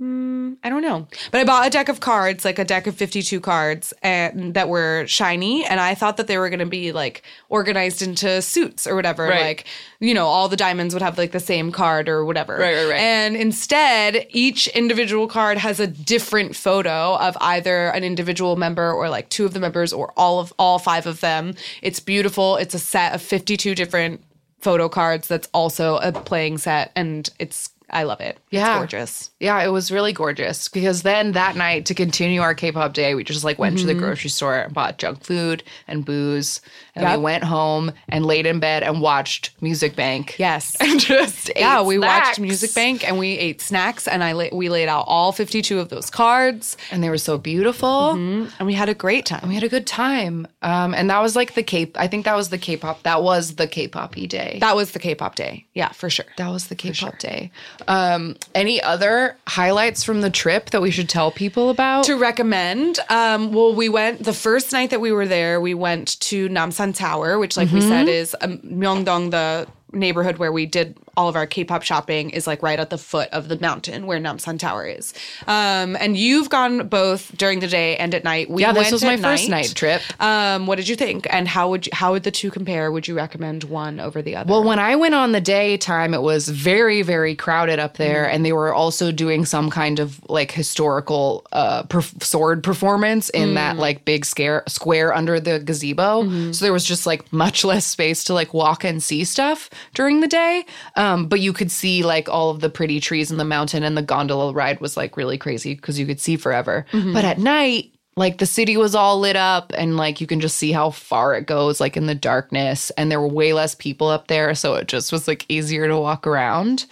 Mm, 0.00 0.56
I 0.64 0.68
don't 0.68 0.82
know. 0.82 1.06
But 1.30 1.42
I 1.42 1.44
bought 1.44 1.66
a 1.66 1.70
deck 1.70 1.88
of 1.88 2.00
cards, 2.00 2.44
like 2.44 2.58
a 2.58 2.64
deck 2.64 2.86
of 2.86 2.96
52 2.96 3.40
cards 3.40 3.92
and 4.02 4.54
that 4.54 4.68
were 4.68 5.04
SHINee 5.06 5.64
and 5.68 5.78
I 5.78 5.94
thought 5.94 6.16
that 6.16 6.26
they 6.26 6.38
were 6.38 6.48
going 6.48 6.60
to 6.60 6.66
be 6.66 6.92
like 6.92 7.22
organized 7.50 8.02
into 8.02 8.40
suits 8.42 8.86
or 8.86 8.96
whatever. 8.96 9.24
Right. 9.24 9.42
Like, 9.42 9.66
you 10.00 10.14
know, 10.14 10.26
all 10.26 10.48
the 10.48 10.56
diamonds 10.56 10.94
would 10.94 11.02
have 11.02 11.18
like 11.18 11.32
the 11.32 11.40
same 11.40 11.72
card 11.72 12.08
or 12.08 12.24
whatever. 12.24 12.56
Right, 12.56 12.74
right, 12.74 12.90
right. 12.90 13.00
And 13.00 13.36
instead, 13.36 14.26
each 14.30 14.66
individual 14.68 15.28
card 15.28 15.58
has 15.58 15.78
a 15.78 15.86
different 15.86 16.56
photo 16.56 17.16
of 17.18 17.36
either 17.40 17.88
an 17.88 18.02
individual 18.02 18.56
member 18.56 18.92
or 18.92 19.08
like 19.08 19.28
two 19.28 19.44
of 19.44 19.52
the 19.52 19.60
members 19.60 19.92
or 19.92 20.12
all 20.16 20.40
of 20.40 20.52
all 20.58 20.78
five 20.78 21.06
of 21.06 21.20
them. 21.20 21.54
It's 21.82 22.00
beautiful. 22.00 22.56
It's 22.56 22.74
a 22.74 22.78
set 22.80 23.14
of 23.14 23.22
52 23.22 23.74
different 23.74 24.24
photo 24.62 24.88
cards 24.88 25.28
that's 25.28 25.48
also 25.52 25.96
a 25.98 26.12
playing 26.12 26.56
set 26.56 26.92
and 26.94 27.28
it's 27.40 27.71
I 27.92 28.04
love 28.04 28.20
it. 28.20 28.38
Yeah. 28.50 28.70
It's 28.70 28.78
gorgeous. 28.92 29.30
Yeah, 29.38 29.62
it 29.62 29.68
was 29.68 29.90
really 29.92 30.12
gorgeous 30.12 30.68
because 30.68 31.02
then 31.02 31.32
that 31.32 31.56
night 31.56 31.84
to 31.86 31.94
continue 31.94 32.40
our 32.40 32.54
K-pop 32.54 32.94
day, 32.94 33.14
we 33.14 33.22
just 33.24 33.44
like 33.44 33.58
went 33.58 33.78
to 33.78 33.86
the 33.86 33.94
grocery 33.94 34.30
store 34.30 34.60
and 34.60 34.72
bought 34.72 34.98
junk 34.98 35.24
food 35.24 35.62
and 35.86 36.04
booze, 36.04 36.60
and 36.94 37.04
Yep. 37.04 37.18
we 37.18 37.22
went 37.24 37.44
home 37.44 37.92
and 38.08 38.24
laid 38.24 38.46
in 38.46 38.60
bed 38.60 38.82
and 38.82 39.00
watched 39.00 39.50
Music 39.60 39.94
Bank. 39.96 40.36
Yes. 40.38 40.76
and 40.80 40.98
just 41.00 41.50
Yeah, 41.56 41.82
we 41.82 41.96
snacks. 41.98 42.28
watched 42.28 42.40
Music 42.40 42.74
Bank 42.74 43.06
and 43.06 43.18
we 43.18 43.32
ate 43.38 43.60
snacks 43.60 44.06
and 44.08 44.22
I 44.24 44.32
la- 44.32 44.48
we 44.52 44.68
laid 44.68 44.88
out 44.88 45.04
all 45.06 45.32
52 45.32 45.78
of 45.78 45.88
those 45.88 46.08
cards 46.08 46.76
and 46.90 47.02
they 47.02 47.10
were 47.10 47.18
so 47.18 47.36
beautiful. 47.38 48.10
and 48.12 48.50
we 48.66 48.74
had 48.74 48.88
a 48.88 48.94
great 48.94 49.30
And 49.30 49.40
time. 49.40 49.48
we 49.48 49.54
had 49.54 49.64
a 49.64 49.68
good 49.68 49.86
time. 49.86 50.46
Um, 50.62 50.94
and 50.94 51.10
that 51.10 51.20
was 51.20 51.34
like 51.36 51.54
the 51.54 51.62
K. 51.62 51.90
I 51.96 52.06
think 52.08 52.24
that 52.24 52.36
was 52.36 52.48
the 52.50 52.58
K-pop. 52.58 53.02
That 53.02 53.22
was 53.22 53.56
the 53.56 53.66
K-poppy 53.66 54.26
day. 54.26 54.58
That 54.60 54.76
was 54.76 54.92
the 54.92 54.98
K-pop 54.98 55.34
day. 55.34 55.66
Yeah, 55.74 55.88
for 55.90 56.08
sure. 56.08 56.24
That 56.38 56.48
was 56.48 56.68
the 56.68 56.74
K-pop 56.74 57.18
day. 57.18 57.50
Um, 57.88 58.36
any 58.54 58.80
other 58.80 59.36
highlights 59.46 60.04
from 60.04 60.20
the 60.20 60.30
trip 60.30 60.70
that 60.70 60.80
we 60.80 60.90
should 60.90 61.08
tell 61.08 61.30
people 61.30 61.70
about? 61.70 62.04
To 62.04 62.16
recommend, 62.16 62.98
um, 63.08 63.52
well, 63.52 63.74
we 63.74 63.88
went 63.88 64.24
the 64.24 64.32
first 64.32 64.72
night 64.72 64.90
that 64.90 65.00
we 65.00 65.12
were 65.12 65.26
there. 65.26 65.60
We 65.60 65.74
went 65.74 66.20
to 66.20 66.48
Namsan 66.48 66.94
Tower, 66.96 67.38
which, 67.38 67.56
like 67.56 67.70
we 67.70 67.80
said, 67.80 68.08
is 68.08 68.36
um, 68.40 68.58
Myeongdong, 68.58 69.30
the 69.30 69.66
neighborhood 69.92 70.38
where 70.38 70.52
we 70.52 70.66
did 70.66 70.96
all 71.16 71.28
of 71.28 71.36
our 71.36 71.46
K-pop 71.46 71.82
shopping, 71.82 72.30
is 72.30 72.46
like 72.46 72.62
right 72.62 72.78
at 72.78 72.90
the 72.90 72.98
foot 72.98 73.28
of 73.30 73.48
the 73.48 73.58
mountain 73.58 74.06
where 74.06 74.18
Namsan 74.18 74.58
Tower 74.58 74.86
is. 74.86 75.12
Um, 75.46 75.96
and 75.96 76.16
you've 76.16 76.48
gone 76.48 76.88
both 76.88 77.36
during 77.36 77.60
the 77.60 77.68
day 77.68 77.96
and 77.96 78.14
at 78.14 78.24
night. 78.24 78.48
We 78.48 78.62
yeah, 78.62 78.72
this 78.72 78.90
was 78.90 79.04
my 79.04 79.14
at 79.14 79.20
first 79.20 79.48
night 79.48 79.72
trip. 79.74 80.02
Um, 80.20 80.66
what 80.66 80.76
did 80.76 80.88
you 80.88 80.96
think? 80.96 81.26
And 81.30 81.46
how 81.46 81.68
would 81.70 81.86
you, 81.86 81.92
how 81.94 82.12
would 82.12 82.22
the 82.22 82.30
two 82.30 82.50
compare? 82.50 82.90
Would 82.90 83.06
you 83.06 83.14
recommend 83.14 83.64
one 83.64 84.00
over 84.00 84.22
the 84.22 84.36
other? 84.36 84.50
Well, 84.50 84.64
when 84.64 84.78
I 84.78 84.96
went 84.96 85.14
on 85.14 85.32
the 85.32 85.40
daytime, 85.40 86.14
it 86.14 86.22
was 86.22 86.48
very, 86.48 87.02
very 87.02 87.34
crowded 87.34 87.78
up 87.78 87.96
there, 87.96 88.28
and 88.28 88.44
they 88.44 88.52
were 88.52 88.72
also 88.72 89.12
doing 89.12 89.44
some 89.44 89.70
kind 89.70 89.98
of 89.98 90.20
like 90.30 90.50
historical 90.50 91.46
uh, 91.52 91.82
perf- 91.84 92.22
sword 92.22 92.62
performance 92.62 93.28
in 93.30 93.54
that 93.54 93.76
like 93.76 94.04
big 94.04 94.24
scare 94.24 94.62
square 94.66 95.12
under 95.14 95.38
the 95.40 95.58
gazebo. 95.58 96.52
So 96.52 96.64
there 96.64 96.72
was 96.72 96.84
just 96.84 97.06
like 97.06 97.32
much 97.32 97.64
less 97.64 97.84
space 97.84 98.24
to 98.24 98.34
like 98.34 98.54
walk 98.54 98.84
and 98.84 99.02
see 99.02 99.24
stuff 99.24 99.68
during 99.94 100.20
the 100.20 100.28
day. 100.28 100.64
Um, 100.96 101.01
Um, 101.02 101.26
but 101.26 101.40
you 101.40 101.52
could 101.52 101.72
see 101.72 102.04
like 102.04 102.28
all 102.28 102.50
of 102.50 102.60
the 102.60 102.70
pretty 102.70 103.00
trees 103.00 103.32
in 103.32 103.38
the 103.38 103.44
mountain, 103.44 103.82
and 103.82 103.96
the 103.96 104.02
gondola 104.02 104.52
ride 104.52 104.80
was 104.80 104.96
like 104.96 105.16
really 105.16 105.36
crazy 105.36 105.74
because 105.74 105.98
you 105.98 106.06
could 106.06 106.20
see 106.20 106.36
forever. 106.36 106.86
Mm-hmm. 106.92 107.12
But 107.12 107.24
at 107.24 107.38
night, 107.38 107.92
like 108.16 108.38
the 108.38 108.46
city 108.46 108.76
was 108.76 108.94
all 108.94 109.18
lit 109.18 109.34
up 109.34 109.72
and 109.76 109.96
like 109.96 110.20
you 110.20 110.28
can 110.28 110.38
just 110.38 110.56
see 110.56 110.70
how 110.70 110.90
far 110.90 111.34
it 111.34 111.46
goes 111.46 111.80
like 111.80 111.96
in 111.96 112.06
the 112.06 112.14
darkness 112.14 112.90
and 112.90 113.10
there 113.10 113.20
were 113.20 113.26
way 113.26 113.52
less 113.52 113.74
people 113.74 114.08
up 114.08 114.28
there 114.28 114.54
so 114.54 114.74
it 114.74 114.86
just 114.86 115.12
was 115.12 115.26
like 115.26 115.46
easier 115.48 115.88
to 115.88 115.96
walk 115.96 116.26
around 116.26 116.84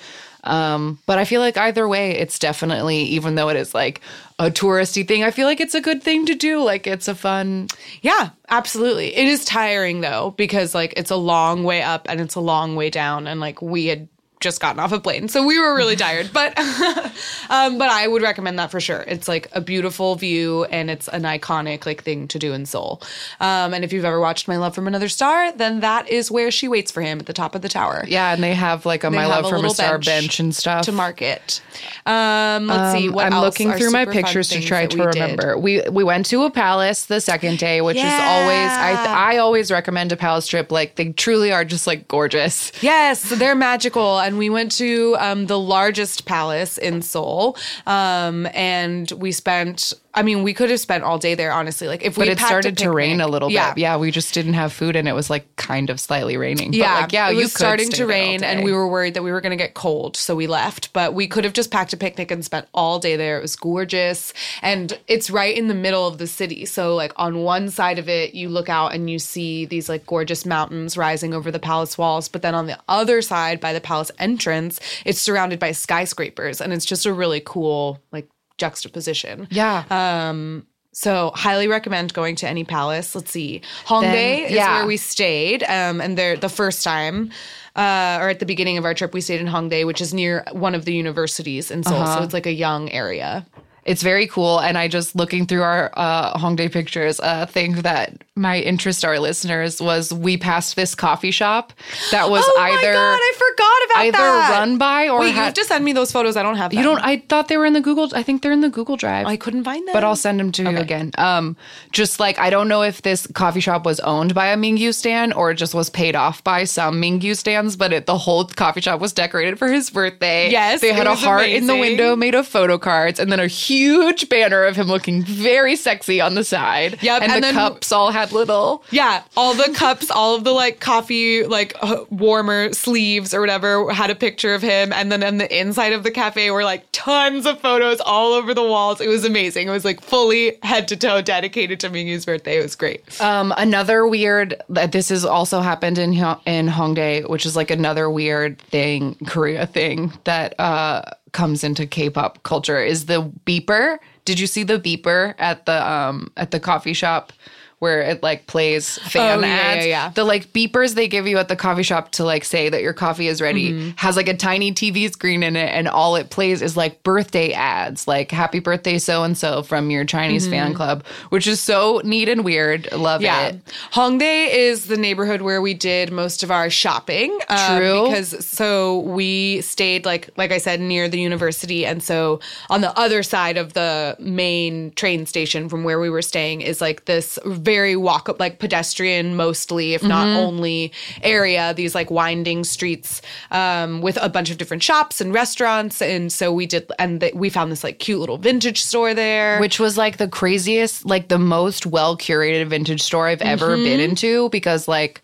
um 0.45 0.99
but 1.07 1.19
i 1.19 1.25
feel 1.25 1.41
like 1.41 1.57
either 1.57 1.87
way 1.87 2.13
it's 2.13 2.39
definitely 2.39 2.99
even 3.03 3.35
though 3.35 3.49
it 3.49 3.57
is 3.57 3.75
like 3.75 4.01
a 4.39 4.51
touristy 4.51 5.07
thing 5.07 5.23
i 5.23 5.31
feel 5.31 5.47
like 5.47 5.61
it's 5.61 5.75
a 5.75 5.81
good 5.81 6.03
thing 6.03 6.25
to 6.27 6.35
do 6.35 6.63
like 6.63 6.87
it's 6.87 7.09
a 7.09 7.15
fun 7.15 7.69
Yeah, 8.03 8.31
absolutely. 8.49 9.15
It 9.15 9.29
is 9.29 9.45
tiring 9.45 10.01
though 10.01 10.35
because 10.37 10.75
like 10.75 10.95
it's 10.97 11.11
a 11.11 11.17
long 11.17 11.65
way 11.65 11.83
up 11.83 12.07
and 12.09 12.21
it's 12.21 12.35
a 12.35 12.41
long 12.41 12.77
way 12.77 12.91
down 12.91 13.27
and 13.27 13.41
like 13.41 13.61
we 13.61 13.87
had 13.87 14.09
just 14.41 14.61
gotten 14.61 14.81
off 14.81 14.91
a 14.93 14.99
plane. 14.99 15.29
So 15.29 15.45
we 15.45 15.59
were 15.59 15.75
really 15.77 15.97
tired, 15.97 16.31
but 16.33 16.59
um 17.51 17.79
but 17.79 17.91
I 17.91 18.07
would 18.09 18.23
recommend 18.23 18.59
that 18.59 18.71
for 18.71 18.81
sure. 18.81 19.05
It's 19.07 19.29
like 19.29 19.49
a 19.53 19.61
beautiful 19.61 20.15
view 20.17 20.65
and 20.65 20.91
it's 20.91 21.09
an 21.09 21.23
iconic 21.23 21.85
like 21.87 22.03
thing 22.03 22.27
to 22.29 22.39
do 22.39 22.53
in 22.55 22.65
Seoul. 22.67 23.03
Um 23.41 23.75
and 23.75 23.85
if 23.85 23.93
you've 23.93 24.05
ever 24.05 24.19
watched 24.19 24.49
My 24.49 24.57
Love 24.57 24.75
from 24.75 24.87
Another 24.89 25.09
Star, 25.11 25.53
then 25.53 25.81
that 25.81 26.09
is 26.09 26.31
where 26.31 26.51
she 26.51 26.69
waits 26.69 26.91
for 26.91 27.03
him 27.03 27.19
at 27.21 27.27
the 27.27 27.33
top 27.35 27.55
of 27.55 27.61
the 27.63 27.69
tower. 27.69 28.03
yeah 28.09 28.33
and 28.33 28.43
they 28.43 28.55
have 28.55 28.87
like 28.87 29.05
a 29.05 29.11
my 29.11 29.27
love 29.27 29.45
a 29.45 29.49
from 29.51 29.65
a 29.65 29.71
star 29.71 29.99
bench 29.99 30.07
bench, 30.07 30.41
and 30.41 30.55
stuff 30.55 30.85
To 30.87 30.93
market. 30.93 31.61
Um 32.07 32.67
let's 32.67 32.99
see 32.99 33.09
Um, 33.09 33.15
what 33.15 33.27
I'm 33.33 33.41
looking 33.41 33.73
through 33.73 33.91
my 33.91 34.07
pictures 34.07 34.49
to 34.49 34.61
try 34.63 34.87
to 34.87 34.97
we 34.97 35.03
did. 35.05 35.15
remember. 35.21 35.59
We 35.59 35.83
we 35.91 36.03
went 36.03 36.27
to 36.27 36.45
a 36.45 36.51
palace 36.51 37.05
the 37.07 37.21
second 37.21 37.59
day, 37.59 37.83
which 37.83 37.97
is 37.99 38.03
always 38.05 38.71
I 38.71 39.33
I 39.35 39.37
always 39.39 39.71
recommend 39.71 40.13
a 40.13 40.17
palace 40.17 40.47
trip. 40.47 40.73
Like 40.73 40.95
they 40.97 41.11
truly 41.13 41.53
are 41.53 41.65
just 41.65 41.87
like 41.87 42.09
gorgeous. 42.09 42.73
Yes, 42.83 43.23
they're 43.29 43.55
magical. 43.55 44.19
And 44.31 44.39
we 44.39 44.49
went 44.49 44.71
to 44.77 45.17
um, 45.19 45.47
the 45.47 45.59
largest 45.59 46.25
palace 46.25 46.79
in 46.79 47.03
Seoul. 47.03 47.57
Um, 47.85 48.47
and 48.55 49.11
we 49.11 49.33
spent, 49.33 49.93
I 50.13 50.23
mean, 50.23 50.43
we 50.43 50.55
could 50.55 50.71
have 50.71 50.81
spent 50.81 51.05
all 51.05 51.19
day 51.19 51.37
there, 51.37 51.53
honestly. 51.53 51.87
Like, 51.87 52.03
if 52.03 52.19
we 52.19 52.27
But 52.27 52.33
it 52.33 52.41
started 52.41 52.77
to 52.79 52.91
rain 52.91 53.21
a 53.21 53.29
little 53.29 53.49
bit. 53.49 53.79
Yeah, 53.79 53.97
we 53.97 54.11
just 54.11 54.35
didn't 54.35 54.55
have 54.55 54.73
food, 54.73 54.97
and 54.97 55.07
it 55.07 55.13
was 55.13 55.31
like 55.31 55.55
kind 55.57 55.89
of 55.89 56.01
slightly 56.01 56.37
raining. 56.37 56.73
Yeah, 56.73 56.95
but 56.95 57.01
like, 57.03 57.13
yeah, 57.13 57.31
it 57.31 57.37
was 57.37 57.53
starting 57.53 57.91
to 57.91 58.07
rain, 58.07 58.43
and 58.43 58.65
we 58.65 58.73
were 58.73 58.89
worried 58.89 59.15
that 59.15 59.23
we 59.23 59.31
were 59.31 59.41
going 59.41 59.57
to 59.57 59.57
get 59.57 59.75
cold, 59.75 60.17
so 60.17 60.35
we 60.35 60.49
left. 60.49 60.93
But 60.93 61.15
we 61.15 61.29
could 61.29 61.45
have 61.45 61.53
just 61.53 61.71
packed 61.71 61.93
a 61.93 61.97
picnic 61.97 62.31
and 62.33 62.45
spent 62.45 62.67
all 62.75 62.99
day 62.99 63.17
there. 63.17 63.39
It 63.39 63.43
was 63.43 63.55
gorgeous, 63.55 64.33
and 64.63 64.99
it's 65.07 65.31
right 65.31 65.57
in 65.57 65.69
the 65.69 65.75
middle 65.75 66.09
of 66.09 66.19
the 66.19 66.27
city. 66.27 66.67
So, 66.67 66.97
like 66.97 67.13
on 67.15 67.39
one 67.39 67.71
side 67.71 67.99
of 68.01 68.09
it, 68.09 68.35
you 68.35 68.49
look 68.49 68.69
out 68.69 68.93
and 68.93 69.09
you 69.09 69.21
see 69.21 69.65
these 69.65 69.89
like 69.89 70.07
gorgeous 70.07 70.45
mountains 70.45 70.97
rising 70.97 71.35
over 71.35 71.53
the 71.53 71.61
palace 71.61 71.97
walls. 71.97 72.29
But 72.29 72.43
then 72.43 72.55
on 72.57 72.67
the 72.67 72.79
other 72.89 73.23
side, 73.23 73.61
by 73.61 73.73
the 73.73 73.81
palace 73.81 74.11
entrance, 74.19 74.81
it's 75.05 75.21
surrounded 75.21 75.61
by 75.61 75.71
skyscrapers, 75.71 76.61
and 76.61 76.73
it's 76.73 76.85
just 76.85 77.07
a 77.07 77.13
really 77.13 77.41
cool 77.45 78.01
like 78.11 78.29
juxtaposition. 78.61 79.49
yeah. 79.51 79.85
Uh, 79.91 80.63
So 80.93 81.31
highly 81.35 81.69
recommend 81.69 82.13
going 82.13 82.37
to 82.43 82.47
any 82.49 82.65
palace. 82.65 83.15
Let's 83.15 83.31
see. 83.31 83.63
Hongdae 83.87 84.47
is 84.47 84.53
yeah. 84.53 84.79
where 84.79 84.87
we 84.87 84.97
stayed. 84.97 85.63
Um, 85.63 86.01
and 86.01 86.19
there 86.19 86.37
the 86.37 86.49
first 86.49 86.83
time, 86.83 87.31
uh, 87.77 88.19
or 88.21 88.29
at 88.29 88.39
the 88.41 88.47
beginning 88.47 88.77
of 88.77 88.85
our 88.85 88.95
trip, 88.95 89.15
we 89.15 89.21
stayed 89.21 89.41
in 89.41 89.47
Hongdae, 89.47 89.87
which 89.87 90.01
is 90.01 90.13
near 90.13 90.45
one 90.51 90.75
of 90.75 90.85
the 90.85 90.93
universities 90.93 91.71
in 91.71 91.85
Seoul. 91.85 92.03
Uh-huh. 92.03 92.19
So 92.19 92.25
it's 92.25 92.35
like 92.35 92.47
a 92.47 92.53
young 92.67 92.91
area. 92.91 93.47
It's 93.85 94.03
very 94.03 94.27
cool. 94.27 94.59
And 94.61 94.77
I 94.79 94.89
just 94.89 95.17
looking 95.17 95.47
through 95.47 95.63
our 95.63 95.91
uh, 95.95 96.37
Hongdae 96.39 96.71
pictures, 96.73 97.21
a 97.23 97.47
thing 97.47 97.77
that 97.83 98.25
might 98.37 98.65
interest 98.65 99.05
our 99.05 99.19
listeners 99.19 99.81
was 99.83 100.13
we 100.13 100.37
passed 100.37 100.77
this 100.77 100.95
coffee 100.95 101.31
shop 101.31 101.73
that 102.11 102.31
was 102.31 102.43
oh 102.47 102.61
either 102.63 102.89
my 102.89 102.95
god, 102.95 103.19
I 103.21 103.33
forgot 103.37 103.91
about 103.91 104.05
either 104.07 104.19
that. 104.39 104.51
run 104.59 104.79
by 104.79 105.09
or 105.09 105.21
Wait, 105.21 105.29
you 105.29 105.35
have 105.35 105.53
to 105.55 105.65
send 105.65 105.85
me 105.85 105.93
those 105.93 106.11
photos. 106.13 106.37
I 106.37 106.43
don't 106.43 106.57
have 106.57 106.71
them. 106.71 106.79
you 106.79 106.85
don't. 106.85 107.01
I 107.01 107.19
thought 107.29 107.49
they 107.49 107.57
were 107.59 107.67
in 107.67 107.73
the 107.75 107.81
Google. 107.81 108.09
I 108.15 108.23
think 108.23 108.43
they're 108.43 108.53
in 108.53 108.61
the 108.63 108.71
Google 108.71 108.97
Drive. 108.97 109.27
I 109.27 109.37
couldn't 109.37 109.65
find 109.65 109.87
them. 109.87 109.93
but 109.93 110.05
I'll 110.05 110.17
send 110.17 110.41
them 110.41 110.53
to 110.53 110.63
you 110.63 110.77
again. 110.79 111.11
Um, 111.19 111.57
just 111.93 112.19
like 112.21 112.39
I 112.39 112.49
don't 112.51 112.69
know 112.69 112.83
if 112.83 113.03
this 113.03 113.27
coffee 113.29 113.61
shop 113.61 113.85
was 113.85 114.01
owned 114.01 114.35
by 114.35 114.47
a 114.49 114.57
Mingyu 114.57 114.95
stand 114.95 115.35
or 115.35 115.53
just 115.53 115.75
was 115.75 115.91
paid 115.91 116.17
off 116.17 116.43
by 116.45 116.65
some 116.65 117.01
Mingyu 117.01 117.37
stands, 117.37 117.77
but 117.77 117.93
it, 117.93 118.07
the 118.07 118.17
whole 118.19 118.45
coffee 118.47 118.81
shop 118.81 119.01
was 119.01 119.13
decorated 119.13 119.59
for 119.59 119.69
his 119.69 119.91
birthday. 119.91 120.51
Yes, 120.51 120.81
they 120.81 120.93
had 120.93 121.07
a 121.07 121.15
heart 121.15 121.49
in 121.49 121.67
the 121.67 121.77
window 121.77 122.17
made 122.17 122.35
of 122.35 122.47
photo 122.47 122.79
cards, 122.79 123.21
and 123.21 123.31
then 123.31 123.41
a 123.41 123.47
huge 123.71 124.29
banner 124.29 124.65
of 124.65 124.77
him 124.77 124.89
looking 124.89 125.23
very 125.23 125.77
sexy 125.77 126.21
on 126.21 126.35
the 126.35 126.43
side. 126.45 126.99
Yep, 127.03 127.23
and, 127.23 127.33
and 127.33 127.43
the 127.45 127.49
then- 127.49 127.55
cups 127.55 127.93
all 127.93 128.11
had 128.11 128.33
little. 128.33 128.83
Yeah, 128.91 129.23
all 129.37 129.55
the 129.55 129.73
cups, 129.75 130.11
all 130.11 130.35
of 130.35 130.45
the 130.45 130.53
like 130.53 130.81
coffee, 130.81 131.45
like 131.45 131.75
uh, 131.81 132.05
warmer 132.11 132.73
sleeves 132.73 133.33
or 133.33 133.41
whatever 133.41 133.93
had 133.93 134.11
a 134.11 134.15
picture 134.15 134.55
of 134.55 134.63
him. 134.63 134.93
And 134.93 135.13
then 135.13 135.23
on 135.23 135.39
the 135.39 135.61
inside 135.61 135.93
of 135.93 136.03
the 136.03 136.11
cafe 136.11 136.51
were 136.51 136.65
like 136.65 136.85
tons 136.93 137.47
of 137.47 137.61
photos 137.61 138.01
all 138.01 138.33
over 138.33 138.55
the 138.55 138.63
walls. 138.63 139.01
It 139.01 139.09
was 139.09 139.25
amazing. 139.25 139.69
It 139.69 139.71
was 139.71 139.85
like 139.85 140.01
fully 140.01 140.59
head 140.63 140.89
to 140.89 140.97
toe 140.97 141.23
dedicated 141.23 141.79
to 141.81 141.91
Mingyu's 141.91 142.27
birthday. 142.27 142.59
It 142.59 142.63
was 142.63 142.75
great. 142.77 143.21
Um, 143.21 143.55
another 143.57 144.07
weird 144.07 144.61
that 144.69 144.93
this 144.93 145.09
has 145.11 145.25
also 145.25 145.61
happened 145.61 145.99
in 145.99 146.13
in 146.13 146.67
Hongdae, 146.69 147.29
which 147.29 147.47
is 147.47 147.55
like 147.55 147.71
another 147.71 148.11
weird 148.11 148.59
thing, 148.59 149.17
Korea 149.27 149.67
thing 149.67 150.13
that 150.25 150.59
uh, 150.59 151.03
comes 151.33 151.65
into 151.65 151.87
K-pop 151.87 152.43
culture 152.43 152.83
is 152.83 153.07
the 153.07 153.31
beeper. 153.47 153.99
Did 154.25 154.39
you 154.39 154.47
see 154.47 154.63
the 154.63 154.79
beeper 154.79 155.35
at 155.39 155.67
the 155.67 155.89
um 155.91 156.33
at 156.37 156.51
the 156.51 156.61
coffee 156.61 156.93
shop? 156.93 157.33
Where 157.81 158.03
it 158.03 158.23
like 158.23 158.47
plays 158.47 158.99
fan 158.99 159.39
Oh, 159.43 159.47
yeah, 159.47 159.53
ads. 159.55 159.87
yeah, 159.87 159.91
yeah. 159.91 160.11
The 160.11 160.25
like 160.25 160.53
beepers 160.53 160.95
they 160.95 161.09
give 161.09 161.27
you 161.27 161.39
at 161.39 161.49
the 161.49 161.57
coffee 161.57 161.83
shop 161.83 162.13
to 162.13 162.25
like 162.25 162.45
say 162.45 162.69
that 162.69 162.83
your 162.83 162.93
coffee 162.93 163.27
is 163.27 163.41
ready 163.41 163.73
Mm-hmm. 163.73 163.91
has 163.97 164.17
like 164.17 164.29
a 164.29 164.37
tiny 164.37 164.73
TV 164.73 165.11
screen 165.11 165.43
in 165.43 165.57
it, 165.57 165.71
and 165.75 165.89
all 165.89 166.15
it 166.17 166.29
plays 166.31 166.61
is 166.63 166.77
like 166.77 167.03
birthday 167.03 167.53
ads, 167.53 168.07
like 168.07 168.31
"Happy 168.31 168.59
birthday 168.61 168.99
so 168.99 169.23
and 169.25 169.37
so" 169.37 169.63
from 169.63 169.91
your 169.91 170.05
Chinese 170.05 170.47
fan 170.47 170.75
club, 170.75 171.05
which 171.31 171.47
is 171.47 171.59
so 171.59 172.01
neat 172.05 172.29
and 172.29 172.45
weird. 172.45 172.91
Love 172.93 173.23
Mm-hmm. 173.23 173.25
Yeah. 173.25 173.47
it. 173.49 173.61
Hongdae 173.93 174.49
is 174.55 174.87
the 174.87 174.97
neighborhood 174.97 175.41
where 175.41 175.61
we 175.63 175.73
did 175.75 176.13
most 176.13 176.43
of 176.43 176.51
our 176.51 176.69
shopping. 176.71 177.37
um, 177.49 177.79
True. 177.79 178.05
Because 178.05 178.47
so 178.47 179.01
we 179.01 179.61
stayed 179.63 180.05
like 180.05 180.29
like 180.37 180.53
I 180.53 180.59
said 180.59 180.81
near 180.81 181.09
the 181.09 181.19
university 181.19 181.87
and 181.87 182.03
so 182.03 182.41
on 182.69 182.83
the 182.83 182.97
other 182.99 183.23
side 183.23 183.57
of 183.57 183.73
the 183.73 184.17
main 184.19 184.91
train 184.93 185.25
station 185.27 185.69
from 185.71 185.83
where 185.85 185.99
we 185.99 186.11
were 186.11 186.23
staying 186.23 186.61
is 186.61 186.81
like 186.83 187.07
this 187.07 187.39
very 187.47 187.70
walk 187.97 188.29
up 188.29 188.41
like 188.41 188.59
pedestrian 188.59 189.37
mostly 189.37 189.95
if 189.95 190.03
not 190.03 190.27
only 190.27 190.93
area 191.23 191.73
these 191.75 191.95
like 191.95 192.11
winding 192.11 192.65
streets 192.65 193.23
um, 193.53 194.01
with 194.01 194.19
a 194.21 194.29
bunch 194.29 194.51
of 194.51 194.59
different 194.59 194.83
shops 194.83 195.21
and 195.21 195.33
restaurants 195.33 196.03
and 196.03 196.33
so 196.33 196.53
we 196.53 196.67
did 196.67 196.91
and 196.99 197.21
th- 197.21 197.35
we 197.35 197.49
found 197.49 197.71
this 197.71 197.85
like 197.85 197.99
cute 197.99 198.19
little 198.19 198.39
vintage 198.39 198.83
store 198.83 199.15
there 199.15 199.61
which 199.61 199.79
was 199.79 199.97
like 199.97 200.17
the 200.17 200.29
craziest, 200.29 201.05
like 201.07 201.29
the 201.29 201.39
most 201.39 201.87
well 201.87 202.17
curated 202.17 202.67
vintage 202.67 203.03
store 203.03 203.29
I've 203.29 203.43
ever 203.43 203.69
Mm-hmm. 203.77 203.85
been 203.85 204.01
into 204.01 204.49
because 204.51 204.89
like 204.89 205.23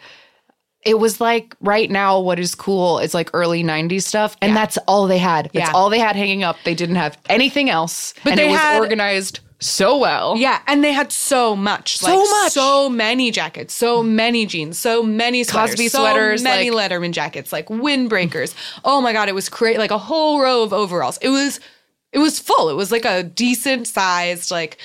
it 0.85 1.01
was 1.01 1.21
like 1.21 1.57
right 1.61 1.91
now 1.91 2.21
what 2.21 2.39
is 2.39 2.55
cool 2.55 3.01
is 3.01 3.13
like 3.13 3.29
early 3.35 3.65
90s 3.65 4.03
stuff 4.03 4.37
and 4.41 4.55
that's 4.57 4.79
all 4.87 5.09
they 5.09 5.19
had. 5.19 5.47
That's 5.53 5.69
Yeah. 5.69 5.73
all 5.75 5.91
they 5.91 5.99
had 5.99 6.15
hanging 6.15 6.45
up. 6.45 6.57
They 6.65 6.75
didn't 6.77 6.95
have 6.95 7.19
anything 7.29 7.71
else. 7.71 8.15
But 8.23 8.31
and 8.33 8.39
they 8.39 8.45
it 8.49 8.53
was 8.53 8.61
had- 8.61 8.79
organized 8.79 9.41
so 9.61 9.97
well. 9.99 10.37
Yeah, 10.37 10.61
and 10.67 10.85
they 10.85 10.93
had 10.93 11.11
so 11.13 11.57
much, 11.57 11.97
So 11.99 12.07
like, 12.21 12.29
much. 12.31 12.53
so 12.53 12.89
many 12.89 13.31
jackets, 13.31 13.73
so 13.75 14.03
many 14.03 14.45
jeans, 14.47 14.79
so 14.79 15.03
many 15.03 15.45
sweaters, 15.45 15.71
Cosby 15.73 15.89
so 15.89 15.99
sweaters, 16.01 16.43
many 16.43 16.71
like- 16.71 16.91
Letterman 16.91 17.13
jackets, 17.13 17.53
like 17.53 17.67
windbreakers. 17.69 18.55
oh 18.85 19.01
my 19.01 19.13
god, 19.13 19.29
it 19.29 19.35
was 19.35 19.49
crazy! 19.49 19.79
Like 19.79 19.91
a 19.91 19.99
whole 19.99 20.41
row 20.41 20.63
of 20.63 20.73
overalls. 20.73 21.19
It 21.23 21.31
was, 21.31 21.61
it 22.13 22.19
was 22.19 22.39
full. 22.39 22.69
It 22.69 22.75
was 22.75 22.93
like 22.93 23.05
a 23.05 23.23
decent 23.23 23.87
sized 23.89 24.51
like. 24.51 24.79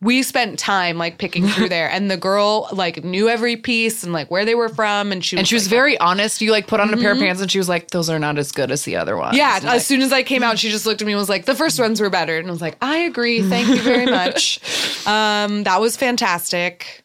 We 0.00 0.22
spent 0.22 0.58
time 0.58 0.96
like 0.96 1.18
picking 1.18 1.48
through 1.48 1.68
there, 1.70 1.90
and 1.90 2.10
the 2.10 2.16
girl 2.16 2.68
like 2.72 3.02
knew 3.02 3.28
every 3.28 3.56
piece 3.56 4.04
and 4.04 4.12
like 4.12 4.30
where 4.30 4.44
they 4.44 4.54
were 4.54 4.68
from, 4.68 5.10
and 5.10 5.24
she 5.24 5.36
was 5.36 5.40
And 5.40 5.48
she 5.48 5.54
was 5.54 5.66
like, 5.66 5.70
very 5.70 5.98
honest. 5.98 6.40
You 6.40 6.52
like 6.52 6.66
put 6.66 6.80
on 6.80 6.92
a 6.92 6.96
pair 6.96 7.10
of 7.10 7.16
mm-hmm. 7.18 7.26
pants 7.26 7.42
and 7.42 7.50
she 7.50 7.58
was 7.58 7.68
like, 7.68 7.90
those 7.90 8.08
are 8.08 8.18
not 8.18 8.38
as 8.38 8.52
good 8.52 8.70
as 8.70 8.84
the 8.84 8.96
other 8.96 9.16
ones. 9.16 9.36
Yeah, 9.36 9.56
And, 9.56 9.64
as 9.64 9.72
like, 9.72 9.82
soon 9.82 10.02
as 10.02 10.12
I 10.12 10.22
came 10.22 10.42
out, 10.42 10.56
mm. 10.56 10.58
she 10.58 10.70
just 10.70 10.86
looked 10.86 11.02
at 11.02 11.06
me 11.06 11.12
and 11.12 11.18
was 11.18 11.28
like, 11.28 11.46
"The 11.46 11.54
first 11.54 11.80
ones 11.80 12.00
were 12.00 12.10
better," 12.10 12.38
and 12.38 12.48
I 12.48 12.50
was 12.50 12.60
like, 12.60 12.76
"I 12.80 12.98
agree. 12.98 13.42
Thank 13.42 13.68
you 13.68 13.80
very 13.80 14.06
much." 14.06 14.60
um, 15.06 15.64
that 15.64 15.80
was 15.80 15.96
fantastic. 15.96 17.04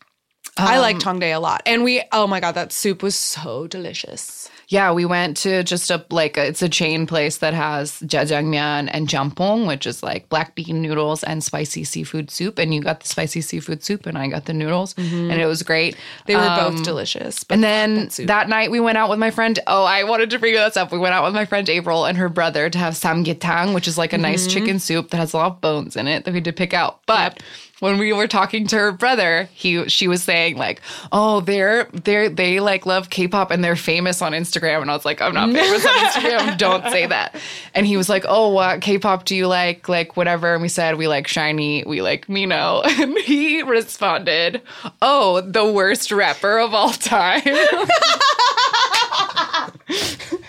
I 0.56 0.80
liked 0.80 1.06
um, 1.08 1.20
Hongdae 1.20 1.36
a 1.36 1.40
lot, 1.40 1.64
and 1.66 1.84
we. 1.84 2.04
Oh 2.12 2.28
my 2.28 2.40
god, 2.40 2.54
that 2.54 2.72
soup 2.72 3.02
was 3.02 3.16
so 3.16 3.68
delicious. 3.68 4.50
Yeah, 4.74 4.92
we 4.92 5.06
went 5.06 5.38
to 5.46 5.62
just 5.64 5.92
a 5.92 6.04
like 6.10 6.36
a, 6.36 6.48
it's 6.48 6.64
a 6.64 6.68
chain 6.70 7.06
place 7.06 7.38
that 7.38 7.54
has 7.54 8.00
jjajangmyeon 8.00 8.90
and 8.92 9.08
jampong, 9.08 9.68
which 9.68 9.86
is 9.86 10.02
like 10.02 10.28
black 10.30 10.56
bean 10.56 10.82
noodles 10.82 11.24
and 11.24 11.44
spicy 11.44 11.84
seafood 11.84 12.32
soup. 12.32 12.58
And 12.58 12.74
you 12.74 12.82
got 12.82 13.02
the 13.02 13.08
spicy 13.08 13.42
seafood 13.42 13.84
soup, 13.84 14.08
and 14.08 14.18
I 14.18 14.28
got 14.30 14.46
the 14.46 14.54
noodles, 14.54 14.96
and 14.98 15.32
it 15.32 15.46
was 15.46 15.62
great. 15.62 15.96
They 16.26 16.36
were 16.36 16.42
Um, 16.42 16.74
both 16.74 16.84
delicious. 16.84 17.44
But 17.44 17.54
And 17.56 17.64
then 17.64 18.10
soup. 18.10 18.26
that 18.28 18.50
night 18.50 18.72
we 18.72 18.80
went 18.80 18.98
out 18.98 19.12
with 19.12 19.20
my 19.20 19.30
friend. 19.30 19.60
Oh, 19.68 19.84
I 19.84 20.06
wanted 20.06 20.32
to 20.32 20.40
bring 20.40 20.56
this 20.56 20.76
up. 20.76 20.92
We 20.92 20.98
went 20.98 21.14
out 21.14 21.24
with 21.24 21.36
my 21.36 21.46
friend 21.46 21.70
April 21.70 22.06
and 22.06 22.18
her 22.18 22.28
brother 22.30 22.72
to 22.72 22.78
have 22.80 22.96
samgyetang, 22.96 23.76
which 23.76 23.88
is 23.88 24.00
like 24.00 24.12
a 24.12 24.18
nice 24.18 24.48
chicken 24.48 24.80
soup 24.80 25.12
that 25.12 25.18
has 25.18 25.34
a 25.34 25.38
lot 25.38 25.52
of 25.52 25.62
bones 25.62 25.96
in 25.96 26.08
it 26.08 26.26
that 26.26 26.32
we 26.32 26.38
had 26.38 26.46
to 26.46 26.52
pick 26.54 26.74
out. 26.74 27.02
But 27.06 27.44
when 27.84 27.98
we 27.98 28.14
were 28.14 28.30
talking 28.30 28.66
to 28.66 28.78
her 28.78 28.94
brother, 28.94 29.50
he 29.54 29.90
she 29.90 30.08
was 30.08 30.24
saying 30.24 30.56
like, 30.56 30.80
"Oh, 31.12 31.42
they're 31.42 31.84
they're 31.92 32.30
they 32.30 32.62
like 32.62 32.86
love 32.86 33.10
K-pop 33.10 33.52
and 33.52 33.62
they're 33.62 33.76
famous 33.76 34.22
on 34.22 34.32
Instagram." 34.32 34.82
And 34.82 34.90
I 34.90 34.94
was 34.94 35.04
like, 35.04 35.22
"I'm 35.22 35.34
not 35.34 35.52
famous 35.52 35.86
on 35.86 35.92
Instagram. 35.92 36.58
Don't 36.58 36.90
say 36.92 37.08
that." 37.08 37.36
And 37.74 37.86
he 37.86 37.98
was 37.98 38.08
like, 38.08 38.24
"Oh, 38.26 38.54
what 38.54 38.80
K-pop 38.80 39.26
do 39.26 39.36
you 39.36 39.48
like? 39.48 39.90
Like 39.90 40.16
whatever." 40.16 40.54
And 40.54 40.62
we 40.62 40.70
said 40.70 40.96
we 40.96 41.10
like 41.10 41.28
SHINee, 41.28 41.86
we 41.86 42.02
like 42.02 42.30
Minho, 42.30 42.82
and 42.86 43.18
he 43.18 43.62
responded, 43.64 44.62
"Oh, 45.02 45.42
the 45.42 45.70
worst 45.70 46.10
rapper 46.10 46.60
of 46.60 46.74
all 46.74 46.94
time." 46.94 47.44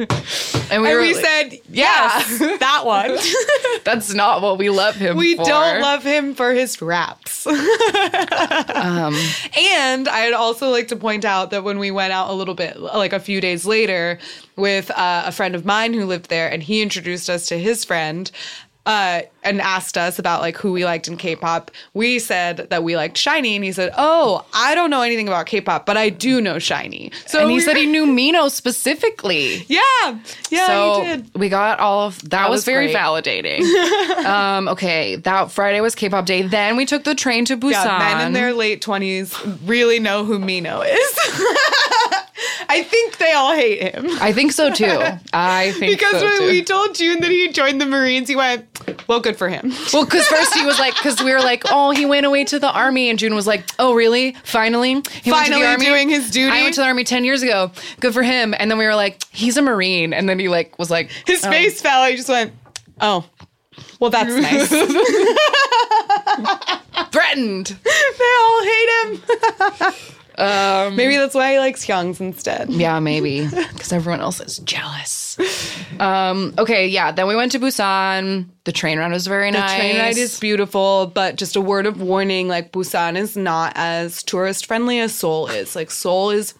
and 0.70 0.82
we, 0.82 0.88
And 0.90 0.98
we 1.00 1.14
like, 1.14 1.24
said, 1.24 1.58
yes, 1.70 2.38
that 2.60 2.82
one. 2.84 3.16
"That's 3.84 4.12
not 4.14 4.42
what 4.42 4.58
we 4.58 4.70
love 4.70 4.94
him 4.96 5.16
we 5.16 5.36
for." 5.36 5.44
don't 5.44 5.80
love 5.80 6.02
him 6.02 6.34
for 6.34 6.52
his 6.52 6.80
raps. 6.80 7.46
Um, 7.46 9.14
And 9.56 10.08
I'd 10.08 10.32
also 10.34 10.70
like 10.70 10.88
to 10.88 10.96
point 10.96 11.24
out 11.24 11.50
that 11.50 11.64
when 11.64 11.78
we 11.78 11.90
went 11.90 12.12
out 12.12 12.30
a 12.30 12.32
little 12.34 12.54
bit, 12.54 12.78
like 12.80 13.12
a 13.12 13.20
few 13.20 13.40
days 13.40 13.66
later, 13.66 14.18
with 14.56 14.90
uh, 14.90 15.24
a 15.26 15.32
friend 15.32 15.54
of 15.54 15.64
mine 15.64 15.92
who 15.94 16.04
lived 16.06 16.28
there, 16.30 16.50
and 16.50 16.62
he 16.62 16.82
introduced 16.82 17.28
us 17.30 17.46
to 17.48 17.58
his 17.58 17.84
friend. 17.84 18.30
Uh, 18.86 19.22
and 19.42 19.60
asked 19.60 19.96
us 19.96 20.18
about 20.18 20.40
like 20.40 20.56
who 20.56 20.72
we 20.72 20.84
liked 20.84 21.08
in 21.08 21.16
K-pop. 21.16 21.70
We 21.94 22.18
said 22.18 22.68
that 22.70 22.82
we 22.82 22.96
liked 22.96 23.16
SHINee, 23.16 23.54
and 23.54 23.64
he 23.64 23.72
said, 23.72 23.92
"Oh, 23.96 24.44
I 24.52 24.74
don't 24.74 24.90
know 24.90 25.02
anything 25.02 25.28
about 25.28 25.46
K-pop, 25.46 25.86
but 25.86 25.96
I 25.96 26.08
do 26.08 26.40
know 26.40 26.56
SHINee." 26.56 27.12
So 27.26 27.42
and 27.42 27.50
he 27.50 27.60
said 27.60 27.76
he 27.76 27.86
knew 27.86 28.06
Minho 28.06 28.48
specifically. 28.48 29.64
"Yeah, 29.68 30.18
yeah, 30.50 30.66
so 30.66 31.02
he 31.02 31.08
did." 31.08 31.30
we 31.34 31.48
got 31.48 31.78
all 31.78 32.06
of 32.06 32.28
that, 32.30 32.48
was, 32.48 32.58
was 32.58 32.64
very 32.64 32.86
great. 32.86 32.96
validating. 32.96 33.60
um, 34.24 34.68
okay, 34.68 35.16
that 35.16 35.50
Friday 35.50 35.80
was 35.80 35.94
K-pop 35.94 36.26
day. 36.26 36.42
Then 36.42 36.76
we 36.76 36.86
took 36.86 37.04
the 37.04 37.14
train 37.14 37.44
to 37.46 37.56
Busan. 37.56 37.84
Yeah, 37.84 37.98
men 37.98 38.26
in 38.26 38.32
their 38.32 38.52
late 38.52 38.82
twenties 38.82 39.34
really 39.64 40.00
know 40.00 40.24
who 40.24 40.38
Minho 40.38 40.82
is. 40.82 41.18
I 42.70 42.84
think 42.84 43.18
they 43.18 43.32
all 43.32 43.52
hate 43.52 43.82
him. 43.82 44.06
I 44.20 44.32
think 44.32 44.52
so 44.52 44.72
too. 44.72 45.00
I 45.32 45.72
think 45.76 46.00
so. 46.00 46.06
Because 46.06 46.20
so 46.20 46.24
when 46.24 46.38
too. 46.38 46.46
we 46.46 46.62
told 46.62 46.94
June 46.94 47.20
that 47.20 47.30
he 47.30 47.48
joined 47.48 47.80
the 47.80 47.86
Marines, 47.86 48.28
he 48.28 48.36
went, 48.36 48.64
"Well, 49.08 49.18
good 49.18 49.36
for 49.36 49.48
him." 49.48 49.72
well, 49.92 50.04
because 50.04 50.24
first 50.28 50.54
he 50.54 50.64
was 50.64 50.78
like, 50.78 50.94
because 50.94 51.20
we 51.20 51.32
were 51.32 51.40
like, 51.40 51.64
oh, 51.66 51.90
he 51.90 52.06
went 52.06 52.26
away 52.26 52.44
to 52.44 52.60
the 52.60 52.70
army, 52.70 53.10
and 53.10 53.18
June 53.18 53.34
was 53.34 53.44
like, 53.44 53.64
oh, 53.80 53.92
really? 53.94 54.36
Finally, 54.44 54.88
he 54.90 54.94
went 54.94 55.10
to 55.10 55.20
the 55.20 55.32
Finally 55.32 55.64
army? 55.64 55.84
doing 55.84 56.08
his 56.10 56.30
duty? 56.30 56.56
I 56.56 56.62
went 56.62 56.74
to 56.76 56.80
the 56.82 56.86
army 56.86 57.02
ten 57.02 57.24
years 57.24 57.42
ago. 57.42 57.72
Good 57.98 58.14
for 58.14 58.22
him. 58.22 58.54
And 58.56 58.70
then 58.70 58.78
we 58.78 58.84
were 58.84 58.94
like, 58.94 59.20
he's 59.32 59.56
a 59.56 59.62
marine, 59.62 60.12
and 60.12 60.28
then 60.28 60.38
he 60.38 60.48
like 60.48 60.78
was 60.78 60.92
like, 60.92 61.10
His 61.26 61.44
oh. 61.44 61.50
face 61.50 61.82
fell. 61.82 62.06
He 62.08 62.14
just 62.14 62.28
went, 62.28 62.52
"Oh, 63.00 63.28
well, 63.98 64.10
that's 64.10 64.32
nice." 64.46 64.68
Threatened. 67.10 67.76
They 68.20 68.34
all 68.40 68.62
hate 68.62 68.90
him. 69.02 69.22
Um, 70.40 70.96
Maybe 70.96 71.16
that's 71.16 71.34
why 71.34 71.52
he 71.52 71.58
likes 71.58 71.84
Hyungs 71.86 72.18
instead. 72.20 72.70
Yeah, 72.70 72.98
maybe 72.98 73.46
because 73.72 73.92
everyone 73.92 74.20
else 74.20 74.40
is 74.40 74.58
jealous. 74.58 75.36
Um, 75.98 76.54
okay, 76.56 76.86
yeah. 76.86 77.12
Then 77.12 77.26
we 77.26 77.36
went 77.36 77.52
to 77.52 77.58
Busan. 77.58 78.46
The 78.64 78.72
train 78.72 78.98
ride 78.98 79.12
was 79.12 79.26
very 79.26 79.50
The 79.50 79.58
nice. 79.58 79.70
The 79.72 79.76
train 79.76 79.98
ride 79.98 80.16
is 80.16 80.40
beautiful, 80.40 81.12
but 81.14 81.36
just 81.36 81.56
a 81.56 81.60
word 81.60 81.84
of 81.84 82.00
warning: 82.00 82.48
like 82.48 82.72
Busan 82.72 83.16
is 83.16 83.36
not 83.36 83.74
as 83.76 84.22
tourist 84.22 84.64
friendly 84.64 84.98
as 84.98 85.14
Seoul 85.14 85.48
is. 85.48 85.76
Like 85.76 85.90
Seoul 85.90 86.30
is 86.30 86.54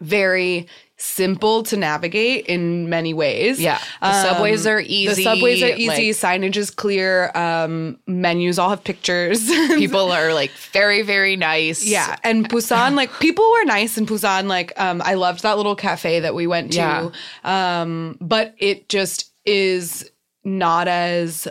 very 0.00 0.68
simple 0.96 1.62
to 1.64 1.76
navigate 1.76 2.46
in 2.46 2.88
many 2.88 3.12
ways. 3.12 3.60
Yeah. 3.60 3.78
The 4.00 4.22
subways 4.22 4.66
are 4.66 4.80
easy. 4.80 5.14
The 5.14 5.22
subways 5.24 5.62
are 5.62 5.74
easy. 5.74 5.88
like- 5.88 6.00
signage 6.00 6.56
is 6.56 6.70
clear. 6.70 7.30
Um, 7.34 7.98
menus 8.06 8.58
all 8.58 8.70
have 8.70 8.84
pictures. 8.84 9.44
people 9.76 10.12
are 10.12 10.32
like 10.32 10.50
very 10.72 11.02
very 11.02 11.36
nice. 11.36 11.84
Yeah, 11.84 12.16
and 12.22 12.48
Busan, 12.48 12.94
like 12.94 13.10
people 13.20 13.50
were 13.50 13.64
nice 13.64 13.98
in 13.98 14.06
Busan. 14.06 14.46
Like, 14.46 14.72
um, 14.80 15.02
I 15.04 15.14
loved 15.14 15.42
that 15.42 15.56
little 15.56 15.76
cafe 15.76 16.20
that 16.20 16.34
we 16.34 16.46
went 16.46 16.72
to. 16.72 16.78
Yeah. 16.78 17.10
Um, 17.82 18.16
but 18.20 18.54
it 18.58 18.88
just 18.88 19.32
is 19.44 20.08
not 20.44 20.88
as 20.88 21.48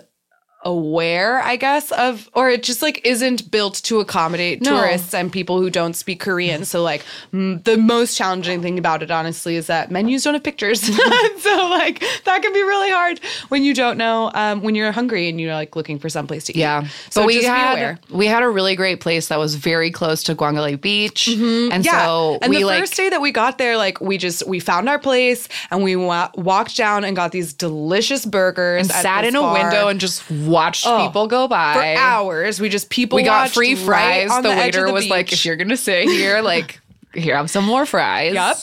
aware, 0.64 1.42
I 1.42 1.56
guess, 1.56 1.92
of 1.92 2.30
or 2.34 2.50
it 2.50 2.64
just 2.64 2.82
like 2.82 3.02
isn't 3.06 3.50
built 3.52 3.76
to 3.84 4.00
accommodate 4.00 4.62
No. 4.62 4.72
tourists 4.78 5.14
and 5.14 5.32
people 5.32 5.60
who 5.60 5.70
don't 5.70 5.94
speak 5.96 6.20
Korean. 6.20 6.66
So 6.66 6.82
like 6.84 7.04
m- 7.34 7.62
the 7.64 7.78
most 7.78 8.16
challenging 8.18 8.62
thing 8.62 8.78
about 8.78 9.02
it, 9.04 9.12
honestly, 9.12 9.56
is 9.56 9.68
that 9.68 9.92
menus 9.92 10.24
don't 10.24 10.34
have 10.36 10.44
pictures. 10.44 10.82
so 10.82 11.68
like 11.70 12.00
that 12.26 12.42
can 12.42 12.54
be 12.54 12.62
really 12.62 12.92
hard 12.92 13.20
when 13.50 13.64
you 13.64 13.74
don't 13.74 13.98
know 13.98 14.32
um, 14.34 14.62
when 14.62 14.76
you're 14.76 14.92
hungry 14.92 15.28
and 15.30 15.40
you're 15.42 15.54
like 15.54 15.76
looking 15.76 16.00
for 16.00 16.10
someplace 16.10 16.46
to 16.46 16.54
eat. 16.56 16.60
Yeah, 16.60 16.88
So 17.10 17.22
but 17.22 17.28
we 17.28 17.34
just 17.34 17.46
be 17.46 17.50
had 17.50 17.74
aware. 17.78 18.00
we 18.12 18.28
had 18.28 18.44
a 18.44 18.50
really 18.50 18.76
great 18.76 19.00
place 19.00 19.28
that 19.30 19.40
was 19.40 19.56
very 19.56 19.92
close 19.92 20.24
to 20.24 20.36
Gwangalli 20.36 20.80
Beach, 20.80 21.28
and 21.28 21.84
so 21.86 22.38
and 22.42 22.50
we 22.50 22.60
the 22.60 22.66
like 22.66 22.80
first 22.80 22.96
day 22.96 23.10
that 23.10 23.22
we 23.22 23.32
got 23.32 23.58
there, 23.58 23.78
like 23.78 24.00
we 24.02 24.18
just 24.18 24.46
we 24.48 24.60
found 24.60 24.88
our 24.90 25.00
place 25.00 25.48
and 25.72 25.84
we 25.84 25.96
wa- 25.96 26.30
walked 26.36 26.78
down 26.78 27.04
and 27.04 27.16
got 27.16 27.32
these 27.32 27.54
delicious 27.54 28.26
burgers. 28.26 28.82
and 28.82 28.92
sat 28.92 29.26
in 29.26 29.36
a 29.36 29.54
window 29.54 29.88
and 29.88 30.00
just 30.00 30.30
watched 30.52 30.86
Oh, 30.86 31.06
people 31.08 31.28
go 31.28 31.48
by 31.48 31.74
for 31.74 32.02
hours. 32.02 32.60
We 32.60 32.70
just 32.70 32.90
people. 32.90 33.16
We 33.16 33.24
got 33.24 33.50
free 33.50 33.76
right 33.76 34.28
fries. 34.28 34.32
on 34.32 34.44
the, 34.44 34.52
of 34.52 34.58
waiter 34.58 34.86
the 34.88 34.94
was 34.94 35.10
like, 35.10 35.32
"If 35.34 35.46
you're 35.46 35.56
gonna 35.56 35.78
sit 35.78 36.06
here, 36.08 36.42
like, 36.44 36.80
here 37.14 37.36
have 37.36 37.50
some 37.50 37.66
more 37.66 37.86
fries." 37.86 38.34
Yep. 38.34 38.58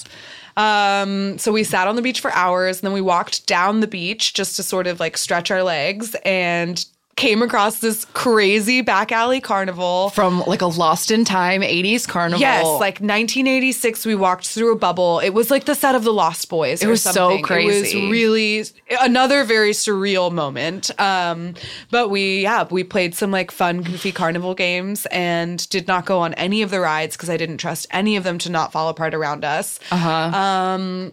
Um, 0.57 1.39
so 1.39 1.53
we 1.53 1.63
sat 1.63 1.87
on 1.87 1.95
the 1.95 2.03
beach 2.03 2.21
for 2.21 2.33
hours 2.33 2.81
and 2.81 2.87
then 2.87 2.93
we 2.93 3.01
walked 3.01 3.47
down 3.47 3.79
the 3.79 3.87
beach 3.87 4.35
just 4.35 4.57
to 4.57 4.65
sort 4.65 4.89
of 4.89 4.99
like 4.99 5.17
stretch 5.17 5.53
our 5.53 5.63
legs 5.63 6.17
and 6.25 6.85
came 7.19 7.43
across 7.43 7.81
this 7.81 8.05
crazy 8.15 8.81
back 8.81 9.13
alley 9.13 9.41
carnival. 9.41 10.11
From 10.11 10.41
like 10.47 10.63
a 10.63 10.67
lost 10.67 11.11
in 11.11 11.25
time 11.25 11.61
'80s 11.61 12.09
carnival. 12.09 12.41
Yes, 12.41 12.65
like 12.65 13.01
1986, 13.01 14.07
we 14.07 14.15
walked 14.15 14.47
through 14.47 14.73
a 14.73 14.77
bubble. 14.77 15.19
It 15.19 15.31
was 15.31 15.51
like 15.51 15.65
the 15.67 15.75
set 15.75 15.95
of 15.95 16.05
the 16.05 16.13
Lost 16.13 16.49
Boys. 16.49 16.83
It 16.83 16.87
was 16.87 17.03
so 17.03 17.43
crazy. 17.43 17.99
It 17.99 18.03
was 18.03 18.11
really 18.11 18.65
another 19.01 19.45
very 19.45 19.73
surreal 19.73 20.33
moment. 20.33 20.91
Um, 21.01 21.55
but 21.91 22.09
we, 22.09 22.43
yeah, 22.43 22.67
we 22.71 22.85
played 22.85 23.15
some 23.15 23.31
like 23.31 23.51
fun, 23.51 23.83
goofy 23.83 24.13
carnival 24.13 24.55
games 24.55 25.07
and 25.07 25.69
did 25.69 25.89
not 25.89 26.07
go 26.07 26.21
on 26.21 26.35
any 26.35 26.63
of 26.63 26.71
the 26.71 26.81
rides 26.81 27.17
because 27.17 27.29
I 27.29 27.37
didn't 27.37 27.59
trust 27.59 27.87
any 27.91 28.17
of 28.17 28.25
them 28.25 28.39
to 28.39 28.51
not 28.51 28.73
fall 28.73 28.89
apart 28.89 29.13
around 29.15 29.45
us. 29.45 29.81
uh 29.91 29.97
huh. 29.97 30.39
Um, 30.39 31.13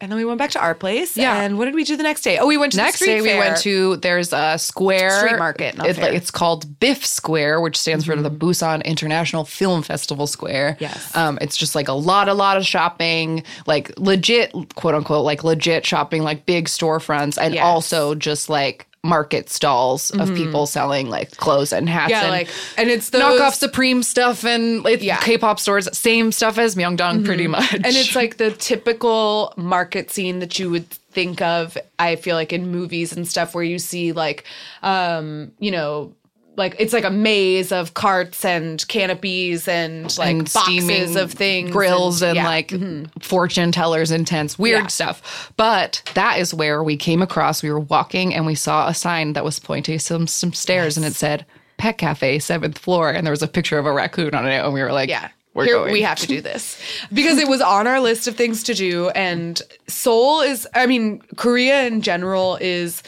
and 0.00 0.10
then 0.10 0.16
we 0.18 0.24
went 0.24 0.38
back 0.38 0.50
to 0.50 0.60
our 0.60 0.74
place. 0.74 1.16
Yeah. 1.16 1.40
And 1.42 1.58
what 1.58 1.66
did 1.66 1.74
we 1.74 1.84
do 1.84 1.96
the 1.96 2.02
next 2.02 2.22
day? 2.22 2.38
Oh, 2.38 2.46
we 2.46 2.56
went 2.56 2.72
to 2.72 2.78
Next 2.78 3.00
day 3.00 3.20
we 3.20 3.28
went 3.38 3.56
to 3.58 3.96
there's 3.96 4.32
a 4.32 4.58
square 4.58 5.10
Street 5.18 5.38
market, 5.38 5.74
It- 5.84 5.94
fair. 5.94 6.12
it's 6.12 6.30
called 6.30 6.78
Biff 6.80 7.04
Square, 7.06 7.60
which 7.60 7.76
stands 7.76 8.04
for 8.04 8.16
the 8.16 8.30
Busan 8.30 8.84
International 8.84 9.44
Film 9.44 9.82
Festival 9.82 10.26
Square. 10.26 10.76
Yes. 10.80 11.14
um, 11.16 11.38
it's 11.40 11.56
just 11.56 11.74
like 11.74 11.88
a 11.88 11.92
lot, 11.92 12.28
a 12.28 12.34
lot 12.34 12.56
of 12.56 12.66
shopping, 12.66 13.42
like 13.66 13.92
legit, 13.98 14.52
quote 14.74 14.94
unquote, 14.94 15.24
like 15.24 15.44
legit 15.44 15.86
shopping, 15.86 16.22
like 16.22 16.46
big 16.46 16.66
storefronts, 16.66 17.38
and 17.40 17.54
Yes. 17.54 17.62
also 17.64 18.14
just 18.14 18.48
like 18.48 18.86
market 19.04 19.48
stalls 19.48 20.10
of 20.10 20.34
people 20.34 20.66
selling 20.66 21.08
like 21.08 21.36
clothes 21.36 21.72
and 21.72 21.88
hats. 21.88 22.10
Yeah, 22.10 22.22
and 22.22 22.30
like, 22.30 22.48
and 22.76 22.90
it's 22.90 23.10
those 23.10 23.22
knockoff 23.22 23.54
Supreme 23.54 24.02
stuff 24.02 24.44
and 24.44 24.84
it's 24.86 25.02
Yeah. 25.02 25.18
K-pop 25.18 25.60
stores, 25.60 25.88
same 25.96 26.32
stuff 26.32 26.58
as 26.58 26.74
Myeongdong, 26.74 27.24
pretty 27.24 27.46
much. 27.46 27.72
And 27.72 27.86
it's 27.86 28.16
like 28.16 28.36
the 28.38 28.50
typical 28.50 29.54
market 29.56 30.10
scene 30.10 30.40
that 30.40 30.58
you 30.58 30.68
would 30.70 30.88
think 30.90 31.40
of, 31.40 31.78
I 31.98 32.16
feel 32.16 32.36
like 32.36 32.52
in 32.52 32.70
movies 32.70 33.12
and 33.12 33.26
stuff 33.26 33.54
where 33.54 33.64
you 33.64 33.78
see 33.78 34.12
like 34.12 34.44
um, 34.82 35.52
you 35.58 35.70
know, 35.70 36.12
like 36.58 36.76
it's 36.78 36.92
like 36.92 37.04
a 37.04 37.10
maze 37.10 37.72
of 37.72 37.94
carts 37.94 38.44
and 38.44 38.86
canopies 38.88 39.66
and 39.68 40.16
like 40.18 40.28
and 40.30 40.52
boxes 40.52 41.16
of 41.16 41.32
things. 41.32 41.70
grills 41.70 42.20
and, 42.20 42.36
yeah. 42.36 42.44
like 42.44 42.68
mm-hmm. 42.68 43.04
fortune 43.20 43.72
tellers 43.72 44.10
and 44.10 44.26
tents 44.26 44.58
weird 44.58 44.82
Yeah. 44.82 44.86
stuff 44.88 45.52
but 45.56 46.02
that 46.14 46.38
is 46.38 46.52
where 46.52 46.82
we 46.82 46.96
came 46.96 47.22
across 47.22 47.62
we 47.62 47.70
were 47.70 47.80
walking 47.80 48.34
and 48.34 48.44
we 48.44 48.54
saw 48.54 48.88
a 48.88 48.94
sign 48.94 49.32
that 49.32 49.44
was 49.44 49.58
pointing 49.58 49.98
some 49.98 50.26
some 50.26 50.52
stairs 50.52 50.96
and 50.96 51.06
it 51.06 51.14
said 51.14 51.46
pet 51.78 51.96
cafe 51.96 52.38
seventh 52.38 52.76
floor 52.76 53.10
and 53.10 53.24
there 53.26 53.32
was 53.32 53.42
a 53.42 53.48
picture 53.48 53.78
of 53.78 53.86
a 53.86 53.92
raccoon 53.92 54.34
on 54.34 54.46
it 54.46 54.58
and 54.64 54.74
we 54.74 54.82
were 54.82 54.92
like 54.92 55.08
Yeah. 55.08 55.28
we're 55.54 55.64
Here, 55.64 55.74
going 55.76 55.92
we 55.92 56.02
have 56.02 56.18
to 56.18 56.26
do 56.26 56.40
this 56.40 56.76
because 57.12 57.38
it 57.38 57.48
was 57.48 57.60
on 57.60 57.86
our 57.86 58.00
list 58.00 58.26
of 58.28 58.34
things 58.36 58.62
to 58.64 58.74
do. 58.74 59.08
And 59.10 59.60
Seoul 59.86 60.40
is, 60.40 60.66
I 60.74 60.86
mean, 60.86 61.20
Korea 61.36 61.86
in 61.86 62.02
general 62.02 62.58
is 62.60 63.02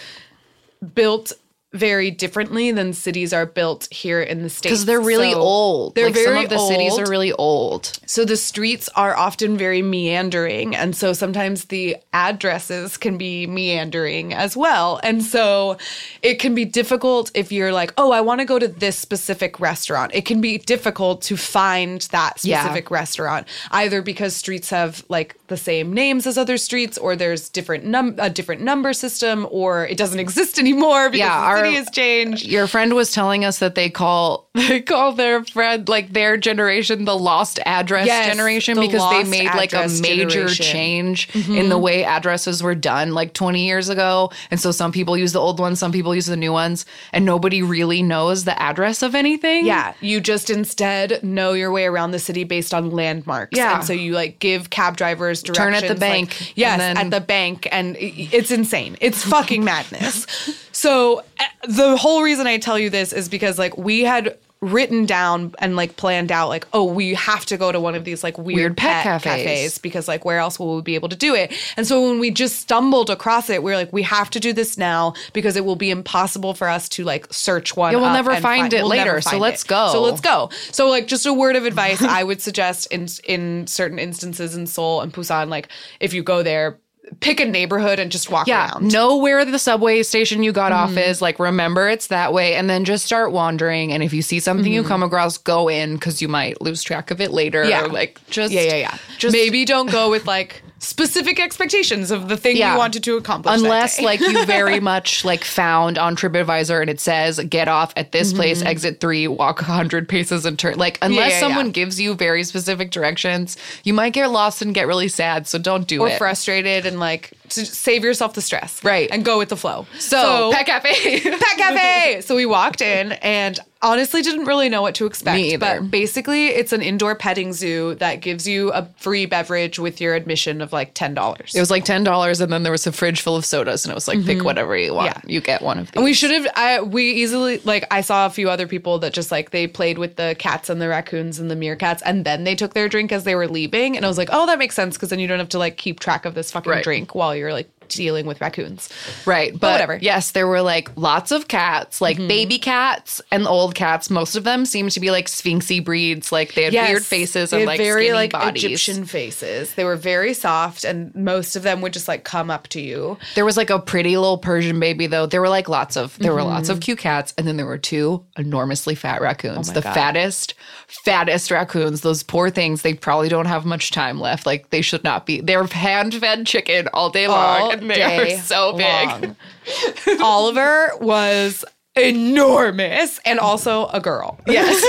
built 0.95 1.33
very 1.73 2.11
differently 2.11 2.73
than 2.73 2.93
cities 2.93 3.33
are 3.33 3.47
built 3.47 3.87
here 3.93 4.21
in 4.21 4.43
the 4.43 4.51
states 4.51 4.63
because 4.73 4.85
they're 4.87 5.01
really 5.01 5.31
So 5.33 5.39
old 5.41 5.95
They're 5.95 6.07
like 6.07 6.15
very 6.15 6.27
some 6.37 6.45
of 6.45 6.51
the 6.51 6.59
cities 6.59 6.99
are 6.99 7.09
really 7.09 7.31
old 7.33 7.99
So 8.07 8.25
the 8.25 8.37
streets 8.37 8.89
are 8.97 9.17
often 9.17 9.57
very 9.57 9.81
meandering. 9.81 10.75
And 10.75 10.97
so 10.97 11.13
sometimes 11.13 11.67
the 11.67 11.97
addresses 12.13 12.97
can 12.97 13.17
be 13.19 13.47
meandering 13.47 14.35
as 14.35 14.57
well. 14.57 14.99
And 15.05 15.23
so 15.23 15.79
it 16.23 16.41
can 16.41 16.57
be 16.57 16.65
difficult 16.65 17.31
if 17.35 17.53
you're 17.53 17.73
like, 17.73 17.93
oh, 17.97 18.11
I 18.11 18.21
want 18.21 18.41
to 18.41 18.45
go 18.45 18.59
to 18.59 18.67
this 18.67 18.99
specific 18.99 19.61
restaurant. 19.61 20.11
It 20.13 20.25
can 20.27 20.41
be 20.41 20.59
difficult 20.59 21.23
to 21.23 21.37
find 21.37 22.01
that 22.11 22.41
Yeah. 22.43 22.63
specific 22.63 22.91
restaurant, 22.91 23.47
either 23.71 24.03
because 24.03 24.35
streets 24.35 24.71
have 24.71 25.05
like 25.09 25.37
the 25.47 25.57
same 25.57 25.93
names 25.93 26.27
as 26.27 26.37
other 26.37 26.59
streets, 26.59 26.99
or 26.99 27.15
there's 27.15 27.49
different 27.49 27.85
num 27.85 28.17
a 28.19 28.29
different 28.29 28.61
number 28.63 28.93
system, 28.93 29.47
or 29.51 29.87
it 29.87 29.97
doesn't 29.97 30.19
exist 30.27 30.59
anymore 30.59 31.11
because 31.11 31.21
yeah 31.29 31.41
our 31.41 31.60
city 31.65 31.77
has 31.77 31.91
changed. 31.91 32.47
Your 32.47 32.67
friend 32.67 32.95
was 32.95 33.13
telling 33.13 33.45
us 33.45 33.59
that 33.59 33.75
they 33.75 33.91
call 33.91 34.49
they 34.55 34.81
call 34.81 35.13
their 35.13 35.45
friend 35.45 35.89
like 35.89 36.13
their 36.13 36.37
generation 36.37 37.05
the 37.05 37.17
lost 37.17 37.59
address 37.67 38.07
Yes, 38.07 38.27
generation 38.29 38.75
the 38.77 38.83
because 38.83 39.09
they 39.11 39.25
made 39.31 39.47
like 39.55 39.73
a 39.73 39.89
major 40.01 40.29
generation. 40.29 40.65
Mm-hmm. 40.67 40.73
change 40.73 41.37
in 41.49 41.69
the 41.69 41.79
way 41.79 42.05
addresses 42.05 42.63
were 42.63 42.75
done 42.75 43.13
like 43.15 43.33
20 43.35 43.65
years 43.65 43.89
ago. 43.89 44.31
And 44.51 44.59
so 44.61 44.71
some 44.73 44.93
people 44.93 45.17
use 45.17 45.33
the 45.33 45.41
old 45.41 45.59
ones, 45.61 45.79
some 45.79 45.93
people 45.93 46.15
use 46.15 46.27
the 46.27 46.37
new 46.37 46.53
ones, 46.53 46.85
and 47.13 47.25
nobody 47.25 47.63
really 47.63 48.03
knows 48.03 48.45
the 48.45 48.61
address 48.61 49.03
of 49.03 49.15
anything. 49.15 49.67
Yeah, 49.67 49.95
you 50.01 50.21
just 50.21 50.51
instead 50.51 51.23
know 51.23 51.53
your 51.53 51.71
way 51.71 51.85
around 51.85 52.11
the 52.11 52.19
city 52.19 52.45
based 52.45 52.75
on 52.75 52.91
landmarks. 52.91 53.57
Yeah. 53.57 53.77
and 53.77 53.85
so 53.85 53.93
you 53.93 54.13
like 54.13 54.39
give 54.39 54.71
cab 54.71 54.97
drivers 54.97 55.43
directions. 55.43 55.59
Turn 55.59 55.75
at 55.75 55.83
the 55.83 55.89
like- 55.95 56.01
bank, 56.01 56.53
yes, 56.57 56.79
then- 56.79 56.97
at 56.97 57.11
the 57.11 57.21
bank, 57.21 57.69
and 57.71 57.97
it's 57.99 58.51
insane. 58.51 58.97
It's 59.01 59.23
fucking 59.25 59.65
madness. 59.65 60.27
So 60.81 61.21
uh, 61.39 61.45
the 61.69 61.97
whole 61.99 62.23
reason 62.23 62.47
I 62.47 62.57
tell 62.57 62.79
you 62.79 62.89
this 62.89 63.13
is 63.13 63.29
because 63.29 63.59
like 63.59 63.77
we 63.77 64.01
had 64.01 64.39
written 64.63 65.07
down 65.07 65.55
and 65.59 65.75
like 65.75 65.97
planned 65.97 66.31
out 66.31 66.51
like 66.51 66.67
oh 66.75 66.85
we 66.85 67.15
have 67.15 67.47
to 67.47 67.57
go 67.57 67.73
to 67.73 67.81
one 67.81 67.95
of 67.95 68.05
these 68.05 68.23
like 68.23 68.37
weird, 68.37 68.57
Weird 68.57 68.77
pet 68.77 69.05
pet, 69.05 69.23
cafes. 69.23 69.45
cafes 69.47 69.79
because 69.79 70.07
like 70.07 70.27
where 70.27 70.39
else 70.39 70.59
will 70.59 70.77
we 70.77 70.83
be 70.83 70.95
able 70.97 71.09
to 71.09 71.17
do 71.17 71.35
it 71.35 71.51
and 71.79 71.87
so 71.87 72.07
when 72.07 72.19
we 72.19 72.31
just 72.31 72.57
stumbled 72.61 73.09
across 73.09 73.49
it 73.49 73.63
we 73.63 73.73
are 73.73 73.77
like 73.77 73.91
we 73.91 74.03
have 74.03 74.29
to 74.29 74.39
do 74.39 74.53
this 74.53 74.77
now 74.77 75.15
because 75.33 75.57
it 75.57 75.65
will 75.65 75.77
be 75.77 75.89
impossible 75.91 76.53
for 76.53 76.69
us 76.69 76.91
to 76.91 77.05
like 77.05 77.27
search 77.33 77.75
one 77.75 77.93
Yeah, 77.93 78.01
we'll 78.01 78.09
up 78.09 78.15
never 78.17 78.33
and 78.33 78.43
find 78.43 78.73
it 78.75 78.81
we'll 78.83 78.89
later, 78.89 79.05
never 79.07 79.21
so 79.23 79.39
let's 79.39 79.63
it. 79.65 79.69
go. 79.69 79.89
so 79.93 80.03
let's 80.03 80.21
go 80.21 80.51
so 80.73 80.91
like 80.91 81.07
just 81.07 81.25
a 81.25 81.33
word 81.33 81.57
of 81.57 81.65
advice 81.65 82.03
i 82.03 82.23
would 82.23 82.43
suggest 82.43 82.87
in 82.93 83.07
in 83.25 83.67
certain 83.67 83.99
instances 83.99 84.55
in 84.57 84.67
seoul 84.67 85.01
and 85.01 85.15
busan 85.15 85.49
like 85.49 85.69
if 86.01 86.13
you 86.13 86.23
go 86.23 86.43
there 86.43 86.77
pick 87.21 87.41
a 87.41 87.45
neighborhood 87.45 87.99
and 87.99 88.13
just 88.13 88.31
walk 88.31 88.47
Yeah, 88.47 88.71
around 88.71 88.93
know 88.93 89.17
where 89.17 89.45
the 89.45 89.59
subway 89.59 90.03
station 90.03 90.43
you 90.43 90.53
got 90.53 90.73
off 90.73 90.91
mm-hmm. 90.91 90.99
is. 90.99 91.21
Like, 91.21 91.39
remember 91.39 91.89
it's 91.89 92.07
that 92.09 92.33
way, 92.33 92.55
and 92.55 92.71
then 92.71 92.85
just 92.85 93.05
start 93.05 93.33
wandering. 93.33 93.93
And 93.93 94.03
if 94.03 94.13
you 94.13 94.23
see 94.23 94.41
something 94.41 94.73
you 94.73 94.83
mm-hmm. 94.83 94.89
come 94.89 95.03
across, 95.03 95.39
go 95.39 95.69
in 95.69 95.95
because 95.95 96.23
you 96.23 96.29
might 96.29 96.61
lose 96.61 96.83
track 96.83 97.11
of 97.11 97.21
it 97.21 97.33
later. 97.33 97.65
Yeah. 97.65 97.85
or 97.85 97.89
like 97.89 98.21
just 98.29 98.53
yeah 98.53 98.63
yeah 98.63 98.77
yeah 98.77 98.99
Just 99.19 99.33
maybe 99.33 99.65
don't 99.65 99.91
go 99.91 100.11
with 100.11 100.27
like 100.27 100.63
specific 100.81 101.39
expectations 101.39 102.11
of 102.11 102.29
the 102.29 102.37
thing 102.39 102.57
Yeah. 102.57 102.73
you 102.73 102.79
wanted 102.79 103.05
to 103.05 103.17
accomplish 103.17 103.55
unless 103.55 104.01
like 104.01 104.19
you 104.19 104.45
very 104.47 104.81
much 104.81 105.27
like 105.27 105.45
found 105.45 105.99
on 105.99 106.17
TripAdvisor 106.17 106.81
and 106.81 106.89
it 106.89 106.99
says 106.99 107.39
get 107.49 107.69
off 107.69 107.93
at 107.97 108.13
this 108.13 108.29
mm-hmm. 108.29 108.39
place, 108.39 108.63
exit 108.63 108.99
three, 108.99 109.29
walk 109.29 109.61
hundred 109.61 110.09
paces 110.09 110.47
and 110.47 110.59
turn. 110.59 110.79
Like 110.79 110.99
unless 111.03 111.33
yeah, 111.33 111.41
someone 111.41 111.67
yeah. 111.67 111.73
gives 111.73 112.01
you 112.01 112.15
very 112.15 112.45
specific 112.45 112.91
directions, 112.91 113.59
you 113.85 113.93
might 113.93 114.15
get 114.15 114.31
lost 114.31 114.63
and 114.63 114.75
get 114.75 114.87
really 114.87 115.09
sad. 115.09 115.47
So 115.47 115.59
don't 115.59 115.87
do 115.87 116.01
or 116.01 116.09
it. 116.09 116.15
Or 116.15 116.19
frustrated 116.19 116.87
and 116.87 116.99
like 116.99 117.33
to 117.51 117.67
save 117.67 118.03
yourself 118.03 118.35
the 118.35 118.41
stress 118.41 118.83
Right. 118.83 119.11
and 119.11 119.25
go 119.25 119.37
with 119.37 119.51
the 119.51 119.57
flow 119.57 119.87
so, 119.99 120.51
pet 120.53 120.67
cafe. 120.67 121.21
Pet 121.21 121.59
Cafe. 121.59 122.21
so 122.25 122.35
we 122.35 122.47
walked 122.47 122.81
in 122.81 123.13
and 123.13 123.59
honestly 123.83 124.23
didn't 124.23 124.45
really 124.45 124.69
know 124.69 124.83
what 124.83 124.95
to 124.97 125.07
expect. 125.07 125.37
Me 125.37 125.55
either. 125.55 125.81
But 125.81 125.91
basically, 125.91 126.49
it's 126.49 126.73
an 126.73 126.83
indoor 126.83 127.15
petting 127.15 127.53
zoo 127.53 127.95
that 127.97 128.17
gives 128.17 128.47
you 128.47 128.73
a 128.73 128.89
free 128.99 129.27
beverage 129.27 129.79
with 129.79 130.01
your 130.01 130.15
admission 130.15 130.61
of 130.61 130.73
like 130.73 130.95
ten 130.95 131.15
dollars. 131.15 131.55
It 131.55 131.61
was 131.61 131.71
like 131.71 131.85
ten 131.85 132.05
dollars, 132.05 132.41
and 132.41 132.53
then 132.53 132.63
there 132.63 132.73
was 132.73 132.87
a 132.87 132.93
fridge 132.93 133.21
full 133.21 133.37
of 133.37 133.45
sodas, 133.45 133.85
and 133.85 133.93
it 133.93 133.95
was 133.95 134.09
like 134.09 134.25
pick 134.25 134.39
mm-hmm. 134.39 134.45
whatever 134.45 134.77
you 134.77 134.95
want. 134.95 135.07
Yeah. 135.07 135.21
You 135.27 135.41
get 135.41 135.63
one 135.63 135.79
of 135.79 135.87
these. 135.87 135.97
And 135.97 136.05
we 136.05 136.13
should 136.13 136.31
have. 136.31 136.47
I 136.57 136.83
we 136.83 137.11
easily 137.13 137.59
like. 137.65 137.87
I 137.91 138.01
saw 138.01 138.27
a 138.27 138.31
few 138.31 138.51
other 138.51 138.67
people 138.67 138.99
that 139.01 139.13
just 139.13 139.31
like 139.31 139.51
they 139.51 139.67
played 139.67 139.99
with 139.99 140.17
the 140.17 140.37
cats 140.39 140.69
and 140.69 140.81
the 140.81 140.89
raccoons 140.89 141.39
and 141.39 141.51
the 141.51 141.57
meerkats, 141.57 142.03
and 142.05 142.25
then 142.25 142.45
they 142.45 142.55
took 142.55 142.75
their 142.75 142.89
drink 142.89 143.13
as 143.13 143.25
they 143.25 143.35
were 143.35 143.49
leaving. 143.49 143.97
And 143.97 144.05
I 144.05 144.09
was 144.09 144.19
like, 144.19 144.29
oh, 144.33 144.47
that 144.47 144.59
makes 144.59 144.75
sense 144.75 144.97
because 144.97 145.11
then 145.11 145.19
you 145.19 145.27
don't 145.27 145.39
have 145.39 145.49
to 145.51 145.59
like 145.59 145.77
keep 145.77 146.01
track 146.01 146.25
of 146.25 146.35
this 146.35 146.51
fucking 146.51 146.71
Right. 146.71 146.85
drink 146.85 147.15
while 147.15 147.35
you're 147.35 147.53
like 147.53 147.69
dealing 147.97 148.27
with 148.27 148.41
raccoons. 148.41 148.89
Right, 149.27 149.53
but, 149.53 149.73
whatever. 149.73 149.95
Mm-hmm. 149.97 150.05
Yes, 150.05 150.31
there 150.33 150.47
were 150.47 150.63
like 150.63 150.91
lots 150.97 151.31
of 151.31 151.49
cats, 151.49 152.01
like 152.01 152.17
baby 152.17 152.59
cats 152.59 153.21
and 153.31 153.47
old 153.47 153.75
cats. 153.75 154.11
Most 154.11 154.37
of 154.37 154.45
them 154.45 154.65
seemed 154.67 154.91
to 154.93 155.01
be 155.01 155.11
like 155.11 155.27
sphinxy 155.27 155.85
breeds. 155.85 156.33
Like 156.33 156.55
they 156.55 156.65
had 156.65 156.73
weird 156.73 157.05
faces 157.05 157.53
and 157.53 157.65
like 157.67 157.79
very 157.79 158.13
like 158.13 158.33
bodies. 158.33 158.65
Egyptian 158.65 159.05
faces. 159.05 159.75
They 159.75 159.85
were 159.85 159.97
very 159.97 160.35
soft, 160.35 160.85
and 160.85 161.15
most 161.15 161.57
of 161.57 161.63
them 161.63 161.81
would 161.81 161.93
just 161.93 162.09
like 162.09 162.25
come 162.25 162.51
up 162.51 162.69
to 162.69 162.81
you. 162.81 163.19
There 163.35 163.45
was 163.45 163.57
like 163.57 163.71
a 163.71 163.79
pretty 163.79 164.17
little 164.17 164.39
Persian 164.39 164.81
baby 164.81 165.07
though. 165.07 165.27
There 165.27 165.41
were 165.41 165.49
like 165.49 165.69
lots 165.69 165.97
of 165.97 166.19
there 166.19 166.33
were 166.35 166.43
lots 166.43 166.69
Mm-hmm. 166.69 166.73
of 166.77 166.81
cute 166.81 166.99
cats, 166.99 167.33
and 167.39 167.47
then 167.47 167.57
there 167.57 167.67
were 167.67 167.79
two 167.79 168.25
enormously 168.37 168.95
fat 168.95 169.21
raccoons. 169.21 169.71
Oh 169.71 169.73
the 169.73 169.81
God. 169.81 169.95
fattest, 169.95 170.55
fattest 170.87 171.51
raccoons. 171.51 172.01
Those 172.03 172.23
poor 172.23 172.51
things. 172.51 172.83
They 172.83 172.95
probably 172.95 173.29
don't 173.29 173.47
have 173.47 173.65
much 173.65 173.91
time 173.91 174.21
left. 174.21 174.47
Like 174.47 174.71
they 174.71 174.83
should 174.83 175.05
not 175.05 175.27
be. 175.27 175.41
They're 175.41 175.65
hand 175.65 176.15
fed 176.15 176.47
chicken 176.47 176.89
all 176.93 177.11
day 177.11 177.29
long, 177.29 177.63
All 177.63 177.80
and 177.81 177.91
they 177.91 178.03
are 178.37 178.39
so 178.39 178.73
big. 178.77 179.35
Oliver 180.21 180.91
was 181.01 181.65
enormous 181.97 183.19
and 183.25 183.41
also 183.41 183.87
a 183.89 184.01
girl. 184.01 184.39
Yes. 184.47 184.81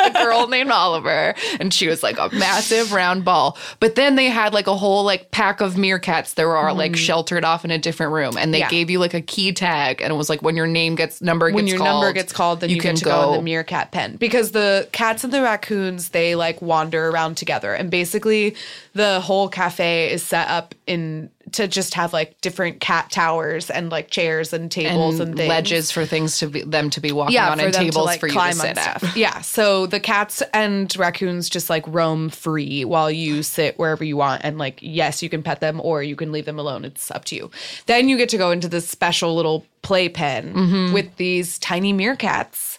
a 0.00 0.24
girl 0.24 0.46
named 0.46 0.70
Oliver. 0.70 1.34
And 1.58 1.74
she 1.74 1.88
was 1.88 2.02
like 2.04 2.16
a 2.18 2.28
massive 2.32 2.92
round 2.92 3.24
ball. 3.24 3.58
But 3.80 3.96
then 3.96 4.14
they 4.14 4.26
had 4.26 4.54
like 4.54 4.68
a 4.68 4.76
whole 4.76 5.02
like 5.04 5.32
pack 5.32 5.60
of 5.60 5.74
meerkats 5.74 6.34
that 6.34 6.44
were 6.46 6.72
like 6.72 6.94
sheltered 6.96 7.44
off 7.44 7.64
in 7.64 7.72
a 7.72 7.78
different 7.78 8.12
room. 8.12 8.36
And 8.38 8.54
they 8.54 8.58
Mm-hmm. 8.58 8.62
Yeah. 8.62 8.70
gave 8.70 8.90
you 8.90 8.98
like 8.98 9.14
a 9.14 9.20
key 9.20 9.52
tag. 9.52 10.00
And 10.00 10.12
it 10.12 10.16
was 10.16 10.28
like 10.28 10.40
when 10.40 10.56
your 10.56 10.66
name 10.68 10.94
gets 10.94 11.20
number 11.20 11.46
when 11.50 11.64
gets 11.64 11.70
your 11.70 11.78
called, 11.78 12.02
number 12.02 12.12
gets 12.12 12.32
called, 12.32 12.60
then 12.60 12.70
you, 12.70 12.80
get 12.80 12.96
to 12.96 13.04
go. 13.04 13.32
in 13.32 13.36
the 13.38 13.42
meerkat 13.42 13.90
pen 13.90 14.16
because 14.16 14.52
the 14.52 14.88
cats 14.92 15.24
and 15.24 15.32
the 15.32 15.42
raccoons 15.42 16.10
they 16.10 16.34
like 16.36 16.62
wander 16.62 17.08
around 17.08 17.36
together, 17.36 17.74
and 17.74 17.90
basically 17.90 18.56
the 18.94 19.20
whole 19.20 19.48
cafe 19.48 20.10
is 20.12 20.22
set 20.22 20.48
up 20.48 20.74
in 20.86 21.30
to 21.52 21.68
just 21.68 21.94
have 21.94 22.12
like 22.12 22.40
different 22.40 22.80
cat 22.80 23.10
towers 23.10 23.70
and 23.70 23.90
like 23.90 24.10
chairs 24.10 24.52
and 24.52 24.70
tables 24.70 25.20
and, 25.20 25.30
and 25.30 25.38
things. 25.38 25.48
ledges 25.48 25.90
for 25.90 26.06
things 26.06 26.38
to 26.38 26.48
be 26.48 26.62
them 26.62 26.90
to 26.90 27.00
be 27.00 27.12
walking 27.12 27.34
yeah, 27.34 27.50
on 27.50 27.60
and 27.60 27.72
tables 27.74 27.94
to 27.94 28.02
like 28.02 28.20
for 28.20 28.26
you 28.28 28.34
to 28.34 28.52
sit 28.52 28.78
on 28.78 28.84
at. 28.84 29.16
Yeah, 29.16 29.40
so 29.40 29.86
the 29.86 30.00
cats 30.00 30.42
and 30.52 30.94
raccoons 30.96 31.48
just 31.48 31.68
like 31.70 31.84
roam 31.86 32.28
free 32.30 32.84
while 32.84 33.10
you 33.10 33.42
sit 33.42 33.78
wherever 33.78 34.04
you 34.04 34.16
want, 34.16 34.42
and 34.44 34.58
like 34.58 34.78
yes, 34.82 35.22
you 35.22 35.28
can 35.28 35.42
pet 35.42 35.60
them 35.60 35.80
or 35.82 36.02
you 36.02 36.16
can 36.16 36.32
leave 36.32 36.44
them 36.44 36.58
alone. 36.58 36.84
It's 36.84 37.10
up 37.10 37.24
to 37.26 37.36
you. 37.36 37.50
Then 37.86 38.08
you 38.08 38.16
get 38.16 38.28
to 38.30 38.38
go 38.38 38.50
into 38.50 38.68
this 38.68 38.88
special 38.88 39.34
little 39.34 39.64
playpen 39.82 40.52
Mm-hmm. 40.54 40.92
with 40.92 41.16
these 41.16 41.58
tiny 41.58 41.92
meerkats. 41.92 42.77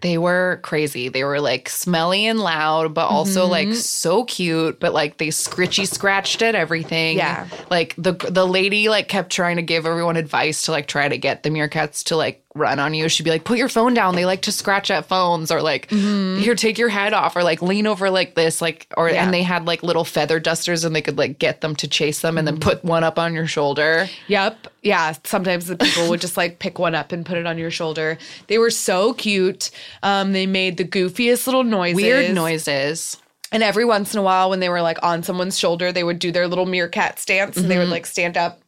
They 0.00 0.18
were 0.18 0.60
crazy. 0.62 1.08
They 1.08 1.24
were 1.24 1.40
like 1.40 1.68
smelly 1.68 2.26
and 2.26 2.38
loud, 2.38 2.94
but 2.94 3.06
also 3.06 3.42
Mm-hmm. 3.42 3.50
like 3.50 3.74
so 3.74 4.24
cute. 4.24 4.78
But 4.80 4.92
like 4.92 5.18
they 5.18 5.28
scritchy 5.28 5.86
scratched 5.86 6.42
at 6.42 6.54
everything. 6.54 7.16
Yeah. 7.16 7.46
Like 7.70 7.94
the 7.98 8.12
the 8.12 8.46
lady 8.46 8.88
like 8.88 9.08
kept 9.08 9.30
trying 9.30 9.56
to 9.56 9.62
give 9.62 9.86
everyone 9.86 10.16
advice 10.16 10.62
to 10.62 10.70
like 10.72 10.86
try 10.86 11.08
to 11.08 11.18
get 11.18 11.42
the 11.42 11.50
meerkats 11.50 12.04
to 12.04 12.16
like 12.16 12.44
run 12.58 12.78
on 12.78 12.92
you. 12.94 13.08
She'd 13.08 13.22
be 13.22 13.30
like, 13.30 13.44
"Put 13.44 13.56
your 13.58 13.68
phone 13.68 13.94
down. 13.94 14.14
They 14.16 14.26
like 14.26 14.42
to 14.42 14.52
scratch 14.52 14.90
at 14.90 15.06
phones." 15.06 15.50
Or 15.50 15.62
like, 15.62 15.90
"Here, 15.90 16.54
take 16.54 16.76
your 16.78 16.88
head 16.88 17.12
off." 17.14 17.36
Or 17.36 17.42
like, 17.42 17.62
"Lean 17.62 17.86
over 17.86 18.10
like 18.10 18.34
this." 18.34 18.60
Like, 18.60 18.86
or 18.96 19.06
Mm-hmm. 19.06 19.14
Yeah. 19.14 19.24
and 19.24 19.34
they 19.34 19.42
had 19.42 19.64
like 19.66 19.82
little 19.82 20.04
feather 20.04 20.38
dusters, 20.40 20.84
and 20.84 20.94
they 20.94 21.02
could 21.02 21.16
like 21.18 21.38
get 21.38 21.60
them 21.60 21.74
to 21.76 21.88
chase 21.88 22.20
them, 22.20 22.36
and 22.36 22.46
Mm-hmm. 22.46 22.58
then 22.58 22.60
put 22.60 22.84
one 22.84 23.04
up 23.04 23.18
on 23.18 23.32
your 23.34 23.46
shoulder. 23.46 24.08
Yep. 24.26 24.66
Yeah. 24.82 25.14
Sometimes 25.24 25.66
the 25.66 25.76
people 25.76 26.08
would 26.10 26.20
just 26.20 26.36
like 26.36 26.58
pick 26.58 26.78
one 26.78 26.94
up 26.94 27.12
and 27.12 27.24
put 27.24 27.38
it 27.38 27.46
on 27.46 27.58
your 27.58 27.70
shoulder. 27.70 28.18
They 28.48 28.58
were 28.58 28.70
so 28.70 29.12
cute. 29.14 29.70
Um, 30.02 30.32
they 30.32 30.46
made 30.46 30.76
the 30.76 30.84
goofiest 30.84 31.46
little 31.46 31.64
noises. 31.64 31.96
Weird 31.96 32.34
noises. 32.34 33.16
And 33.50 33.62
every 33.62 33.86
once 33.86 34.12
in 34.12 34.20
a 34.20 34.22
while, 34.22 34.50
when 34.50 34.60
they 34.60 34.68
were 34.68 34.82
like 34.82 34.98
on 35.02 35.22
someone's 35.22 35.58
shoulder, 35.58 35.90
they 35.90 36.04
would 36.04 36.18
do 36.18 36.30
their 36.30 36.46
little 36.46 36.66
meerkat 36.66 37.18
stance 37.18 37.56
and 37.56 37.64
Mm-hmm. 37.64 37.68
they 37.70 37.78
would 37.78 37.88
like 37.88 38.04
stand 38.04 38.36
up 38.36 38.60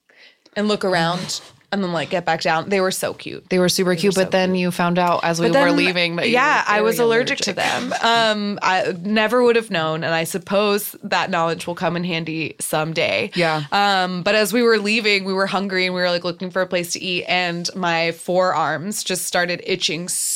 and 0.57 0.69
look 0.69 0.85
around 0.87 1.41
and 1.73 1.83
then 1.85 1.93
like 1.93 2.11
get 2.11 2.25
back 2.25 2.41
down. 2.43 2.69
They 2.69 2.81
were 2.81 2.91
so 2.91 3.15
cute. 3.15 3.49
They 3.49 3.59
were 3.59 3.69
super 3.69 3.95
cute, 3.95 4.15
but 4.15 4.31
then 4.31 4.55
you 4.55 4.71
found 4.71 4.99
out 4.99 5.21
as 5.23 5.41
we 5.41 5.49
then- 5.49 5.63
were 5.63 5.73
leaving 5.73 6.17
that 6.17 6.29
yeah, 6.31 6.63
were 6.63 6.79
I 6.79 6.81
was 6.81 6.97
very 6.97 7.07
allergic, 7.07 7.39
to 7.41 7.53
them. 7.53 7.95
Um, 8.03 8.59
I 8.63 8.95
never 9.03 9.43
would 9.43 9.57
have 9.57 9.71
known, 9.71 10.03
and 10.05 10.13
I 10.15 10.25
suppose 10.25 10.97
that 11.03 11.31
knowledge 11.31 11.67
will 11.67 11.75
come 11.75 11.97
in 11.97 12.05
handy 12.05 12.57
someday. 12.59 13.31
Yeah. 13.35 13.65
Um, 13.73 14.23
but 14.23 14.35
as 14.35 14.53
we 14.53 14.63
were 14.63 14.79
leaving, 14.79 15.25
we 15.25 15.33
were 15.33 15.47
hungry 15.47 15.87
and 15.87 15.95
we 15.95 16.01
were 16.01 16.11
like 16.11 16.25
looking 16.25 16.51
for 16.51 16.63
a 16.63 16.67
place 16.67 16.93
to 16.93 17.01
eat, 17.01 17.25
and 17.29 17.69
my 17.77 18.13
forearms 18.13 19.05
just 19.05 19.27
started 19.27 19.63
itching 19.65 20.09
so 20.09 20.30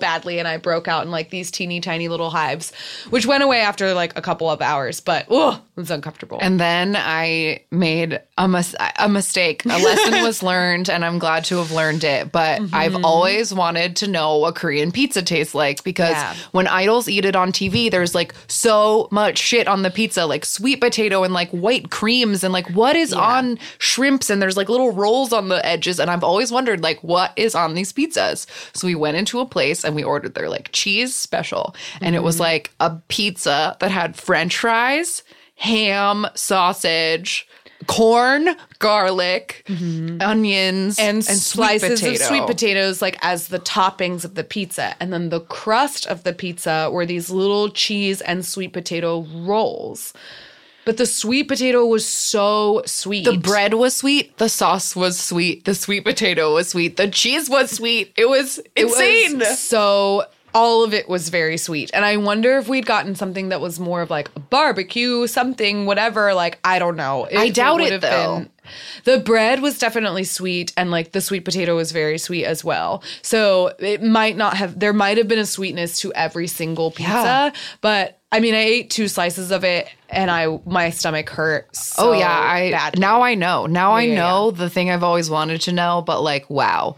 badly, 0.00 0.38
and 0.38 0.48
I 0.48 0.56
broke 0.56 0.88
out 0.88 1.04
in 1.04 1.10
like 1.10 1.30
these 1.30 1.50
teeny 1.50 1.80
tiny 1.80 2.08
little 2.08 2.30
hives, 2.30 2.72
which 3.10 3.26
went 3.26 3.42
away 3.42 3.60
after 3.60 3.92
like 3.94 4.16
a 4.18 4.22
couple 4.22 4.50
of 4.50 4.60
hours. 4.62 5.00
But 5.00 5.26
oh, 5.30 5.62
it 5.76 5.80
was 5.80 5.90
uncomfortable. 5.90 6.38
And 6.40 6.58
then 6.60 6.96
I 6.96 7.64
made 7.70 8.20
a, 8.38 8.48
mis- 8.48 8.74
a 8.98 9.08
mistake. 9.08 9.64
A 9.64 9.68
lesson 9.68 10.22
was 10.22 10.42
learned, 10.42 10.88
and 10.88 11.04
I'm 11.04 11.18
glad 11.18 11.44
to 11.46 11.56
have 11.58 11.72
learned 11.72 12.04
it. 12.04 12.32
But 12.32 12.46
Mm-hmm. 12.56 12.74
I've 12.74 13.04
always 13.04 13.52
wanted 13.52 13.96
to 13.96 14.06
know 14.08 14.38
what 14.38 14.54
Korean 14.54 14.90
pizza 14.90 15.20
tastes 15.22 15.54
like 15.54 15.82
because 15.84 16.10
Yeah. 16.12 16.34
when 16.52 16.66
idols 16.68 17.08
eat 17.08 17.24
it 17.24 17.36
on 17.36 17.52
TV, 17.52 17.90
there's 17.90 18.14
like 18.14 18.34
so 18.48 19.08
much 19.10 19.36
shit 19.38 19.68
on 19.68 19.82
the 19.82 19.90
pizza, 19.90 20.24
like 20.26 20.44
sweet 20.44 20.80
potato 20.80 21.22
and 21.22 21.34
like 21.34 21.50
white 21.50 21.90
creams, 21.90 22.42
and 22.44 22.52
like 22.52 22.68
what 22.70 22.96
is 22.96 23.12
on 23.12 23.58
shrimps, 23.78 24.30
and 24.30 24.40
there's 24.40 24.56
like 24.56 24.68
little 24.68 24.92
rolls 24.92 25.32
on 25.32 25.48
the 25.48 25.64
edges. 25.66 26.00
And 26.00 26.10
I've 26.10 26.24
always 26.24 26.50
wondered, 26.52 26.82
like, 26.82 27.02
what 27.02 27.32
is 27.36 27.54
on 27.54 27.74
these 27.74 27.92
pizzas? 27.92 28.46
So 28.74 28.86
we 28.86 28.94
went 28.94 29.15
into 29.16 29.40
a 29.40 29.46
place 29.46 29.84
and 29.84 29.94
we 29.96 30.04
ordered 30.04 30.34
their 30.34 30.48
like 30.48 30.70
cheese 30.72 31.14
special, 31.14 31.74
and 32.00 32.14
it 32.14 32.18
Mm-hmm. 32.18 32.24
was 32.26 32.38
like 32.40 32.70
a 32.80 32.90
pizza 33.08 33.76
that 33.80 33.90
had 33.90 34.16
french 34.16 34.56
fries 34.56 35.22
ham, 35.58 36.26
sausage, 36.34 37.48
corn, 37.86 38.48
garlic, 38.78 39.64
onions, 40.20 40.98
and, 40.98 41.16
and 41.16 41.24
slices 41.24 42.00
potato. 42.00 42.12
of 42.22 42.28
sweet 42.28 42.46
potatoes 42.46 43.02
like 43.02 43.18
as 43.22 43.48
the 43.48 43.58
toppings 43.60 44.24
of 44.24 44.34
the 44.34 44.44
pizza 44.44 44.94
and 45.00 45.12
then 45.12 45.28
the 45.30 45.40
crust 45.40 46.06
of 46.06 46.22
the 46.24 46.32
pizza 46.32 46.90
were 46.92 47.06
these 47.06 47.30
little 47.30 47.68
cheese 47.70 48.20
and 48.22 48.44
sweet 48.44 48.72
potato 48.72 49.22
rolls 49.34 50.12
but 50.86 50.96
the 50.96 51.04
sweet 51.04 51.48
potato 51.48 51.84
was 51.84 52.06
so 52.06 52.80
sweet 52.86 53.24
The 53.26 53.36
bread 53.36 53.74
was 53.74 53.94
sweet. 53.94 54.38
The 54.38 54.48
sauce 54.48 54.96
was 54.96 55.18
sweet. 55.18 55.64
The 55.66 55.74
sweet 55.74 56.04
potato 56.04 56.54
was 56.54 56.68
sweet. 56.70 56.96
The 56.96 57.08
cheese 57.08 57.50
was 57.50 57.70
sweet. 57.72 58.14
It 58.16 58.28
was 58.30 58.58
It 58.74 58.86
was 58.86 58.98
insane. 58.98 59.44
so 59.56 60.24
all 60.54 60.84
of 60.84 60.94
it 60.94 61.06
was 61.06 61.28
very 61.28 61.58
sweet 61.58 61.90
and 61.92 62.02
i 62.02 62.16
wonder 62.16 62.56
if 62.56 62.66
we'd 62.66 62.86
gotten 62.86 63.14
something 63.14 63.50
that 63.50 63.60
was 63.60 63.78
more 63.78 64.00
of 64.00 64.08
like 64.08 64.30
a 64.36 64.40
barbecue 64.40 65.26
something 65.26 65.84
whatever 65.84 66.32
like 66.32 66.58
i 66.64 66.78
don't 66.78 66.96
know 66.96 67.28
I 67.36 67.50
doubt 67.50 67.80
would 67.80 67.92
it, 67.92 67.92
have 67.92 68.00
though. 68.00 68.46
The 69.04 69.18
bread 69.18 69.60
was 69.62 69.78
definitely 69.78 70.24
sweet 70.24 70.72
and 70.76 70.90
like 70.90 71.12
the 71.12 71.20
sweet 71.20 71.44
potato 71.44 71.76
was 71.76 71.92
very 71.92 72.18
sweet 72.18 72.44
as 72.44 72.64
well 72.64 73.02
so 73.22 73.72
it 73.78 74.02
might 74.02 74.36
not 74.36 74.56
have 74.56 74.78
there 74.78 74.92
might 74.92 75.16
have 75.18 75.28
been 75.28 75.38
a 75.38 75.46
sweetness 75.46 76.00
to 76.00 76.12
every 76.14 76.46
single 76.46 76.90
pizza 76.90 77.12
Yeah. 77.12 77.50
but 77.80 78.18
i 78.32 78.40
mean 78.40 78.54
i 78.54 78.58
ate 78.58 78.90
two 78.90 79.08
slices 79.08 79.50
of 79.50 79.64
it 79.64 79.88
and 80.10 80.30
i 80.30 80.58
my 80.66 80.90
stomach 80.90 81.28
hurt 81.30 81.74
so 81.74 82.10
oh 82.10 82.12
yeah, 82.12 82.30
I 82.30 82.70
badly. 82.70 83.00
now 83.00 83.22
I 83.22 83.34
know. 83.34 83.66
Now 83.66 83.92
I 83.92 84.02
yeah, 84.02 84.14
know 84.16 84.50
the 84.50 84.70
thing 84.70 84.90
I've 84.90 85.02
always 85.02 85.28
wanted 85.30 85.60
to 85.62 85.72
know, 85.72 86.02
but 86.06 86.20
like 86.22 86.48
wow. 86.48 86.96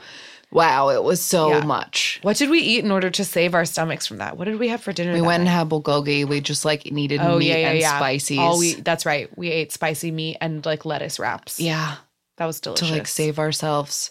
Wow, 0.51 0.89
it 0.89 1.03
was 1.05 1.21
so 1.23 1.51
Yeah. 1.51 1.65
much. 1.65 2.19
what 2.23 2.37
did 2.39 2.49
we 2.51 2.61
eat 2.61 2.83
in 2.85 2.91
order 2.91 3.11
to 3.11 3.25
save 3.25 3.55
our 3.55 3.65
stomachs 3.67 4.07
from 4.07 4.17
that 4.19 4.37
what 4.39 4.47
did 4.47 4.59
we 4.59 4.69
have 4.69 4.81
for 4.81 4.93
dinner 4.93 5.13
We 5.13 5.21
went 5.21 5.41
and 5.41 5.49
had 5.49 5.69
bulgogi. 5.69 6.27
We 6.27 6.41
just 6.41 6.65
like 6.65 6.91
needed 6.91 7.21
Oh 7.21 7.39
meat 7.39 7.49
yeah, 7.49 7.57
yeah, 7.57 7.69
and 7.71 7.79
yeah. 7.81 7.97
spices. 7.99 8.39
All 8.39 8.59
we 8.59 8.75
that's 8.75 9.05
right. 9.05 9.29
We 9.37 9.51
ate 9.51 9.73
spicy 9.73 10.11
meat 10.11 10.39
and 10.41 10.65
like 10.65 10.85
lettuce 10.85 11.19
wraps. 11.19 11.61
yeah. 11.61 11.97
that 12.39 12.47
was 12.47 12.61
delicious. 12.61 12.89
to 12.89 12.95
like 12.95 13.07
save 13.07 13.39
ourselves. 13.39 14.11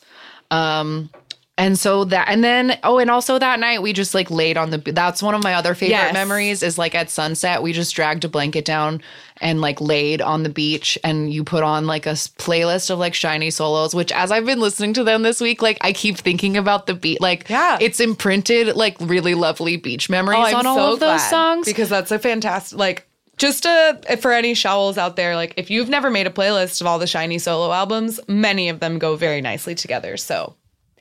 Um 0.51 1.09
and 1.57 1.77
so 1.79 2.03
that 2.05 2.27
and 2.29 2.43
then 2.43 2.77
oh 2.83 2.99
and 2.99 3.09
also 3.09 3.39
that 3.39 3.59
night 3.59 3.81
we 3.81 3.91
just 3.93 4.13
like 4.13 4.29
laid 4.29 4.57
on 4.57 4.69
the 4.69 4.77
that's 4.77 5.23
one 5.23 5.33
of 5.33 5.43
my 5.43 5.53
other 5.55 5.73
favorite 5.73 5.91
Yes. 5.97 6.13
memories 6.13 6.61
is 6.61 6.77
like 6.77 6.93
at 6.93 7.09
sunset 7.09 7.63
we 7.63 7.73
just 7.73 7.95
dragged 7.95 8.23
a 8.25 8.29
blanket 8.29 8.63
down 8.65 9.01
and 9.41 9.59
like 9.61 9.81
laid 9.81 10.21
on 10.21 10.43
the 10.43 10.49
beach 10.49 10.97
and 11.03 11.31
you 11.33 11.43
put 11.43 11.63
on 11.63 11.87
like 11.87 12.05
a 12.05 12.11
playlist 12.11 12.89
of 12.89 12.99
like 12.99 13.13
SHINee 13.13 13.51
solos 13.51 13.95
which 13.95 14.11
as 14.11 14.31
I've 14.31 14.45
been 14.45 14.59
listening 14.59 14.93
to 14.93 15.03
them 15.03 15.23
this 15.23 15.41
week 15.41 15.61
like 15.61 15.77
I 15.81 15.93
keep 15.93 16.17
thinking 16.17 16.57
about 16.57 16.85
the 16.85 16.93
beat 16.93 17.21
like 17.21 17.49
Yeah. 17.49 17.77
it's 17.81 17.99
imprinted 17.99 18.75
like 18.75 18.95
really 18.99 19.33
lovely 19.33 19.77
beach 19.77 20.09
memories 20.09 20.53
on 20.53 20.65
all 20.67 20.93
of 20.93 20.99
those 20.99 21.27
songs 21.29 21.65
because 21.65 21.89
that's 21.89 22.11
a 22.11 22.19
fantastic 22.19 22.77
like 22.77 23.07
just 23.37 23.65
uh 23.65 23.93
for 24.19 24.31
any 24.31 24.53
Shawols 24.53 24.97
out 24.97 25.15
there 25.15 25.35
like 25.35 25.53
if 25.57 25.69
you've 25.71 25.89
never 25.89 26.09
made 26.11 26.27
a 26.27 26.31
playlist 26.31 26.81
of 26.81 26.87
all 26.87 26.99
the 26.99 27.05
SHINee 27.05 27.39
solo 27.41 27.71
albums 27.71 28.19
many 28.27 28.69
of 28.69 28.79
them 28.79 28.99
go 28.99 29.15
very 29.15 29.41
nicely 29.41 29.73
together 29.75 30.17
so 30.17 30.55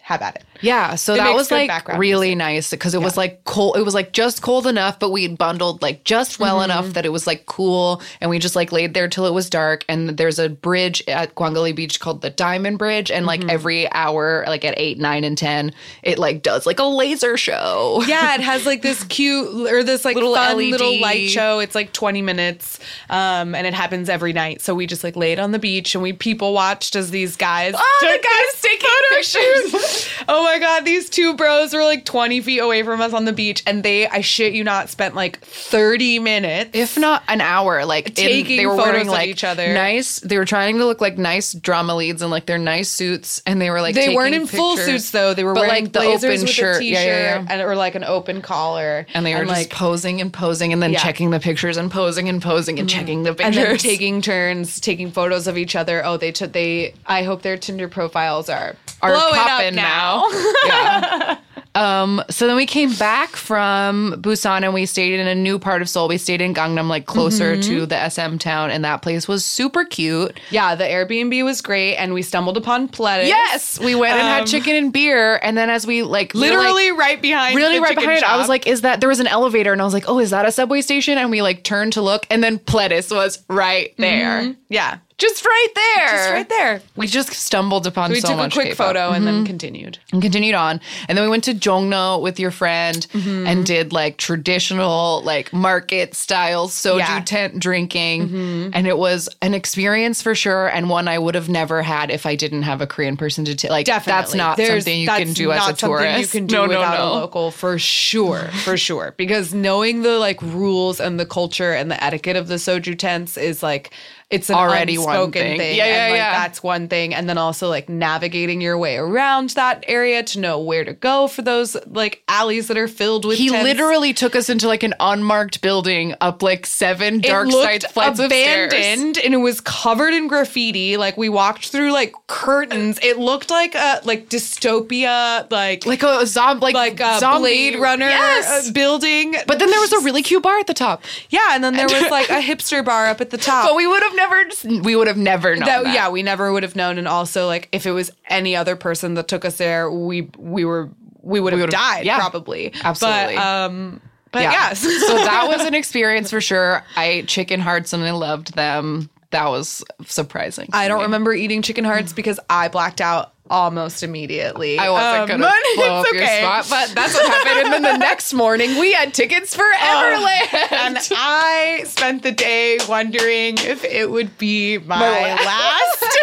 have 0.06 0.22
at 0.22 0.36
it 0.36 0.44
Yeah, 0.60 0.94
so 0.94 1.14
It 1.14 1.18
that 1.18 1.34
was 1.34 1.50
like 1.50 1.68
background 1.68 2.00
really 2.00 2.34
nice 2.34 2.70
because 2.70 2.94
it 2.94 3.00
was 3.00 3.16
like 3.16 3.44
cold. 3.44 3.76
It 3.76 3.82
was 3.82 3.94
like 3.94 4.12
just 4.12 4.42
cold 4.42 4.66
enough, 4.66 4.98
but 4.98 5.10
we 5.10 5.28
bundled 5.28 5.82
like 5.82 6.04
just 6.04 6.38
well 6.38 6.56
Mm-hmm. 6.56 6.64
enough 6.70 6.92
that 6.94 7.04
it 7.04 7.10
was 7.12 7.26
like 7.26 7.46
cool, 7.46 8.02
and 8.20 8.30
we 8.30 8.38
just 8.38 8.56
like 8.56 8.72
laid 8.72 8.94
there 8.94 9.08
till 9.08 9.26
it 9.26 9.34
was 9.34 9.50
dark. 9.50 9.84
And 9.88 10.10
there's 10.16 10.38
a 10.38 10.48
bridge 10.48 11.02
at 11.08 11.34
Gwangalli 11.34 11.74
Beach 11.74 12.00
called 12.00 12.22
the 12.22 12.30
Diamond 12.30 12.78
Bridge, 12.78 13.10
and 13.10 13.26
Mm-hmm. 13.26 13.42
like 13.42 13.52
every 13.52 13.90
hour, 13.92 14.44
like 14.46 14.64
at 14.64 14.74
eight, 14.78 14.98
nine, 14.98 15.24
and 15.24 15.36
ten, 15.36 15.72
it 16.02 16.18
like 16.18 16.42
does 16.42 16.66
like 16.66 16.78
a 16.78 16.84
laser 16.84 17.36
show. 17.36 18.02
yeah 18.06 18.34
it 18.34 18.40
has 18.40 18.64
like 18.66 18.82
this 18.82 19.04
cute 19.04 19.70
or 19.70 19.82
this 19.82 20.04
like 20.04 20.14
Little 20.16 20.34
fun 20.34 20.56
LED. 20.56 20.70
little 20.70 21.00
light 21.00 21.28
show 21.28 21.58
it's 21.58 21.74
like 21.74 21.92
20 21.92 22.22
minutes 22.22 22.78
um 23.10 23.54
and 23.54 23.66
it 23.66 23.74
happens 23.74 24.08
every 24.08 24.32
night 24.32 24.60
so 24.60 24.74
we 24.74 24.86
just 24.86 25.02
like 25.04 25.16
laid 25.16 25.38
on 25.38 25.52
the 25.52 25.58
beach 25.58 25.94
and 25.94 26.02
we 26.02 26.12
people 26.12 26.52
watched 26.52 26.96
as 26.96 27.10
these 27.10 27.36
guys 27.36 27.74
Oh, 27.76 27.98
the 28.00 28.06
guys 28.22 28.62
taking 28.62 28.88
photo 28.88 29.16
pictures. 29.16 30.08
oh 30.28 30.44
my 30.46 30.58
god 30.58 30.84
these 30.84 31.10
two 31.10 31.34
bros 31.34 31.74
were 31.74 31.82
like 31.84 32.04
20 32.04 32.40
feet 32.40 32.58
away 32.58 32.82
from 32.82 33.00
us 33.00 33.12
on 33.12 33.24
the 33.24 33.32
beach 33.32 33.62
and 33.66 33.82
they 33.82 34.06
i 34.08 34.20
shit 34.20 34.52
you 34.52 34.62
not 34.64 34.88
spent 34.88 35.14
like 35.14 35.38
30 35.40 36.18
minutes 36.20 36.70
If 36.72 36.96
not 36.98 37.22
an 37.28 37.40
hour, 37.40 37.84
like 37.84 38.08
in- 38.08 38.14
Taking 38.14 38.56
they 38.56 38.66
were 38.66 38.76
photos 38.76 38.92
wearing 38.92 39.06
of 39.08 39.12
like 39.12 39.28
each 39.28 39.44
other. 39.44 39.72
nice. 39.72 40.20
They 40.20 40.38
were 40.38 40.44
trying 40.44 40.78
to 40.78 40.84
look 40.84 41.00
like 41.00 41.18
nice 41.18 41.52
drama 41.52 41.94
leads 41.96 42.22
and 42.22 42.30
like 42.30 42.46
their 42.46 42.58
nice 42.58 42.90
suits, 42.90 43.42
and 43.46 43.60
they 43.60 43.70
were 43.70 43.80
like 43.80 43.94
they 43.94 44.14
weren't 44.14 44.34
in 44.34 44.46
full 44.46 44.76
suits 44.76 45.10
though. 45.10 45.34
They 45.34 45.44
were 45.44 45.54
But, 45.54 45.68
wearing 45.68 45.84
like, 45.84 45.92
the 45.92 46.00
open 46.00 46.46
shirt. 46.46 46.82
Yeah, 46.82 47.02
yeah, 47.04 47.06
yeah. 47.42 47.46
and 47.48 47.62
or 47.62 47.74
like 47.76 47.94
an 47.94 48.04
open 48.04 48.42
collar. 48.42 49.06
and 49.14 49.24
they 49.24 49.34
were 49.34 49.44
just 49.44 49.56
like 49.56 49.70
posing 49.70 50.20
and 50.20 50.32
posing 50.32 50.72
and 50.72 50.82
then 50.82 50.92
Yeah. 50.92 50.98
checking 51.00 51.30
the 51.30 51.40
pictures 51.40 51.76
and 51.76 51.90
posing 51.90 52.28
and 52.28 52.40
posing 52.42 52.78
and 52.78 52.88
mm-hmm. 52.88 52.98
checking 52.98 53.22
the 53.22 53.30
pictures, 53.34 53.46
and 53.46 53.54
pictures 53.54 53.82
then 53.82 53.90
taking 53.90 54.22
turns 54.22 54.80
taking 54.80 55.10
photos 55.10 55.46
of 55.46 55.56
each 55.58 55.74
other. 55.76 56.04
Oh, 56.04 56.16
they 56.16 56.32
took 56.32 56.52
they. 56.52 56.94
I 57.06 57.22
hope 57.22 57.42
their 57.42 57.56
Tinder 57.56 57.88
profiles 57.88 58.48
are 58.48 58.76
are 59.02 59.14
up 59.14 59.32
popping 59.34 59.74
now. 59.74 60.24
yeah. 60.64 61.38
Um, 61.76 62.22
so 62.30 62.46
then 62.46 62.56
we 62.56 62.64
came 62.64 62.94
back 62.94 63.36
from 63.36 64.14
Busan 64.22 64.62
and 64.62 64.72
we 64.72 64.86
stayed 64.86 65.20
in 65.20 65.26
a 65.26 65.34
new 65.34 65.58
part 65.58 65.82
of 65.82 65.90
Seoul. 65.90 66.08
We 66.08 66.16
stayed 66.16 66.40
in 66.40 66.54
Gangnam, 66.54 66.88
like 66.88 67.04
closer 67.04 67.52
Mm-hmm. 67.52 67.60
to 67.68 67.84
the 67.84 68.08
SM 68.08 68.38
town, 68.38 68.70
and 68.70 68.82
that 68.86 69.02
place 69.02 69.28
was 69.28 69.44
super 69.44 69.84
cute. 69.84 70.40
yeah, 70.50 70.74
the 70.74 70.84
Airbnb 70.84 71.44
was 71.44 71.60
great, 71.60 71.96
and 71.96 72.14
we 72.14 72.22
stumbled 72.22 72.56
upon 72.56 72.88
Pledis. 72.88 73.26
Yes, 73.26 73.78
we 73.78 73.94
went 73.94 74.14
and 74.14 74.22
had 74.22 74.40
Um, 74.40 74.46
chicken 74.46 74.74
and 74.74 74.90
beer, 74.90 75.38
and 75.42 75.54
then 75.54 75.68
as 75.68 75.86
we 75.86 76.02
like 76.02 76.32
we 76.32 76.40
were, 76.40 76.46
like, 76.56 76.56
literally 76.56 76.92
right 76.92 77.20
behind, 77.20 77.54
really 77.56 77.74
the 77.76 77.82
right 77.82 77.94
behind 77.94 78.18
it. 78.20 78.24
I 78.24 78.38
was 78.38 78.48
like, 78.48 78.66
is 78.66 78.80
that 78.80 79.00
there 79.00 79.10
was 79.10 79.20
an 79.20 79.26
elevator 79.26 79.74
and 79.74 79.82
I 79.82 79.84
was 79.84 79.92
like, 79.92 80.08
oh, 80.08 80.18
is 80.18 80.30
that 80.30 80.46
a 80.46 80.52
subway 80.52 80.80
station? 80.80 81.18
And 81.18 81.30
we 81.30 81.42
like 81.42 81.62
turned 81.62 81.92
to 81.92 82.00
look 82.00 82.26
and 82.30 82.42
then 82.42 82.58
Pledis 82.58 83.14
was 83.14 83.44
right 83.50 83.92
there. 83.98 84.54
yeah, 84.70 84.96
Just 85.18 85.46
right 85.46 85.68
there. 85.74 86.06
just 86.08 86.30
right 86.30 86.48
there. 86.50 86.82
We 86.94 87.06
just 87.06 87.32
stumbled 87.32 87.86
upon 87.86 88.10
We 88.10 88.20
so 88.20 88.28
took 88.28 88.38
a 88.38 88.50
quick 88.50 88.68
K-pop. 88.72 88.86
photo 88.88 89.12
and 89.12 89.26
then 89.26 89.46
continued. 89.46 89.98
and 90.12 90.20
continued 90.20 90.54
on. 90.54 90.78
And 91.08 91.16
then 91.16 91.24
we 91.24 91.30
went 91.30 91.44
to 91.44 91.54
Jongno 91.54 92.20
with 92.20 92.38
your 92.38 92.50
friend 92.50 93.06
Mm-hmm. 93.12 93.46
and 93.46 93.64
did 93.64 93.92
like 93.94 94.18
traditional 94.18 95.22
like 95.24 95.52
market 95.54 96.14
style 96.14 96.68
soju 96.68 96.98
Yeah. 96.98 97.06
Mm-hmm. 97.06 97.24
tent 97.24 97.58
drinking. 97.60 98.70
And 98.74 98.86
it 98.86 98.98
was 98.98 99.28
an 99.40 99.54
experience 99.54 100.20
for 100.20 100.34
sure 100.34 100.66
and 100.68 100.90
one 100.90 101.08
I 101.08 101.18
would 101.18 101.34
have 101.34 101.48
never 101.48 101.82
had 101.82 102.10
if 102.10 102.26
I 102.26 102.36
didn't 102.36 102.62
have 102.64 102.82
a 102.82 102.86
Korean 102.86 103.16
person 103.16 103.44
to 103.46 103.54
take. 103.54 103.70
Like 103.70 103.86
Definitely, 103.86 104.20
that's 104.22 104.34
not 104.34 104.56
There's- 104.58 104.84
something 104.84 105.00
you 105.00 105.06
can 105.08 105.32
do 105.32 105.50
as 105.52 105.62
a 105.62 105.66
something 105.68 105.88
tourist. 105.88 106.34
You 106.34 106.40
can 106.40 106.46
do 106.46 106.56
no, 106.56 106.62
no, 106.66 106.68
without 106.78 106.98
no. 106.98 107.12
a 107.12 107.14
local 107.20 107.50
for 107.50 107.78
sure, 107.78 108.48
for 108.64 108.76
sure. 108.86 109.14
Because 109.16 109.54
knowing 109.54 110.02
the 110.02 110.18
like 110.18 110.42
rules 110.42 111.00
and 111.00 111.18
the 111.18 111.26
culture 111.26 111.72
and 111.72 111.90
the 111.90 112.02
etiquette 112.04 112.36
of 112.36 112.48
the 112.48 112.56
soju 112.56 112.98
tents 112.98 113.38
is 113.38 113.62
like 113.62 113.92
it's 114.28 114.50
an 114.50 114.56
Already 114.56 114.98
one 114.98 115.08
unspoken 115.08 115.32
thing. 115.42 115.58
thing. 115.58 115.76
Yeah, 115.76 115.84
and, 115.84 115.94
yeah, 115.94 116.08
like, 116.08 116.16
yeah. 116.16 116.32
That's 116.42 116.62
one 116.62 116.88
thing, 116.88 117.14
and 117.14 117.28
then 117.28 117.38
also 117.38 117.68
like 117.68 117.88
navigating 117.88 118.60
your 118.60 118.76
way 118.76 118.96
around 118.96 119.50
that 119.50 119.84
area 119.86 120.22
to 120.24 120.40
know 120.40 120.58
where 120.60 120.84
to 120.84 120.92
go 120.94 121.28
for 121.28 121.42
those 121.42 121.76
like 121.86 122.24
alleys 122.26 122.66
that 122.68 122.76
are 122.76 122.88
filled 122.88 123.24
with. 123.24 123.38
He 123.38 123.50
tents. 123.50 123.62
literally 123.64 124.12
took 124.12 124.34
us 124.34 124.50
into 124.50 124.66
like 124.66 124.82
an 124.82 124.94
unmarked 124.98 125.60
building 125.62 126.14
up 126.20 126.42
like 126.42 126.66
seven 126.66 127.20
dark 127.20 127.50
side 127.52 127.84
flights 127.84 128.18
of 128.18 128.26
stairs. 128.26 128.72
abandoned 128.72 129.18
and 129.18 129.32
it 129.32 129.36
was 129.36 129.60
covered 129.60 130.12
in 130.12 130.26
graffiti. 130.26 130.96
Like 130.96 131.16
we 131.16 131.28
walked 131.28 131.68
through 131.68 131.92
like 131.92 132.12
curtains. 132.26 132.98
It 133.02 133.18
looked 133.18 133.50
like 133.50 133.74
a 133.76 134.00
like 134.04 134.28
dystopia, 134.28 135.50
like 135.50 135.86
Like 135.86 136.02
a 136.02 136.26
zombie, 136.26 136.60
like, 136.62 136.74
like 136.74 137.00
a 137.00 137.20
zombie. 137.20 137.40
Blade 137.40 137.78
Runner 137.78 138.06
Yes. 138.08 138.68
uh, 138.68 138.72
building. 138.72 139.34
but 139.46 139.58
then 139.58 139.70
there 139.70 139.80
was 139.80 139.92
a 139.92 140.00
really 140.00 140.22
cute 140.22 140.42
bar 140.42 140.58
at 140.58 140.66
the 140.66 140.74
top. 140.74 141.04
yeah, 141.30 141.50
and 141.54 141.62
then 141.62 141.74
there 141.74 141.86
was 141.86 142.10
like 142.10 142.28
a 142.30 142.40
hipster 142.42 142.84
bar 142.84 143.06
up 143.06 143.20
at 143.20 143.30
the 143.30 143.38
top. 143.38 143.66
But 143.68 143.76
we 143.76 143.86
would 143.86 144.02
have 144.02 144.15
never, 144.16 144.82
we 144.82 144.96
would 144.96 145.06
have 145.06 145.16
never 145.16 145.54
known 145.54 145.66
that, 145.66 145.84
that. 145.84 145.94
yeah, 145.94 146.08
we 146.08 146.22
never 146.22 146.52
would 146.52 146.62
have 146.62 146.74
known. 146.76 146.98
And 146.98 147.06
also, 147.06 147.46
like, 147.46 147.68
if 147.72 147.86
it 147.86 147.92
was 147.92 148.10
any 148.28 148.56
other 148.56 148.74
person 148.76 149.14
that 149.14 149.28
took 149.28 149.44
us 149.44 149.56
there, 149.58 149.90
we 149.90 150.30
we 150.38 150.64
were 150.64 150.90
we 151.22 151.40
would 151.40 151.52
have 151.52 151.70
died 151.70 152.06
yeah, 152.06 152.18
probably. 152.18 152.72
absolutely. 152.82 153.36
But 153.36 153.44
um, 153.44 154.00
but 154.32 154.42
Yeah. 154.42 154.52
yes. 154.52 154.80
so 155.06 155.14
that 155.14 155.46
was 155.48 155.66
an 155.66 155.74
experience 155.82 156.30
for 156.30 156.40
sure. 156.40 156.82
I 156.96 157.04
ate 157.06 157.28
chicken 157.28 157.60
hearts 157.60 157.92
and 157.92 158.02
I 158.02 158.10
loved 158.12 158.54
them. 158.54 159.10
That 159.30 159.48
was 159.48 159.84
surprising. 160.06 160.68
I 160.72 160.88
don't 160.88 160.98
me. 160.98 161.04
remember 161.04 161.32
eating 161.34 161.62
chicken 161.62 161.84
hearts 161.84 162.12
because 162.12 162.38
I 162.48 162.68
blacked 162.68 163.00
out 163.00 163.32
almost 163.50 164.02
immediately. 164.02 164.78
I 164.78 164.90
wasn't 164.90 165.22
Um, 165.22 165.28
gonna 165.40 165.42
but 165.44 165.74
blow 165.76 166.00
it's 166.00 166.08
up 166.08 166.14
your 166.14 166.26
spot, 166.26 166.66
but 166.68 166.94
that's 166.94 167.14
what 167.14 167.26
happened. 167.28 167.64
And 167.66 167.72
then 167.72 167.82
the 167.82 167.98
next 167.98 168.32
morning, 168.34 168.78
we 168.78 168.92
had 168.92 169.14
tickets 169.14 169.54
for 169.54 169.64
Everland. 169.78 170.72
And 170.72 170.98
I 171.12 171.82
spent 171.86 172.22
the 172.22 172.32
day 172.32 172.78
wondering 172.88 173.56
if 173.58 173.84
it 173.84 174.10
would 174.10 174.36
be 174.38 174.78
my, 174.78 174.98
last. 175.44 176.18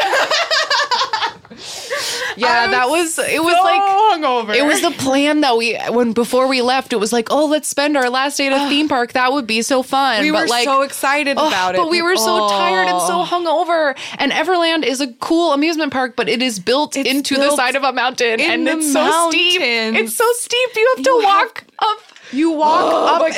yeah, 2.38 2.68
that 2.68 2.90
was 2.90 3.18
it. 3.20 3.44
Was 3.44 3.56
so 3.56 3.64
like 3.64 3.82
hungover. 3.82 4.56
It 4.56 4.66
was 4.66 4.82
the 4.82 4.92
plan 4.92 5.42
that 5.42 5.58
we 5.58 5.76
when 5.90 6.14
before 6.14 6.48
we 6.48 6.62
left. 6.62 6.94
It 6.94 6.98
was 6.98 7.12
like, 7.14 7.28
oh, 7.32 7.46
let's 7.46 7.68
spend 7.68 7.98
our 7.98 8.10
last 8.10 8.38
day 8.38 8.48
at 8.48 8.54
a 8.54 8.70
theme 8.70 8.88
park. 8.90 9.14
That 9.14 9.32
would 9.34 9.48
be 9.48 9.62
so 9.62 9.84
fun. 9.84 10.22
we 10.22 10.32
but 10.32 10.42
were 10.44 10.48
like, 10.48 10.66
so 10.66 10.82
excited 10.82 11.38
ugh, 11.38 11.48
about 11.48 11.76
it, 11.76 11.78
But 11.78 11.90
we 11.90 12.02
were 12.02 12.16
so 12.16 12.48
tired 12.50 12.88
and 12.88 13.02
so 13.02 13.22
Oh. 13.22 13.26
hungover. 13.26 13.98
And 14.18 14.32
Everland 14.32 14.86
is 14.86 15.02
a 15.02 15.08
cool 15.14 15.54
amusement 15.54 15.92
park, 15.94 16.16
but 16.16 16.28
it 16.30 16.42
is 16.42 16.60
built 16.60 16.96
It's 16.96 17.10
into 17.10 17.36
the 17.36 17.56
side 17.56 17.76
of 17.76 17.84
a 17.84 17.94
mountain, 17.94 18.40
and 18.40 18.68
it's 18.68 18.92
so 18.92 19.30
steep. 19.30 19.62
It's 19.62 20.16
so 20.16 20.26
steep. 20.34 20.70
You 20.76 20.94
have 20.96 21.04
to 21.06 21.10
You 21.12 21.20
have- 21.22 21.30
walk 21.40 21.64
up 21.80 22.00
You 22.34 22.52
walk 22.52 22.82
Oh 22.84 23.16
up 23.16 23.22
and 23.22 23.36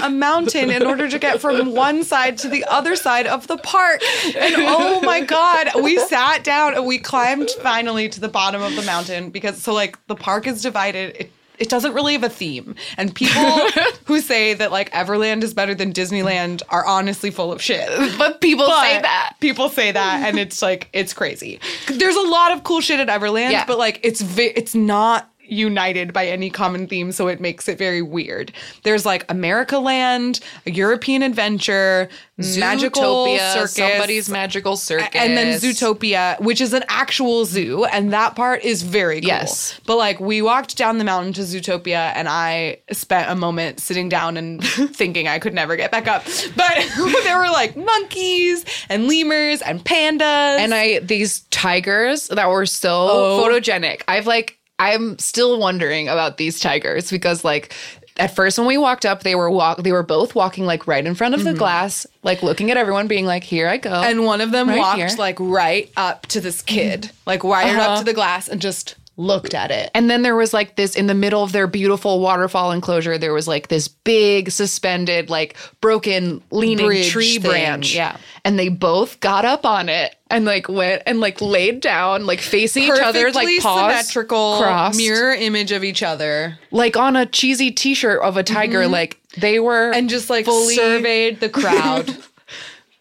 down 0.00 0.02
a 0.02 0.10
mountain 0.10 0.70
in 0.70 0.84
order 0.84 1.08
to 1.08 1.18
get 1.18 1.40
from 1.40 1.72
one 1.74 2.02
side 2.04 2.38
to 2.38 2.48
the 2.48 2.64
other 2.64 2.96
side 2.96 3.26
of 3.26 3.46
the 3.46 3.56
park. 3.58 4.00
And 4.36 4.54
oh 4.58 5.00
my 5.02 5.20
God, 5.20 5.68
we 5.82 5.98
sat 5.98 6.42
down 6.44 6.74
and 6.74 6.86
we 6.86 6.98
climbed 6.98 7.50
finally 7.62 8.08
to 8.08 8.20
the 8.20 8.28
bottom 8.28 8.62
of 8.62 8.74
the 8.76 8.82
mountain 8.82 9.30
because 9.30 9.62
so 9.62 9.72
like 9.74 9.98
the 10.06 10.14
park 10.16 10.46
is 10.46 10.62
divided. 10.62 11.16
It, 11.16 11.32
it 11.58 11.68
doesn't 11.68 11.92
really 11.92 12.14
have 12.14 12.24
a 12.24 12.28
theme. 12.28 12.74
And 12.96 13.14
people 13.14 13.30
who 14.06 14.20
say 14.20 14.54
that 14.54 14.72
like 14.72 14.90
Everland 14.90 15.44
is 15.44 15.54
better 15.54 15.74
than 15.76 15.92
Disneyland 15.92 16.62
are 16.70 16.84
honestly 16.84 17.30
full 17.30 17.52
of 17.52 17.62
shit. 17.62 17.86
But 18.18 18.40
people 18.40 18.66
say 18.66 19.00
that. 19.00 19.34
People 19.38 19.68
say 19.68 19.92
that, 19.92 20.26
and 20.26 20.38
it's 20.40 20.60
like 20.60 20.88
it's 20.92 21.12
crazy. 21.12 21.60
There's 21.88 22.16
a 22.16 22.22
lot 22.22 22.50
of 22.52 22.64
cool 22.64 22.80
shit 22.80 22.98
at 22.98 23.08
Everland, 23.08 23.52
Yeah. 23.52 23.64
but 23.66 23.78
like 23.78 24.00
it's 24.02 24.22
vi- 24.22 24.52
it's 24.56 24.74
not 24.74 25.30
united 25.52 26.12
by 26.12 26.26
any 26.26 26.50
common 26.50 26.86
theme, 26.86 27.12
so 27.12 27.28
it 27.28 27.40
makes 27.40 27.68
it 27.68 27.78
very 27.78 28.02
weird. 28.02 28.52
There's 28.82 29.04
like 29.06 29.24
America 29.30 29.78
Land, 29.78 30.40
a 30.66 30.70
European 30.70 31.22
Adventure, 31.22 32.08
Magical 32.56 33.36
Circus, 33.38 33.72
somebody's 33.74 34.28
magical 34.28 34.76
circus, 34.76 35.08
and 35.14 35.36
then 35.36 35.58
Zootopia, 35.60 36.40
which 36.40 36.60
is 36.60 36.72
an 36.72 36.82
actual 36.88 37.44
zoo, 37.44 37.84
and 37.84 38.12
that 38.12 38.34
part 38.34 38.64
is 38.64 38.82
very 38.82 39.20
cool. 39.20 39.28
Yes. 39.28 39.78
But 39.86 39.96
like 39.96 40.18
we 40.18 40.42
walked 40.42 40.76
down 40.76 40.98
the 40.98 41.04
mountain 41.04 41.32
to 41.34 41.42
Zootopia, 41.42 42.12
and 42.16 42.28
I 42.28 42.78
spent 42.90 43.30
a 43.30 43.34
moment 43.36 43.80
sitting 43.80 44.08
down 44.08 44.36
and 44.36 44.62
thinking 44.64 45.28
I 45.28 45.38
could 45.38 45.54
never 45.54 45.76
get 45.76 45.90
back 45.92 46.08
up. 46.08 46.24
But 46.56 46.74
there 47.24 47.38
were 47.38 47.50
like 47.50 47.76
monkeys 47.76 48.64
and 48.88 49.06
lemurs 49.06 49.62
and 49.62 49.84
pandas. 49.84 50.22
and 50.58 50.74
I 50.74 50.98
these 51.00 51.40
tigers 51.50 52.28
that 52.28 52.48
were 52.48 52.66
so 52.66 52.90
Oh. 53.10 53.42
photogenic. 53.44 54.02
I've 54.08 54.26
like 54.26 54.58
I'm 54.90 55.18
still 55.18 55.58
wondering 55.58 56.08
about 56.08 56.36
these 56.36 56.58
tigers 56.60 57.10
because 57.10 57.44
like 57.44 57.72
at 58.18 58.34
first 58.36 58.58
when 58.58 58.66
we 58.66 58.76
walked 58.76 59.06
up 59.06 59.22
they 59.22 59.34
were 59.34 59.50
walk 59.50 59.78
they 59.82 59.92
were 59.92 60.02
both 60.02 60.34
walking 60.34 60.66
like 60.66 60.86
right 60.86 61.04
in 61.06 61.14
front 61.14 61.34
of 61.34 61.44
the 61.44 61.54
glass 61.54 62.06
like 62.22 62.42
looking 62.42 62.70
at 62.70 62.76
everyone 62.76 63.08
being 63.08 63.24
like 63.24 63.42
here 63.42 63.66
I 63.68 63.78
go. 63.78 63.90
Mm-hmm. 63.90 64.04
and 64.10 64.24
one 64.26 64.40
of 64.42 64.50
them 64.50 64.68
Right 64.68 64.78
walked 64.78 64.98
here. 64.98 65.06
Mm-hmm. 65.06 65.18
like 65.18 65.36
right 65.40 65.90
up 65.96 66.26
to 66.26 66.40
this 66.40 66.60
kid, 66.60 67.10
like 67.26 67.42
wired 67.42 67.76
Uh-huh. 67.76 67.92
up 67.92 67.98
to 68.00 68.04
the 68.04 68.12
glass 68.12 68.48
and 68.48 68.60
just 68.60 68.96
looked 69.16 69.52
at 69.54 69.70
it. 69.70 69.90
And 69.94 70.08
then 70.10 70.22
there 70.22 70.34
was 70.34 70.52
like 70.54 70.76
this 70.76 70.96
in 70.96 71.06
the 71.06 71.14
middle 71.14 71.42
of 71.42 71.52
their 71.52 71.66
beautiful 71.66 72.20
waterfall 72.20 72.72
enclosure. 72.72 73.18
There 73.18 73.34
was 73.34 73.46
like 73.46 73.68
this 73.68 73.86
big 73.88 74.50
suspended, 74.50 75.28
like 75.30 75.56
broken, 75.80 76.42
leaning 76.50 76.86
Bridge 76.86 77.10
tree 77.10 77.38
thing, 77.38 77.50
branch. 77.50 77.94
yeah. 77.94 78.16
And 78.44 78.58
they 78.58 78.68
both 78.68 79.20
got 79.20 79.44
up 79.44 79.64
on 79.66 79.88
it 79.88 80.16
and 80.30 80.44
like 80.44 80.68
went 80.68 81.02
and 81.06 81.20
like 81.20 81.40
laid 81.40 81.80
down, 81.80 82.24
like 82.26 82.40
facing 82.40 82.84
each 82.84 82.90
other, 82.90 83.24
Perfectly 83.26 83.56
like 83.56 83.62
paws 83.62 83.80
symmetrical 84.06 84.58
crossed, 84.60 84.96
mirror 84.98 85.32
image 85.32 85.72
of 85.72 85.84
each 85.84 86.02
other. 86.02 86.58
like 86.70 86.96
on 86.96 87.14
a 87.14 87.26
cheesy 87.26 87.70
T-shirt 87.70 88.20
of 88.22 88.36
a 88.36 88.42
tiger. 88.42 88.88
Like 88.88 89.20
they 89.36 89.60
were 89.60 89.90
Mm-hmm. 89.90 89.98
and 89.98 90.08
just 90.10 90.30
like 90.30 90.44
fully 90.46 90.74
surveyed 90.74 91.40
the 91.40 91.48
crowd. 91.48 92.16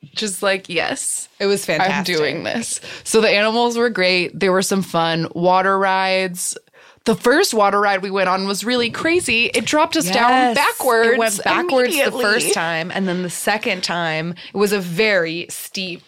just 0.03 0.41
like 0.43 0.69
yes. 0.69 1.29
it 1.39 1.45
was 1.45 1.65
fantastic. 1.65 2.15
I'm 2.15 2.19
doing 2.19 2.43
this. 2.43 2.79
So 3.03 3.21
the 3.21 3.29
animals 3.29 3.77
were 3.77 3.89
great. 3.89 4.37
There 4.39 4.51
were 4.51 4.61
some 4.61 4.81
fun 4.81 5.27
water 5.33 5.77
rides. 5.77 6.57
The 7.05 7.15
first 7.15 7.53
water 7.53 7.79
ride 7.79 8.03
we 8.03 8.11
went 8.11 8.29
on 8.29 8.45
was 8.45 8.63
really 8.63 8.91
crazy. 8.91 9.45
It 9.45 9.65
dropped 9.65 9.97
us 9.97 10.09
down 10.11 10.53
backwards. 10.53 11.13
It 11.13 11.17
went 11.17 11.43
backwards 11.43 11.95
the 11.95 12.11
first 12.11 12.53
time, 12.53 12.91
and 12.91 13.07
then 13.07 13.23
the 13.23 13.29
second 13.29 13.83
time 13.83 14.35
it 14.53 14.57
was 14.57 14.71
a 14.71 14.79
very 14.79 15.47
steep, 15.49 16.03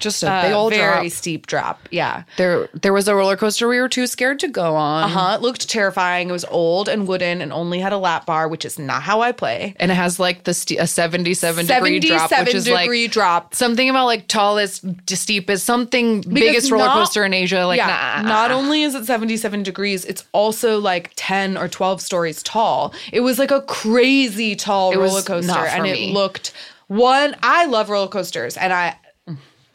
Just 0.00 0.22
a 0.22 0.30
uh, 0.30 0.42
big 0.42 0.52
old 0.52 0.72
very 0.72 1.02
drop. 1.08 1.12
steep 1.12 1.46
drop. 1.46 1.88
Yeah. 1.90 2.24
There, 2.36 2.68
there 2.74 2.92
was 2.92 3.06
a 3.08 3.14
roller 3.14 3.36
coaster 3.36 3.68
we 3.68 3.78
were 3.80 3.88
too 3.88 4.06
scared 4.06 4.40
to 4.40 4.48
go 4.48 4.74
on, 4.76 5.04
Uh 5.04 5.08
huh. 5.08 5.34
It 5.36 5.42
looked 5.42 5.68
terrifying. 5.68 6.28
It 6.28 6.32
was 6.32 6.44
old 6.46 6.88
and 6.88 7.06
wooden 7.06 7.40
and 7.40 7.52
only 7.52 7.78
had 7.78 7.92
a 7.92 7.98
lap 7.98 8.26
bar, 8.26 8.48
which 8.48 8.64
is 8.64 8.78
not 8.78 9.02
how 9.02 9.20
I 9.20 9.32
play. 9.32 9.74
and 9.78 9.90
it 9.90 9.94
has 9.94 10.18
like 10.18 10.44
the 10.44 10.52
st- 10.54 10.80
a 10.80 10.86
seventy-seven 10.86 11.66
degree 11.66 12.00
drop, 12.00 12.30
which 12.40 12.54
is 12.54 12.64
degree 12.64 13.04
like 13.04 13.10
drop. 13.12 13.54
something 13.54 13.88
about 13.88 14.06
like 14.06 14.26
tallest, 14.28 14.84
to 15.06 15.16
steepest, 15.16 15.64
something 15.64 16.22
biggest 16.22 16.70
roller 16.70 16.86
not- 16.86 16.94
coaster 16.94 17.24
in 17.24 17.32
Asia. 17.32 17.64
Like, 17.66 17.78
yeah, 17.78 18.20
nah. 18.22 18.28
not 18.28 18.50
only 18.50 18.82
is 18.82 18.94
it 18.94 19.06
77 19.06 19.62
degrees, 19.62 20.04
it's 20.04 20.24
also 20.32 20.78
like 20.78 21.12
10 21.16 21.56
or 21.56 21.68
12 21.68 22.00
stories 22.00 22.42
tall. 22.42 22.92
It 23.12 23.20
was 23.20 23.38
like 23.38 23.50
a 23.50 23.62
crazy 23.62 24.56
tall 24.56 24.92
It 24.92 24.96
roller 24.98 25.22
coaster 25.22 25.52
and 25.58 25.82
me. 25.84 26.10
it 26.10 26.14
looked 26.14 26.52
one 26.88 27.34
I 27.42 27.64
love 27.66 27.88
roller 27.90 28.08
coasters 28.08 28.56
and 28.56 28.72
I 28.72 28.96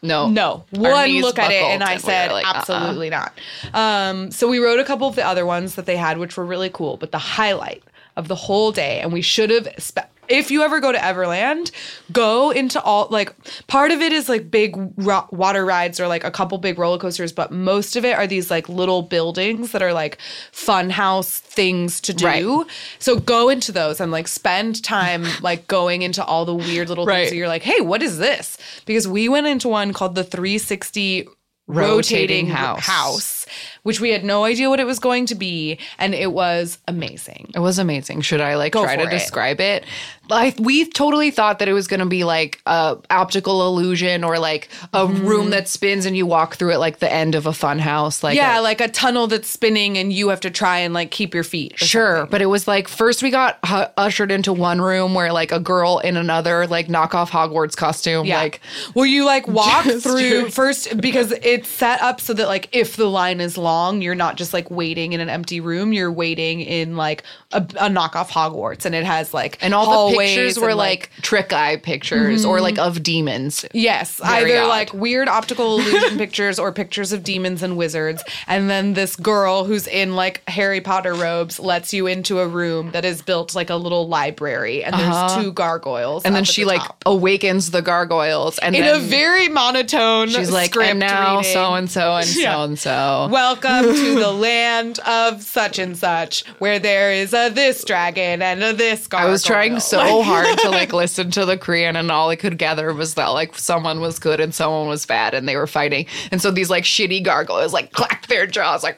no, 0.01 0.30
no 0.30 0.65
Our 0.76 0.91
one 0.91 1.09
look 1.21 1.38
at 1.39 1.51
it 1.51 1.61
and 1.63 1.84
I 1.84 1.89
we 1.91 1.95
were 1.95 1.99
said 1.99 2.31
like, 2.31 2.45
uh-uh. 2.45 2.53
absolutely 2.57 3.09
not. 3.09 3.34
Um 3.73 4.31
so 4.31 4.47
we 4.47 4.59
wrote 4.59 4.80
a 4.80 4.84
couple 4.85 5.07
of 5.07 5.15
the 5.15 5.26
other 5.26 5.45
ones 5.45 5.76
that 5.76 5.85
they 5.85 5.97
had 5.97 6.17
which 6.17 6.38
were 6.38 6.45
really 6.45 6.69
cool, 6.69 6.97
but 6.97 7.11
the 7.11 7.17
highlight 7.17 7.84
of 8.15 8.27
the 8.27 8.35
whole 8.35 8.71
day 8.71 8.99
and 9.01 9.11
we 9.13 9.21
should 9.21 9.49
have 9.49 9.67
spe- 9.77 9.99
if 10.30 10.51
you 10.51 10.61
ever 10.64 10.80
go 10.80 10.91
to 10.91 10.97
Everland, 10.97 11.72
go 12.11 12.51
into 12.51 12.81
all 12.81 13.07
like 13.10 13.34
part 13.68 13.91
of 13.91 14.01
it 14.01 14.14
is 14.14 14.30
like 14.30 14.49
big 14.51 14.76
ro- 14.97 15.27
water 15.31 15.65
rides 15.65 15.99
or 15.99 16.07
like 16.07 16.23
a 16.23 16.31
couple 16.31 16.57
big 16.60 16.77
roller 16.80 16.97
coasters, 16.99 17.31
but 17.34 17.51
most 17.51 17.95
of 17.95 18.06
it 18.06 18.15
are 18.18 18.27
these 18.27 18.49
like 18.51 18.69
little 18.69 19.01
buildings 19.01 19.72
that 19.72 19.81
are 19.81 19.93
like 19.93 20.18
fun 20.51 20.89
house 20.91 21.39
things 21.39 21.99
to 22.01 22.14
do. 22.14 22.26
Right. 22.26 22.68
So 22.99 23.19
go 23.19 23.49
into 23.49 23.72
those 23.72 23.99
and 23.99 24.11
like 24.11 24.27
spend 24.27 24.84
time 24.84 25.26
like 25.41 25.68
going 25.68 26.03
into 26.03 26.23
all 26.23 26.45
the 26.45 26.56
weird 26.56 26.89
little 26.89 27.06
Right. 27.06 27.22
things 27.22 27.31
that 27.31 27.35
you're 27.38 27.47
like, 27.47 27.64
hey, 27.64 27.81
what 27.81 28.01
is 28.03 28.18
this? 28.19 28.57
Because 28.85 29.07
we 29.07 29.27
went 29.30 29.47
into 29.47 29.68
one 29.68 29.93
called 29.93 30.15
the 30.15 30.23
360 30.23 31.27
rotating, 31.68 31.95
Rotating 31.97 32.47
house. 32.47 32.80
house. 32.85 33.39
Which 33.84 33.99
we 33.99 34.11
had 34.11 34.23
no 34.23 34.43
idea 34.43 34.69
what 34.69 34.80
it 34.80 34.85
was 34.85 34.99
going 34.99 35.26
to 35.27 35.35
be, 35.35 35.80
and 35.97 36.13
it 36.15 36.31
was 36.31 36.77
amazing. 36.88 37.51
It 37.55 37.59
was 37.59 37.80
amazing. 37.80 38.21
Should 38.21 38.41
I 38.41 38.55
like 38.55 38.73
Go 38.73 38.84
try 38.84 38.95
to 38.95 39.03
it. 39.03 39.09
describe 39.09 39.59
it? 39.59 39.85
Like 40.30 40.59
we 40.59 40.85
totally 40.85 41.31
thought 41.31 41.57
that 41.59 41.67
it 41.67 41.73
was 41.73 41.88
going 41.88 42.01
to 42.01 42.05
be 42.05 42.23
like 42.23 42.61
a 42.67 42.97
optical 43.09 43.65
illusion 43.67 44.23
or 44.23 44.38
like 44.38 44.69
a 44.93 44.99
Mm-hmm. 45.09 45.26
room 45.26 45.49
that 45.49 45.67
spins 45.67 46.05
and 46.05 46.15
you 46.15 46.26
walk 46.27 46.55
through 46.55 46.71
it 46.73 46.77
like 46.77 46.99
the 46.99 47.11
end 47.11 47.34
of 47.34 47.47
a 47.47 47.53
fun 47.53 47.80
house. 47.80 48.21
Like 48.21 48.35
yeah, 48.35 48.59
a- 48.59 48.61
like 48.61 48.80
a 48.80 48.88
tunnel 48.88 49.26
that's 49.26 49.49
spinning, 49.49 49.97
and 49.97 50.13
you 50.13 50.30
have 50.30 50.39
to 50.41 50.51
try 50.51 50.77
and 50.80 50.93
like 50.93 51.09
keep 51.09 51.34
your 51.34 51.43
feet. 51.43 51.80
Sure, 51.80 52.17
something. 52.17 52.31
but 52.31 52.41
it 52.43 52.45
was 52.45 52.67
like 52.67 52.88
first 52.88 53.23
we 53.23 53.31
got 53.31 53.57
hu- 53.65 53.85
ushered 53.97 54.31
into 54.31 54.53
one 54.53 54.80
room 54.81 55.15
where 55.15 55.34
like 55.34 55.51
a 55.51 55.59
girl 55.59 55.97
in 55.99 56.15
another 56.15 56.67
like 56.67 56.88
knockoff 56.88 57.30
Hogwarts 57.30 57.76
costume, 57.76 58.26
Yeah. 58.27 58.38
like 58.39 58.61
will 58.93 59.05
you 59.07 59.26
like 59.26 59.47
walk 59.47 59.85
through 59.99 60.49
first 60.51 61.01
because 61.01 61.31
it's 61.41 61.67
set 61.69 62.01
up 62.01 62.21
so 62.21 62.34
that 62.34 62.47
like 62.47 62.69
if 62.71 62.95
the 62.97 63.09
line 63.09 63.39
is 63.41 63.57
long, 63.57 64.02
you're 64.02 64.16
not 64.16 64.38
just 64.38 64.53
like 64.53 64.70
waiting 64.70 65.14
in 65.14 65.20
an 65.20 65.30
empty 65.30 65.60
room. 65.60 65.94
You're 65.94 66.11
waiting 66.11 66.61
in 66.61 66.95
like 66.95 67.24
a, 67.51 67.57
a 67.57 67.89
knockoff 67.89 68.30
Hogwarts, 68.30 68.85
and 68.85 68.93
it 68.93 69.03
has 69.03 69.34
like 69.34 69.57
and 69.61 69.73
all 69.73 70.11
the 70.11 70.17
pictures 70.17 70.59
were 70.59 70.69
and, 70.69 70.77
like, 70.77 71.09
trick 71.23 71.51
eye 71.51 71.77
pictures 71.77 72.45
or 72.45 72.61
like 72.61 72.77
of 72.77 73.01
demons. 73.01 73.65
Yes, 73.73 74.19
Very 74.19 74.53
either 74.53 74.63
odd. 74.65 74.67
like 74.67 74.93
weird 74.93 75.27
optical 75.27 75.80
illusion 75.80 76.17
pictures 76.19 76.59
or 76.59 76.71
pictures 76.71 77.11
of 77.11 77.23
demons 77.23 77.63
and 77.63 77.76
wizards. 77.76 78.23
And 78.45 78.69
then 78.69 78.93
this 78.93 79.15
girl 79.15 79.63
who's 79.63 79.88
in 79.88 80.15
like 80.15 80.47
Harry 80.47 80.80
Potter 80.80 81.15
robes 81.15 81.59
lets 81.59 81.91
you 81.91 82.05
into 82.05 82.39
a 82.39 82.47
room 82.47 82.91
that 82.91 83.03
is 83.03 83.23
built 83.23 83.55
like 83.55 83.71
a 83.71 83.76
little 83.76 84.07
library, 84.07 84.84
and 84.84 84.93
there's 84.93 85.35
two 85.35 85.51
gargoyles. 85.51 86.23
Uh-huh. 86.23 86.27
And 86.27 86.35
then 86.35 86.43
she 86.43 86.61
the 86.61 86.67
like 86.67 86.81
top. 86.81 87.01
awakens 87.07 87.71
the 87.71 87.81
gargoyles 87.81 88.59
and 88.59 88.76
in 88.76 88.84
a 88.84 88.99
very 88.99 89.49
monotone. 89.49 90.30
she's 90.30 90.51
like 90.51 90.69
script 90.69 90.91
and 90.91 90.99
now 90.99 91.41
so 91.41 91.73
and 91.73 91.89
so 91.89 92.15
and 92.15 92.27
so 92.27 92.63
and 92.63 92.77
so. 92.77 93.27
Welcome 93.31 93.85
to 93.95 94.19
the 94.19 94.31
land 94.34 94.99
of 94.99 95.41
such 95.41 95.80
and 95.80 95.97
such, 95.97 96.45
where 96.59 96.77
there 96.77 97.11
is 97.11 97.34
a 97.34 97.39
this 97.48 97.86
dragon 97.86 98.41
and 98.41 98.61
a 98.61 98.74
this 98.74 99.07
gargoyle. 99.07 99.30
I 99.30 99.32
was 99.32 99.44
trying 99.44 99.80
so 99.80 100.22
hard 100.24 100.57
to 100.60 100.70
like 100.70 100.91
listen 100.94 101.32
to 101.32 101.45
the 101.45 101.57
Korean 101.57 101.95
and 101.95 102.11
all 102.11 102.30
I 102.30 102.36
could 102.36 102.57
gather 102.57 102.94
was 102.94 103.14
that 103.14 103.28
like 103.28 103.56
someone 103.57 104.02
was 104.02 104.20
good 104.20 104.41
and 104.41 104.53
someone 104.53 104.88
was 104.90 105.06
bad 105.06 105.34
and 105.34 105.48
they 105.48 105.56
were 105.56 105.68
fighting. 105.68 106.07
And 106.32 106.41
so 106.41 106.52
these 106.52 106.70
like 106.70 106.84
shitty 106.84 107.24
gargoyles 107.24 107.72
like 107.72 107.94
clacked 107.94 108.28
their 108.28 108.45
jaws 108.45 108.84
like 108.84 108.98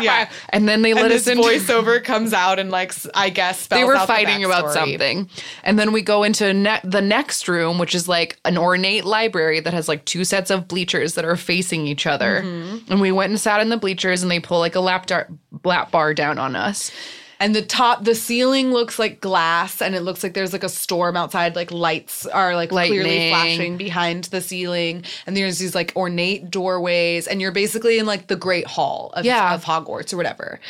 Yeah. 0.00 0.28
and 0.48 0.68
then 0.68 0.82
they 0.82 0.94
let 0.94 1.04
And 1.04 1.12
us 1.14 1.28
in 1.28 1.38
voiceover 1.38 2.02
comes 2.02 2.32
out 2.32 2.58
and 2.58 2.70
like 2.72 2.92
I 3.14 3.30
guess 3.30 3.60
spells 3.60 3.78
they 3.80 3.84
were 3.84 3.94
out 3.94 4.08
the 4.08 4.14
fighting 4.14 4.44
about 4.44 4.72
something. 4.72 5.28
And 5.62 5.78
then 5.78 5.92
we 5.92 6.02
go 6.02 6.24
into 6.24 6.52
ne- 6.52 6.80
the 6.82 7.02
next 7.02 7.46
room, 7.46 7.78
which 7.78 7.94
is 7.94 8.08
like 8.08 8.38
an 8.44 8.58
ornate 8.58 9.04
library 9.04 9.60
that 9.60 9.74
has 9.74 9.86
like 9.88 10.04
two 10.06 10.24
sets 10.24 10.50
of 10.50 10.66
bleachers 10.66 11.14
that 11.14 11.24
are 11.26 11.36
facing 11.36 11.86
each 11.86 12.06
other. 12.06 12.40
Mm-hmm. 12.42 12.90
And 12.92 13.00
we 13.00 13.12
went 13.12 13.30
and 13.30 13.38
sat 13.38 13.60
in 13.60 13.68
the 13.68 13.76
bleachers 13.76 14.22
and 14.22 14.30
they 14.30 14.40
pull 14.40 14.58
like 14.58 14.74
a 14.74 14.80
lap, 14.80 15.06
dar- 15.06 15.28
lap 15.64 15.90
bar 15.90 16.14
down 16.14 16.38
on 16.38 16.56
us. 16.56 16.90
And 17.38 17.54
the 17.54 17.60
top, 17.62 18.04
the 18.04 18.14
ceiling 18.14 18.72
looks 18.72 18.98
like 18.98 19.20
glass, 19.20 19.82
and 19.82 19.94
it 19.94 20.00
looks 20.00 20.22
like 20.22 20.32
there's 20.32 20.54
like 20.54 20.64
a 20.64 20.68
storm 20.70 21.16
outside. 21.18 21.54
Like 21.54 21.70
lights 21.70 22.24
are 22.26 22.54
like 22.54 22.70
clearly 22.70 23.28
flashing 23.28 23.76
behind 23.76 24.24
the 24.24 24.40
ceiling, 24.40 25.04
and 25.26 25.36
there's 25.36 25.58
these 25.58 25.74
like 25.74 25.92
ornate 25.96 26.50
doorways, 26.50 27.26
and 27.26 27.40
you're 27.42 27.52
basically 27.52 27.98
in 27.98 28.06
like 28.06 28.28
the 28.28 28.36
Great 28.36 28.66
Hall 28.66 29.10
of, 29.14 29.24
Yeah. 29.26 29.54
of 29.54 29.64
Hogwarts 29.64 30.14
or 30.14 30.16
whatever. 30.16 30.60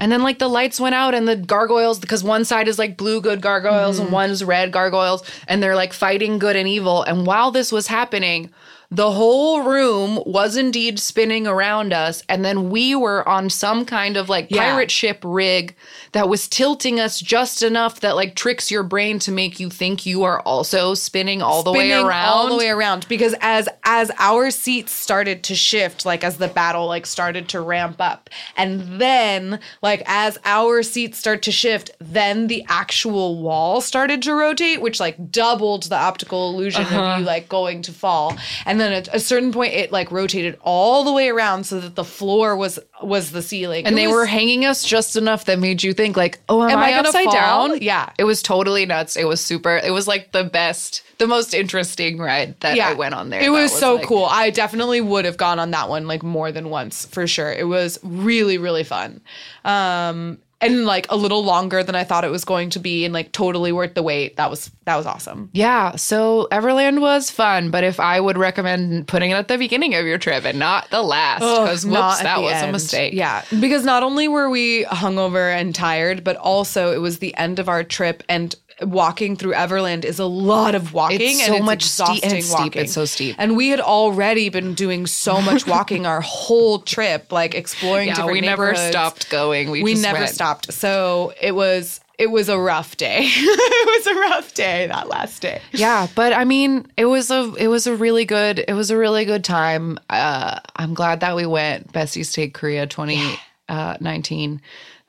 And 0.00 0.10
then 0.10 0.22
like 0.22 0.38
the 0.38 0.48
lights 0.48 0.80
went 0.80 0.94
out 0.94 1.14
and 1.14 1.28
the 1.28 1.36
gargoyles, 1.36 1.98
because 1.98 2.24
one 2.24 2.44
side 2.46 2.66
is 2.68 2.78
like 2.78 2.96
blue 2.96 3.20
good 3.20 3.42
gargoyles 3.42 3.96
Mm-hmm. 3.96 4.04
and 4.06 4.12
one's 4.12 4.42
red 4.42 4.72
gargoyles, 4.72 5.22
and 5.48 5.62
they're 5.62 5.76
like 5.76 5.92
fighting 5.92 6.38
good 6.38 6.56
and 6.56 6.66
evil. 6.68 7.02
And 7.02 7.26
while 7.26 7.50
this 7.50 7.70
was 7.70 7.88
happening, 7.88 8.50
the 8.88 9.10
whole 9.10 9.62
room 9.62 10.22
was 10.24 10.56
indeed 10.56 11.00
spinning 11.00 11.44
around 11.48 11.92
us 11.92 12.22
and 12.28 12.44
then 12.44 12.70
we 12.70 12.94
were 12.94 13.28
on 13.28 13.50
some 13.50 13.84
kind 13.84 14.16
of 14.16 14.28
like 14.28 14.46
Yeah. 14.48 14.62
pirate 14.62 14.92
ship 14.92 15.18
rig 15.24 15.74
that 16.16 16.30
was 16.30 16.48
tilting 16.48 16.98
us 16.98 17.20
just 17.20 17.62
enough 17.62 18.00
that 18.00 18.16
like 18.16 18.34
tricks 18.34 18.70
your 18.70 18.82
brain 18.82 19.18
to 19.18 19.30
make 19.30 19.60
you 19.60 19.68
think 19.68 20.06
you 20.06 20.22
are 20.24 20.40
also 20.40 20.94
spinning 20.94 21.42
all 21.42 21.62
the 21.62 21.70
way 21.70 21.92
around 21.92 22.28
all 22.28 22.48
the 22.48 22.56
way 22.56 22.70
around. 22.70 23.06
Because 23.06 23.34
as 23.42 23.68
as 23.84 24.10
our 24.16 24.50
seats 24.50 24.92
started 24.92 25.42
to 25.44 25.54
shift 25.54 26.06
like 26.06 26.24
as 26.24 26.38
the 26.38 26.48
battle 26.48 26.86
like 26.86 27.04
started 27.04 27.48
to 27.50 27.60
ramp 27.60 27.96
up 28.00 28.30
and 28.56 28.98
then 28.98 29.60
like 29.82 30.02
as 30.06 30.38
our 30.46 30.82
seats 30.82 31.18
start 31.18 31.42
to 31.42 31.52
shift 31.52 31.90
then 32.00 32.46
the 32.46 32.64
actual 32.68 33.42
wall 33.42 33.82
started 33.82 34.22
to 34.22 34.32
rotate 34.34 34.80
which 34.80 34.98
like 34.98 35.30
doubled 35.30 35.82
the 35.84 35.96
optical 35.96 36.48
illusion 36.54 36.80
Uh-huh. 36.82 37.02
of 37.02 37.18
you 37.20 37.26
like 37.26 37.46
going 37.50 37.82
to 37.82 37.92
fall. 37.92 38.34
And 38.64 38.80
then 38.80 38.92
at 38.92 39.14
a 39.14 39.20
certain 39.20 39.52
point 39.52 39.74
it 39.74 39.92
like 39.92 40.10
rotated 40.10 40.56
all 40.62 41.04
the 41.04 41.12
way 41.12 41.28
around 41.28 41.64
so 41.66 41.78
that 41.80 41.94
the 41.94 42.04
floor 42.04 42.56
was 42.56 42.78
was 43.02 43.32
the 43.32 43.42
ceiling. 43.42 43.84
And 43.84 43.92
It 43.94 43.96
they 44.00 44.06
was- 44.06 44.14
were 44.14 44.26
hanging 44.26 44.64
us 44.64 44.82
just 44.82 45.16
enough 45.16 45.44
that 45.44 45.58
made 45.58 45.82
you 45.82 45.92
think 45.92 46.05
like 46.14 46.38
oh 46.48 46.62
am, 46.62 46.70
Am 46.70 46.78
i, 46.78 46.90
I 46.92 46.98
upside 46.98 47.24
fall? 47.24 47.32
down 47.68 47.78
Yeah. 47.80 48.10
it 48.18 48.24
was 48.24 48.42
totally 48.42 48.84
nuts 48.84 49.16
it 49.16 49.24
was 49.26 49.40
super 49.40 49.76
it 49.78 49.90
was 49.92 50.06
like 50.06 50.32
the 50.32 50.44
best 50.44 51.02
the 51.18 51.26
most 51.26 51.54
interesting 51.54 52.18
ride 52.18 52.60
that 52.60 52.78
i 52.78 52.92
went 52.92 53.14
on 53.14 53.30
there 53.30 53.40
It 53.40 53.44
That 53.46 53.50
was, 53.52 53.72
so 53.78 53.94
like- 53.94 54.06
cool. 54.06 54.26
I 54.26 54.50
definitely 54.50 55.00
would 55.00 55.24
have 55.24 55.38
gone 55.38 55.58
on 55.58 55.70
that 55.70 55.88
one 55.88 56.06
like 56.06 56.22
more 56.22 56.52
than 56.52 56.68
once 56.68 57.06
for 57.06 57.26
sure. 57.26 57.50
It 57.50 57.66
was 57.66 57.98
really 58.02 58.58
really 58.58 58.84
fun. 58.84 59.22
Um 59.64 60.38
and 60.60 60.86
like 60.86 61.06
a 61.10 61.16
little 61.16 61.44
longer 61.44 61.82
than 61.82 61.94
I 61.94 62.04
thought 62.04 62.24
it 62.24 62.30
was 62.30 62.44
going 62.44 62.70
to 62.70 62.78
be 62.78 63.04
and 63.04 63.12
like 63.12 63.32
totally 63.32 63.72
worth 63.72 63.94
the 63.94 64.02
wait. 64.02 64.36
That 64.36 64.50
was 64.50 64.70
that 64.84 64.96
was 64.96 65.06
awesome. 65.06 65.50
Yeah, 65.52 65.96
so 65.96 66.48
Everland 66.50 67.00
was 67.00 67.30
fun, 67.30 67.70
but 67.70 67.84
if 67.84 68.00
I 68.00 68.20
would 68.20 68.38
recommend 68.38 69.06
putting 69.08 69.30
it 69.30 69.34
at 69.34 69.48
the 69.48 69.58
beginning 69.58 69.94
of 69.94 70.06
your 70.06 70.18
trip 70.18 70.44
and 70.44 70.58
not 70.58 70.88
the 70.90 71.02
last, 71.02 71.40
because 71.40 71.84
whoops, 71.84 72.22
that 72.22 72.40
was 72.40 72.62
a 72.62 72.72
mistake. 72.72 73.12
Yeah, 73.12 73.44
because 73.60 73.84
not 73.84 74.02
only 74.02 74.28
were 74.28 74.48
we 74.48 74.84
hungover 74.84 75.54
and 75.54 75.74
tired, 75.74 76.24
but 76.24 76.36
also 76.36 76.92
it 76.92 76.98
was 76.98 77.18
the 77.18 77.36
end 77.36 77.58
of 77.58 77.68
our 77.68 77.84
trip 77.84 78.22
and 78.28 78.54
walking 78.82 79.36
through 79.36 79.52
Everland 79.54 80.04
is 80.04 80.18
a 80.18 80.26
lot 80.26 80.74
of 80.74 80.92
walking 80.92 81.20
It's 81.22 81.40
and 81.40 81.46
so 81.48 81.54
it's 81.56 81.64
much 81.64 81.82
ste- 81.84 82.22
and 82.24 82.32
it's 82.34 82.46
steep. 82.48 82.58
walking. 82.58 82.82
It's 82.82 82.92
so 82.92 83.04
steep. 83.06 83.34
And 83.38 83.56
we 83.56 83.68
had 83.68 83.80
already 83.80 84.48
been 84.50 84.74
doing 84.74 85.06
so 85.06 85.40
much 85.40 85.66
walking 85.76 86.04
our 86.06 86.20
whole 86.20 86.80
trip, 86.80 87.32
like 87.32 87.54
exploring 87.54 88.08
Yeah, 88.08 88.26
we 88.26 88.40
never 88.42 88.74
stopped 88.74 89.30
going. 89.30 89.70
We, 89.70 89.82
We 89.82 89.94
never 89.94 90.18
went. 90.20 90.30
stopped. 90.30 90.72
So 90.72 91.32
it 91.40 91.54
was 91.54 92.00
it 92.18 92.30
was 92.30 92.48
a 92.48 92.58
rough 92.58 92.96
day. 92.96 93.20
it 93.24 94.06
was 94.06 94.06
a 94.06 94.20
rough 94.20 94.54
day 94.54 94.86
that 94.86 95.08
last 95.08 95.40
day. 95.42 95.60
Yeah, 95.72 96.06
but 96.14 96.32
I 96.32 96.44
mean, 96.44 96.86
it 96.96 97.04
was 97.06 97.30
a 97.30 97.54
it 97.58 97.68
was 97.68 97.86
a 97.86 97.94
really 97.96 98.24
good 98.24 98.58
it 98.66 98.72
was 98.74 98.90
a 98.90 98.96
really 98.96 99.24
good 99.24 99.44
time. 99.44 99.98
Uh, 100.10 100.58
I'm 100.76 100.92
glad 100.94 101.20
that 101.20 101.34
we 101.36 101.46
went. 101.46 101.92
Besties 101.92 102.32
Take 102.32 102.52
Korea 102.54 102.86
2019. 102.86 104.60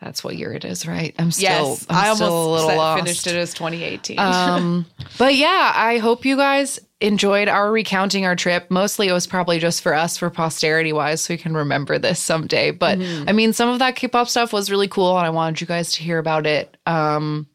That's 0.02 0.24
what 0.24 0.36
year 0.38 0.54
it 0.54 0.64
is, 0.64 0.88
right? 0.88 1.16
I'm 1.18 1.32
still 1.32 1.44
Yes, 1.72 1.86
I'm 1.90 2.12
I 2.12 2.14
still 2.14 2.52
a 2.52 2.54
little 2.54 2.76
lost. 2.78 3.04
finished 3.04 3.26
it 3.28 3.36
as 3.36 3.54
2018. 3.56 4.20
Um, 4.20 4.86
but 5.18 5.34
yeah, 5.36 5.72
I 5.76 5.98
hope 5.98 6.24
you 6.24 6.36
guys 6.38 6.80
enjoyed 7.02 7.48
our 7.48 7.72
recounting 7.72 8.24
our 8.26 8.36
trip. 8.36 8.70
Mostly 8.70 9.08
it 9.08 9.12
was 9.14 9.26
probably 9.26 9.58
just 9.60 9.82
for 9.82 9.94
us, 9.96 10.18
for 10.18 10.30
posterity 10.30 10.94
wise, 10.94 11.22
so 11.22 11.34
we 11.34 11.38
can 11.40 11.56
remember 11.56 11.98
this 11.98 12.20
someday. 12.20 12.70
But 12.72 13.00
Mm-hmm. 13.00 13.28
I 13.30 13.32
mean, 13.34 13.54
some 13.54 13.70
of 13.70 13.80
that 13.80 13.96
K 13.96 14.08
pop 14.08 14.28
stuff 14.30 14.54
was 14.54 14.70
really 14.70 14.88
cool, 14.88 15.18
and 15.18 15.26
I 15.26 15.32
wanted 15.32 15.62
you 15.62 15.68
guys 15.68 15.92
to 15.94 16.04
hear 16.04 16.20
about 16.20 16.46
it. 16.46 16.78
Um, 16.86 17.48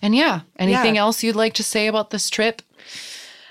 and 0.00 0.14
yeah, 0.14 0.40
anything 0.56 0.94
Yeah. 0.96 1.00
else 1.02 1.22
you'd 1.24 1.34
like 1.36 1.54
to 1.54 1.64
say 1.64 1.88
about 1.88 2.10
this 2.10 2.30
trip? 2.30 2.62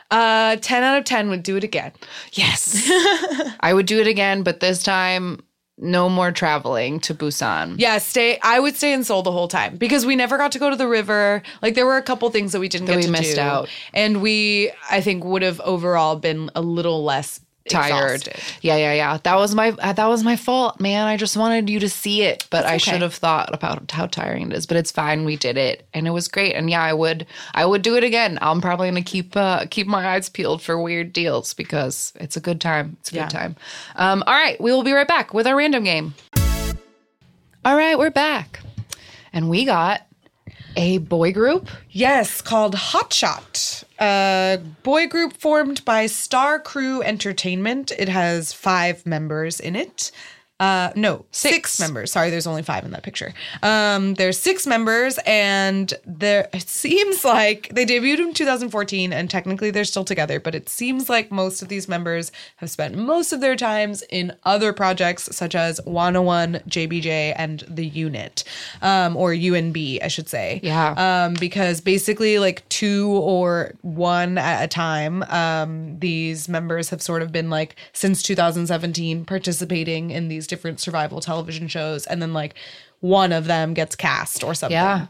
uh 0.10 0.56
10 0.61 0.84
out 0.84 0.98
of 0.98 1.03
10 1.03 1.30
would 1.30 1.44
do 1.44 1.57
it 1.57 1.65
again. 1.65 1.91
Yes. 2.32 2.90
I 3.60 3.74
would 3.74 3.86
do 3.88 3.99
it 3.99 4.07
again, 4.07 4.41
but 4.44 4.61
this 4.61 4.82
time, 4.82 5.41
no 5.78 6.10
more 6.10 6.32
traveling 6.32 6.99
to 7.02 7.14
Busan. 7.14 7.76
Yeah, 7.78 7.98
stay. 7.99 8.40
I 8.41 8.60
would 8.60 8.76
stay 8.76 8.94
in 8.94 9.04
Seoul 9.04 9.22
the 9.22 9.32
whole 9.32 9.48
time 9.48 9.78
because 9.78 10.06
we 10.06 10.16
never 10.16 10.38
got 10.38 10.52
to 10.54 10.60
go 10.60 10.70
to 10.70 10.76
the 10.76 10.88
river. 10.88 11.44
Like 11.62 11.76
there 11.76 11.86
were 11.86 11.98
a 11.98 12.02
couple 12.02 12.30
things 12.32 12.52
that 12.54 12.60
we 12.60 12.68
didn't 12.68 12.88
That 12.88 12.94
get 12.94 12.98
we 12.98 13.04
to 13.06 13.12
missed 13.12 13.36
do, 13.36 13.41
out. 13.41 13.70
and 13.94 14.22
we 14.22 14.72
I 14.90 15.02
think 15.02 15.24
would 15.24 15.41
have 15.44 15.60
overall 15.62 16.16
been 16.16 16.49
a 16.56 16.62
little 16.62 17.04
less 17.04 17.40
Tired. 17.69 18.15
exhausted. 18.27 18.44
Yeah, 18.61 18.76
yeah, 18.77 18.94
yeah. 18.94 19.18
That 19.23 19.35
was 19.35 19.53
my 19.53 19.69
uh, 19.72 19.94
that 19.94 20.07
was 20.07 20.23
my 20.23 20.35
fault, 20.35 20.80
man. 20.80 21.06
I 21.07 21.18
just 21.18 21.38
wanted 21.38 21.69
you 21.69 21.80
to 21.80 21.89
see 21.89 22.23
it, 22.23 22.45
but 22.49 22.65
I 22.65 22.76
okay. 22.76 22.77
should 22.80 23.02
have 23.02 23.14
thought 23.14 23.53
about 23.53 23.91
how 23.91 24.07
tiring 24.07 24.52
it 24.52 24.53
is. 24.57 24.65
But 24.65 24.77
it's 24.77 24.91
fine. 24.91 25.26
We 25.26 25.35
did 25.35 25.57
it, 25.57 25.88
and 25.94 26.07
it 26.07 26.11
was 26.11 26.27
great. 26.27 26.53
And 26.56 26.69
yeah, 26.69 26.81
I 26.81 26.94
would 26.94 27.26
I 27.53 27.65
would 27.65 27.81
do 27.81 27.95
it 27.98 28.03
again. 28.03 28.39
I'm 28.41 28.61
probably 28.61 28.88
gonna 28.89 29.02
keep 29.02 29.35
uh, 29.38 29.65
keep 29.69 29.88
my 29.88 30.07
eyes 30.07 30.30
peeled 30.30 30.61
for 30.61 30.81
weird 30.81 31.14
deals 31.14 31.53
because 31.53 32.14
it's 32.15 32.38
a 32.38 32.41
good 32.41 32.60
time. 32.61 32.98
It's 33.02 33.11
a 33.11 33.15
Yeah. 33.15 33.23
good 33.26 33.31
time. 33.31 33.56
Um, 33.95 34.23
all 34.26 34.34
right, 34.34 34.60
we 34.60 34.72
will 34.72 34.84
be 34.84 34.94
right 34.94 35.07
back 35.07 35.34
with 35.34 35.45
our 35.48 35.56
random 35.56 35.84
game. 35.84 36.14
All 37.65 37.76
right, 37.76 37.98
we're 37.99 38.10
back, 38.11 38.61
and 39.34 39.49
we 39.49 39.65
got 39.65 40.07
a 40.78 40.99
boy 40.99 41.34
group. 41.34 41.70
Yes, 41.90 42.40
called 42.40 42.76
Hotshot, 42.76 43.84
a 43.99 44.62
boy 44.84 45.08
group 45.08 45.34
formed 45.34 45.84
by 45.84 46.06
Star 46.06 46.60
Crew 46.60 47.02
Entertainment. 47.02 47.91
It 47.98 48.08
has 48.08 48.54
five 48.54 49.06
members 49.06 49.60
in 49.60 49.76
it. 49.76 50.12
Uh, 50.60 50.92
no, 50.96 51.26
six. 51.32 51.80
members. 51.80 52.12
Sorry, 52.12 52.30
there's 52.32 52.48
only 52.48 52.64
five 52.64 52.84
in 52.84 52.92
that 52.92 53.04
picture. 53.04 53.34
Um, 53.62 54.16
there's 54.16 54.40
six 54.40 54.66
members, 54.66 55.20
and 55.26 55.94
there 56.06 56.50
it 56.54 56.68
seems 56.68 57.24
like 57.24 57.70
they 57.72 57.86
debuted 57.86 58.20
in 58.20 58.34
2014, 58.34 59.14
and 59.14 59.30
technically 59.30 59.70
they're 59.70 59.84
still 59.84 60.04
together. 60.06 60.40
But 60.40 60.56
it 60.56 60.68
seems 60.68 61.10
like 61.10 61.32
most 61.32 61.62
of 61.62 61.68
these 61.68 61.88
members 61.88 62.32
have 62.56 62.72
spent 62.72 62.96
most 62.98 63.32
of 63.34 63.40
their 63.42 63.56
times 63.56 64.04
in 64.10 64.36
other 64.46 64.74
projects, 64.74 65.30
such 65.36 65.54
as 65.54 65.80
101, 65.86 66.62
JBJ, 66.68 67.34
and 67.38 67.64
the 67.68 67.86
Unit, 67.86 68.44
um, 68.82 69.16
or 69.16 69.32
UNB, 69.34 70.00
I 70.04 70.08
should 70.08 70.28
say 70.30 70.60
Yeah. 70.64 71.26
um, 71.28 71.36
because 71.40 71.82
basically 71.82 72.40
like 72.40 72.68
two 72.70 73.10
or 73.10 73.74
one 73.82 74.38
at 74.38 74.64
a 74.64 74.68
time 74.68 75.24
um, 75.24 76.00
these 76.00 76.50
members 76.50 76.90
have 76.90 77.02
sort 77.02 77.22
of 77.22 77.32
been 77.32 77.50
like 77.50 77.76
since 77.94 78.24
2017 78.24 79.26
participating 79.26 80.10
in 80.12 80.28
these 80.30 80.47
different 80.48 80.80
survival 80.80 81.19
television 81.22 81.68
shows 81.68 82.06
and 82.07 82.22
then 82.22 82.34
like 82.34 82.56
one 82.99 83.32
of 83.32 83.45
them 83.45 83.74
gets 83.74 83.95
cast 83.95 84.44
or 84.44 84.53
something 84.53 84.74
Yeah. 84.74 85.07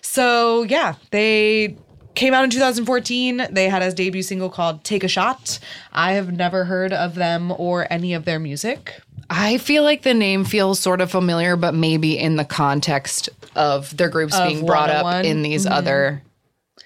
so 0.00 0.62
yeah 0.64 0.94
they 1.10 1.76
came 2.14 2.32
out 2.32 2.44
in 2.44 2.50
2014 2.50 3.48
they 3.50 3.68
had 3.68 3.82
a 3.82 3.92
debut 3.92 4.22
single 4.22 4.48
called 4.48 4.84
take 4.84 5.02
a 5.02 5.08
shot 5.08 5.58
i 5.92 6.12
have 6.12 6.32
never 6.32 6.64
heard 6.64 6.92
of 6.92 7.16
them 7.16 7.52
or 7.58 7.86
any 7.90 8.14
of 8.14 8.24
their 8.24 8.38
music 8.38 9.00
I 9.30 9.56
feel 9.58 9.82
like 9.82 10.02
the 10.02 10.14
name 10.14 10.44
feels 10.44 10.78
sort 10.78 11.00
of 11.00 11.10
familiar, 11.10 11.56
but 11.56 11.74
maybe 11.74 12.18
in 12.18 12.36
the 12.36 12.44
context 12.44 13.30
of 13.56 13.96
their 13.96 14.08
groups 14.08 14.36
Of 14.36 14.46
being 14.48 14.66
brought 14.66 14.90
up 14.90 15.24
in 15.24 15.42
these 15.42 15.64
mm-hmm. 15.64 15.72
other 15.74 16.22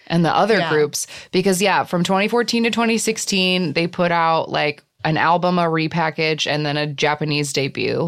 and 0.06 0.24
the 0.24 0.34
other 0.34 0.58
Yeah. 0.58 0.70
groups. 0.70 1.06
Because 1.32 1.60
yeah, 1.60 1.84
from 1.84 2.04
2014 2.04 2.64
to 2.64 2.70
2016, 2.70 3.72
they 3.72 3.86
put 3.86 4.12
out 4.12 4.50
like 4.50 4.82
an 5.04 5.16
album, 5.16 5.58
a 5.58 5.64
repackage, 5.64 6.46
and 6.46 6.66
then 6.66 6.76
a 6.76 6.86
Japanese 6.86 7.52
debut. 7.52 8.06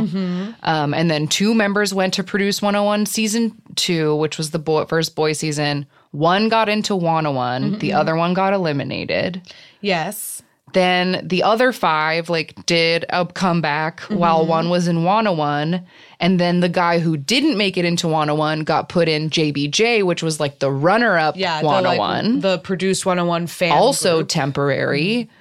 Um, 0.62 0.92
and 0.92 1.10
then 1.10 1.28
two 1.28 1.54
members 1.54 1.94
went 1.94 2.14
to 2.14 2.24
produce 2.24 2.60
101 2.60 3.06
season 3.06 3.54
two, 3.76 4.16
which 4.16 4.36
was 4.36 4.50
the 4.50 4.58
boy, 4.58 4.84
first 4.86 5.14
boy 5.14 5.32
season. 5.32 5.86
One 6.10 6.48
got 6.48 6.68
into 6.68 6.96
101, 6.96 7.78
the 7.78 7.90
mm-hmm. 7.90 7.96
other 7.96 8.16
one 8.16 8.34
got 8.34 8.52
eliminated. 8.52 9.40
Yes. 9.80 10.42
Then 10.72 11.26
the 11.26 11.42
other 11.42 11.72
five 11.72 12.28
like 12.28 12.66
did 12.66 13.04
a 13.08 13.26
comeback 13.26 14.00
mm-hmm. 14.00 14.16
while 14.16 14.46
one 14.46 14.70
was 14.70 14.86
in 14.86 15.04
101 15.04 15.84
and 16.20 16.38
then 16.38 16.60
the 16.60 16.68
guy 16.68 17.00
who 17.00 17.16
didn't 17.16 17.56
make 17.56 17.76
it 17.76 17.84
into 17.84 18.06
101 18.06 18.60
got 18.60 18.88
put 18.88 19.08
in 19.08 19.30
JBJ 19.30 20.04
which 20.04 20.22
was 20.22 20.38
like 20.38 20.60
the 20.60 20.70
runner 20.70 21.18
up 21.18 21.36
yeah 21.36 21.60
the, 21.60 21.66
101 21.66 22.34
like, 22.34 22.42
the 22.42 22.58
produced 22.58 23.04
101 23.04 23.48
fan 23.48 23.72
also 23.72 24.18
group. 24.18 24.28
temporary. 24.28 25.00
Mm-hmm. 25.02 25.32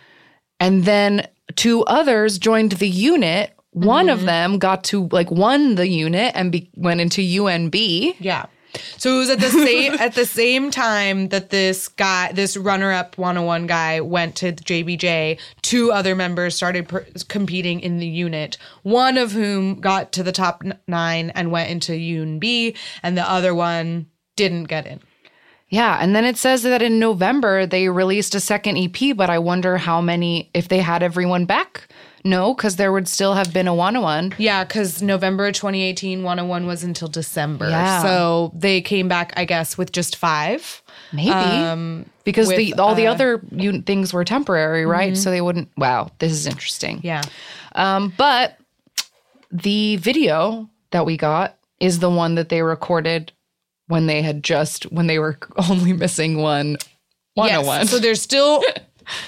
And 0.61 0.83
then 0.83 1.27
two 1.63 1.83
others 1.85 2.37
joined 2.39 2.73
the 2.73 2.87
unit 2.89 3.51
one 3.71 4.07
Mm-hmm. 4.07 4.13
of 4.19 4.25
them 4.25 4.57
got 4.59 4.83
to 4.85 5.07
like 5.11 5.29
won 5.29 5.75
the 5.75 5.87
unit 5.87 6.31
and 6.35 6.51
be, 6.51 6.69
went 6.75 6.99
into 7.01 7.21
UNB 7.21 8.15
Yeah. 8.19 8.45
So 8.97 9.15
it 9.15 9.19
was 9.19 9.29
at 9.31 9.39
the 9.39 9.49
same 9.49 9.93
at 9.99 10.13
the 10.15 10.25
same 10.25 10.69
time 10.71 11.29
that 11.29 11.49
this 11.49 11.87
guy, 11.87 12.31
this 12.33 12.55
runner-up 12.55 13.17
101 13.17 13.65
guy, 13.67 13.99
went 14.01 14.35
to 14.37 14.51
JBJ. 14.53 15.39
Two 15.63 15.91
other 15.91 16.13
members 16.15 16.55
started 16.55 16.87
per- 16.87 17.05
competing 17.29 17.79
in 17.79 17.97
the 17.97 18.05
unit. 18.07 18.57
One 18.83 19.17
of 19.17 19.31
whom 19.31 19.79
got 19.81 20.11
to 20.13 20.23
the 20.23 20.31
top 20.31 20.61
n- 20.63 20.77
nine 20.87 21.31
and 21.31 21.51
went 21.51 21.69
into 21.71 21.93
UNB, 21.93 22.75
and 23.03 23.17
the 23.17 23.27
other 23.37 23.53
one 23.55 24.05
didn't 24.35 24.65
get 24.65 24.85
in. 24.85 24.99
Yeah, 25.69 25.97
and 26.01 26.15
then 26.15 26.25
it 26.25 26.37
says 26.37 26.63
that 26.63 26.81
in 26.81 26.97
November 26.99 27.65
they 27.65 27.89
released 27.89 28.33
a 28.33 28.39
second 28.39 28.77
EP, 28.77 29.15
but 29.15 29.29
I 29.29 29.37
wonder 29.39 29.77
how 29.77 30.01
many 30.01 30.49
if 30.53 30.67
they 30.67 30.79
had 30.79 31.03
everyone 31.03 31.45
back. 31.45 31.87
No, 32.25 32.53
because 32.53 32.75
there 32.75 32.91
would 32.91 33.07
still 33.07 33.35
have 33.35 33.53
been 33.53 33.67
a 33.67 33.73
one 33.73 33.95
on 33.95 34.01
one. 34.01 34.35
Yeah, 34.37 34.63
because 34.63 35.01
November 35.01 35.51
2018 35.51 36.23
101 36.23 36.65
was 36.65 36.83
until 36.83 37.07
December. 37.07 37.69
Yeah. 37.69 38.01
So 38.01 38.51
they 38.53 38.81
came 38.81 39.07
back, 39.07 39.33
I 39.37 39.45
guess, 39.45 39.77
with 39.77 39.91
just 39.91 40.17
five. 40.17 40.81
Maybe 41.13 42.05
because 42.23 42.49
the 42.49 42.71
with, 42.71 42.79
all 42.79 42.93
the 42.93 43.07
uh, 43.07 43.13
other 43.13 43.41
un- 43.57 43.83
things 43.83 44.13
were 44.13 44.25
temporary, 44.25 44.85
right? 44.85 45.15
So 45.15 45.31
they 45.31 45.41
wouldn't. 45.41 45.69
Wow, 45.77 46.11
this 46.19 46.31
is 46.31 46.45
interesting. 46.45 46.99
Yeah. 47.03 47.21
Um, 47.73 48.13
but 48.17 48.57
the 49.51 49.97
video 49.97 50.69
that 50.91 51.05
we 51.05 51.17
got 51.17 51.57
is 51.79 51.99
the 51.99 52.09
one 52.09 52.35
that 52.35 52.49
they 52.49 52.61
recorded 52.61 53.31
when 53.89 54.05
they 54.05 54.21
had 54.21 54.43
just 54.43 54.83
when 54.91 55.07
they 55.07 55.19
were 55.19 55.37
only 55.69 55.91
missing 55.91 56.37
one 56.37 56.77
one 57.33 57.51
on 57.51 57.65
one. 57.65 57.87
So 57.87 57.99
there's 57.99 58.21
still, 58.29 58.63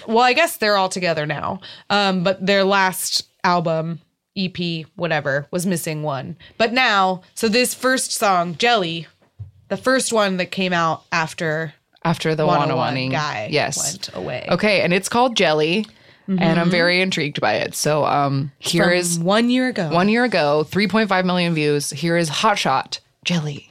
well, 0.08 0.20
I 0.20 0.34
guess 0.34 0.58
they're 0.58 0.78
all 0.78 0.90
together 0.90 1.26
now. 1.26 1.60
Um, 1.90 2.24
but 2.24 2.46
their 2.46 2.64
last 2.64 3.28
album, 3.44 4.00
EP, 4.38 4.86
whatever, 4.96 5.48
was 5.52 5.66
missing 5.66 6.04
one. 6.04 6.38
But 6.58 6.74
now, 6.74 7.24
so 7.36 7.50
this 7.50 7.74
first 7.74 8.12
song, 8.12 8.56
Jelly, 8.56 9.08
the 9.68 9.78
first 9.78 10.14
one 10.14 10.38
that 10.38 10.52
came 10.52 10.74
out 10.74 11.04
after 11.12 11.74
after 12.04 12.34
the 12.36 12.46
101 12.46 12.78
one 12.78 13.10
guy 13.10 13.50
yes. 13.52 13.92
went 13.92 14.16
away. 14.16 14.48
Okay, 14.50 14.82
and 14.82 14.94
it's 14.94 15.10
called 15.10 15.36
Jelly, 15.36 15.86
and 16.28 16.60
I'm 16.60 16.70
very 16.70 17.02
intrigued 17.02 17.42
by 17.42 17.56
it. 17.56 17.76
So 17.76 18.06
um, 18.06 18.52
here 18.60 18.86
From 18.86 18.94
is 18.94 19.20
one 19.20 19.50
year 19.50 19.68
ago. 19.68 19.90
one 19.90 20.10
year 20.10 20.24
ago, 20.24 20.66
3.5 20.70 21.26
million 21.26 21.54
views. 21.54 21.90
Here 21.92 22.18
is 22.18 22.30
Hot 22.30 22.58
Shot 22.58 23.00
Jelly. 23.24 23.71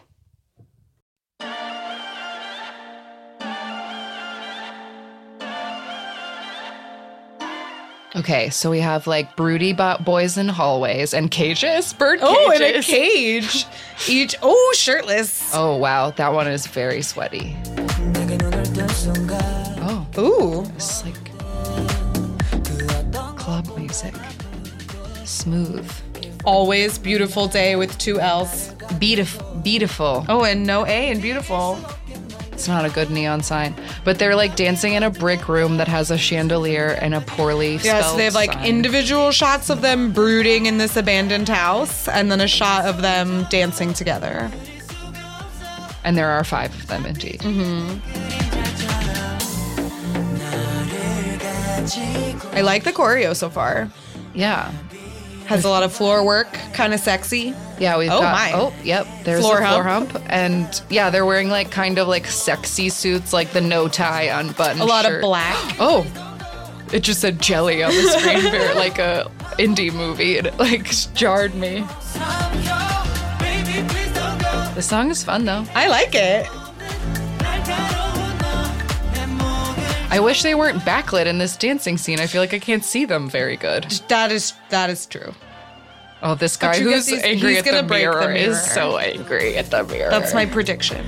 Okay, 8.16 8.50
so 8.50 8.70
we 8.70 8.80
have 8.80 9.06
like 9.06 9.36
broody 9.36 9.72
bo- 9.72 9.98
boys 10.00 10.36
in 10.36 10.48
hallways 10.48 11.14
and 11.14 11.30
cages, 11.30 11.92
bird 11.92 12.18
oh, 12.22 12.34
cages. 12.34 12.60
Oh, 12.60 12.64
in 12.66 12.76
a 12.76 12.82
cage. 12.82 13.66
Each, 14.08 14.34
oh, 14.42 14.74
shirtless. 14.76 15.52
Oh 15.54 15.76
wow, 15.76 16.10
that 16.10 16.32
one 16.32 16.48
is 16.48 16.66
very 16.66 17.02
sweaty. 17.02 17.56
Oh, 19.82 20.06
Ooh. 20.18 20.64
it's 20.74 21.04
like 21.04 21.14
club 23.36 23.76
music. 23.76 24.14
Smooth. 25.24 25.88
Always 26.44 26.98
beautiful 26.98 27.46
day 27.46 27.76
with 27.76 27.96
two 27.98 28.18
L's. 28.18 28.74
Beautiful. 28.98 29.54
Beautiful. 29.62 30.24
Oh, 30.28 30.42
and 30.44 30.66
no 30.66 30.84
A 30.86 31.10
and 31.10 31.22
beautiful. 31.22 31.78
It's 32.60 32.68
not 32.68 32.84
a 32.84 32.90
good 32.90 33.08
neon 33.08 33.42
sign. 33.42 33.74
But 34.04 34.18
they're 34.18 34.36
like 34.36 34.54
dancing 34.54 34.92
in 34.92 35.02
a 35.02 35.08
brick 35.08 35.48
room 35.48 35.78
that 35.78 35.88
has 35.88 36.10
a 36.10 36.18
chandelier 36.18 36.88
and 37.00 37.14
a 37.14 37.22
poorly 37.22 37.76
Yeah, 37.78 38.02
so 38.02 38.18
they 38.18 38.24
have 38.24 38.34
like 38.34 38.52
sign. 38.52 38.66
individual 38.66 39.30
shots 39.32 39.70
of 39.70 39.80
them 39.80 40.12
brooding 40.12 40.66
in 40.66 40.76
this 40.76 40.94
abandoned 40.94 41.48
house, 41.48 42.06
and 42.06 42.30
then 42.30 42.38
a 42.42 42.46
shot 42.46 42.84
of 42.84 43.00
them 43.00 43.46
dancing 43.48 43.94
together. 43.94 44.50
and 46.04 46.18
there 46.18 46.28
are 46.28 46.44
five 46.44 46.74
of 46.74 46.86
them 46.86 47.06
indeed. 47.06 47.40
Mm-hmm. 47.40 47.98
I 52.54 52.60
like 52.60 52.84
the 52.84 52.92
choreo 52.92 53.34
so 53.34 53.48
far. 53.48 53.88
Yeah. 54.34 54.70
Has 55.50 55.64
a 55.64 55.68
lot 55.68 55.82
of 55.82 55.92
floor 55.92 56.24
work, 56.24 56.52
kind 56.72 56.94
of 56.94 57.00
sexy. 57.00 57.54
Yeah, 57.78 57.98
we've 57.98 58.10
Oh, 58.10 58.20
got 58.20 58.32
my. 58.32 58.52
oh, 58.54 58.72
yep. 58.84 59.06
There's 59.24 59.40
Floor 59.40 59.58
a 59.60 59.66
floor 59.66 59.82
hump. 59.82 60.16
And 60.28 60.80
yeah, 60.90 61.10
they're 61.10 61.26
wearing 61.26 61.48
like 61.50 61.70
kind 61.72 61.98
of 61.98 62.06
like 62.08 62.26
sexy 62.26 62.88
suits, 62.88 63.32
like 63.32 63.50
the 63.50 63.60
no 63.60 63.88
tie 63.88 64.24
unbuttoned. 64.24 64.80
A 64.80 64.84
lot 64.84 65.04
shirt. 65.04 65.16
of 65.16 65.20
black. 65.22 65.76
Oh, 65.80 66.06
it 66.92 67.00
just 67.00 67.20
said 67.20 67.40
jelly 67.40 67.82
on 67.82 67.90
the 67.92 68.02
screen, 68.02 68.42
very 68.42 68.74
like 68.86 68.98
a 68.98 69.30
indie 69.58 69.92
movie. 69.92 70.38
and 70.38 70.46
It 70.46 70.58
like 70.58 70.88
jarred 71.14 71.54
me. 71.54 71.84
The 74.74 74.82
song 74.82 75.10
is 75.10 75.22
fun 75.24 75.44
though. 75.44 75.64
I 75.74 75.88
like 75.88 76.14
it. 76.14 76.46
I 80.12 80.18
wish 80.18 80.42
they 80.42 80.54
weren't 80.54 80.78
backlit 80.80 81.26
in 81.26 81.38
this 81.38 81.56
dancing 81.56 81.96
scene. 81.96 82.18
I 82.20 82.26
feel 82.26 82.42
like 82.42 82.52
I 82.52 82.58
can't 82.58 82.84
see 82.84 83.04
them 83.04 83.30
very 83.30 83.56
good. 83.56 83.84
That 84.08 84.32
is 84.32 84.54
that 84.70 84.90
is 84.90 85.06
true. 85.06 85.34
Oh, 86.22 86.34
this 86.34 86.56
guy 86.56 86.78
who's 86.78 87.06
these- 87.06 87.22
angry 87.22 87.56
at 87.56 87.64
the 87.64 87.70
gonna 87.70 87.86
the 87.86 87.94
mirror, 87.94 88.20
mirror. 88.20 88.32
is 88.34 88.60
so 88.72 88.98
angry 88.98 89.56
at 89.56 89.70
the 89.70 89.84
mirror. 89.84 90.10
That's 90.10 90.34
my 90.34 90.46
prediction. 90.46 91.00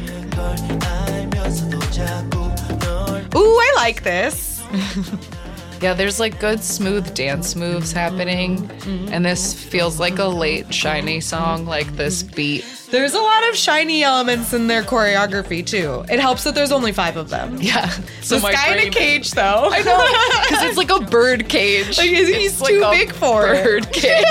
Ooh, 3.35 3.59
I 3.59 3.73
like 3.77 4.03
this. 4.03 4.63
Yeah, 5.83 5.95
there's 5.95 6.21
like 6.21 6.39
good 6.39 6.63
smooth 6.63 7.13
dance 7.15 7.57
moves 7.57 7.93
happening, 7.93 8.69
Mm-hmm. 8.69 9.13
and 9.13 9.25
this 9.27 9.53
feels 9.53 9.99
like 9.99 10.19
a 10.19 10.27
late 10.27 10.69
SHINee 10.69 11.23
song. 11.23 11.67
Like 11.67 11.97
this 11.97 12.23
beat. 12.23 12.65
There's 12.91 13.15
a 13.15 13.21
lot 13.21 13.49
of 13.49 13.55
SHINee 13.55 14.03
elements 14.03 14.53
in 14.53 14.67
their 14.69 14.83
choreography 14.83 15.67
too. 15.67 16.05
It 16.11 16.21
helps 16.21 16.45
that 16.45 16.55
there's 16.55 16.73
only 16.73 16.93
five 16.93 17.17
of 17.17 17.31
them. 17.31 17.57
Yeah. 17.61 17.89
So 18.21 18.35
this 18.37 18.43
my 18.43 18.53
guy 18.53 18.77
in 18.77 18.89
a 18.89 18.91
cage 18.91 19.31
though. 19.33 19.71
I 19.73 19.83
know. 19.83 19.97
because 20.49 20.65
it's 20.69 20.77
like 20.77 20.91
a 20.91 21.01
bird 21.11 21.49
cage. 21.49 21.99
Like, 21.99 22.09
he's- 22.11 22.29
he's 22.29 22.61
It's 22.61 22.69
too 22.69 22.83
a 22.85 22.91
big 22.91 23.13
for 23.13 23.53
it. 23.53 23.65
bird 23.65 23.87
cage. 23.93 24.25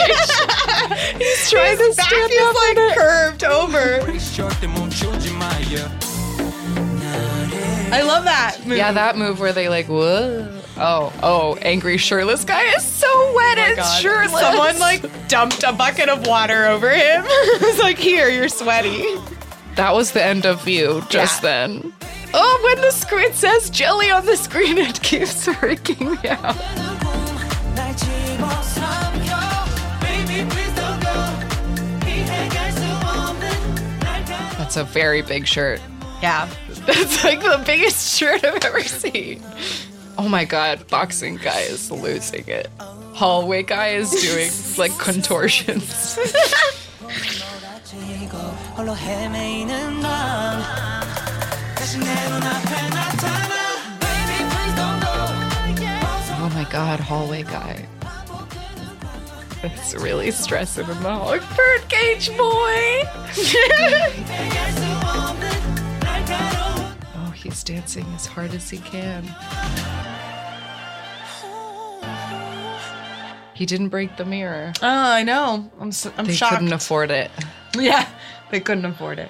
he's 1.17 1.49
trying 1.49 1.77
His 1.77 1.89
to 1.89 1.95
back 1.97 2.07
stand 2.07 2.31
is 2.31 2.41
up 2.41 2.55
like 2.55 2.77
it. 2.77 2.97
curved 2.97 3.43
over. 3.43 4.01
I 7.93 8.01
love 8.03 8.23
that. 8.25 8.57
Move. 8.65 8.77
Yeah, 8.77 8.91
that 8.93 9.17
move 9.17 9.39
where 9.39 9.53
they 9.53 9.69
like 9.69 9.87
whoa. 9.87 10.60
Oh, 10.83 11.13
oh, 11.21 11.55
angry 11.61 11.97
shirtless 11.97 12.43
guy 12.43 12.63
is 12.75 12.83
so 12.83 13.07
wet 13.35 13.59
oh 13.59 13.71
it's 13.77 13.99
shirtless. 13.99 14.41
Someone 14.41 14.79
like 14.79 15.27
dumped 15.27 15.61
a 15.61 15.71
bucket 15.71 16.09
of 16.09 16.25
water 16.25 16.65
over 16.65 16.89
him. 16.89 17.23
it's 17.27 17.79
like, 17.79 17.99
here, 17.99 18.29
you're 18.29 18.49
sweaty. 18.49 19.05
That 19.75 19.93
was 19.93 20.11
the 20.11 20.23
end 20.23 20.47
of 20.47 20.63
view 20.63 21.03
just 21.07 21.43
yeah. 21.43 21.67
then. 21.67 21.93
Oh, 22.33 22.61
when 22.63 22.81
the 22.81 22.89
screen 22.89 23.31
says 23.33 23.69
jelly 23.69 24.09
on 24.09 24.25
the 24.25 24.35
screen, 24.35 24.79
it 24.79 24.99
keeps 25.03 25.45
freaking 25.47 26.19
me 26.23 26.29
out. 26.29 26.57
That's 34.57 34.77
a 34.77 34.83
very 34.83 35.21
big 35.21 35.45
shirt. 35.45 35.79
Yeah. 36.23 36.49
That's 36.87 37.23
like 37.23 37.41
the 37.41 37.61
biggest 37.65 38.17
shirt 38.17 38.43
I've 38.43 38.63
ever 38.63 38.83
seen 38.83 39.43
oh 40.21 40.29
my 40.29 40.45
god, 40.45 40.87
boxing 40.87 41.35
guy 41.37 41.61
is 41.61 41.89
losing 41.89 42.47
it. 42.47 42.69
Hallway 42.77 43.63
guy 43.63 43.89
is 43.89 44.11
doing 44.11 44.51
like 44.77 44.95
contortions. 44.99 46.15
oh 56.37 56.51
my 56.53 56.67
god, 56.71 56.99
hallway 56.99 57.41
guy. 57.41 57.87
It's 59.63 59.95
really 59.95 60.29
stressing 60.29 60.85
him 60.85 61.03
out. 61.03 61.41
Birdcage 61.55 62.29
boy! 62.29 62.37
oh, 67.15 67.33
he's 67.35 67.63
dancing 67.63 68.05
as 68.13 68.27
hard 68.27 68.53
as 68.53 68.69
he 68.69 68.77
can. 68.77 69.25
He 73.61 73.67
didn't 73.67 73.89
break 73.89 74.17
the 74.17 74.25
mirror. 74.25 74.73
Oh, 74.81 74.87
I 74.87 75.21
know. 75.21 75.69
I'm 75.79 75.89
s 75.89 76.07
I'm 76.17 76.25
They 76.25 76.33
shocked. 76.33 76.53
couldn't 76.55 76.73
afford 76.73 77.11
it. 77.11 77.29
yeah, 77.77 78.09
they 78.49 78.59
couldn't 78.59 78.85
afford 78.85 79.19
it. 79.19 79.29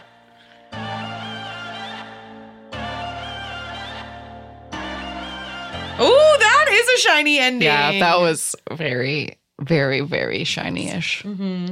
Oh, 5.99 6.37
that 6.39 6.67
is 6.71 6.87
a 6.87 7.09
shiny 7.09 7.39
ending. 7.39 7.63
Yeah, 7.67 7.99
that 7.99 8.21
was 8.21 8.55
very, 8.71 9.37
very, 9.59 9.99
very 9.99 10.45
shiny-ish. 10.45 11.25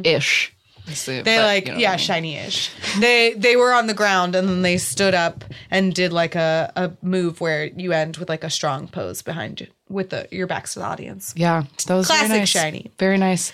Ish. 0.03 0.53
Mm-hmm. 0.85 1.23
They 1.23 1.39
like 1.39 1.67
yeah, 1.77 1.95
shiny-ish. 1.95 2.71
they 2.99 3.35
they 3.35 3.55
were 3.55 3.73
on 3.73 3.87
the 3.87 3.93
ground 3.93 4.35
and 4.35 4.49
then 4.49 4.63
they 4.63 4.77
stood 4.77 5.13
up 5.13 5.45
and 5.71 5.93
did 5.93 6.11
like 6.11 6.35
a, 6.35 6.73
a 6.75 6.91
move 7.01 7.39
where 7.39 7.65
you 7.65 7.93
end 7.93 8.17
with 8.17 8.27
like 8.27 8.43
a 8.43 8.49
strong 8.49 8.89
pose 8.89 9.21
behind 9.21 9.61
you 9.61 9.67
with 9.89 10.11
the 10.11 10.27
your 10.31 10.47
backs 10.47 10.73
to 10.73 10.79
the 10.79 10.85
audience. 10.85 11.33
Yeah, 11.35 11.63
that 11.87 11.95
was 11.95 12.07
very 12.07 12.19
Classic 12.19 12.37
nice. 12.37 12.49
shiny. 12.49 12.91
Very 12.97 13.17
nice. 13.17 13.51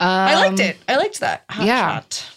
I 0.00 0.34
liked 0.34 0.60
it. 0.60 0.76
I 0.88 0.96
liked 0.96 1.20
that. 1.20 1.44
Hot 1.50 1.66
yeah. 1.66 1.94
shot. 1.94 2.30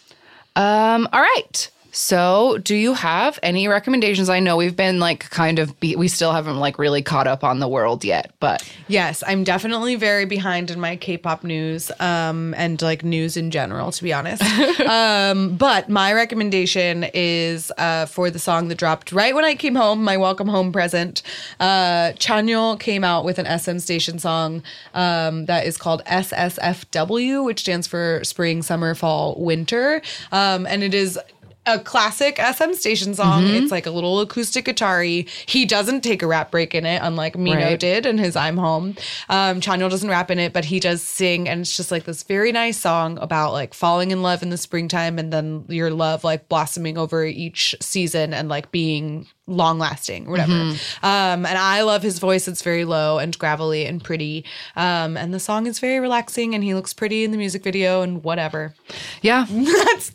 Um, 0.55 1.07
all 1.13 1.21
right. 1.21 1.69
So, 1.91 2.57
do 2.59 2.75
you 2.75 2.93
have 2.93 3.37
any 3.43 3.67
recommendations? 3.67 4.29
I 4.29 4.39
know 4.39 4.55
we've 4.55 4.75
been 4.75 4.99
like 4.99 5.29
kind 5.29 5.59
of 5.59 5.77
be- 5.79 5.95
we 5.95 6.07
still 6.07 6.31
haven't 6.31 6.57
like 6.57 6.79
really 6.79 7.01
caught 7.01 7.27
up 7.27 7.43
on 7.43 7.59
the 7.59 7.67
world 7.67 8.05
yet, 8.05 8.31
but 8.39 8.63
Yes, 8.87 9.23
I'm 9.25 9.43
definitely 9.45 9.95
very 9.95 10.25
behind 10.25 10.69
in 10.69 10.79
my 10.79 10.97
K-pop 10.97 11.43
news 11.43 11.91
um, 11.99 12.53
and 12.55 12.81
like 12.81 13.03
news 13.03 13.37
in 13.37 13.51
general, 13.51 13.91
to 13.91 14.03
be 14.03 14.11
honest. 14.11 14.43
um, 14.81 15.55
but 15.55 15.87
my 15.87 16.11
recommendation 16.13 17.05
is 17.13 17.71
uh, 17.77 18.05
for 18.05 18.29
the 18.29 18.39
song 18.39 18.67
that 18.67 18.75
dropped 18.75 19.11
right 19.11 19.33
when 19.33 19.45
I 19.45 19.55
came 19.55 19.75
home, 19.75 20.03
my 20.03 20.17
welcome 20.17 20.47
home 20.47 20.71
present. 20.71 21.21
Uh, 21.59 22.11
Chanyeol 22.17 22.79
came 22.79 23.03
out 23.03 23.23
with 23.23 23.39
an 23.39 23.59
SM 23.59 23.77
Station 23.77 24.19
song 24.19 24.63
um, 24.93 25.45
that 25.45 25.65
is 25.65 25.77
called 25.77 26.03
SSFW, 26.05 27.45
which 27.45 27.61
stands 27.61 27.87
for 27.87 28.21
Spring, 28.23 28.61
Summer, 28.61 28.93
Fall, 28.95 29.35
Winter, 29.37 30.01
um, 30.31 30.65
and 30.65 30.83
it 30.83 30.93
is 30.93 31.17
a 31.65 31.79
classic 31.79 32.39
SM 32.39 32.73
station 32.73 33.13
song. 33.13 33.43
Mm-hmm. 33.43 33.55
It's 33.63 33.71
like 33.71 33.85
a 33.85 33.91
little 33.91 34.19
acoustic 34.19 34.65
guitar 34.65 35.03
He 35.03 35.65
doesn't 35.65 36.01
take 36.01 36.21
a 36.23 36.27
rap 36.27 36.51
break 36.51 36.73
in 36.73 36.85
it, 36.85 36.99
unlike 37.03 37.37
Minho 37.37 37.61
Right. 37.67 37.79
did 37.79 38.05
in 38.05 38.17
his 38.17 38.35
I'm 38.35 38.57
Home. 38.57 38.95
Um, 39.29 39.61
Chanyeol 39.61 39.89
doesn't 39.89 40.09
rap 40.09 40.31
in 40.31 40.39
it, 40.39 40.53
but 40.53 40.65
he 40.65 40.79
does 40.79 41.01
sing, 41.01 41.47
and 41.47 41.61
it's 41.61 41.77
just 41.77 41.91
like 41.91 42.05
this 42.05 42.23
very 42.23 42.51
nice 42.51 42.77
song 42.77 43.17
about 43.19 43.53
like 43.53 43.73
falling 43.73 44.11
in 44.11 44.21
love 44.21 44.41
in 44.41 44.49
the 44.49 44.57
springtime 44.57 45.19
and 45.19 45.31
then 45.31 45.65
your 45.69 45.91
love 45.91 46.23
like 46.23 46.49
blossoming 46.49 46.97
over 46.97 47.25
each 47.25 47.75
season 47.79 48.33
and 48.33 48.49
like 48.49 48.71
being 48.71 49.27
long 49.51 49.77
lasting 49.79 50.27
or 50.27 50.31
whatever. 50.31 50.51
Mm-hmm. 50.53 51.05
Um, 51.05 51.45
and 51.45 51.57
I 51.57 51.81
love 51.81 52.01
his 52.03 52.19
voice. 52.19 52.47
It's 52.47 52.61
very 52.61 52.85
low 52.85 53.19
and 53.19 53.37
gravelly 53.37 53.85
and 53.85 54.03
pretty. 54.03 54.45
Um, 54.75 55.17
and 55.17 55.33
the 55.33 55.39
song 55.39 55.67
is 55.67 55.79
very 55.79 55.99
relaxing, 55.99 56.55
and 56.55 56.63
he 56.63 56.73
looks 56.73 56.93
pretty 56.93 57.23
in 57.23 57.31
the 57.31 57.37
music 57.37 57.63
video 57.63 58.01
and 58.01 58.23
whatever. 58.23 58.73
yeah. 59.21 59.45
That's 59.49 60.11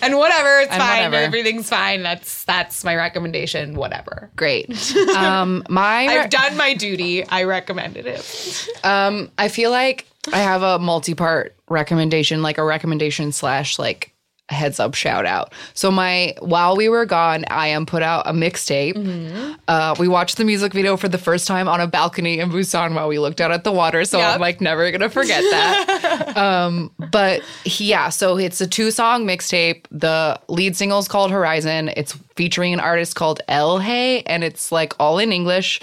and 0.00 0.16
whatever, 0.16 0.60
it's 0.60 0.72
And 0.72 0.80
fine. 0.80 1.04
whatever. 1.10 1.16
Everything's 1.16 1.68
fine. 1.68 2.02
That's 2.02 2.44
that's 2.44 2.82
my 2.82 2.96
recommendation. 2.96 3.74
Whatever. 3.74 4.30
Great. 4.34 4.70
Um, 5.14 5.62
my 5.68 6.06
I've 6.08 6.30
done 6.30 6.56
my 6.56 6.72
duty. 6.72 7.24
I 7.26 7.44
recommended 7.44 8.06
it. 8.06 8.68
Um, 8.82 9.30
I 9.36 9.48
feel 9.48 9.70
like 9.70 10.06
I 10.32 10.38
have 10.38 10.62
a 10.62 10.78
multi-part 10.78 11.56
recommendation, 11.68 12.42
like 12.42 12.56
a 12.56 12.64
recommendation 12.64 13.32
slash 13.32 13.78
like 13.78 14.14
heads 14.50 14.78
up 14.80 14.94
shout 14.94 15.26
out. 15.26 15.52
So 15.74 15.90
my 15.90 16.34
while 16.40 16.76
we 16.76 16.88
were 16.88 17.06
gone, 17.06 17.44
I.M 17.48 17.86
put 17.86 18.02
out 18.02 18.26
a 18.26 18.32
mixtape. 18.32 18.94
Mm-hmm. 18.94 19.52
Uh, 19.66 19.94
we 19.98 20.06
watched 20.08 20.36
the 20.36 20.44
music 20.44 20.72
video 20.72 20.96
for 20.96 21.08
the 21.08 21.18
first 21.18 21.46
time 21.46 21.68
on 21.68 21.80
a 21.80 21.86
balcony 21.86 22.38
in 22.38 22.50
Busan 22.50 22.94
while 22.94 23.08
we 23.08 23.18
looked 23.18 23.40
out 23.40 23.50
at 23.50 23.64
the 23.64 23.72
water. 23.72 24.04
So 24.04 24.18
Yep. 24.18 24.34
I'm 24.34 24.40
like 24.40 24.60
never 24.60 24.90
gonna 24.90 25.08
forget 25.10 25.42
that. 25.50 26.36
um, 26.36 26.90
but 27.10 27.42
yeah, 27.64 28.08
so 28.10 28.38
it's 28.38 28.60
a 28.60 28.66
two 28.66 28.90
song 28.90 29.26
mixtape. 29.26 29.86
The 29.90 30.38
lead 30.48 30.76
single 30.76 30.98
is 30.98 31.08
called 31.08 31.30
Horizon. 31.30 31.90
It's 31.96 32.16
featuring 32.36 32.72
an 32.72 32.80
artist 32.80 33.16
called 33.16 33.40
El 33.48 33.78
Hey, 33.78 34.22
and 34.22 34.42
it's 34.42 34.72
like 34.72 34.94
all 34.98 35.18
in 35.18 35.30
English. 35.32 35.80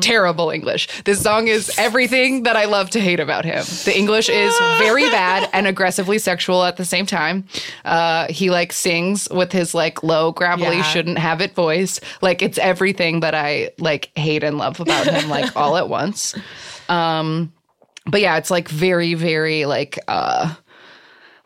Terrible 0.00 0.50
English. 0.50 1.02
This 1.04 1.20
song 1.20 1.48
is 1.48 1.72
everything 1.78 2.44
that 2.44 2.54
I 2.56 2.66
love 2.66 2.90
to 2.90 3.00
hate 3.00 3.18
about 3.18 3.44
him. 3.44 3.64
The 3.84 3.92
English 3.96 4.28
is 4.28 4.54
very 4.78 5.08
bad 5.10 5.48
and 5.52 5.66
aggressively 5.66 6.18
sexual 6.18 6.62
at 6.64 6.76
the 6.76 6.84
same 6.84 7.06
time. 7.06 7.44
Uh, 7.84 8.05
he 8.28 8.50
like 8.50 8.72
sings 8.72 9.28
with 9.30 9.52
his 9.52 9.74
like 9.74 10.02
low, 10.02 10.32
gravelly, 10.32 10.76
Yeah. 10.76 10.82
shouldn't 10.82 11.18
have 11.18 11.40
it 11.40 11.54
voice. 11.54 12.00
Like 12.22 12.42
it's 12.42 12.58
everything 12.58 13.20
that 13.20 13.34
I 13.34 13.70
like 13.78 14.10
hate 14.16 14.42
and 14.44 14.58
love 14.58 14.80
about 14.80 15.06
him, 15.06 15.28
like 15.36 15.56
all 15.56 15.76
at 15.76 15.88
once. 15.88 16.34
Um, 16.88 17.52
but 18.06 18.20
yeah, 18.20 18.36
it's 18.36 18.50
like 18.50 18.68
very, 18.68 19.14
very 19.14 19.64
like 19.66 19.98
uh 20.08 20.54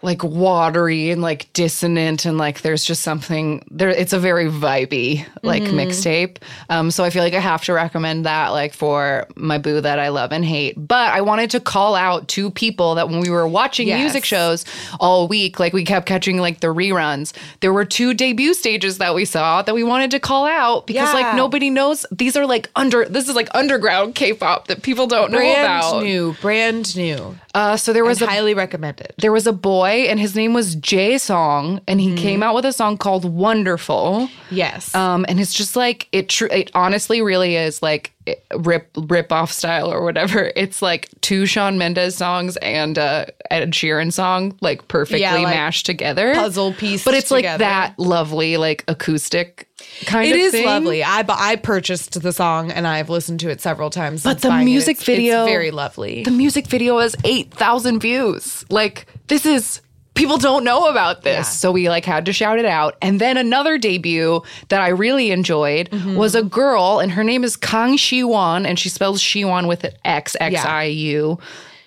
like 0.02 0.22
watery 0.24 1.10
and 1.10 1.20
like 1.20 1.52
dissonant 1.52 2.24
and 2.24 2.39
like 2.39 2.62
there's 2.62 2.85
just 2.85 3.02
something 3.02 3.62
there 3.70 3.90
it's 3.90 4.14
a 4.14 4.18
very 4.18 4.47
vibey 4.47 5.27
like 5.43 5.62
Mm-hmm. 5.62 5.78
mixtape 5.78 6.39
um 6.70 6.90
so 6.90 7.05
i 7.05 7.10
feel 7.10 7.22
like 7.22 7.35
i 7.35 7.39
have 7.39 7.62
to 7.64 7.74
recommend 7.74 8.24
that 8.24 8.48
like 8.48 8.72
for 8.72 9.27
my 9.36 9.59
boo 9.59 9.81
that 9.81 9.98
i 9.98 10.09
love 10.09 10.32
and 10.32 10.43
hate 10.44 10.74
but 10.77 11.10
i 11.12 11.20
wanted 11.20 11.51
to 11.51 11.60
call 11.60 11.94
out 11.94 12.28
two 12.28 12.51
people 12.51 12.94
that 12.94 13.10
when 13.10 13.20
we 13.20 13.28
were 13.28 13.47
watching 13.47 13.89
Yes. 13.89 14.01
music 14.01 14.24
shows 14.24 14.64
all 15.01 15.28
week 15.28 15.60
like 15.60 15.74
we 15.74 15.85
kept 15.85 16.06
catching 16.06 16.39
like 16.39 16.60
the 16.60 16.68
reruns 16.68 17.35
there 17.60 17.72
were 17.72 17.85
two 17.85 18.14
debut 18.14 18.55
stages 18.55 18.97
that 18.98 19.14
we 19.14 19.27
saw 19.27 19.60
that 19.60 19.74
we 19.74 19.85
wanted 19.85 20.10
to 20.12 20.18
call 20.20 20.47
out 20.47 20.86
because 20.86 21.12
like 21.12 21.36
nobody 21.36 21.68
knows 21.68 22.06
these 22.10 22.36
are 22.39 22.47
like 22.47 22.70
under 22.74 23.05
this 23.05 23.28
is 23.28 23.35
like 23.35 23.48
underground 23.55 24.14
k-pop 24.14 24.66
that 24.68 24.82
people 24.82 25.06
don't 25.06 25.31
know 25.31 25.39
Brand 25.39 25.60
about 25.62 26.02
new, 26.02 26.35
brand 26.40 26.97
new. 26.97 27.36
Uh 27.55 27.77
so 27.77 27.93
there 27.93 28.05
was 28.05 28.22
a 28.22 28.27
highly 28.27 28.55
recommended. 28.55 29.12
there 29.18 29.32
was 29.32 29.47
a 29.47 29.52
boy 29.52 30.06
and 30.09 30.20
his 30.20 30.36
name 30.36 30.55
was 30.55 30.74
Jay 30.77 31.18
Song 31.18 31.81
and 31.89 32.01
he 32.01 32.14
came 32.14 32.43
out 32.43 32.55
with 32.55 32.64
a 32.64 32.72
song 32.72 32.97
called 32.97 33.24
Wonderful. 33.24 34.28
Yes. 34.51 34.94
Um 34.94 35.27
and 35.28 35.40
it's 35.40 35.52
just 35.55 35.74
like 35.77 36.09
it 36.12 36.28
tr- 36.28 36.47
it 36.47 36.70
honestly 36.74 37.22
really 37.22 37.56
is 37.56 37.82
like 37.82 38.12
it- 38.27 38.44
rip 38.56 38.89
rip 38.97 39.32
off 39.32 39.51
style 39.51 39.93
or 39.93 40.02
whatever. 40.02 40.52
It's 40.60 40.81
like 40.82 41.09
two 41.22 41.47
Shawn 41.47 41.77
Mendes 41.78 42.14
songs 42.16 42.56
and 42.59 42.98
uh 42.98 43.27
Ed 43.51 43.72
Sheeran 43.72 44.12
song 44.12 44.56
like 44.60 44.86
perfectly 44.86 45.22
Yeah, 45.22 45.35
like 45.35 45.47
mashed 45.55 45.86
together. 45.86 46.35
puzzle 46.35 46.72
piece. 46.74 47.05
But 47.05 47.14
it's 47.14 47.31
like 47.32 47.44
that 47.44 47.98
lovely 47.98 48.56
like 48.59 48.85
acoustic 48.86 49.66
kind 50.06 50.28
It 50.28 50.34
of 50.34 50.40
is 50.40 50.52
thing. 50.52 50.66
lovely. 50.66 51.02
I 51.04 51.24
I 51.28 51.56
purchased 51.56 52.20
the 52.22 52.32
song 52.32 52.70
and 52.70 52.86
I've 52.86 53.10
listened 53.10 53.40
to 53.40 53.50
it 53.50 53.60
several 53.60 53.90
times. 53.90 54.22
But 54.22 54.40
the 54.40 54.48
it. 54.50 54.64
music 54.64 54.96
It's- 54.96 55.06
video- 55.06 55.44
it's 55.44 55.50
very 55.52 55.70
lovely. 55.70 56.22
The 56.24 56.30
music 56.30 56.66
video 56.66 56.98
has 56.98 57.14
8,000 57.24 58.00
views. 58.00 58.64
Like, 58.70 59.06
this 59.28 59.44
is. 59.46 59.80
People 60.14 60.38
don't 60.38 60.64
know 60.64 60.86
about 60.88 61.22
this. 61.22 61.34
Yeah. 61.36 61.42
So 61.42 61.72
we 61.72 61.88
like 61.88 62.04
had 62.04 62.26
to 62.26 62.32
shout 62.32 62.58
it 62.58 62.66
out. 62.66 62.96
And 63.00 63.20
then 63.20 63.36
another 63.38 63.78
debut 63.78 64.42
that 64.68 64.80
I 64.82 64.88
really 64.88 65.30
enjoyed 65.30 65.88
Mm-hmm. 65.90 66.16
was 66.16 66.34
a 66.34 66.42
girl 66.42 66.98
and 66.98 67.12
her 67.12 67.24
name 67.24 67.42
is 67.42 67.56
Kang 67.56 67.96
Shiwon 67.96 68.66
and 68.66 68.78
she 68.78 68.88
spells 68.90 69.22
Shiwon 69.22 69.66
with 69.66 69.84
an 69.84 69.92
X 70.04 70.36
X 70.38 70.62
I 70.62 70.84
U. 70.84 71.30
or 71.30 71.38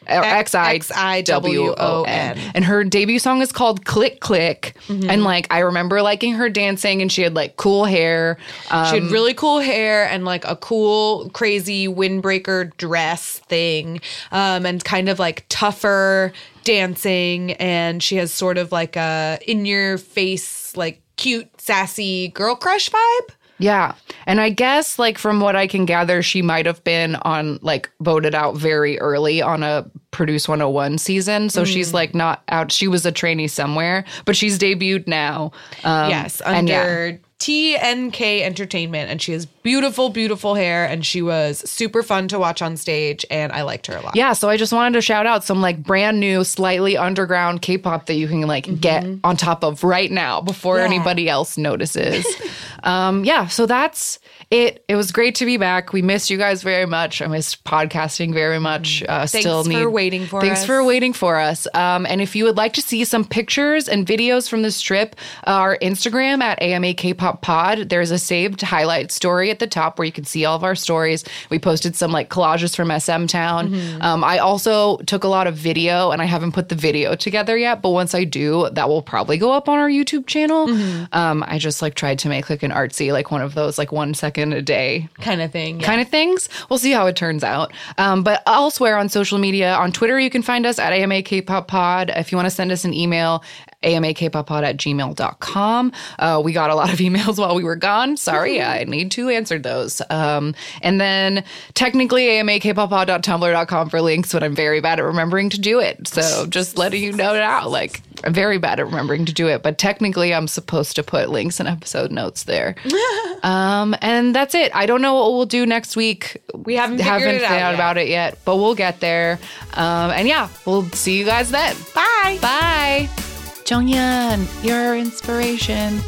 X 0.08 0.56
I 0.56 1.22
W 1.22 1.74
O 1.78 2.04
N. 2.04 2.38
And 2.56 2.66
her 2.66 2.84
debut 2.84 3.20
song 3.20 3.42
is 3.42 3.52
called 3.52 3.86
Click 3.86 4.20
Click. 4.20 4.76
Mm-hmm. 4.88 5.10
And 5.10 5.24
like 5.24 5.48
I 5.52 5.60
remember 5.60 6.02
liking 6.02 6.34
her 6.34 6.50
dancing 6.50 7.02
and 7.02 7.12
she 7.12 7.22
had 7.22 7.34
like 7.34 7.58
cool 7.58 7.86
hair. 7.86 8.38
Um, 8.72 8.86
she 8.88 9.00
had 9.00 9.12
really 9.12 9.34
cool 9.34 9.60
hair 9.60 10.06
and 10.08 10.26
like 10.26 10.46
a 10.46 10.56
cool, 10.56 11.30
crazy 11.32 11.88
windbreaker 11.88 12.76
dress 12.78 13.40
thing, 13.40 14.02
um, 14.32 14.66
and 14.66 14.84
kind 14.84 15.10
of 15.10 15.20
like 15.20 15.46
tougher 15.50 16.34
dancing. 16.64 17.54
And 17.54 18.02
she 18.02 18.16
has 18.18 18.32
sort 18.32 18.58
of 18.58 18.72
like 18.72 18.96
a 18.96 19.40
in 19.48 19.66
your 19.66 19.98
face, 19.98 20.76
like 20.76 21.02
cute, 21.16 21.50
sassy 21.60 22.30
girl 22.30 22.56
crush 22.56 22.90
vibe. 22.90 23.30
Yeah. 23.60 23.94
And 24.26 24.42
I 24.42 24.50
guess, 24.50 24.98
like, 25.00 25.18
from 25.18 25.40
what 25.40 25.56
I 25.56 25.68
can 25.68 25.86
gather, 25.86 26.22
she 26.22 26.42
might 26.42 26.66
have 26.66 26.84
been 26.84 27.16
on, 27.18 27.60
like, 27.62 27.90
voted 28.02 28.34
out 28.36 28.56
very 28.58 29.00
early 29.00 29.42
on 29.42 29.64
a 29.64 29.86
Produce 30.12 30.48
101 30.48 30.98
season. 30.98 31.50
So 31.50 31.64
Mm. 31.64 31.68
she's, 31.68 31.94
like, 31.94 32.14
not 32.16 32.44
out. 32.50 32.72
She 32.72 32.88
was 32.88 33.06
a 33.06 33.12
trainee 33.12 33.48
somewhere, 33.48 34.06
but 34.26 34.36
she's 34.36 34.58
debuted 34.60 35.08
now. 35.08 35.52
Um, 35.84 36.10
yes, 36.10 36.42
and 36.42 36.68
yeah. 36.68 36.82
under 36.82 37.20
TNK 37.40 38.42
Entertainment, 38.44 39.10
and 39.12 39.22
she 39.22 39.34
has 39.34 39.48
beautiful, 39.64 40.10
beautiful 40.10 40.56
hair, 40.56 40.86
and 40.86 41.06
she 41.06 41.22
was 41.22 41.68
super 41.70 42.04
fun 42.04 42.28
to 42.28 42.38
watch 42.38 42.62
on 42.62 42.78
stage, 42.78 43.26
and 43.32 43.52
I 43.52 43.64
liked 43.64 43.88
her 43.88 43.96
a 43.98 44.02
lot. 44.02 44.16
Yeah, 44.16 44.34
so 44.34 44.50
I 44.50 44.58
just 44.58 44.74
wanted 44.74 44.94
to 44.94 45.02
shout 45.02 45.26
out 45.26 45.44
some 45.44 45.62
like 45.62 45.82
brand 45.82 46.20
new, 46.20 46.44
slightly 46.44 46.98
underground 46.98 47.62
K-pop 47.62 48.06
that 48.08 48.16
you 48.16 48.28
can 48.28 48.42
like 48.42 48.80
get 48.80 49.06
on 49.24 49.38
top 49.38 49.64
of 49.64 49.84
right 49.84 50.12
now 50.12 50.42
before 50.42 50.76
Mm-hmm. 50.78 50.92
Yeah. 50.92 50.96
anybody 50.96 51.30
else 51.30 51.58
notices. 51.58 52.26
um, 52.84 53.24
yeah, 53.24 53.48
so 53.48 53.66
that's 53.66 54.20
it. 54.52 54.84
It 54.88 54.96
was 54.96 55.12
great 55.12 55.36
to 55.36 55.46
be 55.46 55.58
back. 55.58 55.94
We 55.94 56.02
missed 56.02 56.30
you 56.30 56.38
guys 56.38 56.62
very 56.64 56.86
much. 56.86 57.22
I 57.22 57.28
missed 57.28 57.64
podcasting 57.64 58.34
very 58.34 58.60
much. 58.60 59.04
Uh, 59.08 59.26
still 59.26 59.64
Mm. 59.64 59.68
Need 59.68 59.82
for 59.84 59.90
waiting 59.90 60.26
for 60.26 60.42
thanks 60.42 60.62
us. 60.62 60.66
for 60.66 60.84
waiting 60.84 61.14
for 61.14 61.38
us. 61.40 61.68
Um, 61.74 62.06
and 62.06 62.20
if 62.22 62.36
you 62.36 62.44
would 62.46 62.58
like 62.58 62.74
to 62.74 62.82
see 62.82 63.04
some 63.06 63.24
pictures 63.24 63.88
and 63.88 64.06
videos 64.06 64.50
from 64.50 64.62
this 64.62 64.82
trip, 64.82 65.16
our 65.46 65.78
Instagram 65.78 66.42
at 66.42 66.62
AMA 66.62 66.96
K-pop 66.96 67.42
Pod. 67.42 67.90
There's 67.90 68.12
a 68.12 68.20
saved 68.20 68.62
highlight 68.62 69.12
story 69.12 69.50
at 69.54 69.60
the 69.60 69.68
top 69.68 69.98
where 69.98 70.06
you 70.06 70.12
can 70.12 70.26
see 70.26 70.44
all 70.46 70.56
of 70.56 70.64
our 70.64 70.76
stories. 70.76 71.24
We 71.50 71.60
posted 71.60 71.96
some 71.96 72.12
like 72.12 72.30
collages 72.30 72.76
from 72.76 72.90
SM 73.00 73.28
Town. 73.28 73.70
Mm-hmm. 73.70 74.02
Um, 74.02 74.24
I 74.24 74.40
also 74.40 74.98
took 75.06 75.24
a 75.24 75.28
lot 75.28 75.48
of 75.48 75.56
video, 75.56 76.12
and 76.12 76.22
I 76.22 76.26
haven't 76.26 76.52
put 76.52 76.70
the 76.70 76.76
video 76.76 77.16
together 77.16 77.58
yet. 77.58 77.82
But 77.82 77.92
once 77.92 78.14
I 78.16 78.24
do, 78.24 78.70
that 78.72 78.90
will 78.90 79.02
probably 79.02 79.38
go 79.38 79.52
up 79.52 79.70
on 79.70 79.80
our 79.80 79.90
YouTube 79.90 80.28
channel. 80.28 80.68
Mm-hmm. 80.68 81.14
Um, 81.16 81.44
I 81.48 81.58
just 81.60 81.82
like 81.82 81.96
tried 81.96 82.20
to 82.20 82.30
make 82.30 82.50
like 82.50 82.64
an 82.64 82.72
artsy, 82.72 83.12
like 83.14 83.32
one 83.32 83.42
of 83.42 83.54
those 83.54 83.78
like 83.78 83.92
one 83.92 84.14
second 84.14 84.54
a 84.54 84.62
day 84.62 85.08
Kind 85.22 85.42
of 85.42 85.52
thing. 85.52 85.80
yeah. 85.80 85.86
kind 85.86 86.02
of 86.02 86.10
things. 86.10 86.50
We'll 86.70 86.80
see 86.80 86.92
how 86.92 87.06
it 87.08 87.16
turns 87.16 87.44
out. 87.44 87.72
Um, 87.98 88.24
but 88.24 88.42
elsewhere 88.48 88.98
on 88.98 89.10
social 89.10 89.38
media, 89.38 89.74
on 89.76 89.92
Twitter, 89.92 90.20
you 90.20 90.30
can 90.30 90.42
find 90.42 90.66
us 90.66 90.80
at 90.80 90.92
AMA 90.94 91.22
Kpop 91.24 91.68
Pod. 91.68 92.12
If 92.16 92.32
you 92.32 92.36
want 92.38 92.48
to 92.48 92.52
send 92.56 92.72
us 92.72 92.84
an 92.86 92.94
email, 92.94 93.44
amakpoppod 93.84 94.64
at 94.64 94.78
gmail.com. 94.78 95.92
Uh, 96.20 96.42
we 96.44 96.54
got 96.54 96.70
a 96.70 96.76
lot 96.76 96.92
of 96.92 97.00
emails 97.00 97.38
while 97.38 97.56
we 97.56 97.64
were 97.64 97.76
gone. 97.76 98.18
Sorry, 98.18 98.62
I 98.62 98.84
need 98.84 99.12
to 99.12 99.30
answer 99.30 99.60
those. 99.60 100.02
Um, 100.10 100.56
and 100.82 101.00
then 101.00 101.44
technically 101.74 102.28
amakpoppod.tumblr.com 102.28 103.90
for 103.90 104.02
links, 104.02 104.34
but 104.34 104.44
I'm 104.44 104.56
very 104.56 104.82
bad 104.82 105.00
at 105.00 105.06
remembering 105.06 105.50
to 105.52 105.60
do 105.60 105.80
it. 105.80 106.08
So 106.08 106.46
just 106.46 106.78
letting 106.78 107.04
you 107.04 107.14
know 107.14 107.34
now, 107.34 107.68
like 107.68 108.02
I'm 108.24 108.34
very 108.34 108.58
bad 108.58 108.80
at 108.80 108.86
remembering 108.86 109.26
to 109.26 109.34
do 109.34 109.48
it, 109.48 109.64
but 109.64 109.78
technically 109.78 110.34
I'm 110.34 110.48
supposed 110.48 110.96
to 110.96 111.04
put 111.04 111.30
links 111.30 111.60
and 111.60 111.68
episode 111.68 112.12
notes 112.12 112.44
there. 112.44 112.76
um, 113.44 113.96
and 114.02 114.34
that's 114.34 114.56
it. 114.56 114.74
I 114.76 114.86
don't 114.86 115.02
know 115.02 115.16
what 115.16 115.34
we'll 115.34 115.46
do 115.46 115.66
next 115.66 115.96
week. 115.96 116.42
We 116.56 116.76
haven't 116.76 116.98
figured 116.98 117.22
haven't 117.22 117.36
it 117.36 117.44
out 117.44 117.74
about 117.74 117.98
it 117.98 118.08
yet, 118.08 118.38
but 118.46 118.58
we'll 118.58 118.76
get 118.76 119.00
there. 119.00 119.40
Um, 119.74 120.12
and 120.12 120.28
yeah, 120.28 120.50
we'll 120.66 120.90
see 120.92 121.18
you 121.18 121.26
guys 121.26 121.52
then. 121.52 121.76
Bye. 121.94 122.40
Bye. 122.42 123.33
Jonghyun, 123.66 124.46
your 124.64 124.98
inspiration. 124.98 126.00